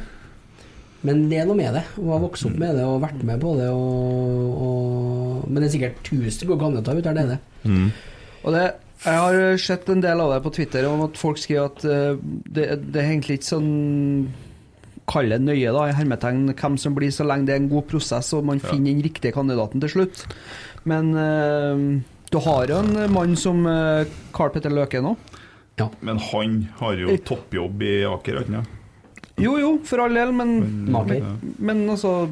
Men 1.09 1.20
det 1.31 1.39
er 1.39 1.47
noe 1.47 1.55
med 1.62 1.73
det. 1.78 1.85
Å 2.03 2.09
ha 2.11 2.19
vokst 2.27 2.47
opp 2.49 2.57
med 2.59 2.74
det 2.74 2.85
og 2.85 3.01
vært 3.05 3.20
med 3.24 3.40
på 3.40 3.55
det. 3.61 3.69
Og, 3.70 4.61
og, 4.66 5.49
men 5.49 5.62
det 5.62 5.69
er 5.70 5.74
sikkert 5.77 6.01
tusen 6.09 6.49
gode 6.51 6.61
kandidater 6.65 6.99
ut 6.99 7.07
der, 7.07 7.15
det 7.15 7.24
er 7.24 7.32
det. 7.36 7.40
Og 8.43 8.53
det, 8.55 8.65
jeg 9.05 9.15
har 9.23 9.61
sett 9.62 9.89
en 9.95 10.01
del 10.03 10.20
av 10.24 10.32
det 10.35 10.40
på 10.43 10.51
Twitter 10.57 10.89
om 10.90 11.05
at 11.07 11.19
folk 11.20 11.39
skriver 11.39 11.69
at 11.70 11.85
eh, 11.86 12.19
det, 12.51 12.65
det 12.90 12.99
er 13.03 13.12
egentlig 13.12 13.36
ikke 13.39 13.47
sånn 13.53 13.69
Kall 15.09 15.32
det 15.32 15.40
nøye, 15.40 15.72
da, 15.72 15.86
i 15.89 15.97
hermetegn, 15.97 16.52
hvem 16.52 16.78
som 16.80 16.97
blir, 16.97 17.12
så 17.14 17.26
lenge 17.26 17.48
det 17.48 17.56
er 17.56 17.62
en 17.62 17.72
god 17.72 17.86
prosess 17.89 18.35
og 18.36 18.47
man 18.48 18.60
finner 18.60 18.93
den 18.93 19.05
riktige 19.06 19.32
kandidaten 19.32 19.80
til 19.85 19.94
slutt. 19.94 20.24
Men 20.89 21.12
eh, 21.16 21.85
du 22.28 22.39
har 22.44 22.68
jo 22.68 22.80
en 22.82 23.12
mann 23.12 23.36
som 23.40 23.64
uh, 23.64 24.05
Carl 24.36 24.52
Petter 24.52 24.72
Løke 24.74 25.01
nå. 25.05 25.14
Ja. 25.80 25.89
Men 26.05 26.18
han 26.20 26.59
har 26.80 26.98
jo 27.01 27.16
toppjobb 27.24 27.82
i 27.86 27.94
Aker, 28.09 28.43
ja. 28.52 28.64
Jo, 29.39 29.55
jo, 29.60 29.74
for 29.86 30.02
all 30.02 30.16
del, 30.18 30.32
men 30.35 30.56
Maker. 30.90 31.26
Men 31.62 31.85
altså 31.89 32.28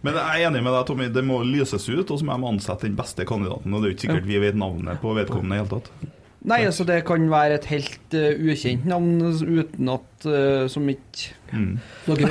Men 0.00 0.16
jeg 0.16 0.22
er 0.22 0.46
enig 0.48 0.62
med 0.64 0.72
deg, 0.72 0.84
Tommy. 0.88 1.08
Det 1.12 1.22
må 1.26 1.42
lyses 1.44 1.84
ut, 1.90 2.08
og 2.08 2.16
så 2.16 2.24
må 2.24 2.38
de 2.38 2.48
ansette 2.54 2.88
den 2.88 2.96
beste 2.96 3.26
kandidaten. 3.28 3.74
Og 3.74 3.82
det 3.82 3.88
er 3.88 3.92
jo 3.92 3.96
ikke 3.98 4.06
sikkert 4.06 4.28
vi 4.30 4.40
vet 4.40 4.56
navnet 4.56 5.02
på 5.02 5.12
vedkommende 5.18 5.58
i 5.58 5.60
det 5.60 5.66
hele 5.66 5.80
tatt. 5.80 6.16
Nei, 6.48 6.62
altså 6.64 6.86
det 6.88 7.02
kan 7.04 7.26
være 7.30 7.58
et 7.58 7.66
helt 7.68 8.14
uh, 8.16 8.30
ukjent 8.48 8.86
navn 8.88 9.18
uten 9.28 9.90
at 9.92 10.24
uh, 10.28 10.64
Som 10.72 10.88
ikke 10.88 11.34
Mm. 11.50 11.80
Dere 12.06 12.28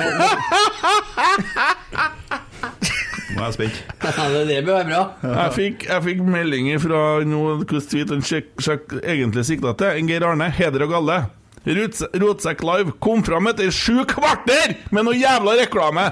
Nå 3.30 3.42
er 3.42 3.44
jeg 3.44 3.54
spent. 3.58 3.76
Det, 4.32 4.40
det 4.48 4.56
bør 4.66 4.78
være 4.80 4.86
bra. 4.88 5.02
Jeg 5.44 5.52
fikk, 5.56 5.84
jeg 5.90 6.02
fikk 6.06 6.22
meldinger 6.26 6.80
fra 6.82 7.02
noen 7.28 7.60
hvordan 7.68 8.08
han 8.08 8.24
egentlig 9.12 9.44
sikta 9.46 9.74
til. 9.78 10.00
En 10.00 10.08
Geir 10.10 10.24
Arne, 10.26 10.48
heder 10.56 10.86
og 10.86 10.94
galle. 10.96 11.18
Rotse- 11.68 12.08
Rotsekk 12.16 12.64
Live 12.64 12.94
kom 13.04 13.20
fram 13.26 13.50
etter 13.52 13.68
sju 13.74 14.00
kvarter 14.08 14.72
med 14.96 15.04
noe 15.06 15.18
jævla 15.20 15.58
reklame! 15.60 16.06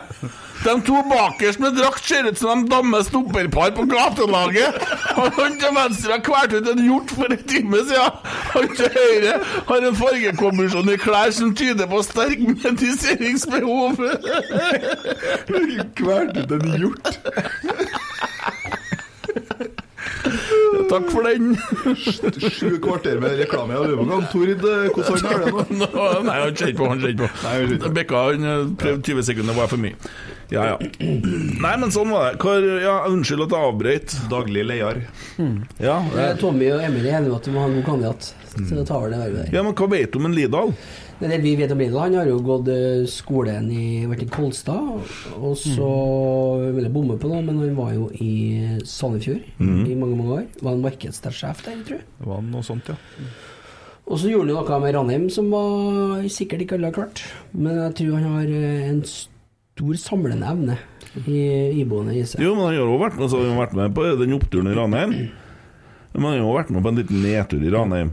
De 0.64 0.74
to 0.86 1.02
bakerst 1.10 1.60
med 1.62 1.76
drakt 1.78 2.04
ser 2.04 2.26
ut 2.28 2.38
som 2.38 2.64
de 2.64 2.70
dammer 2.72 3.02
stopperpar 3.06 3.70
på 3.76 3.84
gatelaget. 3.90 4.74
Og 5.16 5.32
Han 5.38 5.58
til 5.60 5.74
venstre 5.76 6.12
har 6.16 6.22
kvært 6.26 6.56
ut 6.58 6.68
en 6.72 6.82
hjort 6.84 7.14
for 7.14 7.30
en 7.30 7.44
time 7.52 7.82
siden. 7.88 8.18
Han 8.54 8.68
til 8.76 8.90
høyre 8.96 9.36
har 9.68 9.88
en 9.88 9.98
fargekombinasjon 10.02 10.92
i 10.92 10.98
klær 11.00 11.30
som 11.36 11.54
tyder 11.54 11.86
på 11.90 12.02
sterk 12.06 12.42
mediseringsbehov. 12.48 14.02
Kvært 16.02 16.42
ut 16.42 16.56
en 16.58 16.68
hjort. 16.78 17.14
Takk 20.88 21.10
for 21.12 21.22
den. 21.26 21.56
Sju 22.50 22.78
kvarter 22.82 23.20
med 23.20 23.38
reklame. 23.40 23.74
Lurer 23.74 23.96
på 23.96 24.20
Tord 24.32 24.48
eh, 24.48 24.56
hvordan 24.94 25.26
har 25.28 25.44
det 25.44 25.78
nå. 25.78 25.88
Nei, 26.28 26.36
han 26.40 26.56
kjente 26.56 26.76
på. 26.78 26.88
Han 26.88 27.02
kjente 27.02 27.28
på. 27.84 27.92
Bekka 27.98 28.22
han 28.30 28.44
eh, 28.48 28.64
prøvde 28.80 29.02
20 29.12 29.22
sekunder, 29.30 29.56
var 29.58 29.70
for 29.70 29.80
mye. 29.82 29.96
Ja, 30.50 30.64
ja. 30.70 30.76
Nei, 30.98 31.74
men 31.76 31.90
sånn 31.92 32.08
var 32.12 32.30
det. 32.30 32.38
Hvor, 32.40 32.64
ja, 32.80 32.94
unnskyld 33.10 33.44
at 33.44 33.54
jeg 33.54 33.68
avbrøt. 33.70 34.14
Daglig 34.32 34.64
leder. 34.68 35.02
Ja, 35.82 35.98
Eh, 36.18 36.32
Tommy 36.40 36.70
og 36.72 36.80
Emil 36.82 37.04
er 37.06 37.18
enige 37.18 37.32
om 37.32 37.36
at 37.36 37.44
du 37.44 37.52
må 37.52 37.60
ha 37.62 37.68
en 37.68 37.76
god 37.78 37.86
kandidat. 37.86 38.30
Så 38.54 38.74
det 38.74 38.86
tar 38.88 39.10
det 39.12 39.20
vervet 39.20 39.44
der. 39.44 39.52
ja, 39.58 39.62
men 39.62 39.76
hva 39.76 39.86
vet 39.92 40.12
du 40.12 40.18
om 40.18 40.26
en 40.26 40.34
Lidal? 40.34 40.72
Det, 41.18 41.28
det 41.30 41.38
vi 41.42 41.52
vet 41.58 41.72
om 41.74 41.80
Lidl, 41.82 41.98
han 41.98 42.16
har 42.18 42.30
jo 42.30 42.38
gått 42.46 42.70
eh, 42.72 43.04
skolen 43.10 43.68
i, 43.74 44.06
vært 44.08 44.24
i 44.24 44.30
Kolstad, 44.32 45.04
og 45.36 45.54
så 45.58 45.90
vil 46.74 46.86
jeg 46.86 46.94
bomme 46.94 47.18
på 47.20 47.30
noe, 47.30 47.42
men 47.44 47.60
han 47.60 47.76
var 47.78 47.92
jo 47.96 48.08
i 48.14 48.78
Sandefjord 48.86 49.44
mm. 49.58 49.84
i 49.84 49.94
mange, 49.98 50.16
mange 50.16 50.36
år. 50.40 50.44
Var 50.62 50.74
en 50.74 50.84
markedsdelsjef 50.86 51.64
der, 51.66 51.80
tror 51.86 52.00
jeg. 52.00 52.10
Det 52.18 52.30
var 52.32 52.44
noe 52.46 52.66
sånt, 52.66 52.90
ja. 52.90 52.98
Og 54.08 54.16
så 54.22 54.30
gjorde 54.30 54.48
han 54.48 54.54
jo 54.54 54.60
noe 54.62 54.78
med 54.80 54.94
Ranheim 54.96 55.26
som 55.30 55.50
var 55.52 56.22
sikkert 56.32 56.64
ikke 56.64 56.78
alle 56.78 56.88
har 56.88 56.96
klart. 56.96 57.26
Men 57.52 57.82
jeg 57.82 57.98
tror 58.00 58.14
han 58.16 58.38
har 58.38 58.54
eh, 58.62 58.86
en 58.88 59.02
stor 59.04 59.34
samlende 60.00 60.46
evne 60.46 60.78
i 61.26 61.40
iboende 61.80 62.14
i 62.18 62.24
seg. 62.26 62.42
Jo, 62.44 62.54
men 62.54 62.66
han 62.66 62.74
har 62.74 62.80
jo 62.82 62.98
vært 63.00 63.18
vært 63.18 63.76
med 63.78 63.94
på 63.96 64.06
den 64.20 64.36
oppturen 64.36 64.70
i 64.70 64.76
Ranheim. 64.76 65.14
Men 66.12 66.22
han 66.24 66.32
har 66.34 66.40
jo 66.42 66.56
vært 66.56 66.72
med 66.74 66.84
på 66.84 66.92
en 66.92 67.00
liten 67.02 67.22
nedtur 67.24 67.62
i 67.64 67.72
Ranheim. 67.74 68.12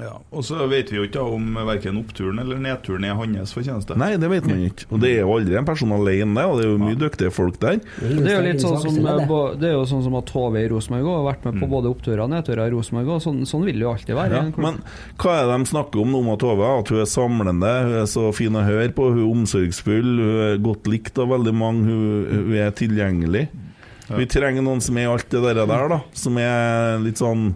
Ja, 0.00 0.14
Og 0.32 0.44
så 0.46 0.66
vet 0.70 0.90
vi 0.92 0.98
jo 0.98 1.06
ikke 1.06 1.22
om 1.24 1.52
verken 1.68 1.98
oppturen 2.00 2.40
eller 2.42 2.60
nedturen 2.62 3.04
er 3.06 3.16
hans 3.18 3.52
fortjeneste. 3.54 3.96
Nei, 4.00 4.14
det 4.20 4.30
vet 4.32 4.46
man 4.48 4.62
ikke. 4.68 4.86
Og 4.90 5.02
det 5.02 5.10
er 5.16 5.22
jo 5.22 5.34
aldri 5.36 5.58
en 5.58 5.68
person 5.68 5.94
alene, 5.96 6.34
det, 6.36 6.44
og 6.48 6.58
det 6.58 6.66
er 6.66 6.70
jo 6.70 6.80
mye 6.82 6.98
dyktige 7.00 7.32
folk 7.34 7.58
der. 7.62 7.80
Det 8.00 8.26
er 8.26 8.36
jo 8.38 8.44
litt 8.46 8.64
sånn 8.64 8.78
som, 8.82 8.98
eh, 8.98 9.34
det 9.60 9.70
er 9.70 9.74
jo 9.76 9.84
sånn 9.88 10.04
som 10.06 10.16
at 10.20 10.32
HV 10.32 10.58
i 10.62 10.68
Rosenborg 10.72 11.10
har 11.12 11.26
vært 11.30 11.48
med 11.48 11.60
på 11.62 11.70
både 11.72 11.92
oppturer 11.92 12.24
og 12.24 12.32
nedturer 12.32 12.66
i 12.66 12.74
Rosenborg. 12.76 13.12
og 13.16 13.22
Sånn, 13.22 13.42
sånn 13.48 13.66
vil 13.68 13.78
det 13.80 13.86
jo 13.86 13.92
alltid 13.92 14.18
være. 14.18 14.42
Ja, 14.42 14.62
men 14.66 14.80
hva 15.22 15.36
er 15.38 15.50
det 15.50 15.58
de 15.58 15.70
snakker 15.72 16.02
om 16.02 16.14
nå 16.14 16.22
med 16.26 16.40
Tove? 16.42 16.70
At 16.82 16.92
hun 16.92 17.02
er 17.02 17.10
samlende, 17.10 17.74
hun 17.88 17.98
er 18.02 18.08
så 18.10 18.28
fin 18.36 18.56
å 18.58 18.64
høre 18.66 18.92
på, 18.96 19.10
hun 19.12 19.22
er 19.22 19.34
omsorgsfull, 19.36 20.14
hun 20.22 20.40
er 20.48 20.62
godt 20.62 20.88
likt 20.90 21.18
av 21.22 21.30
veldig 21.32 21.54
mange, 21.54 21.84
hun, 21.86 22.48
hun 22.48 22.56
er 22.58 22.72
tilgjengelig. 22.76 23.48
Vi 24.12 24.26
trenger 24.28 24.64
noen 24.64 24.82
som 24.84 24.96
er 25.00 25.08
alt 25.08 25.30
det 25.32 25.40
der 25.40 25.66
da, 25.66 26.00
som 26.12 26.36
er 26.40 26.98
litt 27.00 27.20
sånn 27.22 27.52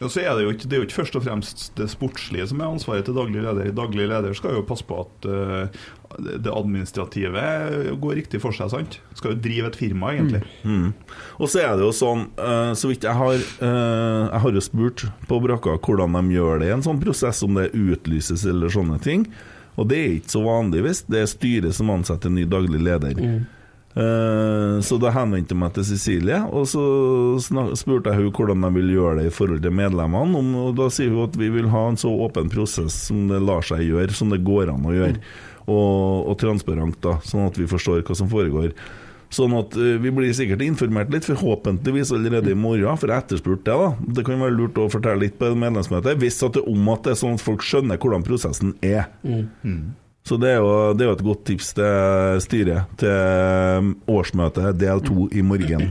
Ja, 0.00 0.08
så 0.08 0.22
er 0.22 0.30
det, 0.32 0.44
jo 0.46 0.52
ikke, 0.54 0.64
det 0.64 0.76
er 0.76 0.80
jo 0.80 0.86
ikke 0.86 0.96
først 1.02 1.16
og 1.18 1.24
fremst 1.26 1.64
det 1.76 1.90
sportslige 1.92 2.46
som 2.48 2.62
er 2.62 2.70
ansvaret 2.72 3.04
til 3.04 3.16
daglig 3.18 3.42
leder. 3.44 3.68
Daglig 3.76 4.06
leder 4.08 4.32
skal 4.36 4.56
jo 4.56 4.62
passe 4.64 4.86
på 4.88 4.96
at 5.02 5.28
uh, 5.28 5.82
det 6.40 6.48
administrative 6.48 7.42
går 8.00 8.16
riktig 8.22 8.40
for 8.40 8.56
seg. 8.56 8.72
sant? 8.72 8.96
Skal 9.18 9.34
jo 9.34 9.42
drive 9.44 9.68
et 9.68 9.76
firma, 9.76 10.14
egentlig. 10.16 10.40
Mm. 10.64 10.94
Og 11.36 11.52
så 11.52 11.66
er 11.66 11.76
det 11.76 11.84
jo 11.84 11.92
sånn, 11.92 12.30
uh, 12.40 12.72
så 12.72 12.88
vidt 12.88 13.04
jeg 13.04 13.16
har 13.18 13.36
uh, 13.36 14.24
Jeg 14.30 14.42
har 14.46 14.56
jo 14.56 14.64
spurt 14.64 15.04
på 15.28 15.42
brakka 15.44 15.76
hvordan 15.76 16.16
de 16.16 16.36
gjør 16.38 16.64
det 16.64 16.70
i 16.70 16.74
en 16.78 16.86
sånn 16.88 17.04
prosess, 17.04 17.44
om 17.44 17.60
det 17.60 17.68
utlyses 17.76 18.48
eller 18.48 18.72
sånne 18.72 18.96
ting. 19.04 19.28
Og 19.76 19.88
det 19.92 20.00
er 20.00 20.16
ikke 20.16 20.32
så 20.32 20.42
vanlig 20.44 20.82
hvis 20.84 21.04
det 21.12 21.22
er 21.22 21.30
styret 21.30 21.76
som 21.76 21.92
ansetter 21.92 22.32
ny 22.32 22.48
daglig 22.48 22.80
leder. 22.88 23.20
Eh, 23.20 23.40
så 23.90 24.96
da 25.02 25.10
henvendte 25.10 25.56
jeg 25.56 25.58
meg 25.58 25.72
til 25.74 25.86
Cecilie, 25.88 26.38
og 26.46 26.68
så 26.70 26.82
spurte 27.42 28.12
jeg 28.12 28.20
henne 28.20 28.30
hvordan 28.30 28.62
de 28.62 28.70
ville 28.76 28.94
gjøre 28.94 29.16
det 29.18 29.26
i 29.26 29.34
forhold 29.34 29.64
til 29.64 29.74
medlemmene. 29.74 30.44
Og 30.62 30.76
da 30.78 30.86
sier 30.94 31.10
hun 31.10 31.26
at 31.26 31.38
vi 31.40 31.50
vil 31.50 31.70
ha 31.72 31.88
en 31.90 31.98
så 31.98 32.12
åpen 32.26 32.50
prosess 32.52 32.96
som 33.08 33.26
det 33.30 33.42
lar 33.42 33.66
seg 33.66 33.82
gjøre, 33.88 34.14
som 34.14 34.30
det 34.30 34.44
går 34.46 34.70
an 34.70 34.86
å 34.86 34.94
gjøre. 34.94 35.18
Og, 35.70 36.30
og 36.30 36.34
transparent, 36.40 36.98
da, 37.02 37.18
sånn 37.26 37.48
at 37.48 37.58
vi 37.58 37.68
forstår 37.70 38.04
hva 38.06 38.16
som 38.18 38.30
foregår. 38.30 38.72
Sånn 39.30 39.52
at 39.54 39.76
eh, 39.78 39.94
vi 40.02 40.10
blir 40.14 40.32
sikkert 40.34 40.62
informert 40.66 41.12
litt, 41.14 41.26
forhåpentligvis 41.28 42.10
allerede 42.16 42.50
i 42.50 42.58
morgen, 42.58 42.98
for 42.98 43.12
jeg 43.12 43.22
etterspurte 43.22 43.70
det. 43.70 43.76
da 43.78 44.14
Det 44.18 44.24
kan 44.26 44.42
være 44.42 44.56
lurt 44.56 44.80
å 44.82 44.88
fortelle 44.90 45.22
litt 45.22 45.36
på 45.38 45.52
medlemsmøtet, 45.52 46.16
medlemsmøte, 46.16 46.18
hvis 46.24 46.40
at 46.46 46.58
det 46.58 46.64
er 46.64 46.70
om 46.72 46.90
at 46.94 47.06
det 47.06 47.14
er 47.14 47.20
sånn 47.22 47.38
at 47.38 47.44
folk 47.44 47.66
skjønner 47.66 48.00
hvordan 48.02 48.26
prosessen 48.26 48.74
er. 48.82 49.06
Så 50.30 50.36
det 50.38 50.52
er, 50.52 50.60
jo, 50.62 50.92
det 50.94 51.02
er 51.02 51.08
jo 51.08 51.14
et 51.16 51.22
godt 51.26 51.40
tips 51.48 51.72
til 51.74 52.42
styret 52.44 52.92
til 53.02 53.88
årsmøtet 54.06 54.76
del 54.78 55.00
to 55.02 55.24
i 55.34 55.42
morgen. 55.42 55.88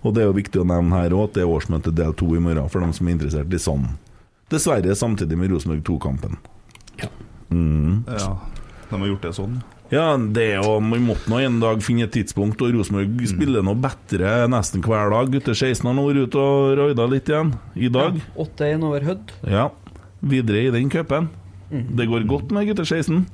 Og 0.00 0.14
det 0.16 0.22
er 0.22 0.30
jo 0.30 0.36
viktig 0.38 0.62
å 0.62 0.64
nevne 0.68 0.96
her 0.96 1.12
òg 1.12 1.26
at 1.26 1.36
det 1.36 1.42
er 1.44 1.52
årsmøte 1.52 1.92
del 1.92 2.16
to 2.16 2.30
i 2.32 2.40
morgen, 2.40 2.70
for 2.72 2.80
dem 2.80 2.94
som 2.96 3.10
er 3.10 3.18
interessert 3.18 3.52
i 3.52 3.60
sånn. 3.60 3.84
Dessverre 4.48 4.96
samtidig 4.96 5.36
med 5.36 5.52
Rosenborg 5.52 5.84
2-kampen. 5.84 6.40
Mm. 7.52 8.00
Ja, 8.08 8.32
De 8.88 8.96
har 8.96 9.06
gjort 9.12 9.28
det 9.28 9.36
sånn. 9.36 9.60
Ja, 9.92 10.08
det 10.16 10.48
er 10.54 10.64
jo, 10.64 10.78
man 10.80 11.04
måtte 11.04 11.28
nå 11.28 11.44
en 11.44 11.60
dag 11.60 11.84
finne 11.84 12.08
et 12.08 12.16
tidspunkt, 12.16 12.64
og 12.64 12.72
Rosenborg 12.72 13.28
spiller 13.28 13.64
nå 13.64 13.76
bedre 13.76 14.34
nesten 14.48 14.80
hver 14.88 15.12
dag. 15.12 15.32
Gutter 15.36 15.52
16 15.52 15.84
har 15.84 16.00
nå 16.00 16.08
vært 16.08 16.30
ute 16.32 16.48
og 16.48 16.74
raida 16.80 17.12
litt 17.12 17.28
igjen 17.28 17.52
i 17.76 17.92
dag. 17.92 18.16
8-1 18.40 18.88
over 18.88 19.04
Hødd. 19.12 19.36
Ja, 19.52 19.68
videre 20.24 20.64
i 20.64 20.76
den 20.80 20.88
cupen. 20.88 21.28
Det 21.70 22.06
går 22.10 22.26
godt 22.28 22.52
med 22.54 22.68
gutter 22.68 22.84
16. 22.86 23.24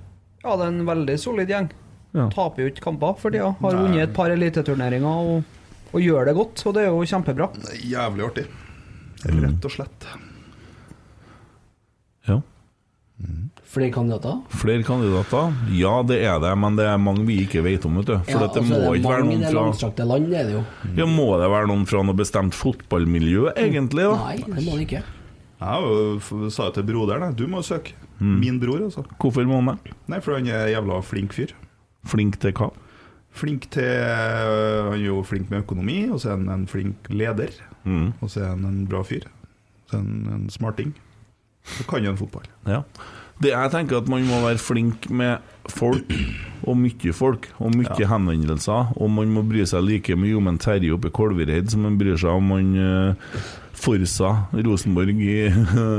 Ja, 0.44 0.56
det 0.56 0.64
er 0.66 0.72
en 0.72 0.86
veldig 0.88 1.16
solid 1.20 1.50
gjeng. 1.52 1.70
Ja. 2.16 2.28
Taper 2.32 2.64
jo 2.64 2.70
ikke 2.72 2.84
kamper 2.88 3.18
for 3.20 3.30
tida. 3.30 3.52
Har 3.60 3.76
Nei. 3.76 3.82
vunnet 3.84 4.02
et 4.08 4.14
par 4.16 4.32
eliteturneringer 4.34 5.06
og, 5.34 5.44
og 5.92 6.00
gjør 6.02 6.30
det 6.30 6.34
godt, 6.38 6.62
og 6.66 6.74
det 6.74 6.86
er 6.86 6.90
jo 6.94 7.04
kjempebra. 7.12 7.50
Det 7.58 7.74
er 7.76 7.84
jævlig 7.92 8.26
artig. 8.30 8.46
Rett 9.30 9.68
og 9.68 9.74
slett. 9.74 10.08
Ja. 12.28 12.40
Flere 13.70 13.92
kandidater? 13.94 14.40
Flere 14.58 14.82
kandidater? 14.82 15.52
Ja, 15.76 16.00
det 16.02 16.16
er 16.26 16.40
det, 16.42 16.50
men 16.58 16.74
det 16.80 16.88
er 16.90 16.96
mange 16.98 17.22
vi 17.28 17.36
ikke 17.44 17.62
vet 17.62 17.84
om, 17.86 18.00
vet 18.00 18.08
du. 18.08 18.16
For 18.16 18.32
Ja, 18.32 18.46
at 18.48 18.56
det 18.56 18.62
altså, 18.64 18.80
må 18.80 18.94
ikke 18.98 19.12
være 19.12 19.26
noen 19.28 19.44
fra 19.78 20.06
land, 20.08 20.26
det 20.32 20.40
er 20.40 20.48
det 20.48 20.56
jo. 20.56 20.62
Ja, 20.98 21.06
Må 21.06 21.28
det 21.38 21.50
være 21.52 21.68
noen 21.70 21.84
fra 21.86 22.02
noe 22.02 22.18
bestemt 22.18 22.56
fotballmiljø, 22.58 23.52
egentlig? 23.54 24.08
da? 24.08 24.16
Nei, 24.24 24.36
det 24.42 24.64
må 24.66 24.74
det 24.74 24.86
ikke. 24.88 25.02
Jeg 25.60 26.50
sa 26.54 26.68
jo 26.70 26.74
til 26.76 26.86
broderen 26.88 27.34
du 27.36 27.46
må 27.50 27.60
søke. 27.62 27.92
Min 28.20 28.58
bror, 28.60 28.82
altså. 28.84 29.02
Hvorfor 29.20 29.44
må 29.48 29.60
han 29.60 29.76
det? 29.84 29.92
Nei, 30.08 30.20
for 30.24 30.36
han 30.36 30.46
er 30.48 30.66
en 30.66 30.72
jævla 30.74 31.00
flink 31.04 31.32
fyr. 31.36 31.52
Flink 32.08 32.38
til 32.40 32.52
hva? 32.56 32.70
Flink 33.36 33.68
til 33.70 33.86
Han 33.86 34.96
er 34.96 35.04
jo 35.04 35.20
flink 35.24 35.50
med 35.52 35.62
økonomi, 35.62 36.02
og 36.10 36.20
så 36.20 36.32
er 36.32 36.36
han 36.40 36.48
en 36.52 36.66
flink 36.68 37.08
leder. 37.12 37.52
Mm. 37.84 38.12
Og 38.20 38.28
så 38.32 38.42
er 38.44 38.48
han 38.54 38.64
en 38.68 38.82
bra 38.90 39.02
fyr. 39.06 39.24
Så 39.88 39.96
er 39.96 40.02
han 40.04 40.28
en 40.34 40.50
smarting. 40.52 40.92
Så 41.64 41.84
kan 41.88 42.04
en 42.04 42.16
fotball. 42.16 42.48
Ja. 42.66 42.82
Det 43.40 43.52
jeg 43.54 43.70
tenker 43.72 43.96
at 44.02 44.08
Man 44.08 44.26
må 44.28 44.40
være 44.44 44.58
flink 44.60 45.08
med 45.10 45.38
folk, 45.68 46.10
og 46.68 46.76
mye 46.76 47.12
folk, 47.16 47.48
og 47.58 47.72
mye 47.76 47.88
Ja. 48.00 48.06
henvendelser. 48.12 48.92
Og 49.00 49.10
man 49.10 49.32
må 49.32 49.42
bry 49.48 49.64
seg 49.64 49.84
like 49.84 50.16
mye 50.16 50.36
om 50.36 50.48
en 50.48 50.58
Terje 50.58 50.92
oppe 50.92 51.08
i 51.08 51.10
Kolvereid 51.10 51.70
som 51.70 51.80
man 51.82 51.96
bryr 51.98 52.16
seg 52.20 52.30
om 52.36 52.44
man 52.52 52.74
uh, 52.76 53.14
Forsa 53.80 54.34
Rosenborg, 54.52 55.22
i, 55.24 55.48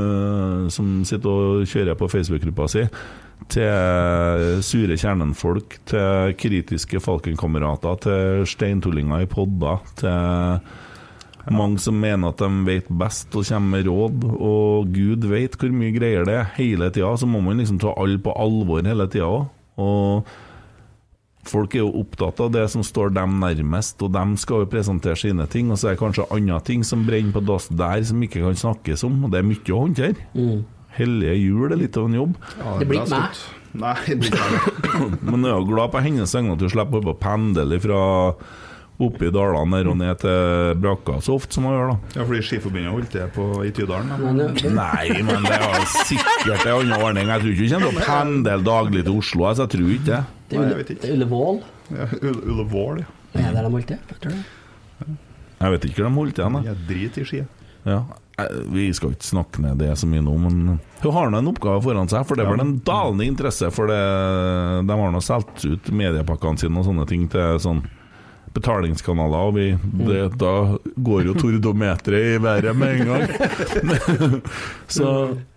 som 0.76 1.02
sitter 1.08 1.30
og 1.32 1.66
kjører 1.70 1.98
på 1.98 2.10
Facebook-gruppa 2.12 2.70
si. 2.72 2.86
Til 3.52 4.62
sure 4.64 4.96
kjernenfolk, 5.02 5.80
til 5.90 6.36
kritiske 6.40 7.02
Falkenkamerater, 7.04 7.98
til 8.06 8.46
steintullinger 8.48 9.26
i 9.26 9.30
podder, 9.30 9.82
til 10.00 10.62
mange 11.50 11.82
som 11.82 11.98
mener 11.98 12.30
at 12.30 12.42
de 12.42 12.50
vet 12.68 12.90
best 13.02 13.34
og 13.34 13.48
kommer 13.48 13.80
med 13.80 13.90
råd, 13.90 14.28
og 14.38 14.94
Gud 14.94 15.26
vet 15.32 15.58
hvor 15.58 15.74
mye 15.74 15.96
greier 15.96 16.28
det 16.28 16.38
er 16.38 16.54
hele 16.60 16.92
tida. 16.94 17.10
Så 17.18 17.30
må 17.30 17.42
man 17.42 17.58
liksom 17.58 17.82
ta 17.82 17.96
alle 17.98 18.22
på 18.22 18.36
alvor 18.38 18.86
hele 18.86 19.10
tida 19.10 19.26
òg. 19.26 19.50
Og 19.82 20.30
folk 21.48 21.74
er 21.76 21.82
jo 21.84 21.92
opptatt 22.04 22.40
av 22.44 22.52
det 22.54 22.68
som 22.74 22.84
står 22.86 23.14
dem 23.16 23.40
nærmest, 23.42 24.02
og 24.06 24.12
dem 24.14 24.36
skal 24.38 24.64
jo 24.64 24.70
presentere 24.72 25.18
sine 25.18 25.48
ting. 25.50 25.72
Og 25.74 25.80
så 25.82 25.90
er 25.92 25.96
det 25.96 26.02
kanskje 26.04 26.28
andre 26.32 26.60
ting 26.68 26.84
som 26.88 27.06
brenner 27.08 27.34
på 27.36 27.44
dass 27.48 27.68
der, 27.70 28.04
som 28.08 28.22
ikke 28.22 28.44
kan 28.44 28.56
snakkes 28.62 29.04
om. 29.08 29.24
Og 29.26 29.34
det 29.34 29.42
er 29.42 29.50
mye 29.50 29.74
å 29.74 29.82
håndtere. 29.86 30.62
Hellige 30.98 31.38
jul 31.40 31.72
er 31.72 31.80
litt 31.80 31.98
av 31.98 32.10
en 32.10 32.18
jobb. 32.20 32.34
Ja, 32.60 32.78
Det 32.82 32.88
blir 32.90 33.02
ikke 33.06 33.16
meg. 33.22 33.44
Nei, 33.72 33.94
det 34.08 34.18
blir 34.20 34.34
ikke 34.34 34.50
meg. 34.52 35.22
Men 35.32 35.46
jeg 35.48 35.54
er 35.54 35.62
jo 35.62 35.70
glad 35.72 35.94
på 35.94 36.02
hennes 36.04 36.36
vegne 36.36 36.58
at 36.58 36.60
du 36.60 36.68
slipper 36.70 37.08
å 37.08 37.16
pendle 37.16 37.80
fra 37.80 38.02
oppe 39.02 39.26
i 39.26 39.32
dalene 39.34 39.80
der 39.80 39.88
og 39.90 39.96
ned 39.98 40.20
til 40.22 40.76
Brakka 40.78 41.16
så 41.26 41.34
ofte 41.40 41.56
som 41.58 41.66
hun 41.66 41.74
gjør, 41.74 41.88
da. 41.94 42.20
Ja, 42.20 42.26
fordi 42.28 42.42
Skiforbundet 42.46 42.92
holdt 42.94 43.16
det 43.16 43.24
på, 43.34 43.48
i 43.66 43.72
Tydalen. 43.74 44.12
da. 44.12 44.18
Men, 44.22 44.76
Nei, 44.78 45.24
men 45.26 45.48
det 45.48 45.56
er 45.58 45.88
sikkert 46.06 46.68
en 46.68 46.76
annen 46.76 46.94
ordning. 47.00 47.32
Jeg 47.32 47.42
tror 47.42 47.56
ikke 47.56 47.64
du 47.64 47.74
kommer 47.74 47.96
til 47.96 48.04
å 48.04 48.06
pendle 48.12 48.58
daglig 48.68 49.04
til 49.08 49.18
Oslo. 49.18 49.48
så 49.56 49.66
jeg 49.66 49.74
tror 49.78 49.90
ikke 49.96 50.10
det. 50.12 50.22
Det 50.52 50.58
er 50.58 50.62
Nei, 50.62 50.70
jeg 50.72 50.80
vet 50.82 50.90
ikke. 50.94 51.02
det 51.02 51.10
er 51.10 51.16
Ullevål. 51.18 51.62
Ja, 51.96 52.08
Ull- 52.22 52.42
Ullevål, 52.52 53.00
ja. 53.04 53.10
Er 53.32 53.46
det 53.48 53.54
der 53.56 53.64
de 53.64 53.72
holdt 53.78 53.88
til? 53.88 54.02
Jeg 54.12 54.20
tror 54.22 54.36
det. 54.36 55.16
Jeg 55.62 55.72
vet 55.78 55.86
ikke 55.88 56.02
hvor 56.02 56.10
de 56.10 56.16
holdt 56.20 56.42
igjen. 56.42 56.58
da. 56.58 56.62
Jeg 56.68 56.88
driter 56.90 57.22
i 57.22 57.30
ski. 57.32 57.42
Ja. 57.86 58.00
Eh, 58.42 58.60
Vi 58.74 58.86
skal 58.94 59.14
ikke 59.16 59.28
snakke 59.28 59.62
ned 59.64 59.78
det 59.82 59.92
så 59.98 60.08
mye 60.10 60.22
nå, 60.26 60.34
men 60.42 60.80
hun 61.02 61.14
har 61.16 61.30
nå 61.32 61.40
en 61.42 61.50
oppgave 61.54 61.82
foran 61.86 62.10
seg. 62.12 62.26
For 62.28 62.36
det 62.36 62.46
er 62.46 62.52
vel 62.52 62.64
en 62.66 62.76
dalende 62.86 63.26
interesse 63.30 63.72
for 63.74 63.88
det. 63.92 64.02
De 64.88 65.00
har 65.02 65.12
nå 65.16 65.22
solgt 65.24 65.64
ut 65.66 65.92
mediepakkene 65.96 66.60
sine 66.62 66.80
og 66.82 66.86
sånne 66.90 67.08
ting 67.10 67.28
til 67.32 67.60
sånn 67.64 67.84
betalingskanaler, 68.52 69.48
og 69.48 69.54
vi, 69.56 69.66
det, 70.04 70.24
da 70.42 70.76
går 71.00 71.22
jo 71.30 71.34
tordometeret 71.40 72.34
i 72.34 72.40
været 72.44 72.76
med 72.76 73.00
en 73.00 73.08
gang. 73.08 73.24
så 74.92 75.08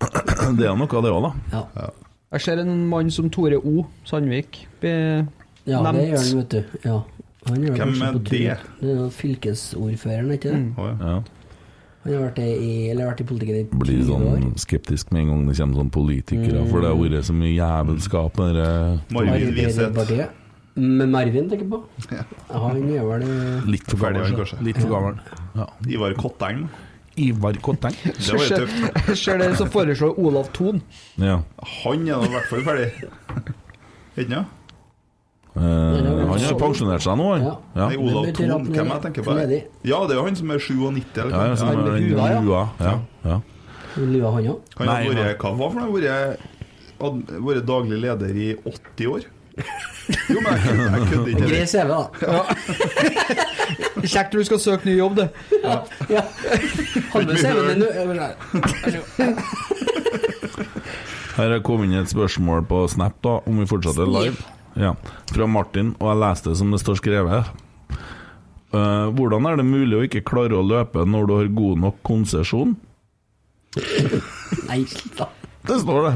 det 0.59 0.69
er 0.69 0.77
noe 0.79 0.87
av 0.87 1.03
det 1.03 1.11
òg, 1.11 1.25
da. 1.27 1.33
Ja. 1.57 1.89
Jeg 2.35 2.43
ser 2.43 2.61
en 2.65 2.73
mann 2.91 3.11
som 3.15 3.29
Tore 3.31 3.61
O. 3.63 3.85
Sandvik 4.09 4.65
blir 4.83 5.27
ja, 5.65 5.81
det 5.87 6.09
gjør 6.11 6.19
han, 6.19 6.39
vet 6.41 6.51
du. 6.51 6.79
Ja. 6.85 6.97
Han 7.47 7.63
gjør 7.63 7.77
Hvem 7.79 7.95
er 8.03 8.19
det? 8.19 8.43
Det 8.81 8.95
er 8.97 9.11
fylkesordføreren, 9.15 10.33
ikke 10.35 10.51
det? 10.53 10.61
Å, 10.81 10.89
ja. 10.91 10.95
Ja. 11.15 11.17
Han 12.05 12.13
har 12.13 12.25
vært 12.27 12.39
i, 12.45 12.73
eller 12.93 13.07
vært 13.09 13.23
i 13.23 13.27
politikken 13.29 13.61
i 13.63 13.79
Blir 13.81 14.01
20 14.03 14.11
år. 14.13 14.25
sånn 14.43 14.57
skeptisk 14.61 15.13
med 15.15 15.23
en 15.23 15.31
gang 15.31 15.45
det 15.49 15.55
kommer 15.57 15.79
sånn 15.81 15.93
politikere, 15.95 16.65
for 16.69 16.85
det 16.85 16.91
har 16.91 16.99
vært 17.01 17.29
så 17.31 17.37
mye 17.39 17.53
jævelskap 17.55 18.41
med 18.43 18.59
det 18.59 18.73
Marvin 19.17 19.55
Wiseth. 19.57 20.27
Med 20.75 21.09
Marvin, 21.15 21.49
tenker 21.49 21.65
jeg 21.65 21.71
på. 21.71 21.79
Han 22.51 22.83
er 22.91 23.07
vel 23.09 23.25
eh, 23.31 23.69
Litt 23.71 23.87
for 23.89 24.03
gammel. 24.03 24.35
kanskje. 24.37 24.59
Litt 24.67 24.81
for 24.83 24.91
gammel. 24.91 25.21
Ja. 25.55 25.69
Ivar 25.95 26.17
Kotteng. 26.19 26.67
Ivar 27.21 27.57
Kotteng. 27.63 27.95
Det 28.05 28.33
var 28.35 28.45
jo 28.45 28.59
tøft. 28.65 29.09
Jeg 29.09 29.17
ser 29.21 29.41
dere 29.43 29.57
som 29.59 29.71
foreslår 29.71 30.19
Olav 30.19 30.51
Thon. 30.57 30.83
Ja. 31.21 31.41
Han 31.85 32.05
er 32.09 32.21
nå 32.21 32.29
i 32.29 32.35
hvert 32.35 32.51
fall 32.51 32.65
ferdig. 32.67 32.91
Ikke 34.15 34.29
sant? 34.31 34.61
Eh, 35.55 35.63
han 35.63 36.41
har 36.43 36.57
pensjonert 36.59 37.05
seg 37.05 37.19
nå, 37.21 37.29
han. 37.31 37.45
Ja. 37.47 37.55
Ja. 37.79 37.89
Nei, 37.93 37.99
Olav 38.03 38.31
Thon, 38.35 38.65
hvem 38.71 38.91
jeg 38.91 39.03
tenker 39.05 39.23
er 39.23 39.29
på? 39.29 39.37
Ja, 39.87 40.01
det 40.09 40.17
er 40.17 40.19
jo 40.19 40.25
han 40.27 40.39
som 40.41 40.51
er 40.51 40.59
97, 40.65 41.21
eller 41.23 41.37
Ja, 41.37 41.45
ja, 41.47 41.59
som 41.61 41.69
Ja, 41.69 41.75
er 41.75 41.79
med 41.79 41.87
den 41.95 42.49
hua, 42.49 42.65
ja. 42.81 42.87
Ja, 42.89 42.97
ja. 43.31 43.41
Lua 43.95 44.35
han 44.35 44.51
òg. 44.51 44.75
Han 44.81 44.91
har 44.91 45.05
noe? 45.79 46.35
Vært 47.45 47.67
daglig 47.69 47.99
leder 48.01 48.37
i 48.39 48.49
80 48.65 49.11
år? 49.11 49.27
Jo, 50.29 50.41
men 50.45 50.51
jeg 50.53 50.61
kødder- 50.65 51.29
jeg 51.29 51.35
ikke. 51.35 51.47
Grei 51.49 51.67
CV, 51.71 51.89
da. 51.89 52.01
Kjekt 54.05 54.35
når 54.35 54.39
du 54.43 54.45
skal 54.51 54.61
søke 54.61 54.85
ny 54.89 54.95
jobb, 54.99 55.15
du. 55.17 55.25
Ja. 55.63 56.23
Hadde 57.15 57.27
med 57.27 58.25
Her 61.35 61.51
er 61.57 61.63
kommet 61.67 61.89
inn 61.91 61.99
et 61.99 62.11
spørsmål 62.13 62.63
på 62.71 62.85
Snap, 62.93 63.17
da, 63.25 63.39
om 63.49 63.59
vi 63.63 63.67
fortsetter 63.71 64.07
live. 64.11 64.37
Ja, 64.79 64.93
Fra 65.33 65.47
Martin, 65.51 65.95
og 66.01 66.11
jeg 66.13 66.21
leste 66.23 66.51
det 66.53 66.59
som 66.61 66.71
det 66.75 66.81
står 66.83 66.99
skrevet. 67.01 67.49
Uh, 68.75 69.07
hvordan 69.15 69.47
er 69.47 69.57
det 69.61 69.67
mulig 69.69 69.95
å 69.99 70.03
ikke 70.07 70.25
klare 70.27 70.57
å 70.59 70.65
løpe 70.67 71.05
når 71.07 71.27
du 71.31 71.35
har 71.39 71.51
god 71.61 71.79
nok 71.85 72.01
konsesjon? 72.07 72.75
Nei, 74.69 74.81
da. 75.19 75.29
Det 75.67 75.79
står 75.83 76.09
det. 76.09 76.15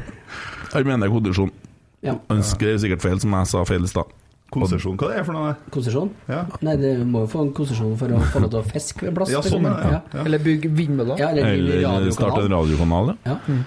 Jeg 0.74 0.86
mener 0.86 1.10
kondisjon. 1.10 1.52
Ja. 2.06 2.14
Han 2.30 2.42
skrev 2.46 2.78
sikkert 2.78 3.02
feil, 3.02 3.18
som 3.20 3.32
jeg 3.34 3.46
sa 3.50 3.64
feil 3.68 3.84
i 3.84 3.90
stad. 3.90 4.12
Konsesjon, 4.54 4.94
hva 4.96 5.08
det 5.10 5.16
er 5.20 5.24
for 5.26 5.36
noe? 5.36 5.50
Konsesjon? 5.74 6.10
Ja. 6.30 6.44
Nei, 6.64 6.76
det 6.80 6.92
må 7.04 7.26
jo 7.26 7.28
få 7.28 7.42
en 7.44 7.50
konsesjon 7.56 7.96
for 8.00 8.14
å 8.16 8.20
få 8.32 8.40
lov 8.40 8.52
til 8.54 8.60
å 8.62 8.64
fiske 8.64 9.04
ved 9.08 9.16
plass. 9.18 9.32
Ja, 9.34 9.42
sånn 9.44 9.66
er 9.68 9.74
det, 9.74 9.88
eksempel. 9.90 10.14
ja. 10.16 10.22
Eller 10.24 10.38
bygge 10.46 10.70
vindmøller. 10.78 11.18
Ja, 11.20 11.28
eller, 11.34 11.58
Eller 11.98 12.14
starte 12.16 12.46
en 12.46 12.54
radiokanal. 12.56 13.12
ja. 13.28 13.36
Ja. 13.48 13.58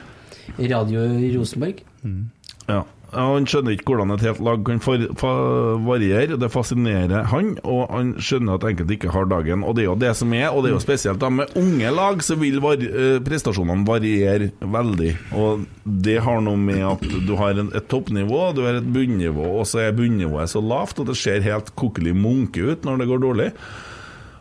Radio 0.80 1.04
i 1.22 1.30
Rosenborg. 1.38 1.84
Mm. 2.04 2.24
Ja, 2.68 2.80
Han 3.12 3.46
skjønner 3.50 3.76
ikke 3.76 3.92
hvordan 3.92 4.14
et 4.16 4.24
helt 4.24 4.40
lag 4.46 4.62
kan 4.68 4.80
for, 4.84 5.04
for, 5.20 5.80
variere. 5.84 6.38
Det 6.40 6.48
fascinerer 6.52 7.26
han, 7.32 7.54
og 7.68 7.92
han 7.92 8.14
skjønner 8.24 8.56
at 8.56 8.68
enkelte 8.70 8.96
ikke 8.96 9.12
har 9.12 9.28
dagen. 9.32 9.66
Og 9.68 9.76
det 9.76 9.84
er 9.84 9.90
jo 9.90 9.98
det 10.00 10.14
som 10.20 10.32
er, 10.38 10.48
og 10.50 10.64
det 10.64 10.72
er 10.72 10.76
jo 10.78 10.84
spesielt 10.84 11.22
da 11.22 11.32
med 11.34 11.52
unge 11.60 11.92
lag, 11.92 12.24
så 12.24 12.38
vil 12.40 12.62
var, 12.64 12.80
eh, 12.80 13.20
prestasjonene 13.26 13.88
variere 13.88 14.52
veldig. 14.64 15.14
Og 15.36 15.66
det 15.84 16.20
har 16.24 16.44
noe 16.46 16.60
med 16.60 16.84
at 16.88 17.08
du 17.28 17.34
har 17.40 17.60
en, 17.60 17.72
et 17.76 17.90
toppnivå, 17.92 18.44
du 18.56 18.64
har 18.68 18.80
et 18.80 18.92
bunnivå, 18.96 19.48
og 19.60 19.68
så 19.68 19.86
er 19.86 19.98
bunnivået 19.98 20.52
så 20.52 20.64
lavt 20.64 21.04
at 21.04 21.12
det 21.12 21.20
ser 21.20 21.44
helt 21.44 21.74
kokkelig 21.76 22.16
munke 22.16 22.64
ut 22.64 22.88
når 22.88 23.04
det 23.04 23.10
går 23.12 23.26
dårlig. 23.28 23.50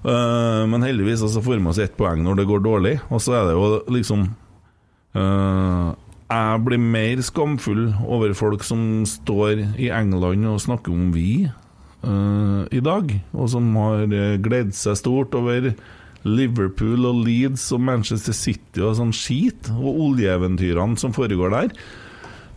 Uh, 0.01 0.64
men 0.70 0.80
heldigvis 0.80 1.20
så 1.28 1.42
får 1.44 1.59
vi 1.59 1.68
oss 1.68 1.80
ett 1.82 1.98
poeng 1.98 2.22
når 2.24 2.38
det 2.38 2.47
går 2.48 2.62
dårlig, 2.64 2.94
og 3.12 3.20
så 3.20 3.34
er 3.36 3.51
det 3.51 3.59
jo 3.59 3.66
liksom 3.92 4.30
Eh, 5.10 5.90
jeg 6.31 6.62
blir 6.66 6.78
mer 6.78 7.23
skamfull 7.27 7.89
over 8.07 8.35
folk 8.39 8.62
som 8.66 9.02
står 9.09 9.65
i 9.82 9.90
England 9.90 10.47
og 10.47 10.61
snakker 10.62 10.94
om 10.94 11.09
vi 11.15 11.48
uh, 11.48 12.62
i 12.70 12.82
dag, 12.85 13.16
og 13.35 13.51
som 13.51 13.73
har 13.81 14.07
uh, 14.07 14.36
gledd 14.43 14.70
seg 14.77 14.98
stort 15.01 15.35
over 15.35 15.73
Liverpool 16.23 17.09
og 17.09 17.24
Leeds 17.27 17.65
og 17.74 17.82
Manchester 17.89 18.36
City 18.36 18.85
og 18.85 18.98
sånn 19.01 19.15
skit, 19.16 19.73
og 19.74 20.05
oljeeventyrene 20.11 21.01
som 21.01 21.15
foregår 21.16 21.55
der. 21.57 21.74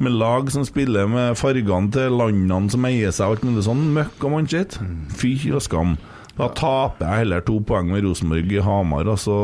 Med 0.04 0.18
lag 0.20 0.50
som 0.52 0.66
spiller 0.68 1.08
med 1.10 1.38
fargene 1.40 1.94
til 1.94 2.18
landene 2.18 2.74
som 2.74 2.86
eier 2.90 3.14
seg, 3.14 3.30
alt 3.30 3.46
mulig 3.48 3.66
sånn 3.66 3.86
møkk 3.96 4.26
og 4.26 4.36
mannskitt. 4.36 4.78
Fy 5.18 5.38
og 5.54 5.64
skam. 5.64 5.96
Da 6.34 6.48
taper 6.58 7.06
jeg 7.06 7.24
heller 7.24 7.44
to 7.46 7.60
poeng 7.62 7.92
med 7.94 8.06
Rosenborg 8.08 8.54
i 8.56 8.62
Hamar, 8.66 9.10
og 9.12 9.20
så 9.22 9.36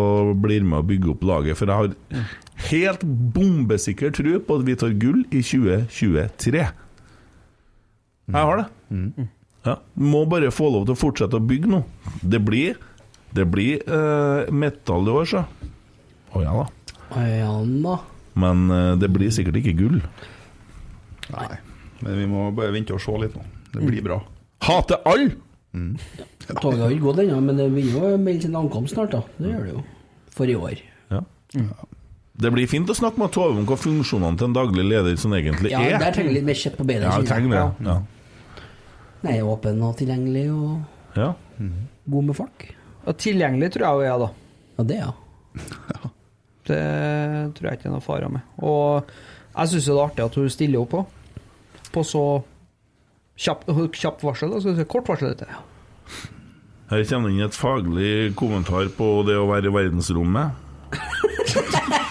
blir 0.41 0.63
med 0.65 0.81
å 0.81 0.85
bygge 0.89 1.11
opp 1.13 1.25
laget. 1.29 1.57
For 1.59 1.69
jeg 1.69 1.77
har 1.77 2.23
helt 2.71 3.03
bombesikker 3.35 4.13
tro 4.17 4.39
på 4.45 4.57
at 4.57 4.65
vi 4.65 4.77
tar 4.81 4.95
gull 5.01 5.19
i 5.29 5.43
2023. 5.45 6.63
Jeg 8.29 8.47
har 8.49 8.61
det. 8.61 8.65
Ja. 9.67 9.75
Må 10.01 10.23
bare 10.29 10.49
få 10.55 10.71
lov 10.73 10.87
til 10.87 10.95
å 10.95 10.99
fortsette 10.99 11.37
å 11.37 11.45
bygge 11.45 11.69
nå. 11.69 11.83
Det 12.21 12.41
blir 12.41 12.79
Det 13.29 13.43
blir 13.45 13.83
uh, 13.85 14.49
metall 14.49 15.05
i 15.05 15.11
år, 15.13 15.27
så. 15.29 15.43
Å 16.33 16.39
ja 16.41 16.53
da. 16.55 16.63
Men 18.41 18.63
uh, 18.73 18.95
det 18.97 19.11
blir 19.13 19.29
sikkert 19.29 19.59
ikke 19.61 19.75
gull. 19.77 19.99
Nei, 21.29 21.59
men 22.01 22.17
vi 22.17 22.25
må 22.31 22.47
bare 22.57 22.73
vente 22.73 22.95
og 22.97 23.03
se 23.03 23.13
litt 23.21 23.37
nå. 23.37 23.45
Det 23.75 23.85
blir 23.85 24.01
bra. 24.07 24.17
Hater 24.65 25.05
alle! 25.05 25.37
Toget 25.73 26.79
har 26.81 26.89
ikke 26.95 27.05
gått 27.05 27.19
ennå, 27.23 27.39
men 27.45 27.57
det 27.59 27.67
vil 27.75 27.91
jo 27.93 28.11
melde 28.17 28.41
sin 28.47 28.55
ankomst 28.57 28.95
snart, 28.95 29.11
da. 29.13 29.21
Det 29.37 29.51
gjør 29.53 29.65
det 29.67 29.73
jo. 29.75 29.83
For 30.33 30.49
i 30.49 30.55
år. 30.57 30.81
Ja. 31.13 31.21
Det 32.39 32.51
blir 32.55 32.69
fint 32.71 32.89
å 32.89 32.95
snakke 32.95 33.19
med 33.19 33.33
Tove 33.35 33.57
om 33.59 33.65
hva 33.67 33.75
funksjonene 33.77 34.37
til 34.39 34.47
en 34.49 34.55
daglig 34.55 34.85
leder 34.87 35.17
som 35.19 35.33
egentlig 35.35 35.71
Ja, 35.73 35.81
er. 35.83 35.97
der 35.99 36.13
trenger 36.15 36.29
vi 36.31 36.37
litt 36.39 36.47
mer 36.47 36.57
kjøtt 36.61 36.77
på 36.79 36.85
beina. 36.87 37.09
Ja, 37.09 37.17
jeg 37.19 37.27
trenger 37.27 37.49
det. 37.51 37.87
Ja. 37.89 37.97
Nei, 39.27 39.37
åpen 39.43 39.81
og 39.83 39.97
tilgjengelig 39.99 40.45
og 40.53 41.19
Ja. 41.19 41.33
god 42.09 42.23
med 42.29 42.35
folk. 42.37 42.75
Og 43.05 43.17
tilgjengelig 43.17 43.71
tror 43.73 43.83
jeg 43.85 43.93
hun 43.95 44.05
er, 44.05 44.19
da. 44.19 44.29
Ja, 44.77 44.83
det, 44.83 44.97
ja. 45.03 45.11
Det 46.69 47.55
tror 47.57 47.65
jeg 47.69 47.79
ikke 47.79 47.87
er 47.89 47.93
noe 47.95 48.01
fare 48.05 48.29
med. 48.29 48.41
Og 48.61 49.03
jeg 49.57 49.67
syns 49.71 49.85
det 49.89 49.93
er 49.95 50.03
artig 50.05 50.25
at 50.25 50.35
hun 50.35 50.49
stiller 50.49 50.79
opp 50.83 50.89
på. 50.93 51.05
På 51.91 52.03
så 52.05 52.43
kjapt, 53.39 53.69
kjapp 53.95 54.23
varsel. 54.25 54.51
Da, 54.53 54.61
skal 54.61 54.75
vi 54.75 54.81
si, 54.81 54.87
kort 54.91 55.09
varsel, 55.09 55.33
dette. 55.33 55.47
Her 56.89 57.03
kommer 57.05 57.29
det 57.29 57.35
inn 57.37 57.45
et 57.45 57.57
faglig 57.57 58.13
kommentar 58.39 58.89
på 58.97 59.11
det 59.27 59.37
å 59.37 59.45
være 59.49 59.69
i 59.69 59.75
verdensrommet. 59.75 60.65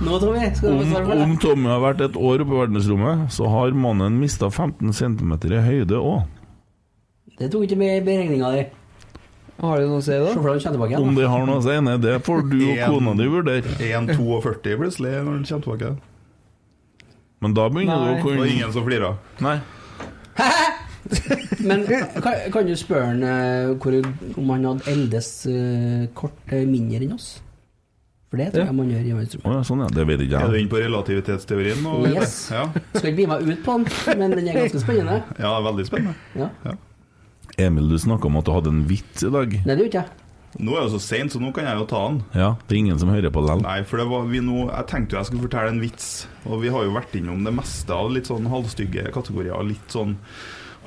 Nå, 0.00 0.16
Tommy, 0.18 0.40
skal 0.56 0.78
du 0.80 0.84
få 0.88 1.00
det. 1.04 1.22
om. 1.22 1.36
Tommy 1.42 1.68
har 1.68 1.80
vært 1.84 2.02
et 2.08 2.16
år 2.16 2.42
på 2.48 2.56
verdensrommet, 2.56 3.28
så 3.36 3.48
har 3.52 3.76
mannen 3.76 4.16
mista 4.18 4.48
15 4.50 4.94
cm 4.96 5.34
i 5.52 5.64
høyde 5.66 6.00
òg. 6.00 6.22
Det 7.40 7.50
tok 7.52 7.66
ikke 7.68 7.78
med 7.80 7.98
i 7.98 8.04
beregninga 8.04 8.52
di. 8.56 8.62
Har 9.60 9.76
det 9.76 9.88
noe 9.90 10.00
å 10.00 10.04
si, 10.04 10.16
da? 10.16 10.32
Se 10.32 10.40
for 10.40 10.48
deg 10.48 10.64
han 10.64 10.76
tilbake 10.76 10.94
igjen. 10.94 11.04
Om 11.04 11.18
det 11.18 11.26
har 11.28 11.44
noe 11.48 11.60
å 11.60 11.64
si, 11.64 11.74
nei, 11.84 11.96
det 12.00 12.14
får 12.24 12.46
du 12.48 12.56
og 12.64 12.80
kona 12.94 13.12
di 13.18 13.26
vurdere. 13.28 13.74
1,42 13.76 14.78
plutselig 14.80 15.12
når 15.20 15.34
han 15.36 15.44
kommer 15.50 15.66
tilbake. 15.66 15.90
Men 17.44 17.56
da 17.56 17.68
begynner 17.72 18.00
du 18.00 18.08
å 18.08 18.16
å 18.16 18.32
Det 18.32 18.40
var 18.40 18.50
ingen 18.54 18.72
som 18.72 18.88
flira. 18.88 19.12
Nei. 19.44 19.58
Men 21.66 21.82
kan, 21.88 22.34
kan 22.52 22.66
du 22.68 22.74
spørre 22.78 23.06
han 23.10 23.22
hvor, 23.80 23.96
om 24.38 24.50
han 24.54 24.66
hadde 24.68 24.90
eldes 24.92 25.30
eh, 25.50 26.04
kort 26.16 26.36
eh, 26.52 26.66
mindre 26.68 27.00
enn 27.06 27.14
oss? 27.16 27.30
For 28.30 28.38
det 28.38 28.52
tror 28.54 28.68
jeg 28.68 28.74
man 28.78 28.90
gjør 28.92 29.00
i 29.08 29.14
verdensrommet. 29.16 29.46
Oh, 29.50 29.54
ja, 29.56 29.62
sånn 29.66 29.80
ja. 29.82 29.88
Det 29.90 30.04
vet 30.06 30.20
ikke 30.22 30.38
Er 30.38 30.52
du 30.52 30.54
jeg. 30.54 30.62
inne 30.62 30.70
på 30.70 30.78
relativitetsteorien 30.84 31.80
nå? 31.82 31.94
Yes. 32.12 32.36
Ja. 32.54 32.62
Skal 32.94 33.08
ikke 33.10 33.16
bli 33.18 33.26
meg 33.32 33.48
ut 33.48 33.64
på 33.66 33.74
den, 33.80 34.20
men 34.20 34.36
den 34.36 34.50
er 34.52 34.58
ganske 34.60 34.82
spennende. 34.84 35.16
ja, 35.42 35.50
veldig 35.66 35.86
spennende. 35.88 36.14
Ja. 36.38 36.76
Emil, 37.66 37.88
du 37.90 37.98
snakka 37.98 38.30
om 38.30 38.38
at 38.38 38.46
du 38.46 38.52
hadde 38.54 38.70
en 38.70 38.84
vits 38.88 39.26
i 39.26 39.32
dag. 39.34 39.56
Nei, 39.66 39.74
det 39.74 39.82
gjør 39.82 39.90
ikke 39.90 40.04
jeg. 40.04 40.29
Nå 40.58 40.74
er 40.74 40.82
det 40.82 40.94
så 40.96 41.00
seint, 41.02 41.30
så 41.30 41.38
nå 41.38 41.52
kan 41.54 41.68
jeg 41.68 41.78
jo 41.78 41.84
ta 41.90 42.00
den. 42.08 42.16
Ja, 42.34 42.48
det 42.66 42.74
er 42.74 42.80
ingen 42.80 42.98
som 42.98 43.12
hører 43.12 43.30
på 43.30 43.42
den? 43.46 43.62
Nei, 43.62 43.76
for 43.86 44.02
det 44.02 44.08
var 44.10 44.24
vi 44.26 44.40
nå 44.42 44.64
Jeg 44.66 44.88
tenkte 44.90 45.14
jo 45.14 45.20
jeg 45.20 45.28
skulle 45.28 45.44
fortelle 45.46 45.74
en 45.74 45.82
vits, 45.82 46.08
og 46.42 46.64
vi 46.64 46.72
har 46.74 46.86
jo 46.86 46.96
vært 46.96 47.14
innom 47.20 47.44
det 47.46 47.54
meste 47.54 47.94
av 47.94 48.10
litt 48.10 48.30
sånn 48.30 48.48
halvstygge 48.50 49.12
kategorier. 49.14 49.62
Litt 49.66 49.94
sånn 49.94 50.16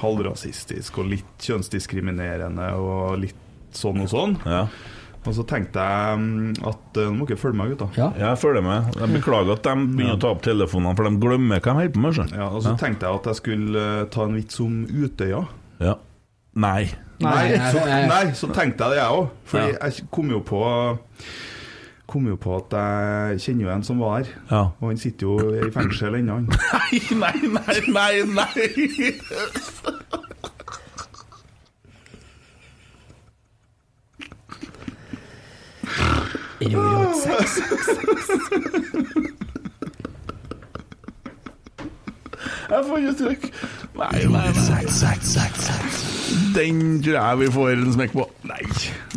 halvrasistisk 0.04 1.00
og 1.00 1.14
litt 1.14 1.48
kjønnsdiskriminerende 1.48 2.74
og 2.76 3.16
litt 3.22 3.40
sånn 3.78 4.04
og 4.04 4.12
sånn. 4.12 4.36
Ja. 4.44 4.66
Og 5.24 5.36
så 5.38 5.46
tenkte 5.48 5.80
jeg 5.80 6.20
mm, 6.20 6.64
at 6.68 6.98
eh, 7.00 7.08
Nå 7.08 7.22
må 7.22 7.28
dere 7.30 7.40
følge 7.40 7.56
meg, 7.56 7.74
gutta. 7.74 7.88
Ja. 7.96 8.10
Jeg 8.20 8.40
følger 8.42 8.66
med. 8.66 8.90
Jeg 9.00 9.16
beklager 9.16 9.56
at 9.56 9.68
de 9.70 9.76
begynner 9.96 10.18
å 10.18 10.24
ta 10.26 10.32
opp 10.36 10.42
telefonene, 10.44 10.98
for 11.00 11.08
de 11.08 11.22
glemmer 11.24 11.62
hva 11.64 11.78
de 11.78 11.78
holder 11.78 11.94
på 11.96 12.04
med. 12.04 12.34
Ja, 12.36 12.50
og 12.50 12.66
så 12.66 12.74
tenkte 12.80 13.08
jeg 13.08 13.22
at 13.22 13.30
jeg 13.32 13.40
skulle 13.40 13.86
eh, 14.02 14.08
ta 14.12 14.28
en 14.28 14.36
vits 14.36 14.60
om 14.64 14.82
Utøya. 14.92 15.46
Ja. 15.84 15.96
Nei. 16.56 16.90
Nei, 17.20 17.50
Nei, 17.58 17.72
så, 17.72 17.80
nei, 18.10 18.34
så 18.36 18.48
tenkte 18.54 18.84
jeg 18.84 18.92
det, 18.92 18.98
jeg 19.00 19.12
òg. 19.20 19.28
Fordi 19.46 19.68
Ja. 19.72 19.86
jeg 19.88 20.08
kom 20.12 20.30
jo 20.32 20.40
på 20.46 20.64
Kom 22.08 22.28
jo 22.28 22.36
på 22.36 22.56
at 22.60 22.74
jeg 22.76 23.40
kjenner 23.40 23.64
jo 23.64 23.70
en 23.74 23.84
som 23.84 24.00
var 24.00 24.18
her. 24.20 24.28
Ja. 24.52 24.64
Og 24.82 24.90
han 24.92 24.98
sitter 24.98 25.28
jo 25.28 25.54
i 25.56 25.72
fengsel 25.72 26.16
ennå, 26.20 26.34
han. 26.34 26.50
Nei, 26.74 27.00
nei, 27.16 27.38
nei, 27.48 27.80
nei, 27.88 28.24
nei! 28.28 29.14
sex, 37.14 37.52
sex. 37.86 37.90
Jeg 42.44 42.86
får 42.88 43.04
ikke 43.04 43.14
trykk. 43.22 43.48
Nei, 44.00 44.24
nei, 44.34 44.48
nei. 44.56 44.82
Den 46.54 46.82
tror 47.04 47.18
jeg 47.18 47.40
vi 47.44 47.48
får 47.54 47.72
en 47.76 47.94
smekk 47.96 48.16
på. 48.18 48.26
Nei, 48.50 48.60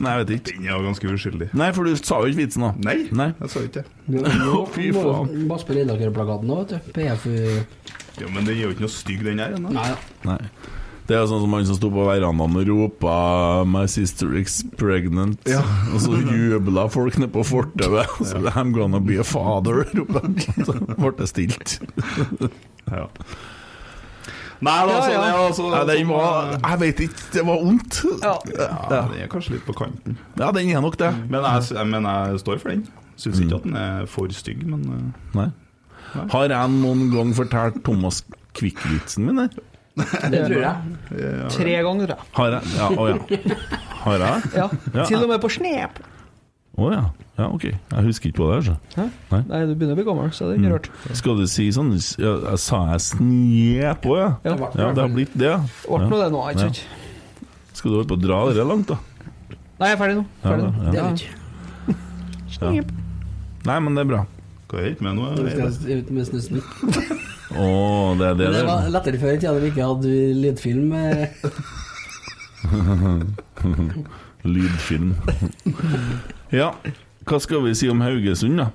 nei 0.05 0.15
jeg 0.15 0.23
vet 0.23 0.32
ikke. 0.36 0.57
Den 0.57 0.69
er 0.70 0.86
ganske 0.86 1.12
uskyldig. 1.16 1.48
Nei, 1.57 1.70
for 1.77 1.89
du 1.89 1.97
sa 1.98 2.20
jo 2.23 2.32
ikke 2.32 2.43
vitsen, 2.44 2.66
da. 2.66 2.73
Nei, 2.86 2.97
Nei. 3.16 3.31
jeg 3.40 3.53
sa 3.53 3.65
ikke 3.66 3.82
det. 3.82 4.32
Fy 4.77 4.89
faen. 4.97 5.35
bare 5.51 5.62
spille 5.65 5.85
Lilleaker-plakaten 5.85 6.51
nå, 6.51 6.62
vet 6.62 6.74
du. 6.77 6.90
PFU 6.97 7.36
Ja, 8.20 8.31
men 8.32 8.47
den 8.47 8.55
er 8.57 8.62
jo 8.62 8.73
ikke 8.73 8.86
noe 8.86 8.94
stygg, 8.94 9.24
den 9.27 9.43
her. 9.43 9.57
ennå. 9.59 9.73
Nei 9.77 9.89
ja. 9.90 9.97
Nei. 10.28 10.40
Det 11.07 11.15
er 11.15 11.27
sånn 11.31 11.39
som 11.45 11.53
han 11.55 11.66
som 11.69 11.77
sto 11.78 11.89
på 11.95 12.03
verandaen 12.09 12.57
og 12.59 12.66
ropa 12.66 13.12
'My 13.65 13.85
sister 13.87 14.33
is 14.35 14.62
pregnant'. 14.77 15.39
Og 15.95 16.01
så 16.03 16.19
jubla 16.19 16.89
folk 16.91 17.19
nede 17.19 17.31
på 17.31 17.45
fortauet. 17.47 18.11
Så 18.27 18.39
'I'm 18.43 18.73
gonna 18.74 18.99
be 19.01 19.19
a 19.20 19.23
father', 19.27 19.85
roper 19.99 20.20
han. 20.24 20.35
Så 20.66 20.74
ble 20.97 21.12
det 21.19 21.28
stilt. 21.31 21.77
Ja. 22.91 23.07
Nei, 24.59 24.87
da, 24.89 24.93
Ja, 24.93 25.01
så 25.05 25.12
ja. 25.12 25.20
det 25.20 25.33
altså 25.37 25.87
den 25.87 26.09
var- 26.09 26.53
eh, 26.55 26.70
Jeg 26.70 26.81
vet 26.81 27.01
ikke, 27.01 27.23
det 27.33 27.43
var 27.47 27.59
vondt. 27.61 27.99
Ja, 28.23 28.37
den 28.89 29.20
er 29.20 29.27
kanskje 29.28 29.51
litt 29.53 29.66
på 29.66 29.74
kanten. 29.77 30.16
Ja, 30.41 30.51
den 30.51 30.70
er 30.70 30.81
nok 30.81 30.97
det. 30.97 31.12
Men 31.28 31.45
jeg, 31.45 31.87
men 31.87 32.03
jeg 32.09 32.41
står 32.41 32.59
for 32.59 32.69
den. 32.70 32.87
Syns 33.16 33.41
ikke 33.41 33.55
at 33.57 33.62
den 33.65 33.77
er 33.77 34.07
for 34.07 34.27
stygg, 34.33 34.65
men 34.66 35.12
Nei. 35.35 35.51
Nei. 36.15 36.27
Har 36.33 36.49
jeg 36.49 36.70
noen 36.70 37.11
gang 37.12 37.35
fortalt 37.37 37.83
Thomas 37.85 38.23
Kvikk-vitsen 38.57 39.27
min? 39.27 39.37
der? 39.37 39.49
Det 39.97 40.43
tror 40.44 40.59
jeg. 40.60 40.74
Tre 41.56 41.77
ganger, 41.86 42.10
tror 42.10 42.16
jeg. 42.16 42.27
Har 42.36 42.56
jeg? 42.56 42.74
Ja, 42.77 42.89
å 42.93 43.06
ja. 43.09 43.16
Har 44.05 44.23
jeg? 44.27 44.51
Ja. 44.59 45.05
Til 45.09 45.23
og 45.23 45.31
med 45.32 45.40
på 45.43 45.51
snep. 45.56 46.01
Å 46.77 46.90
ja. 46.93 47.05
ja. 47.39 47.47
Ok. 47.48 47.64
Jeg 47.70 48.05
husker 48.05 48.28
ikke 48.28 48.36
på 48.43 48.48
det. 48.51 48.56
Altså. 48.59 48.74
Hæ? 48.98 49.06
Nei. 49.32 49.40
Nei, 49.48 49.60
du 49.64 49.73
begynner 49.73 49.97
å 49.97 50.01
bli 50.02 50.05
gammel, 50.10 50.28
så 50.36 50.51
det 50.51 50.59
er 50.59 50.60
ikke 50.60 50.74
rart. 50.74 50.90
Skal 51.16 51.40
du 51.40 51.47
si 51.48 51.64
sånn 51.73 51.94
ja, 51.97 52.35
jeg 52.51 52.60
Sa 52.60 52.82
jeg 52.93 53.05
snep 53.06 54.05
òg, 54.12 54.18
ja? 54.20 54.28
Ja. 54.44 54.55
ja? 54.77 54.90
Det 54.93 55.01
har 55.06 55.14
blitt 55.16 55.32
det. 55.40 55.55
Ble 55.86 56.10
nå 56.12 56.20
det 56.20 56.28
nå, 56.35 56.44
ikke 56.52 56.66
sant? 56.66 56.82
Skal 57.77 57.93
du 57.93 57.97
holde 58.02 58.10
på 58.12 58.18
å 58.20 58.23
dra 58.27 58.43
det 58.56 58.68
langt, 58.68 58.93
da? 58.93 59.01
Nei, 59.81 59.89
jeg 59.90 59.97
er 59.97 60.01
ferdig 60.01 60.18
nå. 60.20 60.27
Ja, 60.28 60.47
Ferdig 60.51 60.68
nå. 60.68 60.70
ja. 60.77 60.93
Det 60.93 61.01
er 61.01 61.02
Ja. 61.02 61.10
ikke. 61.16 62.77
Ja. 62.77 62.85
Nei, 63.66 63.78
men 63.85 63.97
det 63.98 64.05
er 64.05 64.10
bra. 64.12 64.20
Hva 64.70 64.81
er 64.82 64.93
det 64.97 65.05
med 65.05 65.16
nå? 65.18 65.32
Jeg 65.48 65.73
skal 65.77 65.90
jeg 65.90 66.05
ut 66.05 66.12
med 66.16 66.28
snussen. 66.28 66.60
Å, 67.57 67.66
det 68.20 68.27
er 68.28 68.35
det 68.39 68.47
det 68.47 68.53
det 68.59 68.65
var 68.69 68.89
lettere 68.93 69.19
før 69.23 69.33
i 69.35 69.39
tida 69.41 69.53
da 69.57 69.61
vi 69.62 69.70
ikke 69.73 69.87
hadde 69.89 70.12
lydfilm. 70.43 70.93
eh. 70.93 71.28
Lydfilm. 74.47 75.15
ja, 76.55 76.70
hva 77.27 77.39
skal 77.43 77.65
vi 77.66 77.73
si 77.78 77.89
om 77.91 78.03
Haugesund, 78.05 78.61
da? 78.61 78.69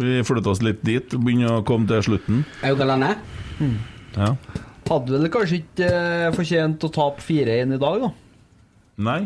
Vi 0.00 0.20
flytter 0.24 0.52
oss 0.54 0.62
litt 0.64 0.80
dit, 0.86 1.12
begynner 1.20 1.58
å 1.58 1.64
komme 1.66 1.88
til 1.90 2.00
slutten. 2.06 2.44
Haugalandet. 2.62 3.20
Ja. 4.16 4.30
Hadde 4.90 5.12
vel 5.12 5.28
kanskje 5.30 5.60
ikke 5.60 5.86
eh, 5.90 6.30
fortjent 6.34 6.86
å 6.86 6.90
tape 6.94 7.22
4-1 7.22 7.76
i 7.76 7.80
dag, 7.82 8.06
da? 8.06 8.10
Nei. 9.10 9.20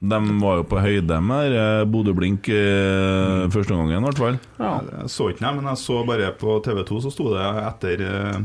De 0.00 0.18
var 0.40 0.56
jo 0.56 0.64
på 0.64 0.78
høyde 0.80 1.18
med 1.20 1.52
eh, 1.52 1.82
Bodø-Blink 1.92 2.48
eh, 2.48 3.48
første 3.52 3.74
gangen, 3.76 3.98
i 3.98 4.06
hvert 4.06 4.20
fall. 4.22 4.38
Jeg 4.56 5.10
så 5.12 5.26
ikke 5.28 5.44
det, 5.44 5.50
men 5.58 5.68
jeg 5.68 5.80
så 5.82 5.98
bare 6.08 6.30
på 6.40 6.54
TV 6.64 6.80
2, 6.88 7.00
så 7.04 7.12
sto 7.12 7.26
det 7.34 7.42
etter 7.66 8.04
eh, 8.06 8.38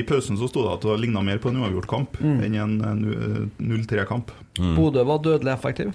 I 0.00 0.04
pausen 0.08 0.38
så 0.40 0.48
sto 0.48 0.64
det 0.64 0.72
at 0.78 0.86
det 0.88 0.96
ligna 1.02 1.20
mer 1.26 1.42
på 1.44 1.52
en 1.52 1.60
uavgjort 1.60 1.90
kamp 1.90 2.16
Mm. 2.24 2.40
enn 2.46 2.56
en 2.56 2.74
eh, 2.80 2.96
nu- 3.60 3.76
0-3-kamp. 3.84 4.32
Bodø 4.78 5.04
var 5.04 5.20
dødelig 5.20 5.52
effektiv. 5.52 5.92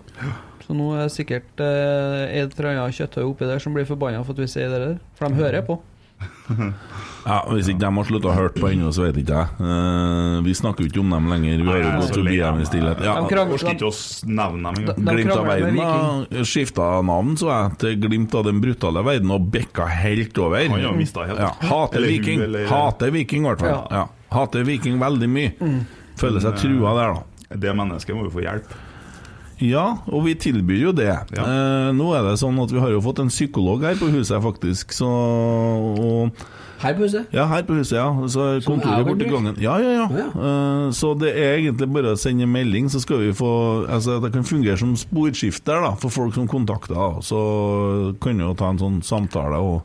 Så 0.67 0.75
nå 0.77 0.91
er 0.93 1.07
det 1.07 1.15
sikkert 1.15 1.63
eh, 1.65 2.43
et 2.43 2.53
eller 2.59 2.75
annet 2.75 2.93
kjøttøy 2.99 3.23
oppi 3.31 3.47
der 3.49 3.57
som 3.63 3.73
blir 3.73 3.89
forbanna 3.89 4.21
for 4.21 4.37
at 4.37 4.43
vi 4.45 4.51
sier 4.51 4.69
det 4.69 4.79
der. 4.83 4.97
For 5.17 5.25
de 5.33 5.41
hører 5.41 5.65
på. 5.65 5.79
Ja, 7.29 7.43
Hvis 7.51 7.67
ikke 7.69 7.81
de 7.83 7.89
har 7.93 8.07
slutta 8.07 8.29
å 8.31 8.33
høre 8.33 8.51
på 8.55 8.69
ennå, 8.71 8.89
så 8.95 9.03
vet 9.05 9.19
ikke 9.21 9.37
jeg. 9.37 9.57
Uh, 9.59 10.39
vi 10.45 10.53
snakker 10.57 10.85
jo 10.85 10.89
ikke 10.89 11.01
om 11.03 11.13
dem 11.13 11.27
lenger. 11.29 11.61
Vi 11.61 11.69
har 11.69 11.81
jo 11.83 11.91
gått 11.99 12.07
så 12.07 12.17
forbi 12.17 12.37
dem 12.39 12.61
i 12.63 12.67
stillhet. 12.69 13.03
Ja, 13.05 13.15
Orker 13.21 13.43
ikke 13.73 13.89
å 13.89 13.93
nevne 14.25 14.71
dem 14.71 14.81
engang. 14.81 15.03
Glimt 15.09 15.33
av 15.35 15.49
verden 15.49 15.79
har 15.83 16.47
skifta 16.49 16.89
navn, 17.05 17.35
så 17.39 17.51
jeg, 17.51 17.77
til 17.83 17.97
Glimt 18.07 18.35
av 18.39 18.47
den 18.49 18.63
brutale 18.63 19.05
verden, 19.05 19.35
og 19.35 19.49
bikka 19.53 19.87
helt 19.99 20.41
over. 20.41 20.65
Han 20.73 20.87
har 20.89 20.99
helt. 20.99 21.43
Ja, 21.43 21.53
hater 21.69 22.07
Viking. 22.07 22.45
Hater 22.71 23.13
Viking, 23.15 23.45
i 23.45 23.51
hvert 23.51 23.65
fall. 23.65 23.75
Ja. 23.75 24.03
Ja. 24.03 24.05
Hater 24.33 24.65
Viking 24.67 24.99
veldig 25.01 25.29
mye. 25.31 25.73
Føler 26.19 26.43
seg 26.43 26.57
trua 26.59 26.95
der, 26.97 27.19
da. 27.19 27.57
Det 27.59 27.73
mennesket 27.73 28.17
må 28.17 28.27
jo 28.27 28.33
få 28.33 28.45
hjelp. 28.45 28.77
Ja, 29.59 29.97
og 30.07 30.23
vi 30.25 30.35
tilbyr 30.39 30.85
jo 30.87 30.91
det. 30.95 31.11
Eh, 31.35 31.89
nå 31.95 32.13
er 32.15 32.23
det 32.29 32.37
sånn 32.39 32.59
at 32.63 32.71
vi 32.71 32.79
har 32.79 32.93
jo 32.93 33.01
fått 33.03 33.19
en 33.23 33.31
psykolog 33.31 33.83
her 33.83 33.97
på 33.99 34.07
huset, 34.13 34.39
faktisk. 34.43 34.93
Så, 34.95 35.09
og, 35.09 36.45
Her 36.79 36.95
på 36.95 37.03
huset? 37.03 37.27
ja, 37.35 37.43
her 37.51 37.65
på 37.67 37.75
huset, 37.75 37.97
ja. 37.97 38.07
Så 38.31 38.45
kontoret 38.63 39.03
borti 39.07 39.27
gangen. 39.27 39.57
Ja, 39.59 39.75
ja, 39.83 40.05
ja. 40.07 40.27
Eh, 40.31 40.85
så 40.95 41.11
det 41.19 41.33
er 41.35 41.57
egentlig 41.57 41.89
bare 41.91 42.13
å 42.15 42.19
sende 42.19 42.47
melding, 42.47 42.87
så 42.89 43.01
skal 43.03 43.19
vi 43.25 43.33
få 43.35 43.51
Altså, 43.89 44.19
det 44.23 44.31
kan 44.31 44.47
fungere 44.47 44.79
som 44.79 44.95
sporskifter 44.95 45.83
da, 45.83 45.91
for 45.99 46.09
folk 46.13 46.35
som 46.39 46.47
kontakter. 46.47 47.19
Så 47.25 48.15
kan 48.23 48.39
vi 48.39 48.47
jo 48.47 48.55
ta 48.55 48.71
en 48.71 48.79
sånn 48.79 49.01
samtale 49.03 49.59
og 49.59 49.81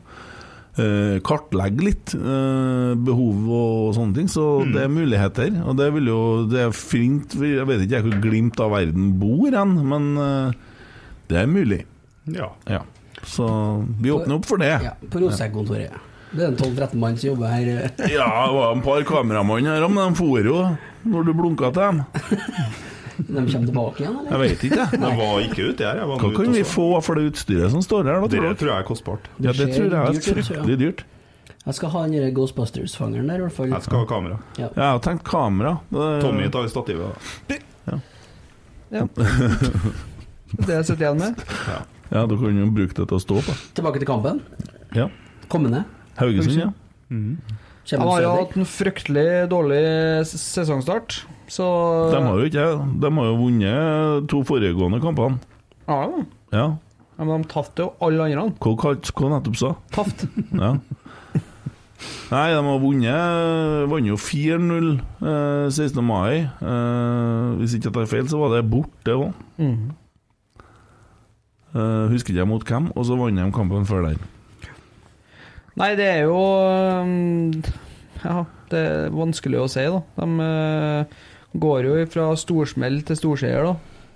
eh, 0.77 1.19
kartlegge 1.25 1.83
litt 1.85 2.13
eh, 2.15 2.93
behov 3.07 3.49
og 3.55 3.93
sånne 3.97 4.15
ting. 4.17 4.27
Så 4.31 4.45
Mm. 4.65 4.73
det 4.73 4.81
er 4.83 4.91
muligheter. 4.91 5.51
Og 5.67 5.77
det 5.77 5.91
vil 5.93 6.07
jo 6.11 6.19
Det 6.51 6.59
er 6.65 6.71
fint 6.71 7.33
Jeg 7.39 7.65
vet 7.67 7.81
ikke 7.85 7.95
jeg 7.99 8.03
hvor 8.07 8.21
glimt 8.21 8.59
av 8.59 8.71
verden 8.71 9.13
bor 9.19 9.51
hen, 9.51 9.75
men 9.87 10.17
eh, 10.17 10.51
det 11.29 11.37
er 11.43 11.47
mulig. 11.47 11.83
Ja. 12.27 12.49
Så 13.23 13.45
vi 14.01 14.11
åpner 14.11 14.35
opp 14.35 14.45
for 14.45 14.57
det. 14.57 14.73
Ja, 14.83 14.91
på 15.09 15.19
Rotsekk-kontoret. 15.23 15.91
Det 16.35 16.43
er 16.43 16.47
en 16.51 16.57
12-13 16.57 16.95
mann 16.99 17.15
som 17.17 17.29
jobber 17.29 17.47
her. 17.47 17.91
Ja, 18.11 18.27
det 18.47 18.55
var 18.57 18.73
en 18.75 18.81
par 18.83 19.01
kameramann 19.07 19.65
her, 19.69 19.87
men 19.87 20.11
de 20.13 20.17
for 20.19 20.41
jo 20.43 20.77
når 21.05 21.25
du 21.25 21.33
blunka 21.33 21.71
til 21.71 21.81
dem. 21.81 22.03
De 23.17 23.33
kommer 23.33 23.67
tilbake 23.69 24.01
igjen, 24.03 24.15
eller? 24.19 24.31
Jeg 24.31 24.39
vet 24.41 24.63
ikke, 24.67 24.77
jeg. 24.83 24.99
Jeg 25.01 25.17
var 25.19 25.39
ikke 25.45 25.65
ute 25.71 25.83
her. 25.87 25.99
Jeg 26.01 26.07
var 26.09 26.17
Hva 26.19 26.29
kan 26.35 26.45
ute 26.49 26.55
vi 26.57 26.63
få 26.67 26.87
for 27.05 27.15
det 27.19 27.23
utstyret 27.31 27.71
som 27.71 27.81
står 27.85 28.03
her? 28.09 28.19
Da, 28.21 28.27
Det 28.27 28.39
tror 28.41 28.55
tror 28.59 28.71
jeg 28.73 28.79
er 28.83 28.87
kostbart. 28.89 29.29
Ja, 29.39 29.51
det 29.55 29.67
tror 29.75 29.89
jeg 29.89 30.01
er 30.01 30.21
fryktelig 30.27 30.77
dyrt. 30.81 31.03
Jeg 31.65 31.73
skal 31.79 31.89
ha 31.95 32.01
den 32.07 32.33
Ghostbusters-fangeren 32.35 33.27
der, 33.31 33.39
i 33.39 33.45
hvert 33.47 33.55
fall. 33.55 33.69
Jeg 33.73 33.81
skal 33.87 34.03
ha 34.03 34.05
kamera. 34.05 34.35
Ja. 34.59 34.67
Jeg 34.75 34.83
har 34.85 34.99
tenkt 35.01 35.23
kamera. 35.25 35.79
Det- 35.89 36.21
Tommy 36.21 36.49
tar 36.53 36.67
stativet. 36.69 37.15
da. 37.49 37.57
Ja. 38.91 39.07
Det 40.55 40.71
jeg 40.71 40.85
sitter 40.85 41.01
igjen 41.07 41.17
med. 41.19 41.39
Ja, 42.13 42.25
du 42.29 42.35
kan 42.37 42.53
jo 42.59 42.67
bruke 42.71 42.93
det 42.93 43.07
til 43.09 43.17
å 43.17 43.21
stå 43.23 43.39
på. 43.47 43.55
Tilbake 43.75 43.99
til 44.03 44.07
kampen. 44.07 44.41
Ja. 44.95 45.07
Kommende. 45.51 45.83
Haugesund, 46.19 46.59
ja. 46.61 46.69
Jeg 47.85 47.99
har 48.01 48.21
jo 48.23 48.29
hatt 48.39 48.55
en 48.57 48.65
fryktelig 48.65 49.25
dårlig 49.51 49.81
sesongstart, 50.29 51.23
så 51.51 51.65
De 52.11 52.21
har 52.25 52.39
jo 52.39 52.47
ikke 52.49 52.65
De 53.01 53.11
har 53.17 53.29
jo 53.29 53.37
vunnet 53.39 54.27
to 54.31 54.41
foregående 54.47 55.01
kampene. 55.03 55.39
Ja, 55.85 56.01
ja. 56.01 56.25
Ja. 56.55 56.67
Ja, 57.15 57.23
Men 57.23 57.43
de 57.43 57.47
tapte 57.51 57.85
jo 57.85 57.93
alle 58.03 58.27
andre. 58.27 58.49
Hva 58.59 58.75
hva 58.75 59.33
nettopp 59.35 59.59
sa? 59.59 59.75
Taft. 59.95 60.27
Ja. 60.65 60.75
Nei, 62.29 62.49
de 62.51 62.59
har 62.59 62.79
vunnet 62.81 63.85
Vant 63.89 64.09
jo 64.09 64.17
4-0 64.19 64.89
eh, 64.99 65.67
16. 65.71 66.01
mai. 66.03 66.43
Eh, 66.43 67.53
hvis 67.61 67.77
ikke 67.77 67.89
jeg 67.89 67.95
tar 67.95 68.09
feil, 68.11 68.27
så 68.29 68.41
var 68.41 68.51
det 68.55 68.65
borte 68.69 69.15
òg. 69.15 69.29
Mm. 69.61 69.93
Eh, 71.75 72.05
husker 72.11 72.33
ikke 72.33 72.41
jeg 72.41 72.49
mot 72.49 72.65
hvem, 72.67 72.89
og 72.95 73.07
så 73.07 73.17
vant 73.19 73.39
de 73.39 73.47
kampen 73.55 73.87
før 73.87 74.09
der. 74.09 74.19
Nei, 75.79 75.91
det 75.99 76.05
er 76.07 76.21
jo 76.23 76.35
um, 76.39 77.51
Ja, 78.23 78.43
det 78.71 78.83
er 78.83 79.15
vanskelig 79.15 79.59
å 79.59 79.71
si, 79.71 79.83
da. 79.91 80.03
De 80.19 80.45
eh, 80.45 81.23
går 81.59 81.83
jo 81.89 82.05
fra 82.11 82.29
storsmell 82.35 83.01
til 83.05 83.15
storseier, 83.15 83.63
da. 83.63 83.75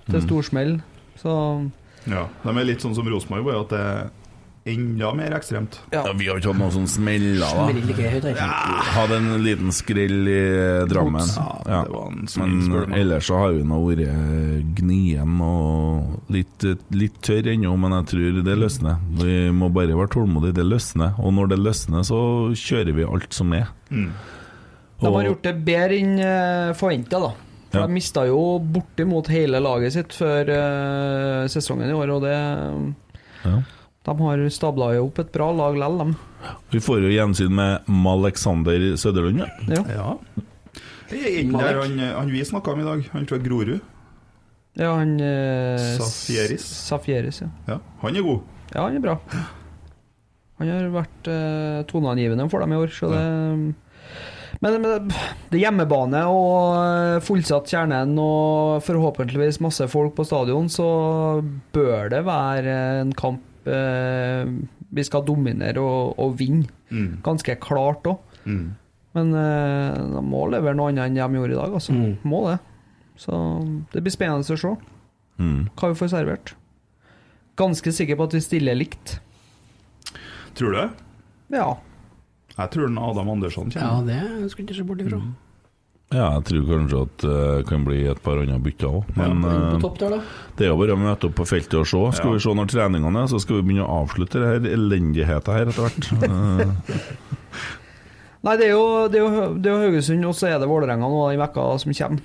Til 0.09 0.19
Mm. 0.21 0.27
storsmell. 0.27 0.81
Så 1.21 1.71
Ja, 2.07 2.27
De 2.43 2.49
er 2.57 2.63
litt 2.65 2.79
sånn 2.81 2.95
som 2.95 3.05
Rosenborg, 3.05 3.43
bare 3.45 3.59
at 3.61 3.69
det 3.69 3.79
er 3.79 4.09
enda 4.69 5.13
mer 5.15 5.31
ekstremt. 5.31 5.79
Ja. 5.91 6.03
Vi 6.13 6.27
har 6.27 6.37
ikke 6.39 6.53
hatt 6.53 6.57
noen 6.59 6.71
sånn 6.71 6.87
smeller, 6.87 7.39
da. 7.39 8.83
Hadde 8.93 9.17
en 9.17 9.43
liten 9.43 9.71
skrell 9.71 10.27
i 10.27 10.85
Drammen. 10.87 11.27
Ja, 11.65 11.83
det 11.83 11.91
var 11.91 12.07
en 12.11 12.27
smell, 12.27 12.53
spør 12.61 12.85
du 12.85 12.87
Men 12.87 12.89
meg. 12.89 12.99
ellers 12.99 13.27
så 13.27 13.37
har 13.37 13.51
vi 13.53 13.63
nå 13.63 13.79
vært 13.85 14.75
gnien 14.75 15.41
og 15.41 16.21
litt, 16.29 16.65
litt 16.91 17.21
tørr 17.21 17.47
ennå, 17.53 17.77
men 17.79 17.91
jeg 17.91 18.05
tror 18.13 18.43
det 18.43 18.57
løsner. 18.57 18.97
Vi 19.19 19.37
må 19.51 19.71
bare 19.73 19.95
være 19.95 20.09
tålmodige, 20.15 20.53
det 20.59 20.65
løsner. 20.65 21.13
Og 21.19 21.33
når 21.33 21.49
det 21.49 21.59
løsner, 21.59 22.01
så 22.05 22.19
kjører 22.53 22.93
vi 22.95 23.03
alt 23.03 23.33
som 23.33 23.51
er. 23.53 23.67
De 24.99 25.13
har 25.13 25.29
gjort 25.29 25.45
det 25.45 25.53
bedre 25.63 25.99
enn 25.99 26.17
forventa, 26.75 27.19
da. 27.23 27.31
For 27.69 27.79
Ja. 27.79 27.85
De 27.85 27.93
mista 27.93 28.23
jo 28.25 28.57
bortimot 28.59 29.27
hele 29.29 29.59
laget 29.61 29.93
sitt 29.93 30.15
før 30.17 30.49
uh, 30.49 31.43
sesongen 31.51 31.91
i 31.91 31.93
år, 31.93 32.09
og 32.15 32.23
det 32.25 32.37
Ja. 33.45 33.59
De 34.09 34.15
har 34.17 34.41
stabla 34.49 34.93
jo 34.95 35.05
opp 35.05 35.19
et 35.21 35.31
bra 35.31 35.51
lag 35.53 35.77
lell, 35.77 35.97
dem. 35.99 36.15
Vi 36.73 36.79
får 36.81 37.03
jo 37.03 37.11
gjensyn 37.13 37.53
med 37.53 37.85
Malexander 37.85 38.95
Søderlund. 38.97 39.43
Ja. 39.69 39.83
Ja. 39.85 40.17
Er 41.09 41.51
der 41.51 41.81
han, 41.81 41.99
han 41.99 42.31
vi 42.31 42.41
snakka 42.45 42.73
om 42.73 42.81
i 42.81 42.87
dag, 42.87 43.05
han 43.13 43.27
fra 43.29 43.37
Grorud. 43.37 43.79
Ja, 44.79 44.93
han 44.95 45.19
eh, 45.19 45.97
Safieris. 45.99 46.65
Safieris, 46.87 47.41
ja. 47.43 47.49
Ja, 47.67 47.79
han 48.01 48.15
er 48.15 48.25
god. 48.25 48.41
Ja, 48.73 48.85
han 48.85 48.97
er 48.97 49.03
bra. 49.03 49.17
Han 50.59 50.69
har 50.69 50.89
vært 50.93 51.29
eh, 51.31 51.81
toneangivende 51.89 52.49
for 52.51 52.63
dem 52.63 52.75
i 52.75 52.79
år, 52.79 52.93
så 52.93 53.11
det 53.13 53.23
Men, 54.61 54.75
men 54.83 55.07
det- 55.07 55.55
er 55.55 55.61
hjemmebane 55.63 56.19
og 56.27 56.73
eh, 56.83 57.19
fullsatt 57.23 57.69
Kjernen 57.71 58.11
og 58.19 58.81
forhåpentligvis 58.83 59.61
masse 59.63 59.87
folk 59.87 60.17
på 60.17 60.25
stadion, 60.27 60.67
så 60.69 60.87
bør 61.73 62.09
det 62.11 62.25
være 62.27 62.73
en 63.05 63.13
kamp 63.15 63.39
eh, 63.69 64.43
vi 64.91 65.05
skal 65.07 65.23
dominere 65.23 65.79
og, 65.79 66.15
og 66.19 66.35
vinne. 66.39 66.67
Mm. 66.91 67.21
Ganske 67.23 67.55
klart 67.63 68.03
òg. 68.09 68.19
Mm. 68.49 68.65
Men 69.15 69.31
eh, 69.37 69.95
de 70.17 70.21
må 70.27 70.43
levere 70.51 70.75
noe 70.77 70.91
annet 70.91 71.07
enn 71.07 71.17
de 71.17 71.39
gjorde 71.39 71.55
i 71.55 71.59
dag, 71.61 71.73
altså. 71.79 71.95
Må 72.27 72.43
det. 72.49 72.57
Så 73.19 73.35
det 73.93 74.03
blir 74.05 74.15
spennende 74.15 74.43
å 74.43 74.59
se 74.59 74.75
Mm. 75.39 75.69
hva 75.79 75.87
vi 75.93 75.95
får 75.95 76.09
servert. 76.11 76.51
Ganske 77.55 77.91
sikker 77.95 78.17
på 78.19 78.25
at 78.27 78.33
vi 78.35 78.41
stiller 78.43 78.75
likt. 78.75 79.21
Tror 80.59 80.73
du 80.73 80.77
det? 80.81 80.89
Ja. 81.55 81.69
Jeg 82.59 82.71
tror 82.75 82.89
den 82.89 82.97
Adam 82.99 83.29
Andersson 83.35 83.69
kommer. 83.71 84.11
Ja, 84.11 84.25
det 84.41 84.49
skulle 84.51 84.67
ikke 84.67 84.75
se 84.79 84.83
bort 84.89 85.01
ifra. 85.05 85.19
Ja, 86.09 86.25
jeg 86.39 86.45
tror 86.49 86.63
kanskje 86.65 86.99
at 87.05 87.23
det 87.23 87.65
kan 87.69 87.83
bli 87.85 87.99
et 88.09 88.21
par 88.25 88.39
andre 88.41 88.57
bytter 88.65 88.87
òg. 88.89 89.11
Men 89.15 89.43
På 89.83 89.91
eh, 89.93 89.97
der, 90.01 90.15
det 90.57 90.65
er 90.65 90.71
jo 90.71 90.79
bare 90.79 90.95
å 90.95 91.01
møte 91.03 91.29
opp 91.29 91.35
på 91.37 91.45
feltet 91.45 91.75
og 91.77 91.85
se. 91.85 91.99
Skal 92.17 92.31
Ja. 92.31 92.37
vi 92.37 92.41
se 92.47 92.55
når 92.57 92.71
treningene 92.73 93.21
er, 93.23 93.27
så 93.29 93.39
skal 93.43 93.59
vi 93.59 93.67
begynne 93.69 93.85
å 93.85 93.99
avslutte 94.03 94.41
det 94.41 94.47
her 94.49 94.71
elendigheten 94.73 95.53
her 95.59 95.69
etter 95.69 95.85
hvert. 95.85 96.09
Eh, 96.29 97.65
Nei, 98.39 98.53
det 98.55 98.69
er 98.69 98.71
jo, 98.71 98.83
det 99.11 99.19
er 99.19 99.25
jo, 99.25 99.45
det 99.59 99.67
er 99.67 99.73
jo 99.73 99.79
Haugesund, 99.83 100.25
og 100.29 100.35
så 100.37 100.47
er 100.47 100.59
det 100.61 100.67
Vålerenga 100.71 101.09
nå 101.11 101.23
i 101.33 101.39
vekka 101.41 101.63
som 101.83 101.91
kommer. 101.97 102.21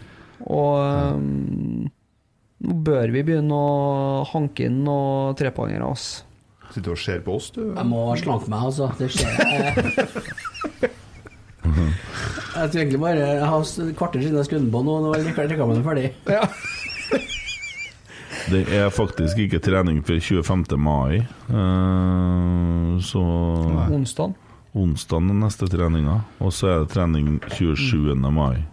Og 0.47 1.19
nå 1.21 1.91
nå 2.65 2.75
bør 2.87 3.11
vi 3.13 3.23
begynne 3.27 3.53
å 3.53 4.23
hanke 4.31 4.69
inn 4.71 4.79
noen 4.87 5.35
trepoengere 5.37 5.85
av 5.91 5.99
Sitter 6.75 6.91
og 6.91 6.99
ser 6.99 7.21
på 7.23 7.37
oss, 7.39 7.53
du. 7.55 7.61
Jeg 7.69 7.87
må 7.87 8.01
slanke 8.19 8.51
meg, 8.51 8.65
altså. 8.67 8.89
Det 8.99 9.07
skjer. 9.15 9.31
Jeg, 9.39 9.75
jeg 11.65 12.71
tror 12.73 12.81
egentlig 12.81 13.01
bare 13.01 13.21
Jeg 13.21 13.47
har 13.53 13.63
et 13.63 13.97
kvarter 13.99 14.25
siden 14.25 14.41
jeg 14.41 14.49
skulle 14.49 14.73
på 14.75 14.83
nå, 14.83 14.97
nå 15.05 15.15
er 15.15 15.49
reklamen 15.55 15.85
ferdig. 15.87 16.11
Ja. 16.27 16.43
Det 18.45 18.67
er 18.77 18.91
faktisk 18.93 19.39
ikke 19.41 19.57
trening 19.63 20.03
før 20.05 20.19
25. 20.21 20.75
mai, 20.77 21.23
eh, 21.49 22.91
så 23.01 23.23
Onsdag. 23.89 24.35
Onsdag 24.77 25.31
er 25.31 25.39
neste 25.39 25.69
treninga, 25.71 26.19
og 26.45 26.53
så 26.53 26.69
er 26.69 26.83
det 26.83 26.93
trening 26.93 27.39
27. 27.55 28.13
mai. 28.35 28.67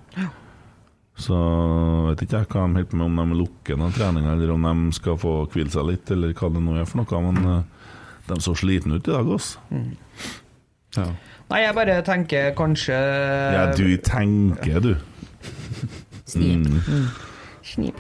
Så 1.22 1.38
vet 2.08 2.24
ikke 2.26 2.42
jeg 2.42 2.50
hva 2.50 2.66
de 2.66 2.80
holder 2.80 2.90
på 2.90 2.98
med, 2.98 3.06
om 3.06 3.20
de 3.22 3.40
lukker 3.44 3.78
noen 3.80 3.94
treninger, 3.96 4.34
eller 4.34 4.52
om 4.56 4.68
de 4.68 4.98
skal 4.98 5.20
få 5.22 5.34
hvile 5.54 5.72
seg 5.72 5.88
litt, 5.88 6.12
eller 6.12 6.34
hva 6.36 6.50
det 6.52 6.64
nå 6.66 6.76
er 6.82 6.90
for 6.90 7.04
noe. 7.04 7.22
Men 7.30 7.52
eh, 7.54 7.81
de 8.28 8.40
så 8.44 8.56
slitne 8.58 9.00
ut 9.00 9.08
i 9.08 9.12
dag, 9.12 9.28
altså. 9.38 9.60
Ja. 10.98 11.10
Nei, 11.52 11.60
jeg 11.66 11.76
bare 11.76 11.98
tenker 12.08 12.54
kanskje 12.56 12.96
ja, 12.96 13.66
du 13.76 13.88
tenker, 14.06 14.80
du. 14.84 14.94
Snip. 16.32 16.64
Mm. 16.64 16.80
Mm. 16.88 17.08
Snip. 17.68 18.00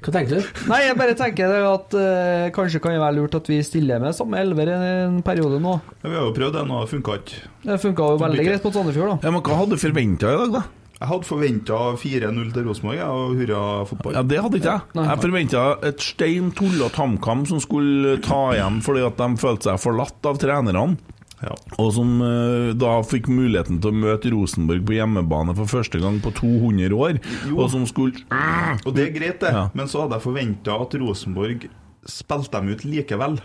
Hva 0.00 0.14
tenker 0.14 0.38
du? 0.38 0.46
Nei, 0.70 0.78
jeg 0.86 0.96
bare 0.96 1.14
tenker 1.18 1.52
det 1.52 1.60
at 1.68 1.94
uh, 2.00 2.46
kanskje 2.56 2.80
kan 2.80 2.94
det 2.96 3.02
være 3.02 3.18
lurt 3.18 3.36
at 3.36 3.50
vi 3.52 3.58
stiller 3.64 4.00
med 4.00 4.16
samme 4.16 4.40
elver 4.40 4.72
i 4.72 4.76
en 5.04 5.20
periode 5.26 5.60
nå. 5.60 5.76
Ja, 6.00 6.06
vi 6.08 6.16
har 6.16 6.24
jo 6.24 6.36
prøvd 6.36 6.56
det 6.56 6.62
nå, 6.70 6.80
det 6.80 6.92
funka 6.94 7.16
ikke. 7.20 7.40
Det 7.66 7.80
funka 7.82 8.08
jo 8.14 8.20
veldig 8.22 8.46
greit 8.46 8.64
på 8.64 8.72
Sandefjord, 8.72 9.12
da. 9.12 9.28
Ja, 9.28 9.34
men 9.34 9.44
hva 9.44 9.58
hadde 9.60 9.76
du 9.76 9.82
forventa 9.82 10.32
i 10.32 10.40
dag, 10.40 10.54
da? 10.56 10.64
Jeg 11.00 11.08
hadde 11.08 11.24
forventa 11.24 11.76
4-0 11.96 12.50
til 12.52 12.66
Rosenborg 12.68 12.98
ja, 12.98 13.06
og 13.08 13.30
hurra 13.38 13.60
fotball. 13.88 14.12
Ja, 14.18 14.22
Det 14.22 14.40
hadde 14.44 14.58
ikke 14.60 14.74
jeg. 14.74 15.06
Jeg 15.08 15.22
forventa 15.22 15.62
et 15.88 16.02
stein 16.04 16.50
tullete 16.52 17.00
HamKam 17.00 17.46
som 17.48 17.62
skulle 17.64 18.18
ta 18.20 18.40
igjen 18.52 18.82
fordi 18.84 19.06
at 19.06 19.16
de 19.16 19.28
følte 19.40 19.70
seg 19.70 19.80
forlatt 19.80 20.28
av 20.28 20.36
trenerne. 20.42 20.98
Og 21.80 21.86
som 21.96 22.10
eh, 22.20 22.74
da 22.76 22.98
fikk 23.08 23.30
muligheten 23.32 23.78
til 23.80 23.94
å 23.94 23.96
møte 23.96 24.28
Rosenborg 24.34 24.82
på 24.84 24.98
hjemmebane 24.98 25.54
for 25.56 25.70
første 25.72 25.96
gang 26.02 26.18
på 26.20 26.34
200 26.36 26.92
år. 26.92 27.16
Jo. 27.48 27.54
Og 27.64 27.70
som 27.72 27.86
skulle 27.88 28.20
Og 28.84 28.92
det 28.92 29.06
er 29.06 29.14
greit, 29.16 29.40
det, 29.40 29.54
Ja. 29.56 29.70
men 29.72 29.88
så 29.88 30.02
hadde 30.04 30.18
jeg 30.18 30.26
forventa 30.26 30.76
at 30.84 30.98
Rosenborg 31.00 31.64
spilte 32.04 32.52
dem 32.60 32.68
ut 32.74 32.84
likevel. 32.84 33.40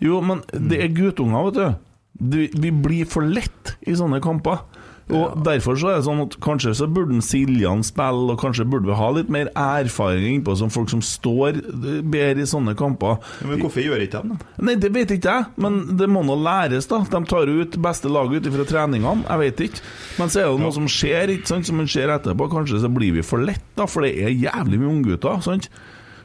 Jo, 0.00 0.22
men 0.24 0.40
det 0.48 0.80
er 0.80 0.88
guttunger, 0.96 1.44
vet 1.50 1.60
du. 1.60 1.74
Du- 2.20 2.60
Vi 2.60 2.70
blir 2.72 3.04
for 3.04 3.20
lett 3.20 3.76
i 3.86 3.92
sånne 3.92 4.18
kamper. 4.24 4.64
Og 5.10 5.40
Derfor 5.46 5.78
så 5.78 5.90
er 5.90 5.98
det 5.98 6.06
sånn 6.06 6.22
at 6.24 6.36
kanskje 6.44 6.74
så 6.78 6.88
burde 6.90 7.18
Siljan 7.24 7.82
spille, 7.86 8.32
og 8.32 8.40
kanskje 8.40 8.66
burde 8.70 8.90
vi 8.90 8.98
ha 8.98 9.08
litt 9.16 9.30
mer 9.32 9.50
erfaring 9.58 10.36
innpå 10.36 10.54
som 10.58 10.72
folk 10.72 10.90
som 10.92 11.02
står 11.04 11.60
eh, 11.60 12.00
bedre 12.00 12.44
i 12.44 12.48
sånne 12.48 12.76
kamper. 12.78 13.18
Ja, 13.42 13.50
men 13.50 13.62
hvorfor 13.62 13.84
gjør 13.84 14.04
ikke 14.04 14.22
de 14.24 14.36
det? 14.36 14.48
Nei, 14.66 14.76
det 14.80 14.92
vet 14.94 15.14
ikke 15.16 15.36
jeg, 15.36 15.48
men 15.60 15.80
det 16.00 16.08
må 16.10 16.24
nå 16.26 16.38
læres, 16.40 16.88
da. 16.90 17.02
De 17.10 17.22
tar 17.30 17.50
ut 17.50 17.78
beste 17.82 18.12
laget 18.12 18.40
ut 18.40 18.50
ifra 18.52 18.66
treningene, 18.68 19.26
jeg 19.26 19.44
vet 19.44 19.64
ikke. 19.68 19.84
Men 20.20 20.32
så 20.32 20.42
er 20.42 20.50
det 20.50 20.64
noe 20.64 20.76
som 20.78 20.90
skjer, 20.90 21.34
ikke 21.36 21.52
sant, 21.54 21.68
som 21.68 21.82
en 21.82 21.90
ser 21.90 22.12
etterpå. 22.14 22.50
Kanskje 22.52 22.82
så 22.84 22.92
blir 22.92 23.16
vi 23.18 23.26
for 23.26 23.42
lett, 23.42 23.64
da, 23.78 23.88
for 23.90 24.06
det 24.06 24.14
er 24.22 24.34
jævlig 24.34 24.82
mye 24.82 24.92
unggutter, 24.94 25.40
sant. 25.44 25.70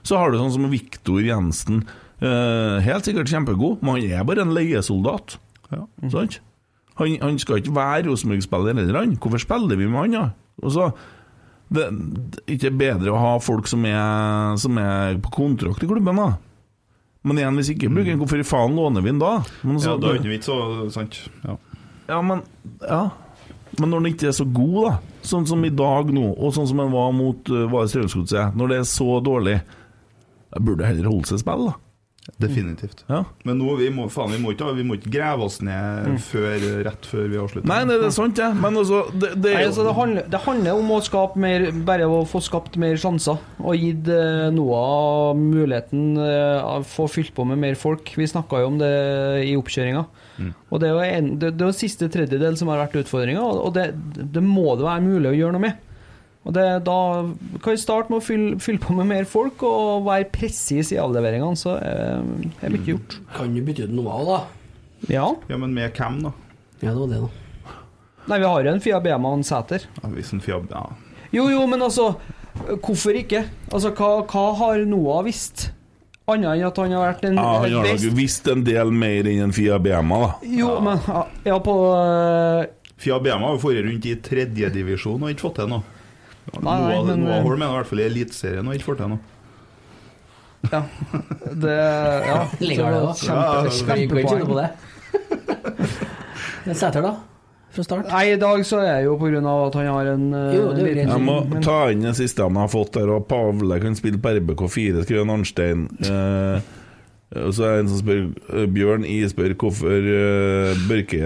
Så 0.05 0.19
har 0.21 0.29
du 0.29 0.37
sånn 0.37 0.53
som 0.53 0.67
Viktor 0.69 1.23
Jensen. 1.25 1.85
Uh, 2.21 2.77
helt 2.85 3.07
sikkert 3.07 3.31
kjempegod, 3.31 3.81
men 3.83 3.97
han 3.97 4.19
er 4.19 4.27
bare 4.27 4.45
en 4.45 4.53
leiesoldat. 4.55 5.39
Sant? 6.11 6.39
Han, 7.01 7.17
han 7.21 7.37
skal 7.41 7.59
ikke 7.59 7.73
være 7.75 8.05
Rosenborg-spiller 8.07 8.77
heller, 8.79 8.99
han. 9.01 9.15
Hvorfor 9.19 9.41
spiller 9.43 9.75
vi 9.79 9.87
med 9.91 9.99
han, 9.99 10.11
da? 10.15 10.25
Og 10.63 10.71
så 10.71 10.89
det, 11.75 11.87
det 11.91 12.41
er 12.45 12.53
ikke 12.55 12.71
bedre 12.77 13.11
å 13.11 13.19
ha 13.19 13.31
folk 13.43 13.67
som 13.67 13.83
er, 13.89 14.55
som 14.61 14.77
er 14.79 15.17
på 15.23 15.31
kontrakt 15.33 15.83
i 15.83 15.89
klubben, 15.89 16.15
da. 16.21 16.29
Men 17.25 17.39
igjen, 17.41 17.55
hvis 17.57 17.71
ikke 17.73 17.89
bruker 17.89 18.11
han, 18.13 18.19
hvorfor 18.21 18.39
i 18.39 18.45
faen 18.45 18.75
låner 18.77 19.01
vi 19.03 19.09
han 19.11 19.19
da? 19.19 19.31
Men 19.65 19.79
så- 19.81 19.95
Ja, 19.95 19.97
da 19.97 20.07
er 20.07 20.13
det 20.13 20.21
ikke 20.21 20.35
vits, 20.35 20.45
så 20.47 20.89
sant. 20.93 21.21
Ja. 21.43 21.57
ja, 22.13 22.21
men 22.21 22.43
Ja. 22.87 23.03
Men 23.77 23.89
når 23.91 23.97
han 23.99 24.13
ikke 24.13 24.27
er 24.29 24.31
så 24.37 24.45
god, 24.47 24.75
da, 24.85 24.91
sånn 25.27 25.45
som 25.49 25.65
i 25.65 25.69
dag 25.73 26.07
nå, 26.13 26.29
og 26.37 26.53
sånn 26.55 26.67
som 26.69 26.79
han 26.79 26.93
var 26.93 27.09
mot 27.11 27.49
uh, 27.51 27.65
det 27.67 27.89
Strømsgodset, 27.91 28.55
når 28.55 28.69
det 28.71 28.77
er 28.77 28.85
så 28.87 29.17
dårlig, 29.25 29.57
da 30.53 30.61
burde 30.63 30.77
det 30.79 30.87
heller 30.93 31.09
holde 31.11 31.27
seg 31.27 31.41
spill, 31.41 31.65
da. 31.67 31.73
Definitivt. 32.41 33.03
Ja. 33.07 33.19
Men 33.45 33.59
nå, 33.61 33.75
vi 33.77 33.87
må, 33.93 34.07
faen, 34.09 34.31
vi 34.33 34.39
må 34.41 34.51
ikke, 34.55 34.71
vi 34.75 34.83
må 34.87 34.95
ikke 34.97 35.11
grave 35.13 35.45
oss 35.45 35.59
ned 35.61 36.07
Mm. 36.09 36.17
før, 36.25 36.63
rett 36.87 37.05
før 37.05 37.27
vi 37.29 37.37
avslutter. 37.37 37.67
Nei, 37.69 37.83
nei, 37.85 37.99
det 38.01 38.07
er 38.09 38.15
sant, 38.15 38.35
det. 38.35 38.47
Men 38.57 38.79
altså, 38.81 39.03
det, 39.13 39.29
det 39.43 39.53
Nei, 39.53 39.63
altså, 39.69 39.85
det, 39.85 39.93
handler, 39.99 40.25
det 40.33 40.41
handler 40.47 40.79
om 40.81 40.89
å 40.95 40.99
skape 41.05 41.39
mer 41.39 41.67
Bare 41.85 42.07
å 42.09 42.23
få 42.27 42.41
skapt 42.43 42.75
mer 42.81 42.97
sjanser 42.97 43.37
og 43.61 43.77
gitt 43.77 44.09
eh, 44.11 44.49
Noah 44.55 45.35
muligheten 45.37 46.17
eh, 46.17 46.65
å 46.65 46.79
få 46.85 47.05
fylt 47.13 47.33
på 47.37 47.45
med 47.47 47.61
mer 47.61 47.77
folk. 47.79 48.11
Vi 48.17 48.27
snakka 48.27 48.63
jo 48.63 48.71
om 48.73 48.77
det 48.81 48.91
i 49.45 49.53
oppkjøringa. 49.57 50.05
Og 50.73 50.81
det 50.81 50.89
er 50.89 50.93
jo 50.97 51.05
en, 51.05 51.29
det, 51.39 51.53
det 51.55 51.63
er 51.69 51.77
siste 51.77 52.09
tredjedel 52.11 52.57
som 52.59 52.67
har 52.73 52.81
vært 52.83 52.97
utfordringa, 53.05 53.39
og 53.39 53.69
det, 53.77 53.85
det 54.35 54.41
må 54.43 54.73
det 54.75 54.83
være 54.83 55.05
mulig 55.05 55.29
å 55.31 55.37
gjøre 55.37 55.55
noe 55.55 55.63
med. 55.69 55.84
Og 56.45 56.53
det, 56.53 56.65
Da 56.85 56.97
kan 57.63 57.73
vi 57.73 57.81
starte 57.81 58.13
med 58.13 58.21
å 58.21 58.25
fylle, 58.25 58.59
fylle 58.61 58.81
på 58.81 58.93
med 58.97 59.09
mer 59.09 59.25
folk 59.29 59.63
og 59.65 60.05
være 60.05 60.29
presis 60.33 60.91
i 60.93 60.99
avleveringene, 61.01 61.57
så 61.57 61.77
eh, 61.79 62.61
er 62.61 62.73
mye 62.73 62.85
gjort. 62.85 63.17
Kan 63.33 63.55
du 63.55 63.63
bytte 63.65 63.89
ut 63.89 63.95
noe 63.97 64.19
av, 64.19 64.29
da? 64.29 64.39
Ja. 65.09 65.25
Ja, 65.49 65.57
men 65.57 65.73
med 65.73 65.97
hvem, 65.97 66.21
da? 66.27 66.33
Ja, 66.83 66.93
det 66.93 66.99
var 67.01 67.09
det, 67.13 67.23
da. 67.25 67.73
Nei, 68.25 68.39
vi 68.41 68.49
har 68.49 68.65
jo 68.65 68.71
en 68.73 68.81
Fia 68.81 68.99
Bema 69.01 69.31
og 69.31 69.39
en 69.39 69.45
Sæter. 69.45 69.85
Ja, 70.01 70.09
hvis 70.13 70.31
en 70.33 70.41
Fia, 70.41 70.61
ja. 70.69 70.85
Jo, 71.33 71.49
jo, 71.51 71.65
men 71.67 71.81
altså 71.83 72.13
Hvorfor 72.55 73.17
ikke? 73.19 73.41
Altså, 73.73 73.89
Hva, 73.97 74.21
hva 74.29 74.43
har 74.61 74.85
Noah 74.87 75.25
visst? 75.25 75.71
Annet 76.31 76.55
enn 76.55 76.63
at 76.65 76.77
han 76.79 76.93
har 76.95 77.03
vært 77.03 77.25
en 77.27 77.35
ja, 77.37 77.49
Han 77.61 77.73
har 77.75 77.83
best 77.85 78.07
nok 78.07 78.15
visst 78.17 78.47
en 78.49 78.63
del 78.65 78.93
mer 78.95 79.27
enn 79.29 79.43
en 79.45 79.53
Fia 79.53 79.77
Bema, 79.81 80.21
da. 80.23 80.29
Jo, 80.49 80.71
men 80.81 81.01
ja, 81.05 81.25
ja, 81.51 81.57
på 81.61 81.75
uh... 81.91 82.63
Fia 83.01 83.19
Bema 83.21 83.49
har 83.49 83.57
jo 83.57 83.61
vært 83.65 83.85
rundt 83.89 84.07
i 84.09 84.15
tredjedivisjon 84.25 85.25
og 85.25 85.33
ikke 85.33 85.49
fått 85.49 85.59
til 85.59 85.69
noe. 85.73 85.94
Noah, 86.61 87.05
men- 87.07 87.23
Noah 87.25 87.41
Holm 87.43 87.61
er 87.61 87.65
i 87.71 87.75
hvert 87.79 87.87
fall 87.89 87.99
i 87.99 88.03
Eliteserien 88.09 88.67
og 88.67 88.73
ikke 88.77 88.85
får 88.91 88.97
til 89.01 89.09
noe. 89.15 89.19
Ja. 90.71 90.81
Det 91.61 91.75
Ja. 92.25 92.37
Ligger 92.59 92.91
det, 92.91 93.01
da? 93.05 93.13
Kjempe, 93.13 94.25
kjempepoeng. 94.25 94.45
på 94.49 94.59
det? 94.61 94.69
Men 96.65 96.75
Sæter, 96.75 97.01
da? 97.05 97.11
Fra 97.75 97.83
start? 97.83 98.07
Nei, 98.07 98.23
i 98.33 98.37
dag 98.39 98.61
så 98.65 98.79
er 98.79 99.01
det 99.01 99.07
jo 99.09 99.17
på 99.19 99.27
grunn 99.29 99.45
av 99.51 99.65
at 99.67 99.75
han 99.81 99.89
har 99.91 100.07
en 100.13 100.25
øh, 100.33 100.53
Jo, 100.55 100.63
det 100.73 100.85
liten- 100.87 101.09
Jeg 101.11 101.21
må 101.21 101.35
men- 101.49 101.61
ta 101.65 101.89
inn 101.91 102.01
det 102.07 102.15
siste 102.17 102.41
han 102.45 102.55
har 102.55 102.69
fått 102.71 102.93
der, 102.95 103.09
og 103.11 103.27
Pavle 103.27 103.79
kan 103.83 103.95
spille 103.99 104.17
på 104.17 104.31
RBK4, 104.39 105.03
skriver 105.03 105.33
Arnstein. 105.33 105.83
Eh, 106.07 106.61
og 107.43 107.51
så 107.53 107.63
er 107.67 107.75
det 107.75 107.79
en 107.83 107.89
som 107.91 107.99
spør 107.99 108.21
eh, 108.55 108.65
Bjørn 108.71 109.03
I 109.05 109.19
spør 109.27 109.53
hvorfor 109.59 109.91
uh, 109.91 110.87
Børke 110.87 111.19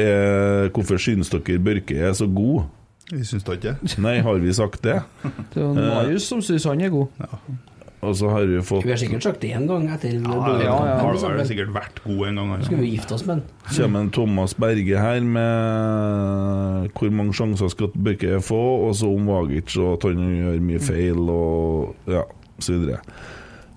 er 0.00 0.68
Hvorfor 0.72 0.96
syns 1.02 1.28
dere 1.34 1.58
Børke 1.60 1.98
er 2.00 2.12
så 2.16 2.26
god? 2.32 2.62
Vi 3.10 3.24
syns 3.26 3.46
da 3.46 3.56
ikke 3.56 3.72
det. 3.72 3.96
Nei, 4.02 4.20
har 4.22 4.38
vi 4.42 4.52
sagt 4.54 4.84
det? 4.86 5.00
Det 5.54 5.64
er 5.64 5.74
Marius 5.74 6.28
som 6.30 6.42
syns 6.44 6.68
han 6.68 6.80
er 6.80 6.92
god. 6.94 7.10
Og 8.00 8.14
så 8.16 8.30
har 8.32 8.46
vi 8.48 8.60
fått 8.64 8.86
Vi 8.86 8.92
har 8.94 9.00
sikkert 9.00 9.26
sagt 9.26 9.42
det 9.42 9.50
én 9.52 9.66
gang 9.68 9.84
etter 9.92 10.14
Ja, 10.14 10.36
ja, 10.56 10.76
ja, 10.88 10.94
har 11.04 11.34
vel 11.36 11.48
sikkert 11.48 11.72
vært 11.74 12.00
god 12.04 12.22
en 12.30 12.40
gang. 12.40 12.62
Skal 12.64 12.80
vi 12.80 12.94
gifte 12.94 13.16
oss 13.16 13.26
med 13.28 13.42
den? 13.42 13.66
kommer 13.76 14.06
en 14.06 14.12
Thomas 14.14 14.54
Berge 14.56 15.02
her 15.02 15.20
med 15.20 16.94
hvor 16.96 17.12
mange 17.12 17.36
sjanser 17.36 17.68
skal 17.72 17.92
Børke 17.92 18.40
få, 18.44 18.62
og 18.86 18.94
så 18.96 19.10
om 19.12 19.28
Vagic 19.28 19.76
og 19.76 19.98
at 19.98 20.08
han 20.08 20.32
gjør 20.38 20.64
mye 20.64 20.80
feil 20.80 21.20
og 21.28 22.08
ja, 22.08 22.24
så 22.58 22.78
videre. 22.78 23.02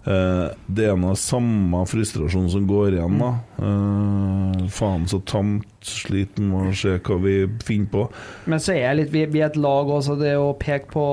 Eh, 0.04 0.48
det 0.68 0.90
er 0.90 0.98
noe 1.00 1.16
samme 1.16 1.86
frustrasjon 1.88 2.50
som 2.52 2.66
går 2.68 2.98
igjen, 2.98 3.22
da. 3.22 3.30
Eh, 3.64 4.66
faen 4.74 5.06
så 5.08 5.22
tamt, 5.24 5.70
sliten 5.84 6.50
med 6.52 6.72
å 6.72 6.76
se 6.76 6.98
hva 7.04 7.18
vi 7.24 7.36
finner 7.64 7.90
på. 7.92 8.04
Men 8.52 8.62
så 8.64 8.74
er 8.76 8.82
jeg 8.82 9.00
litt, 9.00 9.14
vi, 9.16 9.24
vi 9.32 9.42
er 9.44 9.52
et 9.52 9.60
lag 9.64 9.90
også, 9.92 10.16
det 10.20 10.36
å 10.40 10.54
peke 10.60 10.92
på 10.94 11.06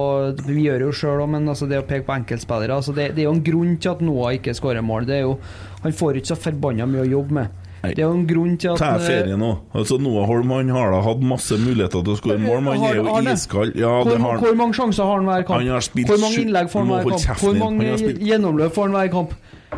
Vi 0.46 0.66
gjør 0.66 0.88
jo 0.88 0.92
sjøl 0.94 1.24
òg, 1.24 1.32
men 1.36 1.50
altså 1.50 1.66
det 1.70 1.80
å 1.80 1.86
peke 1.86 2.06
på 2.06 2.14
enkeltspillere 2.14 2.76
altså 2.78 2.94
det, 2.94 3.08
det 3.16 3.24
er 3.24 3.28
jo 3.28 3.34
en 3.34 3.46
grunn 3.46 3.74
til 3.82 3.94
at 3.94 4.04
Noah 4.04 4.36
ikke 4.38 4.54
skårer 4.58 4.86
mål. 4.86 5.06
Det 5.10 5.18
er 5.20 5.26
jo, 5.26 5.36
han 5.82 5.96
får 6.02 6.20
ikke 6.20 6.32
så 6.32 6.38
forbanna 6.38 6.86
mye 6.90 7.06
å 7.06 7.12
jobbe 7.14 7.38
med. 7.40 7.59
Det 7.82 7.98
er 7.98 8.02
jo 8.04 8.12
en 8.12 8.26
grunn 8.28 8.56
til 8.60 8.68
at 8.74 8.78
Ta 8.82 8.90
ferie 9.00 9.36
nå. 9.40 9.50
Altså 9.74 9.96
Noah 10.00 10.26
Holm 10.28 10.50
han 10.52 10.68
har 10.74 10.90
da 10.92 10.98
hatt 11.06 11.22
masse 11.24 11.56
muligheter 11.56 12.02
til 12.04 12.12
å 12.12 12.16
skåre 12.18 12.36
mål, 12.42 12.58
men 12.66 12.76
han 12.76 12.90
er 12.90 12.98
jo 12.98 13.32
iskald. 13.32 13.72
Ja, 13.80 13.92
hvor, 14.04 14.18
har 14.20 14.42
hvor 14.42 14.54
mange 14.58 14.76
sjanser 14.76 15.04
har 15.08 15.16
han 15.22 15.24
hver 15.30 15.46
kamp? 15.48 15.62
Han 15.62 15.70
har 15.72 15.86
spilt 15.86 16.10
hvor 16.12 16.20
mange 16.20 16.42
innlegg 16.42 16.68
får 16.72 16.84
han 16.84 16.92
hver 16.92 17.08
kamp? 17.08 17.40
Hvor 17.40 17.56
mange 17.62 17.88
Han 17.88 17.98
spilt- 18.02 18.20
gjennomløp 18.28 18.74
får 18.76 18.90
han 18.90 18.98
hver 18.98 19.08
kamp? 19.16 19.32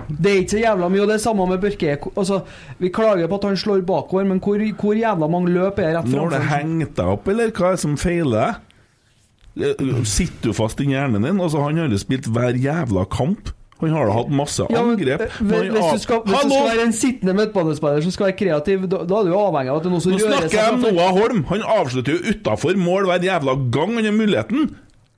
Det 0.09 0.31
er 0.33 0.41
ikke 0.43 0.55
så 0.57 0.61
jævla 0.65 0.89
mye, 0.89 1.01
og 1.05 1.09
det 1.13 1.15
er 1.15 1.23
samme 1.23 1.47
med 1.53 1.61
Børke. 1.63 1.95
Altså, 2.17 2.41
vi 2.81 2.89
klager 2.89 3.29
på 3.29 3.39
at 3.39 3.45
han 3.45 3.57
slår 3.61 3.83
bakover, 3.87 4.25
men 4.27 4.41
hvor, 4.41 4.59
hvor 4.81 4.95
jævla 4.99 5.29
mange 5.31 5.53
løp 5.53 5.79
er 5.79 5.95
rett 5.99 6.09
Nå 6.09 6.23
har 6.25 6.31
det 6.33 6.41
framfor? 6.41 6.57
hengt 6.59 6.95
deg 6.97 7.07
opp, 7.13 7.29
eller 7.29 7.51
hva 7.53 7.67
er 7.69 7.77
det 7.77 7.81
som 7.85 7.97
feiler 8.01 8.39
deg? 8.41 8.69
Eh, 9.69 10.05
Sitter 10.09 10.49
du 10.49 10.53
fast 10.57 10.81
i 10.81 10.87
hjernen 10.89 11.23
din? 11.29 11.39
Altså 11.45 11.61
Han 11.61 11.77
har 11.77 11.93
jo 11.93 11.99
spilt 12.01 12.25
hver 12.33 12.57
jævla 12.57 13.05
kamp. 13.13 13.53
Han 13.83 13.91
har 13.97 14.07
da 14.07 14.15
hatt 14.15 14.29
masse 14.31 14.63
angrep. 14.63 15.25
Ja, 15.27 15.29
Men 15.43 15.65
hvis, 15.65 15.73
hvis, 15.75 16.03
du 16.03 16.05
skal, 16.05 16.21
hvis 16.23 16.45
du 16.47 16.53
skal 16.53 16.69
være 16.69 16.85
en 16.87 16.95
sittende 16.95 17.35
midtbanespiller 17.35 18.05
som 18.05 18.15
skal 18.15 18.29
være 18.29 18.37
kreativ, 18.39 18.85
da, 18.87 19.03
da 19.11 19.19
er 19.19 19.27
du 19.27 19.33
jo 19.33 19.41
avhengig 19.41 19.73
av 19.73 19.81
at 19.81 19.87
det 19.87 19.91
er 19.91 19.95
noe 19.97 20.05
som 20.05 20.15
Nå 20.15 20.21
snakker 20.23 20.55
jeg 20.55 20.75
om. 20.77 20.85
Noah 20.87 21.19
Holm. 21.19 21.43
Han 21.51 21.65
avslutter 21.81 22.15
jo 22.15 22.35
utafor 22.37 22.79
mål 22.79 23.11
hver 23.11 23.27
jævla 23.27 23.57
gang 23.75 23.97
han 23.99 24.07
har 24.07 24.15
muligheten. 24.15 24.71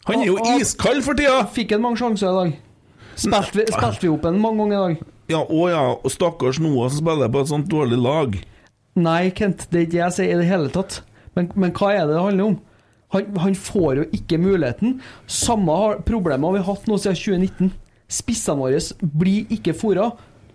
Han 0.09 0.21
er 0.21 0.31
jo 0.31 0.39
iskald 0.57 1.05
for 1.05 1.17
tida! 1.17 1.45
Fikk 1.53 1.77
han 1.77 1.85
mange 1.85 2.01
sjanser 2.01 2.29
i 2.31 2.39
dag? 2.39 2.57
Spilte 3.15 3.61
vi, 3.61 3.69
spilt 3.73 4.03
vi 4.05 4.11
opp 4.13 4.27
en 4.29 4.41
mange 4.41 4.65
ganger 4.65 4.75
i 4.75 4.83
dag? 4.83 5.11
Ja, 5.33 5.41
å 5.45 5.69
ja. 5.73 5.85
Og 6.01 6.13
stakkars 6.13 6.61
Noah 6.61 6.91
som 6.93 7.05
spiller 7.05 7.33
på 7.33 7.45
et 7.45 7.53
sånt 7.53 7.71
dårlig 7.73 8.01
lag. 8.01 8.37
Nei, 9.01 9.23
Kent, 9.37 9.69
det 9.71 9.79
er 9.79 9.87
ikke 9.87 9.97
det 9.97 10.03
jeg 10.03 10.17
sier 10.19 10.35
i 10.35 10.41
det 10.41 10.49
hele 10.49 10.73
tatt. 10.73 11.01
Men, 11.37 11.49
men 11.59 11.73
hva 11.75 11.93
er 11.95 12.05
det 12.07 12.17
det 12.17 12.25
handler 12.25 12.53
om? 12.53 12.59
Han, 13.15 13.39
han 13.45 13.57
får 13.59 14.01
jo 14.01 14.05
ikke 14.17 14.41
muligheten. 14.43 14.99
Samme 15.31 15.79
problemet 16.07 16.49
har 16.49 16.57
vi 16.59 16.69
hatt 16.69 16.89
nå 16.91 16.99
siden 17.01 17.19
2019. 17.21 17.73
Spissene 18.11 18.61
våre 18.61 18.81
blir 19.01 19.51
ikke 19.55 19.75
fôra. 19.77 20.11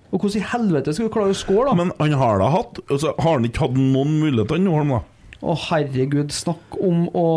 Og 0.10 0.24
hvordan 0.24 0.42
i 0.42 0.50
helvete 0.52 0.94
skal 0.96 1.06
vi 1.06 1.14
klare 1.14 1.36
å 1.36 1.38
score, 1.38 1.70
da? 1.70 1.78
Men 1.78 1.94
han 2.00 2.18
har 2.18 2.40
da 2.42 2.50
hatt 2.50 2.80
altså, 2.88 3.14
Har 3.22 3.36
han 3.38 3.46
ikke 3.46 3.68
hatt 3.68 3.76
noen 3.78 4.16
muligheter, 4.24 4.62
nå, 4.62 4.74
Holm, 4.74 4.96
da? 4.98 5.04
Å 5.40 5.54
herregud, 5.70 6.34
snakk 6.36 6.76
om 6.84 7.06
å 7.16 7.28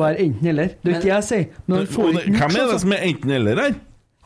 være 0.00 0.22
enten-eller. 0.22 0.76
Det 0.80 0.92
er 0.92 1.02
ikke 1.02 1.10
jeg 1.10 1.26
sier. 1.26 1.48
Men 1.66 1.82
han 1.82 1.90
får 1.92 2.06
ikke 2.14 2.30
nok 2.32 2.40
Hvem 2.40 2.56
er 2.62 2.70
det 2.70 2.78
som 2.84 2.94
er 2.96 3.04
enten-eller 3.10 3.60
her? 3.60 3.76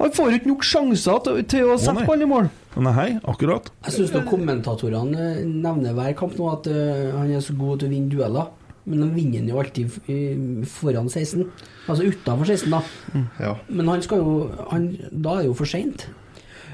Han 0.00 0.12
får 0.16 0.36
ikke 0.38 0.48
nok 0.48 0.62
sjanser 0.64 1.24
til, 1.26 1.40
til 1.50 1.72
å 1.72 1.76
sette 1.80 2.06
ballen 2.08 2.24
i 2.24 2.30
mål. 2.30 2.46
Nei, 2.80 3.08
akkurat. 3.28 3.66
Jeg 3.88 3.96
syns 3.96 4.14
kommentatorene 4.28 5.26
eh, 5.34 5.42
nevner 5.44 5.96
hver 5.96 6.14
kamp 6.16 6.38
nå 6.38 6.46
at 6.54 6.70
uh, 6.70 7.18
han 7.18 7.32
er 7.34 7.42
så 7.44 7.56
god 7.58 7.82
til 7.82 7.90
å 7.90 7.92
vinne 7.92 8.12
dueller. 8.12 8.48
Men 8.90 9.04
han 9.04 9.12
vinner 9.14 9.46
jo 9.52 9.60
alltid 9.62 9.92
foran 10.66 11.06
16. 11.08 11.44
Altså 11.88 12.08
utenfor 12.10 12.48
16, 12.50 12.72
da. 12.74 12.80
Ja. 13.38 13.52
Men 13.68 13.88
han 13.92 14.02
skal 14.02 14.18
jo 14.24 14.32
han, 14.70 14.88
Da 15.12 15.36
er 15.36 15.44
det 15.44 15.50
jo 15.52 15.54
for 15.60 15.70
seint. 15.70 16.08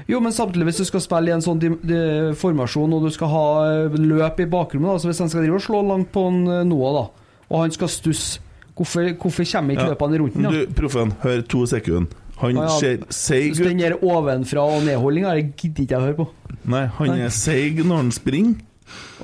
Jo, 0.07 0.21
men 0.23 0.31
samtidig 0.31 0.63
hvis 0.69 0.77
du 0.79 0.85
skal 0.87 1.01
spille 1.03 1.29
i 1.29 1.35
en 1.35 1.41
sånn 1.43 1.59
de, 1.59 1.69
de, 1.83 1.97
formasjon, 2.39 2.93
og 2.95 3.03
du 3.03 3.09
skal 3.11 3.27
ha 3.33 3.45
eh, 3.67 3.97
løp 3.99 4.37
i 4.39 4.45
bakrommet, 4.47 4.93
da, 4.93 5.01
så 5.03 5.09
hvis 5.09 5.19
han 5.19 5.29
skal 5.33 5.43
drive 5.43 5.57
og 5.59 5.65
slå 5.65 5.81
langt 5.83 6.11
på 6.15 6.23
en 6.29 6.37
eh, 6.47 6.61
Noah, 6.69 6.93
da, 7.01 7.33
og 7.49 7.65
han 7.65 7.73
skal 7.75 7.91
stusse, 7.91 8.39
hvorfor, 8.77 9.09
hvorfor 9.19 9.43
kommer 9.51 9.75
ikke 9.75 9.83
Ja. 9.83 9.89
løpene 9.91 10.21
rundt 10.21 10.37
den? 10.37 10.47
da? 10.47 10.53
Du, 10.55 10.73
proffen, 10.79 11.11
hør 11.25 11.43
to 11.51 11.65
sekunder. 11.67 12.23
Han 12.39 12.55
Ja, 12.55 12.63
ja. 12.69 12.79
ser 12.79 12.97
seig 13.09 13.51
ut. 13.57 13.63
Den 13.65 13.79
der 13.81 13.97
ovenfra 14.05 14.63
og 14.77 14.83
nedholdninga 14.85 15.35
gidder 15.57 15.83
ikke 15.83 15.95
jeg 15.95 15.99
å 15.99 16.05
høre 16.05 16.17
på. 16.21 16.27
Nei, 16.69 16.83
han 16.99 17.07
Nei. 17.11 17.19
er 17.25 17.33
seig 17.33 17.81
når 17.83 17.95
han 18.05 18.11
springer. 18.15 18.55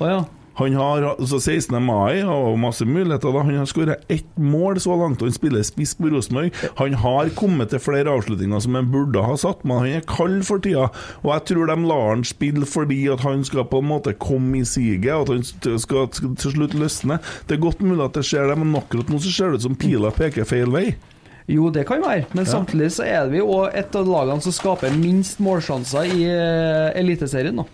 Å 0.02 0.10
ja. 0.10 0.18
Han 0.54 0.74
har 0.78 1.02
altså 1.16 1.40
16. 1.40 1.82
mai 1.82 2.22
og 2.22 2.58
masse 2.62 2.84
muligheter. 2.86 3.32
da 3.34 3.42
Han 3.42 3.56
har 3.58 3.66
skåret 3.66 4.04
ett 4.08 4.36
mål 4.38 4.78
så 4.80 4.94
langt, 4.96 5.22
og 5.22 5.26
han 5.28 5.34
spiller 5.34 5.62
spiss 5.66 5.94
på 5.98 6.10
Rosenborg. 6.12 6.52
Han 6.78 6.94
har 6.94 7.30
kommet 7.34 7.70
til 7.70 7.82
flere 7.82 8.12
avslutninger 8.12 8.60
som 8.62 8.74
han 8.78 8.90
burde 8.92 9.22
ha 9.24 9.34
satt, 9.36 9.64
men 9.64 9.78
han 9.82 9.96
er 9.98 10.06
kald 10.06 10.44
for 10.46 10.58
tida. 10.62 10.88
Og 11.24 11.32
jeg 11.32 11.44
tror 11.50 11.66
de 11.72 11.76
lar 11.88 12.08
han 12.12 12.22
spille 12.24 12.66
fordi 12.70 13.00
at 13.10 13.20
han 13.26 13.42
skal 13.44 13.64
på 13.66 13.82
en 13.82 13.88
måte 13.90 14.14
komme 14.14 14.60
i 14.60 14.64
siget, 14.64 15.10
at 15.10 15.28
han 15.34 15.42
skal, 15.78 16.06
til 16.12 16.54
slutt 16.54 16.74
løsne. 16.78 17.18
Det 17.48 17.58
er 17.58 17.64
godt 17.66 17.82
mulig 17.82 18.04
at 18.04 18.14
det 18.14 18.24
skjer, 18.24 18.46
det, 18.52 18.58
men 18.62 18.76
akkurat 18.78 19.10
nå 19.10 19.18
så 19.18 19.34
ser 19.34 19.50
det 19.50 19.62
ut 19.62 19.68
som 19.68 19.74
pila 19.76 20.10
peker 20.14 20.46
feil 20.46 20.70
vei. 20.70 20.94
Jo, 21.50 21.66
det 21.68 21.82
kan 21.86 22.00
være, 22.00 22.24
men 22.32 22.46
Ja. 22.46 22.50
samtidig 22.54 22.92
så 22.94 23.02
er 23.04 23.26
vi 23.28 23.42
òg 23.42 23.74
et 23.74 23.94
av 23.96 24.06
lagene 24.06 24.40
som 24.40 24.52
skaper 24.52 24.94
minst 24.96 25.42
målsjanser 25.44 26.06
i 26.14 26.22
eh, 26.24 26.98
Eliteserien. 27.00 27.56
da. 27.56 27.64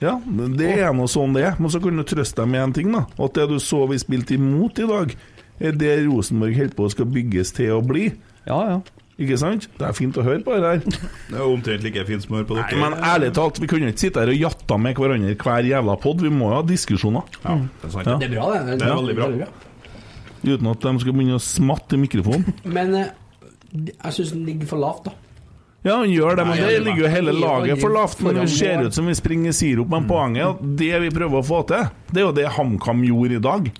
Ja, 0.00 0.14
det 0.56 0.70
er 0.80 0.94
nå 0.96 1.04
sånn 1.12 1.34
det 1.36 1.44
er. 1.44 1.58
Men 1.60 1.72
så 1.72 1.80
kan 1.82 1.98
du 2.00 2.04
trøste 2.08 2.40
deg 2.40 2.48
med 2.54 2.62
en 2.62 2.72
ting, 2.76 2.94
da. 2.94 3.04
At 3.20 3.36
det 3.36 3.48
du 3.50 3.58
så 3.60 3.82
vi 3.90 3.98
spilte 4.00 4.38
imot 4.38 4.80
i 4.80 4.88
dag, 4.88 5.12
er 5.60 5.76
det 5.76 5.98
Rosenborg 6.06 6.56
holder 6.56 6.76
på 6.78 6.88
skal 6.94 7.08
bygges 7.12 7.52
til 7.58 7.74
å 7.76 7.82
bli. 7.84 8.08
Ja, 8.48 8.60
ja. 8.70 8.80
Ikke 9.20 9.36
sant? 9.36 9.66
Det 9.76 9.84
er 9.84 9.92
fint 9.92 10.16
å 10.16 10.22
høre 10.24 10.40
på 10.40 10.54
det 10.56 10.60
der. 10.64 11.00
Det 11.28 11.36
er 11.36 11.44
omtrent 11.44 11.82
like 11.84 12.04
fint 12.08 12.24
å 12.24 12.38
høre 12.38 12.46
på 12.48 12.56
dere. 12.56 12.70
Nei, 12.72 12.78
men 12.80 12.96
ærlig 13.04 13.34
talt, 13.36 13.60
vi 13.60 13.68
kunne 13.68 13.90
ikke 13.92 14.06
sitte 14.06 14.22
her 14.22 14.32
og 14.32 14.38
jatta 14.40 14.78
med 14.80 14.96
hverandre 14.96 15.34
hver 15.42 15.68
jævla 15.68 15.96
pod. 16.00 16.24
Vi 16.24 16.30
må 16.32 16.48
jo 16.48 16.56
ha 16.56 16.62
diskusjoner. 16.64 17.36
Ja, 17.44 17.58
det 17.60 17.90
er 17.90 17.92
sant. 17.98 18.08
Ja. 18.08 18.14
Det 18.22 18.30
er 18.30 18.32
bra, 18.38 18.46
det. 18.56 18.78
Det 18.80 18.88
er 18.88 19.02
veldig 19.02 19.18
bra. 19.18 19.50
Uten 20.40 20.70
at 20.72 20.86
de 20.86 20.94
skal 21.02 21.12
begynne 21.18 21.36
å 21.36 21.42
smatte 21.44 21.98
i 21.98 22.00
mikrofonen. 22.00 22.56
Men 22.64 22.96
eh, 22.96 23.10
jeg 23.76 24.16
syns 24.16 24.32
den 24.32 24.46
ligger 24.48 24.72
for 24.72 24.80
lavt, 24.80 25.10
da. 25.10 25.12
Ja, 25.82 25.96
han 25.96 26.10
gjør 26.12 26.36
det, 26.36 26.44
men 26.44 26.58
Nei, 26.60 26.66
det 26.74 26.80
ligger 26.84 27.06
jo 27.06 27.10
hele 27.14 27.32
laget 27.32 27.80
for 27.80 27.94
lavt. 27.94 28.20
Men 28.20 28.36
det 28.42 28.50
ser 28.52 28.82
ut 28.84 28.94
som 28.94 29.06
vi 29.08 29.14
springer 29.16 29.54
sirup. 29.56 29.88
Men 29.88 30.08
poenget 30.08 30.42
er 30.44 30.50
at 30.52 30.64
det 30.76 30.94
vi 31.06 31.12
prøver 31.14 31.40
å 31.40 31.46
få 31.46 31.62
til, 31.70 31.86
det 32.10 32.20
er 32.20 32.26
jo 32.26 32.32
det 32.36 32.48
HamKam 32.58 33.04
gjorde 33.08 33.38
i 33.38 33.44
dag. 33.46 33.70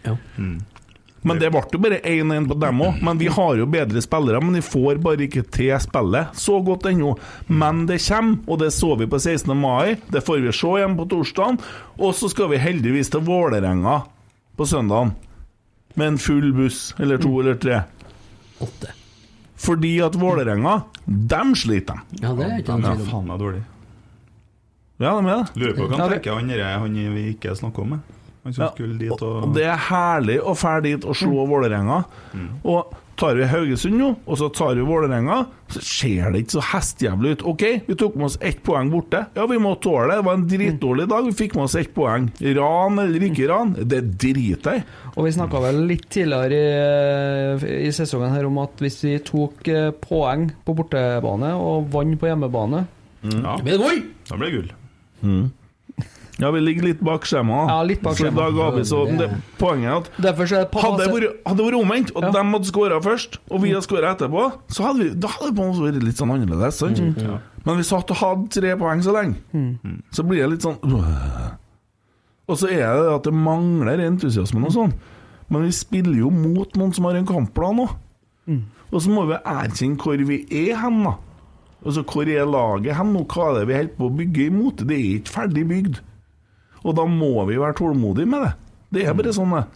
Men 1.21 1.37
det 1.37 1.51
ble 1.53 1.61
jo 1.69 1.81
bare 1.85 1.99
1-1 2.09 2.47
på 2.49 2.57
dem 2.63 2.79
òg. 2.87 3.03
Men 3.05 3.19
vi 3.21 3.29
har 3.29 3.59
jo 3.61 3.67
bedre 3.69 4.01
spillere, 4.01 4.41
men 4.41 4.57
de 4.57 4.63
får 4.65 5.03
bare 5.05 5.27
ikke 5.27 5.43
til 5.53 5.75
spillet 5.85 6.39
så 6.41 6.57
godt 6.65 6.89
ennå. 6.89 7.13
Men 7.53 7.83
det 7.91 7.99
kommer, 8.07 8.39
og 8.49 8.63
det 8.63 8.71
så 8.73 8.95
vi 8.97 9.09
på 9.11 9.21
16. 9.21 9.53
mai. 9.61 9.99
Det 10.09 10.25
får 10.25 10.41
vi 10.47 10.55
se 10.57 10.71
igjen 10.79 10.97
på 10.97 11.05
torsdag. 11.11 11.61
Og 12.01 12.17
så 12.17 12.31
skal 12.33 12.49
vi 12.55 12.63
heldigvis 12.65 13.13
til 13.13 13.27
Vålerenga 13.29 13.99
på 14.57 14.69
søndagen. 14.69 15.13
Med 16.01 16.15
en 16.15 16.19
full 16.23 16.55
buss, 16.57 16.95
eller 17.03 17.21
to 17.21 17.35
eller 17.43 17.61
tre. 17.61 17.83
Åtte. 18.65 18.95
Fordi 19.61 19.93
at 20.01 20.15
Vålerenga, 20.17 20.79
dem 21.07 21.51
sliter, 21.59 22.01
de. 22.01 22.23
Ja, 22.23 22.33
det 22.39 22.47
er 22.47 22.59
ikke 22.63 22.73
Ja, 22.73 22.77
noe 22.81 22.95
tvil 22.97 23.05
om. 23.05 23.11
faen 23.13 23.27
meg 23.29 23.43
dårlig. 23.43 23.63
Ja, 25.01 25.13
de 25.21 25.29
er 25.29 25.37
det. 25.43 25.61
Lurer 25.61 25.75
på 25.77 25.89
hva 25.89 25.99
han 26.01 26.11
tenker 26.15 26.33
han 26.37 26.49
vi 27.15 27.27
ikke 27.35 27.55
snakker 27.57 27.83
om. 27.85 27.91
med. 27.97 28.01
Han 28.45 28.55
som 28.57 28.65
Ja. 28.65 28.71
skulle 28.73 28.99
dit 28.99 29.11
og 29.23 29.43
Og 29.45 29.55
det 29.55 29.65
er 29.69 29.77
herlig 29.91 30.41
å 30.41 30.55
fære 30.57 30.83
dit 30.83 31.05
og 31.05 31.15
slå 31.15 31.47
Vålerenga. 31.47 32.05
Og 32.65 32.95
tar 33.21 33.35
vi 33.37 33.45
Haugesund 33.45 33.99
nå, 34.01 34.07
og 34.27 34.39
så 34.41 34.47
tar 34.49 34.75
vi 34.79 34.81
Vålerenga, 34.81 35.43
så 35.69 35.81
ser 35.85 36.31
det 36.33 36.41
ikke 36.47 36.55
så 36.57 36.63
hestjævlig 36.71 37.33
ut. 37.35 37.43
OK, 37.45 37.65
vi 37.87 37.95
tok 38.01 38.15
med 38.17 38.25
oss 38.31 38.39
ett 38.41 38.63
poeng 38.65 38.89
borte. 38.91 39.27
Ja, 39.37 39.45
vi 39.47 39.59
må 39.61 39.75
tåle 39.79 40.09
det. 40.09 40.17
Det 40.17 40.25
var 40.25 40.39
en 40.39 40.47
dritdårlig 40.49 41.07
dag. 41.11 41.27
Vi 41.29 41.33
fikk 41.37 41.55
med 41.59 41.65
oss 41.65 41.75
ett 41.77 41.93
poeng. 41.95 42.31
Ran 42.41 42.99
eller 42.99 43.21
ikke 43.29 43.49
ran, 43.53 43.75
det 43.77 44.01
driter 44.17 44.73
jeg. 44.79 44.85
Og 45.17 45.25
vi 45.29 45.35
snakka 45.37 45.61
vel 45.61 45.83
litt 45.87 46.09
tidligere 46.09 47.61
i, 47.61 47.85
i 47.85 47.93
sesongen 47.93 48.33
her 48.33 48.47
om 48.49 48.57
at 48.65 48.81
hvis 48.81 49.03
vi 49.05 49.19
tok 49.19 49.69
eh, 49.69 49.91
poeng 50.01 50.49
på 50.65 50.75
bortebane 50.81 51.53
og 51.61 51.91
vant 51.93 52.17
på 52.19 52.27
hjemmebane 52.33 52.87
Ja. 53.23 53.59
Det 53.61 53.65
blir 53.67 53.77
gull! 53.85 54.01
Da 54.31 54.37
blir 54.41 54.49
det 54.49 54.55
gull. 54.57 54.71
Mm. 55.21 55.51
Ja, 56.41 56.51
vi 56.51 56.61
ligger 56.61 56.83
litt 56.89 57.01
bak 57.05 57.27
skjemaet. 57.29 57.69
Ja, 57.69 57.83
litt 57.83 58.03
bak 58.03 58.17
Så 58.17 58.27
i 58.27 58.31
dag 58.35 58.53
har 58.57 58.73
vi 58.73 58.83
så 58.89 59.07
Ja, 59.07 59.17
det- 59.19 59.43
Poenget 59.59 59.91
er 59.91 59.97
at 59.97 60.11
er 60.25 60.33
hadde 60.81 60.97
det 61.05 61.09
vært, 61.13 61.81
omvendt, 61.83 62.13
og 62.17 62.23
Ja. 62.23 62.31
de 62.31 62.39
hadde 62.39 62.65
skåra 62.73 63.01
først, 63.03 63.39
og 63.51 63.61
vi 63.63 63.71
hadde 63.73 63.87
skåra 63.87 64.15
etterpå, 64.17 64.53
så 64.69 64.85
hadde 64.85 64.99
vi, 65.05 65.11
da 65.15 65.29
hadde 65.29 65.47
det 65.51 65.57
på 65.57 65.63
en 65.63 65.73
måte 65.75 65.93
vært 65.93 66.03
litt 66.03 66.17
sånn 66.17 66.31
annerledes. 66.33 66.73
Sant? 66.75 66.99
Mm. 66.99 67.41
Men 67.67 67.77
vi 67.77 67.83
satt 67.83 68.11
og 68.11 68.17
hadde 68.17 68.49
tre 68.49 68.75
poeng 68.77 69.03
så 69.03 69.13
lenge, 69.13 69.37
så 70.13 70.25
blir 70.27 70.41
det 70.43 70.51
litt 70.51 70.63
sånn. 70.63 70.79
Og 72.49 72.57
så 72.59 72.67
er 72.69 72.95
det 72.99 73.15
at 73.15 73.23
det 73.25 73.33
mangler 73.35 74.01
entusiasmen 74.01 74.65
og 74.65 74.73
sånn. 74.73 74.93
Men 75.51 75.63
vi 75.63 75.71
spiller 75.71 76.15
jo 76.17 76.31
mot 76.31 76.73
noen 76.79 76.95
som 76.95 77.05
har 77.05 77.15
en 77.15 77.27
kampplan 77.27 77.79
òg. 77.87 77.91
Og 78.93 79.01
så 79.01 79.09
må 79.13 79.27
vi 79.29 79.37
erkjenne 79.47 79.97
hvor 79.99 80.17
vi 80.27 80.47
er 80.51 80.77
hen, 80.77 81.05
da. 81.05 81.15
Altså, 81.87 82.03
Hvor 82.05 82.29
er 82.29 82.45
laget 82.45 82.97
hen 82.97 83.13
nå? 83.15 83.25
Hva 83.27 83.51
er 83.55 83.61
det 83.61 83.69
vi 83.69 83.75
holder 83.75 83.97
på 83.97 84.11
å 84.11 84.17
bygge 84.17 84.47
imot? 84.51 84.77
Det 84.87 84.97
er 84.99 85.21
ikke 85.21 85.33
ferdig 85.37 85.69
bygd. 85.69 86.01
Og 86.85 86.97
da 86.97 87.05
må 87.09 87.45
vi 87.49 87.61
være 87.61 87.77
tålmodige 87.81 88.31
med 88.31 88.47
det. 88.47 88.53
Det 88.91 89.07
er 89.07 89.17
bare 89.17 89.35
sånn, 89.35 89.55
det. 89.59 89.67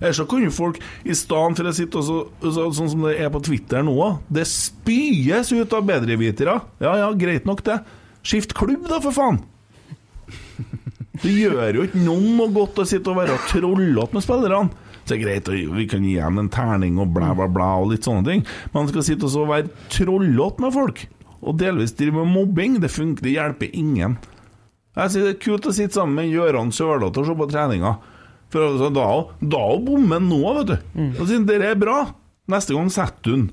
Ellers 0.00 0.18
så 0.18 0.38
jo 0.42 0.50
folk, 0.52 0.80
i 1.06 1.14
stedet 1.14 1.58
for 1.58 1.70
å 1.70 1.72
sitte 1.72 2.00
også, 2.00 2.16
så, 2.42 2.50
så, 2.52 2.68
sånn 2.76 2.90
som 2.92 3.04
det 3.06 3.14
er 3.22 3.30
på 3.32 3.42
Twitter 3.46 3.84
nå, 3.86 3.94
det 4.28 4.46
spyes 4.50 5.52
ut 5.54 5.76
av 5.76 5.86
bedrevitere. 5.86 6.58
Ja 6.82 6.96
ja, 6.98 7.10
greit 7.16 7.46
nok 7.48 7.62
det. 7.66 7.78
Skift 8.24 8.56
klubb, 8.58 8.88
da, 8.90 9.00
for 9.04 9.14
faen! 9.14 9.42
Det 11.22 11.30
gjør 11.30 11.76
jo 11.78 11.84
ikke 11.86 12.00
noen 12.02 12.34
noe 12.40 12.50
godt 12.52 12.80
å 12.82 12.86
sitte 12.88 13.12
og 13.12 13.20
være 13.20 13.36
trollete 13.46 14.16
med 14.16 14.24
spillerne. 14.24 14.82
Så 15.04 15.12
det 15.12 15.16
er 15.18 15.22
greit, 15.22 15.48
vi 15.76 15.86
kan 15.88 16.04
gi 16.04 16.16
dem 16.16 16.40
en 16.40 16.50
terning 16.52 16.98
og 17.00 17.12
blæ, 17.14 17.30
blæ, 17.38 17.46
blæ 17.52 17.70
og 17.84 17.90
litt 17.92 18.08
sånne 18.08 18.24
ting. 18.26 18.44
Men 18.72 18.80
man 18.80 18.90
skal 18.90 19.04
sitte 19.06 19.28
og 19.28 19.50
være 19.52 19.70
trollete 19.92 20.64
med 20.64 20.74
folk, 20.74 21.04
og 21.44 21.58
delvis 21.60 21.94
drive 21.96 22.18
med 22.18 22.32
mobbing, 22.32 22.78
det 22.82 22.90
funker, 22.92 23.28
det 23.28 23.36
hjelper 23.36 23.76
ingen. 23.76 24.16
Jeg 24.94 25.10
sier 25.10 25.24
Det 25.26 25.32
er 25.34 25.40
kult 25.42 25.66
å 25.66 25.72
sitte 25.74 25.98
sammen 25.98 26.14
med 26.20 26.30
Gøran 26.30 26.70
Sørloth 26.74 27.18
og 27.18 27.26
se 27.28 27.34
på 27.38 27.48
treninga. 27.50 27.96
For 28.54 28.68
altså, 28.68 28.90
da 28.94 29.06
da 29.56 29.62
bommer 29.82 30.20
han 30.20 30.28
nå, 30.30 30.40
vet 30.60 30.70
du. 30.70 30.76
Og 31.18 31.26
sier 31.26 31.42
det 31.48 31.58
er 31.72 31.78
bra. 31.80 31.98
Neste 32.52 32.76
gang 32.76 32.90
setter 32.92 33.24
du 33.24 33.32
den. 33.34 33.46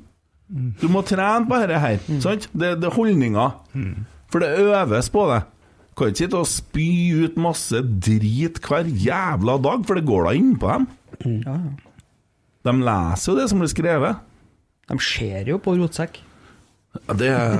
Du 0.81 0.87
må 0.91 1.01
trene 1.07 1.47
på 1.47 1.57
dette 1.61 1.79
her. 1.79 1.97
Sant? 2.21 2.49
Det, 2.51 2.75
det 2.81 2.89
er 2.89 2.95
holdninger. 2.97 3.53
For 4.31 4.43
det 4.43 4.51
øves 4.59 5.09
på 5.13 5.25
det. 5.31 5.41
Kan 5.97 6.11
ikke 6.11 6.21
sitte 6.23 6.39
og 6.39 6.47
spy 6.47 6.89
ut 7.25 7.37
masse 7.41 7.81
drit 8.03 8.59
hver 8.63 8.87
jævla 8.87 9.57
dag, 9.63 9.81
for 9.87 9.97
det 9.99 10.05
går 10.07 10.27
da 10.27 10.35
innpå 10.37 10.69
dem. 10.71 10.85
Ja, 11.45 11.55
ja. 11.55 11.71
De 12.67 12.73
leser 12.85 13.31
jo 13.31 13.39
det 13.39 13.47
som 13.49 13.63
blir 13.63 13.71
skrevet. 13.71 14.19
De 14.91 14.97
ser 15.01 15.49
jo 15.49 15.57
på 15.63 15.73
rotsekk. 15.79 16.19
Det 16.91 17.27
er 17.31 17.53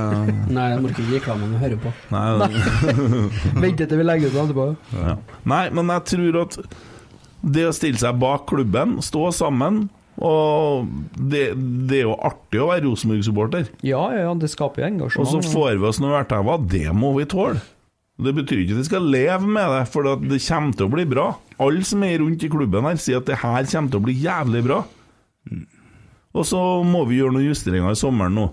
Nei, 0.51 0.65
jeg 0.73 0.81
orker 0.83 1.05
ikke 1.05 1.13
reklamen 1.15 1.53
vi 1.53 1.61
hører 1.61 1.79
på. 1.79 1.91
Nei, 2.11 2.49
Vente 3.63 3.87
til 3.87 4.01
vi 4.01 4.07
legger 4.07 4.31
ut 4.33 4.39
etterpå. 4.43 4.65
Ja. 4.97 5.15
Nei, 5.47 5.63
men 5.75 5.93
jeg 5.95 6.07
tror 6.11 6.39
at 6.43 6.59
det 7.41 7.65
å 7.69 7.73
stille 7.73 7.99
seg 8.01 8.19
bak 8.21 8.45
klubben, 8.51 8.99
stå 9.05 9.29
sammen 9.33 9.85
og 10.21 10.89
det, 11.15 11.45
det 11.89 12.01
er 12.01 12.09
jo 12.09 12.15
artig 12.27 12.59
å 12.61 12.67
være 12.69 12.83
Rosenborg-supporter. 12.85 13.69
Ja, 13.87 14.03
ja, 14.13 14.25
ja, 14.27 14.33
det 14.37 14.51
skaper 14.51 14.85
jo 14.85 15.07
Og 15.07 15.29
så 15.29 15.39
får 15.41 15.79
vi 15.79 15.87
oss 15.87 16.01
noe 16.03 16.13
vertever. 16.13 16.59
Det 16.69 16.89
må 16.93 17.13
vi 17.15 17.25
tåle. 17.29 17.61
Det 18.21 18.33
betyr 18.37 18.61
ikke 18.61 18.75
at 18.75 18.81
vi 18.83 18.89
skal 18.89 19.07
leve 19.09 19.47
med 19.49 19.71
det, 19.73 19.85
for 19.89 20.05
det 20.05 20.41
kommer 20.45 20.75
til 20.77 20.85
å 20.85 20.93
bli 20.93 21.07
bra. 21.09 21.27
Alle 21.63 21.81
som 21.87 22.03
er 22.05 22.19
rundt 22.21 22.43
i 22.45 22.51
klubben 22.53 22.85
her, 22.85 22.99
sier 23.01 23.21
at 23.21 23.29
det 23.29 23.39
her 23.41 23.65
kommer 23.71 23.93
til 23.95 24.01
å 24.01 24.05
bli 24.05 24.17
jævlig 24.21 24.61
bra. 24.67 24.83
Og 26.37 26.45
så 26.47 26.59
må 26.85 27.01
vi 27.09 27.17
gjøre 27.17 27.33
noen 27.39 27.49
justeringer 27.49 27.95
i 27.95 27.99
sommeren 27.99 28.37
nå. 28.37 28.45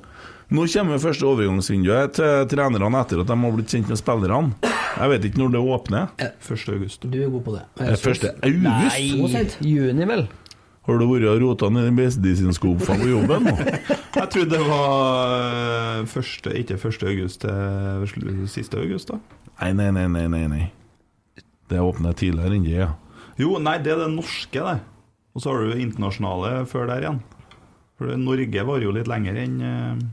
Nå 0.48 0.62
kommer 0.72 0.96
første 0.96 1.26
overgangsvinduet 1.28 2.14
til 2.16 2.44
trenerne 2.48 3.00
etter 3.02 3.20
at 3.20 3.28
de 3.28 3.34
har 3.36 3.50
blitt 3.52 3.72
kjent 3.74 3.90
med 3.92 3.98
spillerne. 4.00 4.70
Jeg 4.98 5.12
vet 5.12 5.26
ikke 5.28 5.40
når 5.42 5.50
det 5.52 5.60
åpner. 5.60 6.06
1. 6.24 6.62
august. 6.72 7.04
Du 7.04 7.18
er 7.20 7.28
god 7.28 7.42
på 7.44 7.52
det. 7.52 7.64
Er 7.84 7.92
1. 7.92 8.22
august? 8.48 9.34
Nei. 9.34 9.42
Juni, 9.68 10.06
vel? 10.08 10.24
Har 10.88 11.02
du 11.02 11.04
vært 11.10 11.26
og 11.28 11.42
rota 11.42 11.68
ned 11.68 11.90
i 11.90 11.92
medisinskuffa 11.92 12.96
på 12.96 13.10
jobben 13.10 13.44
nå? 13.44 13.52
Jeg 14.18 14.30
trodde 14.32 14.48
det 14.54 14.64
var 14.64 15.34
eh, 15.36 16.06
første, 16.08 16.54
ikke 16.62 16.78
1. 16.80 17.04
august 17.12 17.44
til 17.44 18.48
siste 18.48 18.80
august, 18.80 19.12
da. 19.12 19.20
Nei, 19.60 19.74
nei, 19.76 19.90
nei, 19.92 20.06
nei, 20.14 20.26
nei, 20.32 20.46
nei. 20.48 20.66
Det 21.68 21.82
åpner 21.84 22.16
tidligere 22.16 22.56
enn 22.56 22.64
det, 22.64 22.78
ja. 22.86 22.94
Jo, 23.36 23.58
nei, 23.60 23.76
det 23.84 23.92
er 23.92 24.06
det 24.06 24.14
norske, 24.16 24.64
det. 24.64 24.78
Og 25.36 25.44
så 25.44 25.52
har 25.52 25.60
du 25.60 25.74
det 25.74 25.82
internasjonale 25.84 26.64
før 26.72 26.88
der 26.88 27.04
igjen. 27.04 27.20
For 28.00 28.16
Norge 28.16 28.64
var 28.64 28.80
jo 28.80 28.96
litt 28.96 29.12
lenger 29.12 29.36
enn 29.44 29.60
eh, 29.60 30.06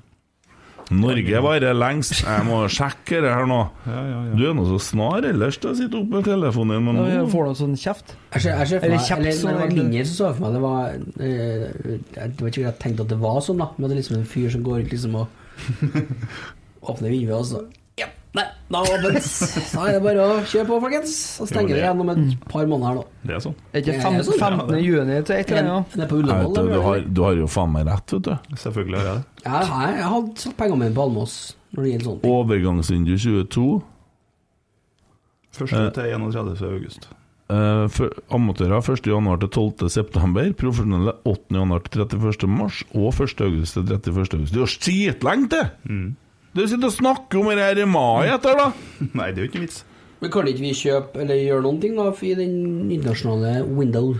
Norge 0.93 1.39
varer 1.41 1.73
lengst. 1.73 2.19
Jeg 2.21 2.45
må 2.45 2.59
sjekke 2.69 3.21
det 3.23 3.31
her 3.33 3.47
nå. 3.49 3.59
Ja, 3.89 4.01
ja, 4.05 4.19
ja. 4.27 4.33
Du 4.37 4.43
er 4.49 4.57
nå 4.57 4.65
så 4.69 4.77
snar 4.91 5.25
ellers 5.25 5.57
til 5.61 5.71
å 5.71 5.77
sitte 5.79 5.97
oppe 6.01 6.19
med 6.19 6.27
telefonen 6.27 6.89
din, 6.89 6.99
nå 6.99 7.23
får 7.31 7.47
du 7.47 7.53
en 7.53 7.57
sånn 7.61 7.77
kjeft. 7.79 8.13
Jeg 8.35 8.43
ser, 8.45 8.59
jeg 8.59 8.71
ser 8.73 8.85
Eller 8.85 9.01
kjeft, 9.01 9.21
eller 9.21 9.39
som 9.39 9.49
når 9.49 9.55
det 9.55 9.63
var 9.63 9.73
linjer 9.73 9.89
mindre, 9.89 10.05
så 10.11 10.15
så 10.19 10.27
jeg 10.27 10.35
for 10.35 10.45
meg 10.45 10.53
det 10.55 10.61
var 10.65 10.83
eh, 11.25 11.65
Jeg 12.15 12.35
vet 12.35 12.51
ikke 12.51 12.61
om 12.61 12.67
jeg 12.67 12.77
tenkte 12.83 13.07
at 13.07 13.13
det 13.15 13.19
var 13.23 13.39
sånn, 13.47 13.63
da. 13.63 13.69
Men 13.77 13.87
det 13.87 13.95
er 13.95 14.01
liksom 14.03 14.19
en 14.19 14.29
fyr 14.35 14.53
som 14.53 14.67
går 14.67 14.85
ut 14.85 14.93
liksom 14.93 15.17
og 15.21 15.27
åpner 16.93 17.09
vinduet, 17.09 17.39
og 17.39 17.49
så 17.49 17.65
Ja, 17.65 17.84
nei, 18.35 18.43
da 18.73 18.81
er 18.83 19.01
det 19.01 19.09
åpent. 19.11 19.29
Da 19.75 19.85
er 19.87 19.95
det 19.95 20.01
bare 20.05 20.25
å 20.27 20.35
kjøre 20.51 20.67
på, 20.69 20.77
folkens. 20.83 21.15
Så 21.39 21.47
stenger 21.49 21.69
Jo, 21.69 21.75
det 21.75 21.79
det- 21.79 21.85
igjen 21.85 22.03
om 22.05 22.11
et 22.13 22.45
par 22.51 22.65
måneder 22.71 22.87
her 22.91 22.99
nå. 22.99 23.05
Det 23.25 23.35
er 23.37 23.43
sånn. 23.45 23.55
Er 23.73 23.81
ikke 23.83 23.93
Ja, 23.95 24.01
fem, 24.05 24.13
ja, 24.19 24.23
sånn. 24.27 24.39
15. 24.43 24.79
juni 24.83 25.17
til 25.29 25.35
et 25.39 25.51
eller 25.51 25.69
annet? 25.71 25.91
Den 25.95 26.05
er 26.05 26.11
på 26.11 26.19
Ullevål. 26.21 26.53
du, 26.55 26.61
du, 26.73 26.79
har, 26.85 26.99
du 27.19 27.21
har 27.25 27.35
jo 27.41 27.47
faen 27.55 27.71
meg 27.75 27.87
rett, 27.87 28.15
vet 28.17 28.29
du. 28.29 28.55
Selvfølgelig 28.65 28.97
har 29.01 29.05
jeg 29.11 29.17
det. 29.19 29.43
Jeg, 29.45 29.67
jeg, 29.71 29.97
jeg 30.01 30.09
hadde 30.15 30.45
satt 30.45 30.57
pengene 30.61 30.81
mine 30.85 30.95
på 30.97 31.05
Almås 31.09 31.35
når 31.75 31.83
det 31.83 31.91
gjelder 31.93 32.09
sånt. 32.11 32.25
Overgangsvindu 32.35 33.13
22. 33.19 33.67
1. 35.55 35.69
til 35.95 36.09
31. 36.11 36.65
august. 36.67 37.07
Uh, 37.45 37.85
amatører 38.33 38.81
1. 38.81 39.05
januar 39.07 39.37
til 39.43 39.49
12. 39.53 39.89
september. 39.93 40.47
Profesjonelle 40.57 41.13
8. 41.29 41.53
januar 41.59 41.83
til 41.85 42.01
31. 42.01 42.47
mars. 42.49 42.81
Og 42.97 43.13
1. 43.13 43.41
august 43.45 43.77
til 43.77 43.85
31. 43.85 44.33
august. 44.33 44.51
Det 44.51 44.59
er 44.59 44.63
jo 44.65 44.71
skitlenge 44.73 45.49
til! 45.53 45.67
Mm. 45.87 46.07
Du 46.55 46.63
sitter 46.63 46.87
og 46.87 46.95
snakker 46.95 47.41
om 47.41 47.51
det 47.51 47.65
her 47.65 47.81
i 47.83 47.87
mai 47.89 48.29
etter, 48.31 48.55
da! 48.55 48.69
Nei, 49.19 49.31
det 49.35 49.41
er 49.41 49.45
jo 49.45 49.51
ikke 49.51 49.63
vits. 49.65 49.81
Men 50.21 50.31
kan 50.31 50.47
ikke 50.47 50.63
vi 50.63 50.71
kjøpe 50.79 51.19
eller 51.21 51.41
gjøre 51.41 51.63
noen 51.65 51.81
ting 51.83 51.97
da 51.99 52.05
i 52.23 52.35
den 52.37 52.53
internasjonale 52.95 53.65
window? 53.67 54.13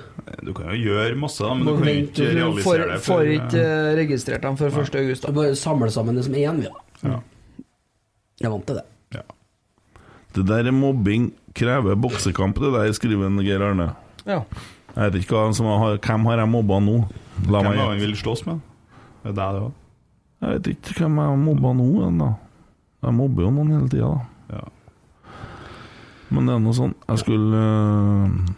Du 0.44 0.52
kan 0.58 0.68
jo 0.74 0.76
gjøre 0.82 1.16
masse, 1.18 1.40
da, 1.40 1.54
men 1.56 1.70
du 1.70 1.80
kan 1.80 1.92
ikke 1.94 2.28
realisere 2.34 2.90
det 2.90 2.98
det 2.98 3.06
får 3.06 3.30
ikke 3.38 3.62
uh, 3.62 3.94
registrert 4.02 4.44
dem 4.44 4.60
før 4.60 4.76
1. 4.84 5.00
august. 5.00 5.24
Da. 5.24 5.32
Bare 5.38 5.56
samle 5.60 5.90
sammen 5.96 6.20
det 6.20 6.26
som 6.28 6.36
én, 6.36 6.60
vi. 6.60 6.68
da. 6.68 7.08
Ja. 7.14 7.22
Jeg 8.42 8.50
er 8.50 8.54
vant 8.58 8.68
til 8.68 8.82
det. 8.82 8.86
Det 10.36 10.44
der 10.50 10.68
er 10.68 10.76
mobbing. 10.76 11.30
Krever 11.56 11.96
boksekamp, 11.96 12.58
det 12.60 12.74
der, 12.74 12.92
skriver 12.92 13.32
Geir 13.40 13.64
Arne. 13.64 13.94
Ja. 14.28 14.42
Jeg 14.92 15.14
vet 15.14 15.22
ikke 15.24 15.38
hva 15.38 15.54
som 15.56 15.70
har, 15.72 15.96
hvem 16.04 16.28
har 16.28 16.42
jeg 16.44 16.52
mobba 16.52 16.82
nå. 16.84 16.98
La 17.48 17.62
Hvem 17.64 17.78
meg 17.80 18.04
vil 18.04 18.16
slåss 18.20 18.44
med? 18.48 18.60
Det 19.24 19.32
er 19.32 19.38
deg, 19.38 19.56
det 19.56 19.64
òg. 19.70 19.85
Jeg 20.46 20.60
vet 20.60 20.68
ikke 20.76 20.94
hvem 21.02 21.16
jeg 21.18 21.32
har 21.32 21.40
mobba 21.42 21.72
nå 21.74 21.86
ennå. 22.06 22.28
Jeg 23.06 23.14
mobber 23.18 23.46
jo 23.48 23.54
noen 23.56 23.72
hele 23.74 23.90
tida, 23.90 24.12
da. 24.12 24.60
Ja. 24.60 25.32
Men 26.34 26.46
det 26.50 26.54
er 26.56 26.62
noe 26.62 26.74
sånn 26.74 26.94
Jeg 27.06 27.22
skulle 27.22 27.62
øh, 27.62 28.54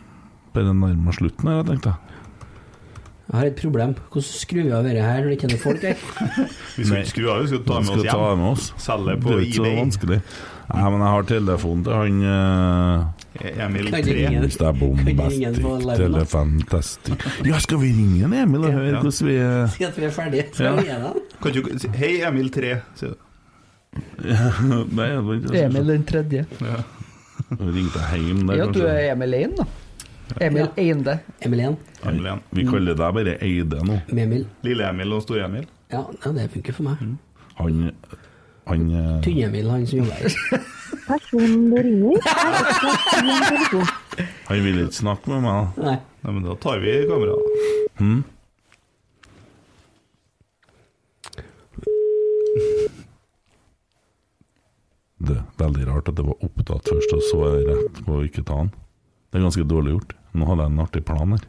bare 0.56 0.74
nærme 0.74 0.90
meg 1.06 1.16
slutten 1.16 1.48
her, 1.48 1.62
jeg 1.62 1.68
tenkte. 1.70 1.94
Jeg 1.96 3.32
Jeg 3.32 3.36
har 3.40 3.50
et 3.52 3.58
problem. 3.60 3.94
Hvordan 4.12 4.28
skrur 4.28 4.64
vi 4.68 4.72
av 4.76 4.84
dette 4.88 5.04
her 5.04 5.18
når 5.22 5.30
det 5.32 5.38
ikke 5.38 5.48
er 5.48 5.54
noen 5.54 5.64
folk 5.64 5.82
her? 5.84 6.04
Vi 6.78 6.86
skal 6.88 7.02
ikke 7.02 7.12
skru 7.14 7.26
av, 7.32 7.42
vi 7.44 7.48
skal 7.52 7.64
ta 7.68 7.80
med 7.80 7.88
skal 7.90 8.00
oss 8.00 8.08
ta 8.08 8.20
hjem. 8.24 8.40
med 8.44 8.50
oss. 8.52 8.68
Selge 8.84 9.16
Det 9.24 9.34
er 9.34 9.42
ikke 9.48 9.58
så 9.64 9.72
vanskelig. 9.82 10.20
Nei, 10.68 10.84
men 10.92 11.02
jeg 11.04 11.12
har 11.16 11.28
telefonen 11.32 11.84
til 11.88 11.98
han 11.98 12.22
øh, 12.36 13.17
Emil 13.46 13.90
Kan 13.92 14.00
ikke 14.00 14.14
3. 14.14 14.28
ringe? 14.28 14.42
Det 14.42 14.62
er 14.62 14.74
Kan 14.74 15.08
ikke 15.08 15.30
ringe 15.30 15.52
den 15.54 15.64
bombastic, 15.64 15.98
telefantastic 16.00 17.26
Ja, 17.48 17.60
skal 17.60 17.80
vi 17.82 17.88
ringe 17.94 18.26
en 18.26 18.34
Emil 18.34 18.66
og 18.66 18.72
høre 18.74 18.92
hvordan 19.02 19.28
vi 19.28 19.38
Si 19.76 19.84
at 19.84 19.98
vi 19.98 20.04
er 20.04 20.10
ferdige. 20.12 20.46
Så 20.54 20.64
Ja. 20.64 20.76
ringer 20.76 21.00
jeg. 21.00 21.14
Kan 21.42 21.52
du 21.54 21.78
si 21.80 21.88
Hei, 21.94 22.14
Emil 22.28 22.50
3, 22.52 22.76
sier 22.96 23.10
du. 23.10 23.16
Nei, 24.98 25.06
jeg 25.10 25.26
var 25.26 25.34
ikke 25.34 25.64
Emil 25.66 25.88
den 25.88 26.04
tredje. 26.06 26.46
Ja. 26.62 26.78
Jeg 27.48 27.74
ringte 27.74 28.00
hjem 28.18 28.48
der, 28.48 28.56
Ja, 28.58 28.66
du 28.66 28.74
kanskje. 28.74 28.88
er 28.90 29.12
Emil 29.14 29.34
1, 29.34 29.58
da. 29.58 29.64
Emil 30.42 30.68
Einde. 30.78 31.20
Emil 31.46 31.60
1. 31.60 31.78
Emil 32.04 32.26
1. 32.28 32.40
Vi 32.52 32.64
kaller 32.68 32.98
deg 33.00 33.14
bare 33.16 33.36
Eide 33.46 33.80
nå. 33.88 34.00
Med 34.12 34.24
Emil. 34.26 34.46
Lille-Emil 34.64 35.14
og 35.14 35.22
Store-Emil. 35.24 35.66
Ja, 35.94 36.02
ja, 36.26 36.32
det 36.36 36.50
funker 36.52 36.74
for 36.74 36.84
meg. 36.84 36.96
Han 37.62 37.78
Han 38.68 38.90
uh... 38.92 39.22
Tynn-Emil, 39.24 39.70
han 39.72 39.88
som 39.88 40.02
jobber 40.02 40.16
her. 40.22 40.66
Personen 41.08 41.70
du 41.72 41.78
ringer, 41.84 42.18
er. 42.20 43.92
Han 44.48 44.64
vil 44.64 44.80
ikke 44.82 44.98
snakke 44.98 45.30
med 45.32 45.46
meg. 45.46 45.78
Nei. 45.80 45.94
Nei, 46.24 46.34
men 46.34 46.44
da 46.48 46.56
tar 46.60 46.82
vi 46.84 46.96
kameraet. 47.08 47.44
Hmm? 48.00 48.24
Det 55.28 55.36
er 55.38 55.46
veldig 55.60 55.88
rart 55.90 56.12
at 56.12 56.20
det 56.20 56.26
var 56.28 56.44
opptatt 56.44 56.92
først, 56.92 57.16
og 57.16 57.24
så 57.30 57.42
er 57.48 57.56
jeg 57.56 57.68
rett 57.72 58.02
på 58.06 58.18
å 58.18 58.26
ikke 58.28 58.44
ta 58.48 58.62
den. 58.64 58.74
Det 59.28 59.40
er 59.40 59.48
ganske 59.48 59.68
dårlig 59.68 59.96
gjort. 59.96 60.16
Nå 60.38 60.48
hadde 60.50 60.68
jeg 60.68 60.74
en 60.74 60.84
artig 60.84 61.04
plan 61.08 61.36
her. 61.36 61.48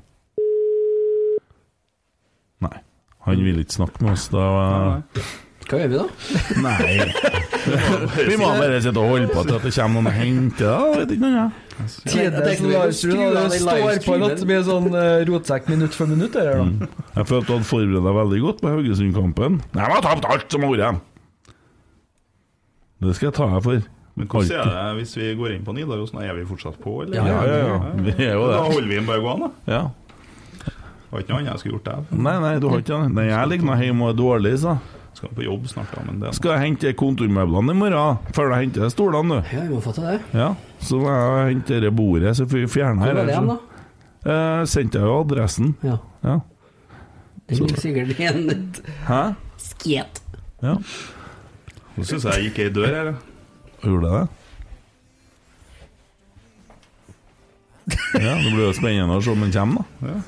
Nei. 2.67 2.77
Han 3.27 3.45
vil 3.45 3.63
ikke 3.63 3.81
snakke 3.81 4.07
med 4.07 4.15
oss. 4.15 4.31
Da 4.33 4.45
Hva 5.69 5.79
gjør 5.83 5.91
vi 5.93 5.99
da? 5.99 6.05
Nei. 6.67 6.99
Vi 8.31 8.37
må 8.41 8.47
bare 8.57 8.79
sitte 8.81 9.01
og 9.03 9.11
holde 9.13 9.29
på 9.29 9.43
til 9.45 9.57
at 9.59 9.65
det 9.67 9.73
kommer 9.77 9.99
noen 9.99 10.09
og 10.09 10.15
henter 10.17 10.71
det. 10.71 11.01
Vet 11.03 11.11
ikke 11.19 11.29
noe. 11.29 11.49
Tidenes 12.09 12.63
livestream. 12.65 13.35
da. 13.35 13.43
Står 13.53 14.01
på 14.07 14.17
noe 14.23 14.49
mye 14.49 14.63
sånn 14.67 14.89
eh, 14.97 15.19
rotsekk 15.29 15.69
minutt 15.71 15.95
for 15.99 16.11
minutt. 16.11 16.39
Her, 16.39 16.63
da. 16.63 16.65
Mm. 16.65 17.05
Jeg 17.19 17.29
følte 17.29 17.47
du 17.51 17.55
hadde 17.59 17.69
forberedt 17.69 18.09
deg 18.09 18.17
veldig 18.23 18.41
godt 18.47 18.65
på 18.65 18.73
Haugesund-kampen. 18.73 19.61
Nei, 19.77 19.85
jeg 19.85 19.95
har 19.99 20.05
tapt 20.09 20.27
alt 20.33 20.49
som 20.57 20.65
har 20.67 20.75
vært. 20.75 21.05
Det 23.05 23.15
skal 23.15 23.29
jeg 23.31 23.37
ta 23.39 23.47
deg 23.53 23.63
for. 23.69 23.87
Men 24.19 24.27
hvordan 24.33 24.59
er 24.65 24.75
det 24.75 24.97
hvis 24.99 25.13
vi 25.21 25.29
går 25.39 25.53
inn 25.55 25.67
på 25.69 25.77
Nidarosen? 25.77 26.19
Er 26.25 26.35
vi 26.35 26.49
fortsatt 26.49 26.81
på, 26.83 26.97
eller? 27.05 27.21
Ja, 27.21 27.25
ja, 27.47 27.59
ja. 27.69 27.95
Vi 28.03 28.15
er 28.17 28.33
jo 28.35 28.49
Da 28.49 28.57
det. 28.57 28.73
holder 28.73 28.89
vi 28.91 28.97
den 28.99 29.07
bare 29.07 29.23
gående. 29.23 29.51
Ja. 29.71 29.85
Det 30.65 31.13
var 31.13 31.23
ikke 31.23 31.31
noe 31.37 31.39
annet 31.45 31.53
jeg 31.53 31.61
skulle 31.63 31.77
gjort 31.79 31.87
der. 31.93 32.09
Nei, 32.27 32.35
nei, 32.43 32.55
du 32.61 32.67
har 32.73 32.83
ikke 32.83 32.99
det. 33.15 33.27
Jeg 33.29 33.51
ligger 33.53 33.69
nå 33.71 33.77
hjemme 33.85 34.09
og 34.09 34.11
er 34.11 34.19
dårlig, 34.19 34.55
så. 34.65 34.75
Skal 35.19 35.33
på 35.35 35.43
jobb 35.43 35.65
snart, 35.67 35.91
da, 35.97 36.03
men 36.07 36.21
det 36.23 36.31
Skal 36.39 36.53
jeg 36.55 36.63
hente 36.69 36.93
kontormøblene 36.95 37.75
i 37.75 37.79
morgen, 37.81 38.19
før 38.37 38.53
jeg 38.55 38.69
henter 38.69 38.93
stolene, 38.95 39.41
du. 39.41 39.49
Ja, 39.57 39.65
vi 39.67 39.73
må 39.75 39.81
få 39.83 39.91
til 39.97 40.05
det. 40.07 40.21
Ja, 40.39 40.53
så 40.79 41.01
må 41.03 41.11
jeg 41.11 41.49
hente 41.57 41.81
det 41.83 41.91
bordet, 41.99 42.37
så 42.39 42.47
får 42.47 42.61
vi 42.63 42.69
fjerne 42.71 43.03
Hvor 43.03 43.11
her. 43.11 43.19
var 43.19 43.27
det 43.27 43.35
igjen, 43.35 43.51
da? 43.51 43.59
Eh, 44.29 44.63
sendte 44.71 45.01
jeg 45.01 45.09
jo 45.11 45.17
adressen. 45.25 45.73
Ja. 45.83 45.97
Ja. 46.23 46.37
Det 47.49 47.59
ligger 47.59 47.81
sikkert 47.81 48.19
i 48.21 48.27
en 48.29 48.75
Hæ? 49.09 49.21
skjet. 49.59 50.23
Ja. 50.63 50.75
Nå 51.97 52.05
syns 52.07 52.25
jeg 52.29 52.45
gikk 52.49 52.59
ei 52.63 52.69
dør 52.79 52.87
her. 52.95 53.11
jeg. 53.11 53.17
Gjorde 53.83 54.11
jeg 54.13 54.21
det? 54.21 54.35
Ja, 58.23 58.35
det 58.37 58.51
blir 58.53 58.67
jo 58.69 58.73
spennende 58.77 59.17
å 59.17 59.23
se 59.25 59.33
om 59.33 59.41
den 59.47 59.53
kommer, 59.55 59.87
da. 60.03 60.13
Ja. 60.13 60.19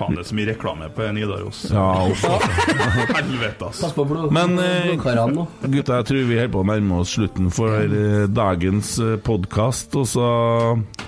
Faen, 0.00 0.16
det 0.16 0.22
er 0.24 0.28
så 0.30 0.36
mye 0.38 0.48
reklame 0.48 0.88
på 0.96 1.08
Nidaros. 1.12 1.58
Ja, 1.68 1.86
uff, 2.08 2.22
Helvete, 3.18 3.68
ass. 3.68 3.82
Pass 3.84 3.92
på 3.96 4.06
blod, 4.08 4.30
Men 4.32 4.56
eh, 4.62 4.94
gutta, 4.96 5.98
jeg 6.00 6.08
tror 6.08 6.24
vi 6.30 6.38
holder 6.40 6.54
på 6.54 6.62
å 6.62 6.68
nærme 6.70 7.00
oss 7.02 7.12
slutten 7.18 7.50
for 7.52 7.76
eh, 7.84 8.24
dagens 8.32 8.94
podkast. 9.26 9.94
Og 10.00 10.08
så 10.08 10.26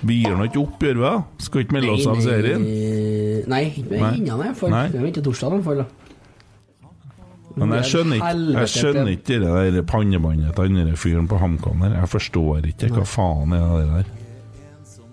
Vi 0.04 0.20
gir 0.22 0.36
nå 0.36 0.50
ikke 0.50 0.60
opp, 0.66 0.76
gjør 0.84 1.00
vi 1.00 1.06
det? 1.08 1.16
Skal 1.48 1.64
ikke 1.64 1.78
melde 1.78 1.96
oss 1.96 2.06
av 2.12 2.20
serien? 2.24 2.68
Nei, 3.48 3.64
ikke 3.72 3.88
med 3.96 4.22
Nei. 4.28 4.52
For 4.58 4.68
jeg, 4.68 4.92
er 4.92 5.00
Nei. 5.00 5.10
vi 5.10 5.24
torsdag 5.24 5.56
i 5.56 5.60
hvert 5.60 5.68
fall. 5.70 5.84
Men 7.52 7.74
jeg 7.76 7.88
skjønner 7.90 8.16
ikke 8.16 8.34
Jeg 8.56 8.72
skjønner 8.72 9.04
det- 9.08 9.14
ikke 9.18 9.38
det 9.42 9.72
der 9.76 9.82
pannebåndet 9.84 10.54
til 10.56 10.74
den 10.76 10.96
fyren 10.96 11.28
på 11.28 11.38
HamKam 11.40 11.80
der. 11.84 11.96
Jeg 12.00 12.08
forstår 12.08 12.66
ikke 12.68 12.88
hva 12.96 13.04
faen 13.04 13.52
er 13.52 13.66
det 13.76 13.88
der. 13.92 14.04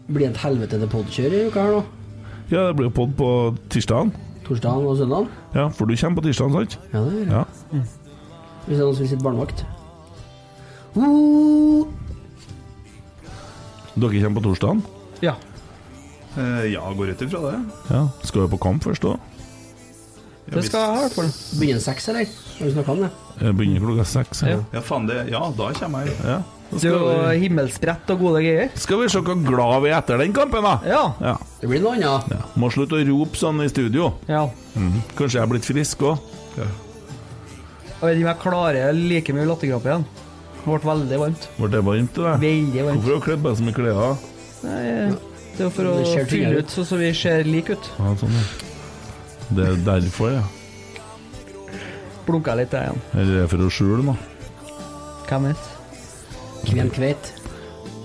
Blir 0.10 0.26
det 0.26 0.30
et 0.36 0.44
helvete 0.44 0.80
til 0.80 0.88
podkjør 0.90 1.34
i 1.38 1.48
uka 1.48 1.64
her 1.64 1.72
nå? 1.78 1.84
Ja, 2.50 2.68
det 2.68 2.76
blir 2.80 2.90
jo 2.90 2.94
pod 2.96 3.14
på 3.18 3.30
tirsdagen. 3.70 4.12
Torsdagen 4.48 4.88
og 4.90 4.98
søndagen? 4.98 5.28
Ja, 5.54 5.68
for 5.70 5.86
du 5.86 5.94
kommer 5.94 6.22
på 6.22 6.26
tirsdagen, 6.26 6.56
sant? 6.58 6.80
Ja, 6.94 7.04
det 7.06 7.14
gjør 7.14 7.26
jeg. 7.26 7.34
Ja. 7.36 7.82
Hvis 8.66 8.74
det 8.74 8.80
er 8.80 8.86
noen 8.86 8.96
som 8.98 9.04
vil 9.04 9.12
sitte 9.12 9.26
barnevakt. 9.26 9.66
Uh, 10.98 11.86
Dere 14.00 14.24
kommer 14.24 14.42
på 14.42 14.46
torsdagen? 14.48 14.82
Ja. 15.22 15.36
Eh, 16.38 16.66
ja, 16.74 16.82
går 16.94 17.14
ut 17.14 17.22
ifra 17.22 17.42
det. 17.46 17.56
Ja. 17.90 18.04
Skal 18.24 18.46
vi 18.46 18.52
på 18.56 18.62
kamp 18.64 18.86
først 18.86 19.06
da? 19.06 19.18
Det 20.50 20.64
skal 20.66 20.82
jeg 20.82 20.90
ha, 20.90 20.98
i 20.98 21.02
hvert 21.06 21.18
fall. 21.18 21.34
Begynner 21.60 21.84
seks, 21.84 22.08
eller? 22.10 22.30
Har 22.58 22.66
vi 22.66 22.72
snakka 22.74 22.94
om 22.96 23.04
det? 23.06 23.10
Begynner 23.60 23.84
klokka 23.86 24.06
seks. 24.10 24.42
Ja. 24.50 24.62
Ja, 24.74 24.82
faen 24.82 25.06
det 25.10 25.28
Ja, 25.30 25.44
da 25.58 25.70
kommer 25.78 26.08
jeg. 26.08 26.16
Ja. 26.26 26.40
Det 26.70 26.86
er 26.86 26.94
jo 26.94 27.30
himmelsbrett 27.42 28.12
og 28.14 28.20
gode 28.22 28.42
greier. 28.46 28.70
skal 28.78 29.00
vi 29.02 29.08
se 29.10 29.22
hvor 29.26 29.40
glad 29.42 29.82
vi 29.84 29.90
er 29.90 29.98
etter 29.98 30.20
den 30.22 30.34
kampen, 30.36 30.62
da. 30.64 30.76
Ja. 30.86 31.02
Ja. 31.20 31.36
Det 31.62 31.70
blir 31.72 31.82
noe 31.82 31.96
annet. 31.98 32.30
ja. 32.36 32.44
Må 32.62 32.70
slutte 32.72 33.00
å 33.00 33.06
rope 33.08 33.40
sånn 33.40 33.64
i 33.66 33.70
studio. 33.72 34.14
ja. 34.30 34.46
Mm. 34.78 35.00
Kanskje 35.18 35.40
jeg 35.40 35.44
er 35.44 35.50
blitt 35.50 35.66
frisk 35.66 36.04
òg. 36.06 36.20
Jeg 36.60 36.68
vet 38.00 38.16
ikke 38.16 38.24
om 38.24 38.30
jeg 38.30 38.40
klarer 38.44 38.94
like 38.96 39.34
mye 39.36 39.48
latterkrampe 39.50 39.90
igjen. 39.90 40.06
Det 40.60 40.66
ble 40.70 40.80
veldig 40.86 41.18
varmt. 41.20 41.48
Ble 41.58 41.70
det 41.74 41.82
varmt 41.88 42.14
til 42.14 42.24
deg? 42.28 42.40
Veldig 42.44 42.86
varmt. 42.86 43.02
Hvorfor 43.02 43.10
har 43.10 43.20
du 43.20 43.26
kledd 43.26 43.44
deg 43.48 43.58
så 43.58 43.66
mye 43.66 43.78
klær? 43.80 44.00
Nei, 44.60 44.84
det 45.58 45.66
er 45.66 45.74
for 45.76 45.90
å 45.90 45.96
fylle 46.30 46.62
ut 46.62 46.70
sånn 46.76 46.86
så 46.88 47.00
vi 47.02 47.10
ser 47.18 47.44
like 47.50 47.76
ut. 47.76 47.90
Ja, 47.98 48.14
sånn, 48.22 48.38
ja. 48.38 48.46
Det 49.58 49.66
er 49.72 49.82
derfor, 49.88 50.32
ja. 50.38 50.46
Blunka 52.28 52.54
litt 52.60 52.72
jeg 52.78 52.86
igjen. 52.92 53.02
Eller 53.18 53.34
er 53.40 53.42
det 53.42 53.50
for 53.56 53.66
å 53.66 53.70
skjule 53.74 54.04
noe? 54.06 54.18
Hvem 55.30 55.50
vet? 55.50 55.68
Hvem 56.74 56.90
kveit? 56.90 57.34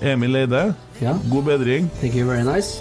Emil 0.02 0.34
Eide, 0.36 0.74
Ja. 1.00 1.16
god 1.30 1.42
bedring. 1.44 1.90
Thank 2.00 2.14
you 2.14 2.26
very 2.30 2.42
nice. 2.44 2.80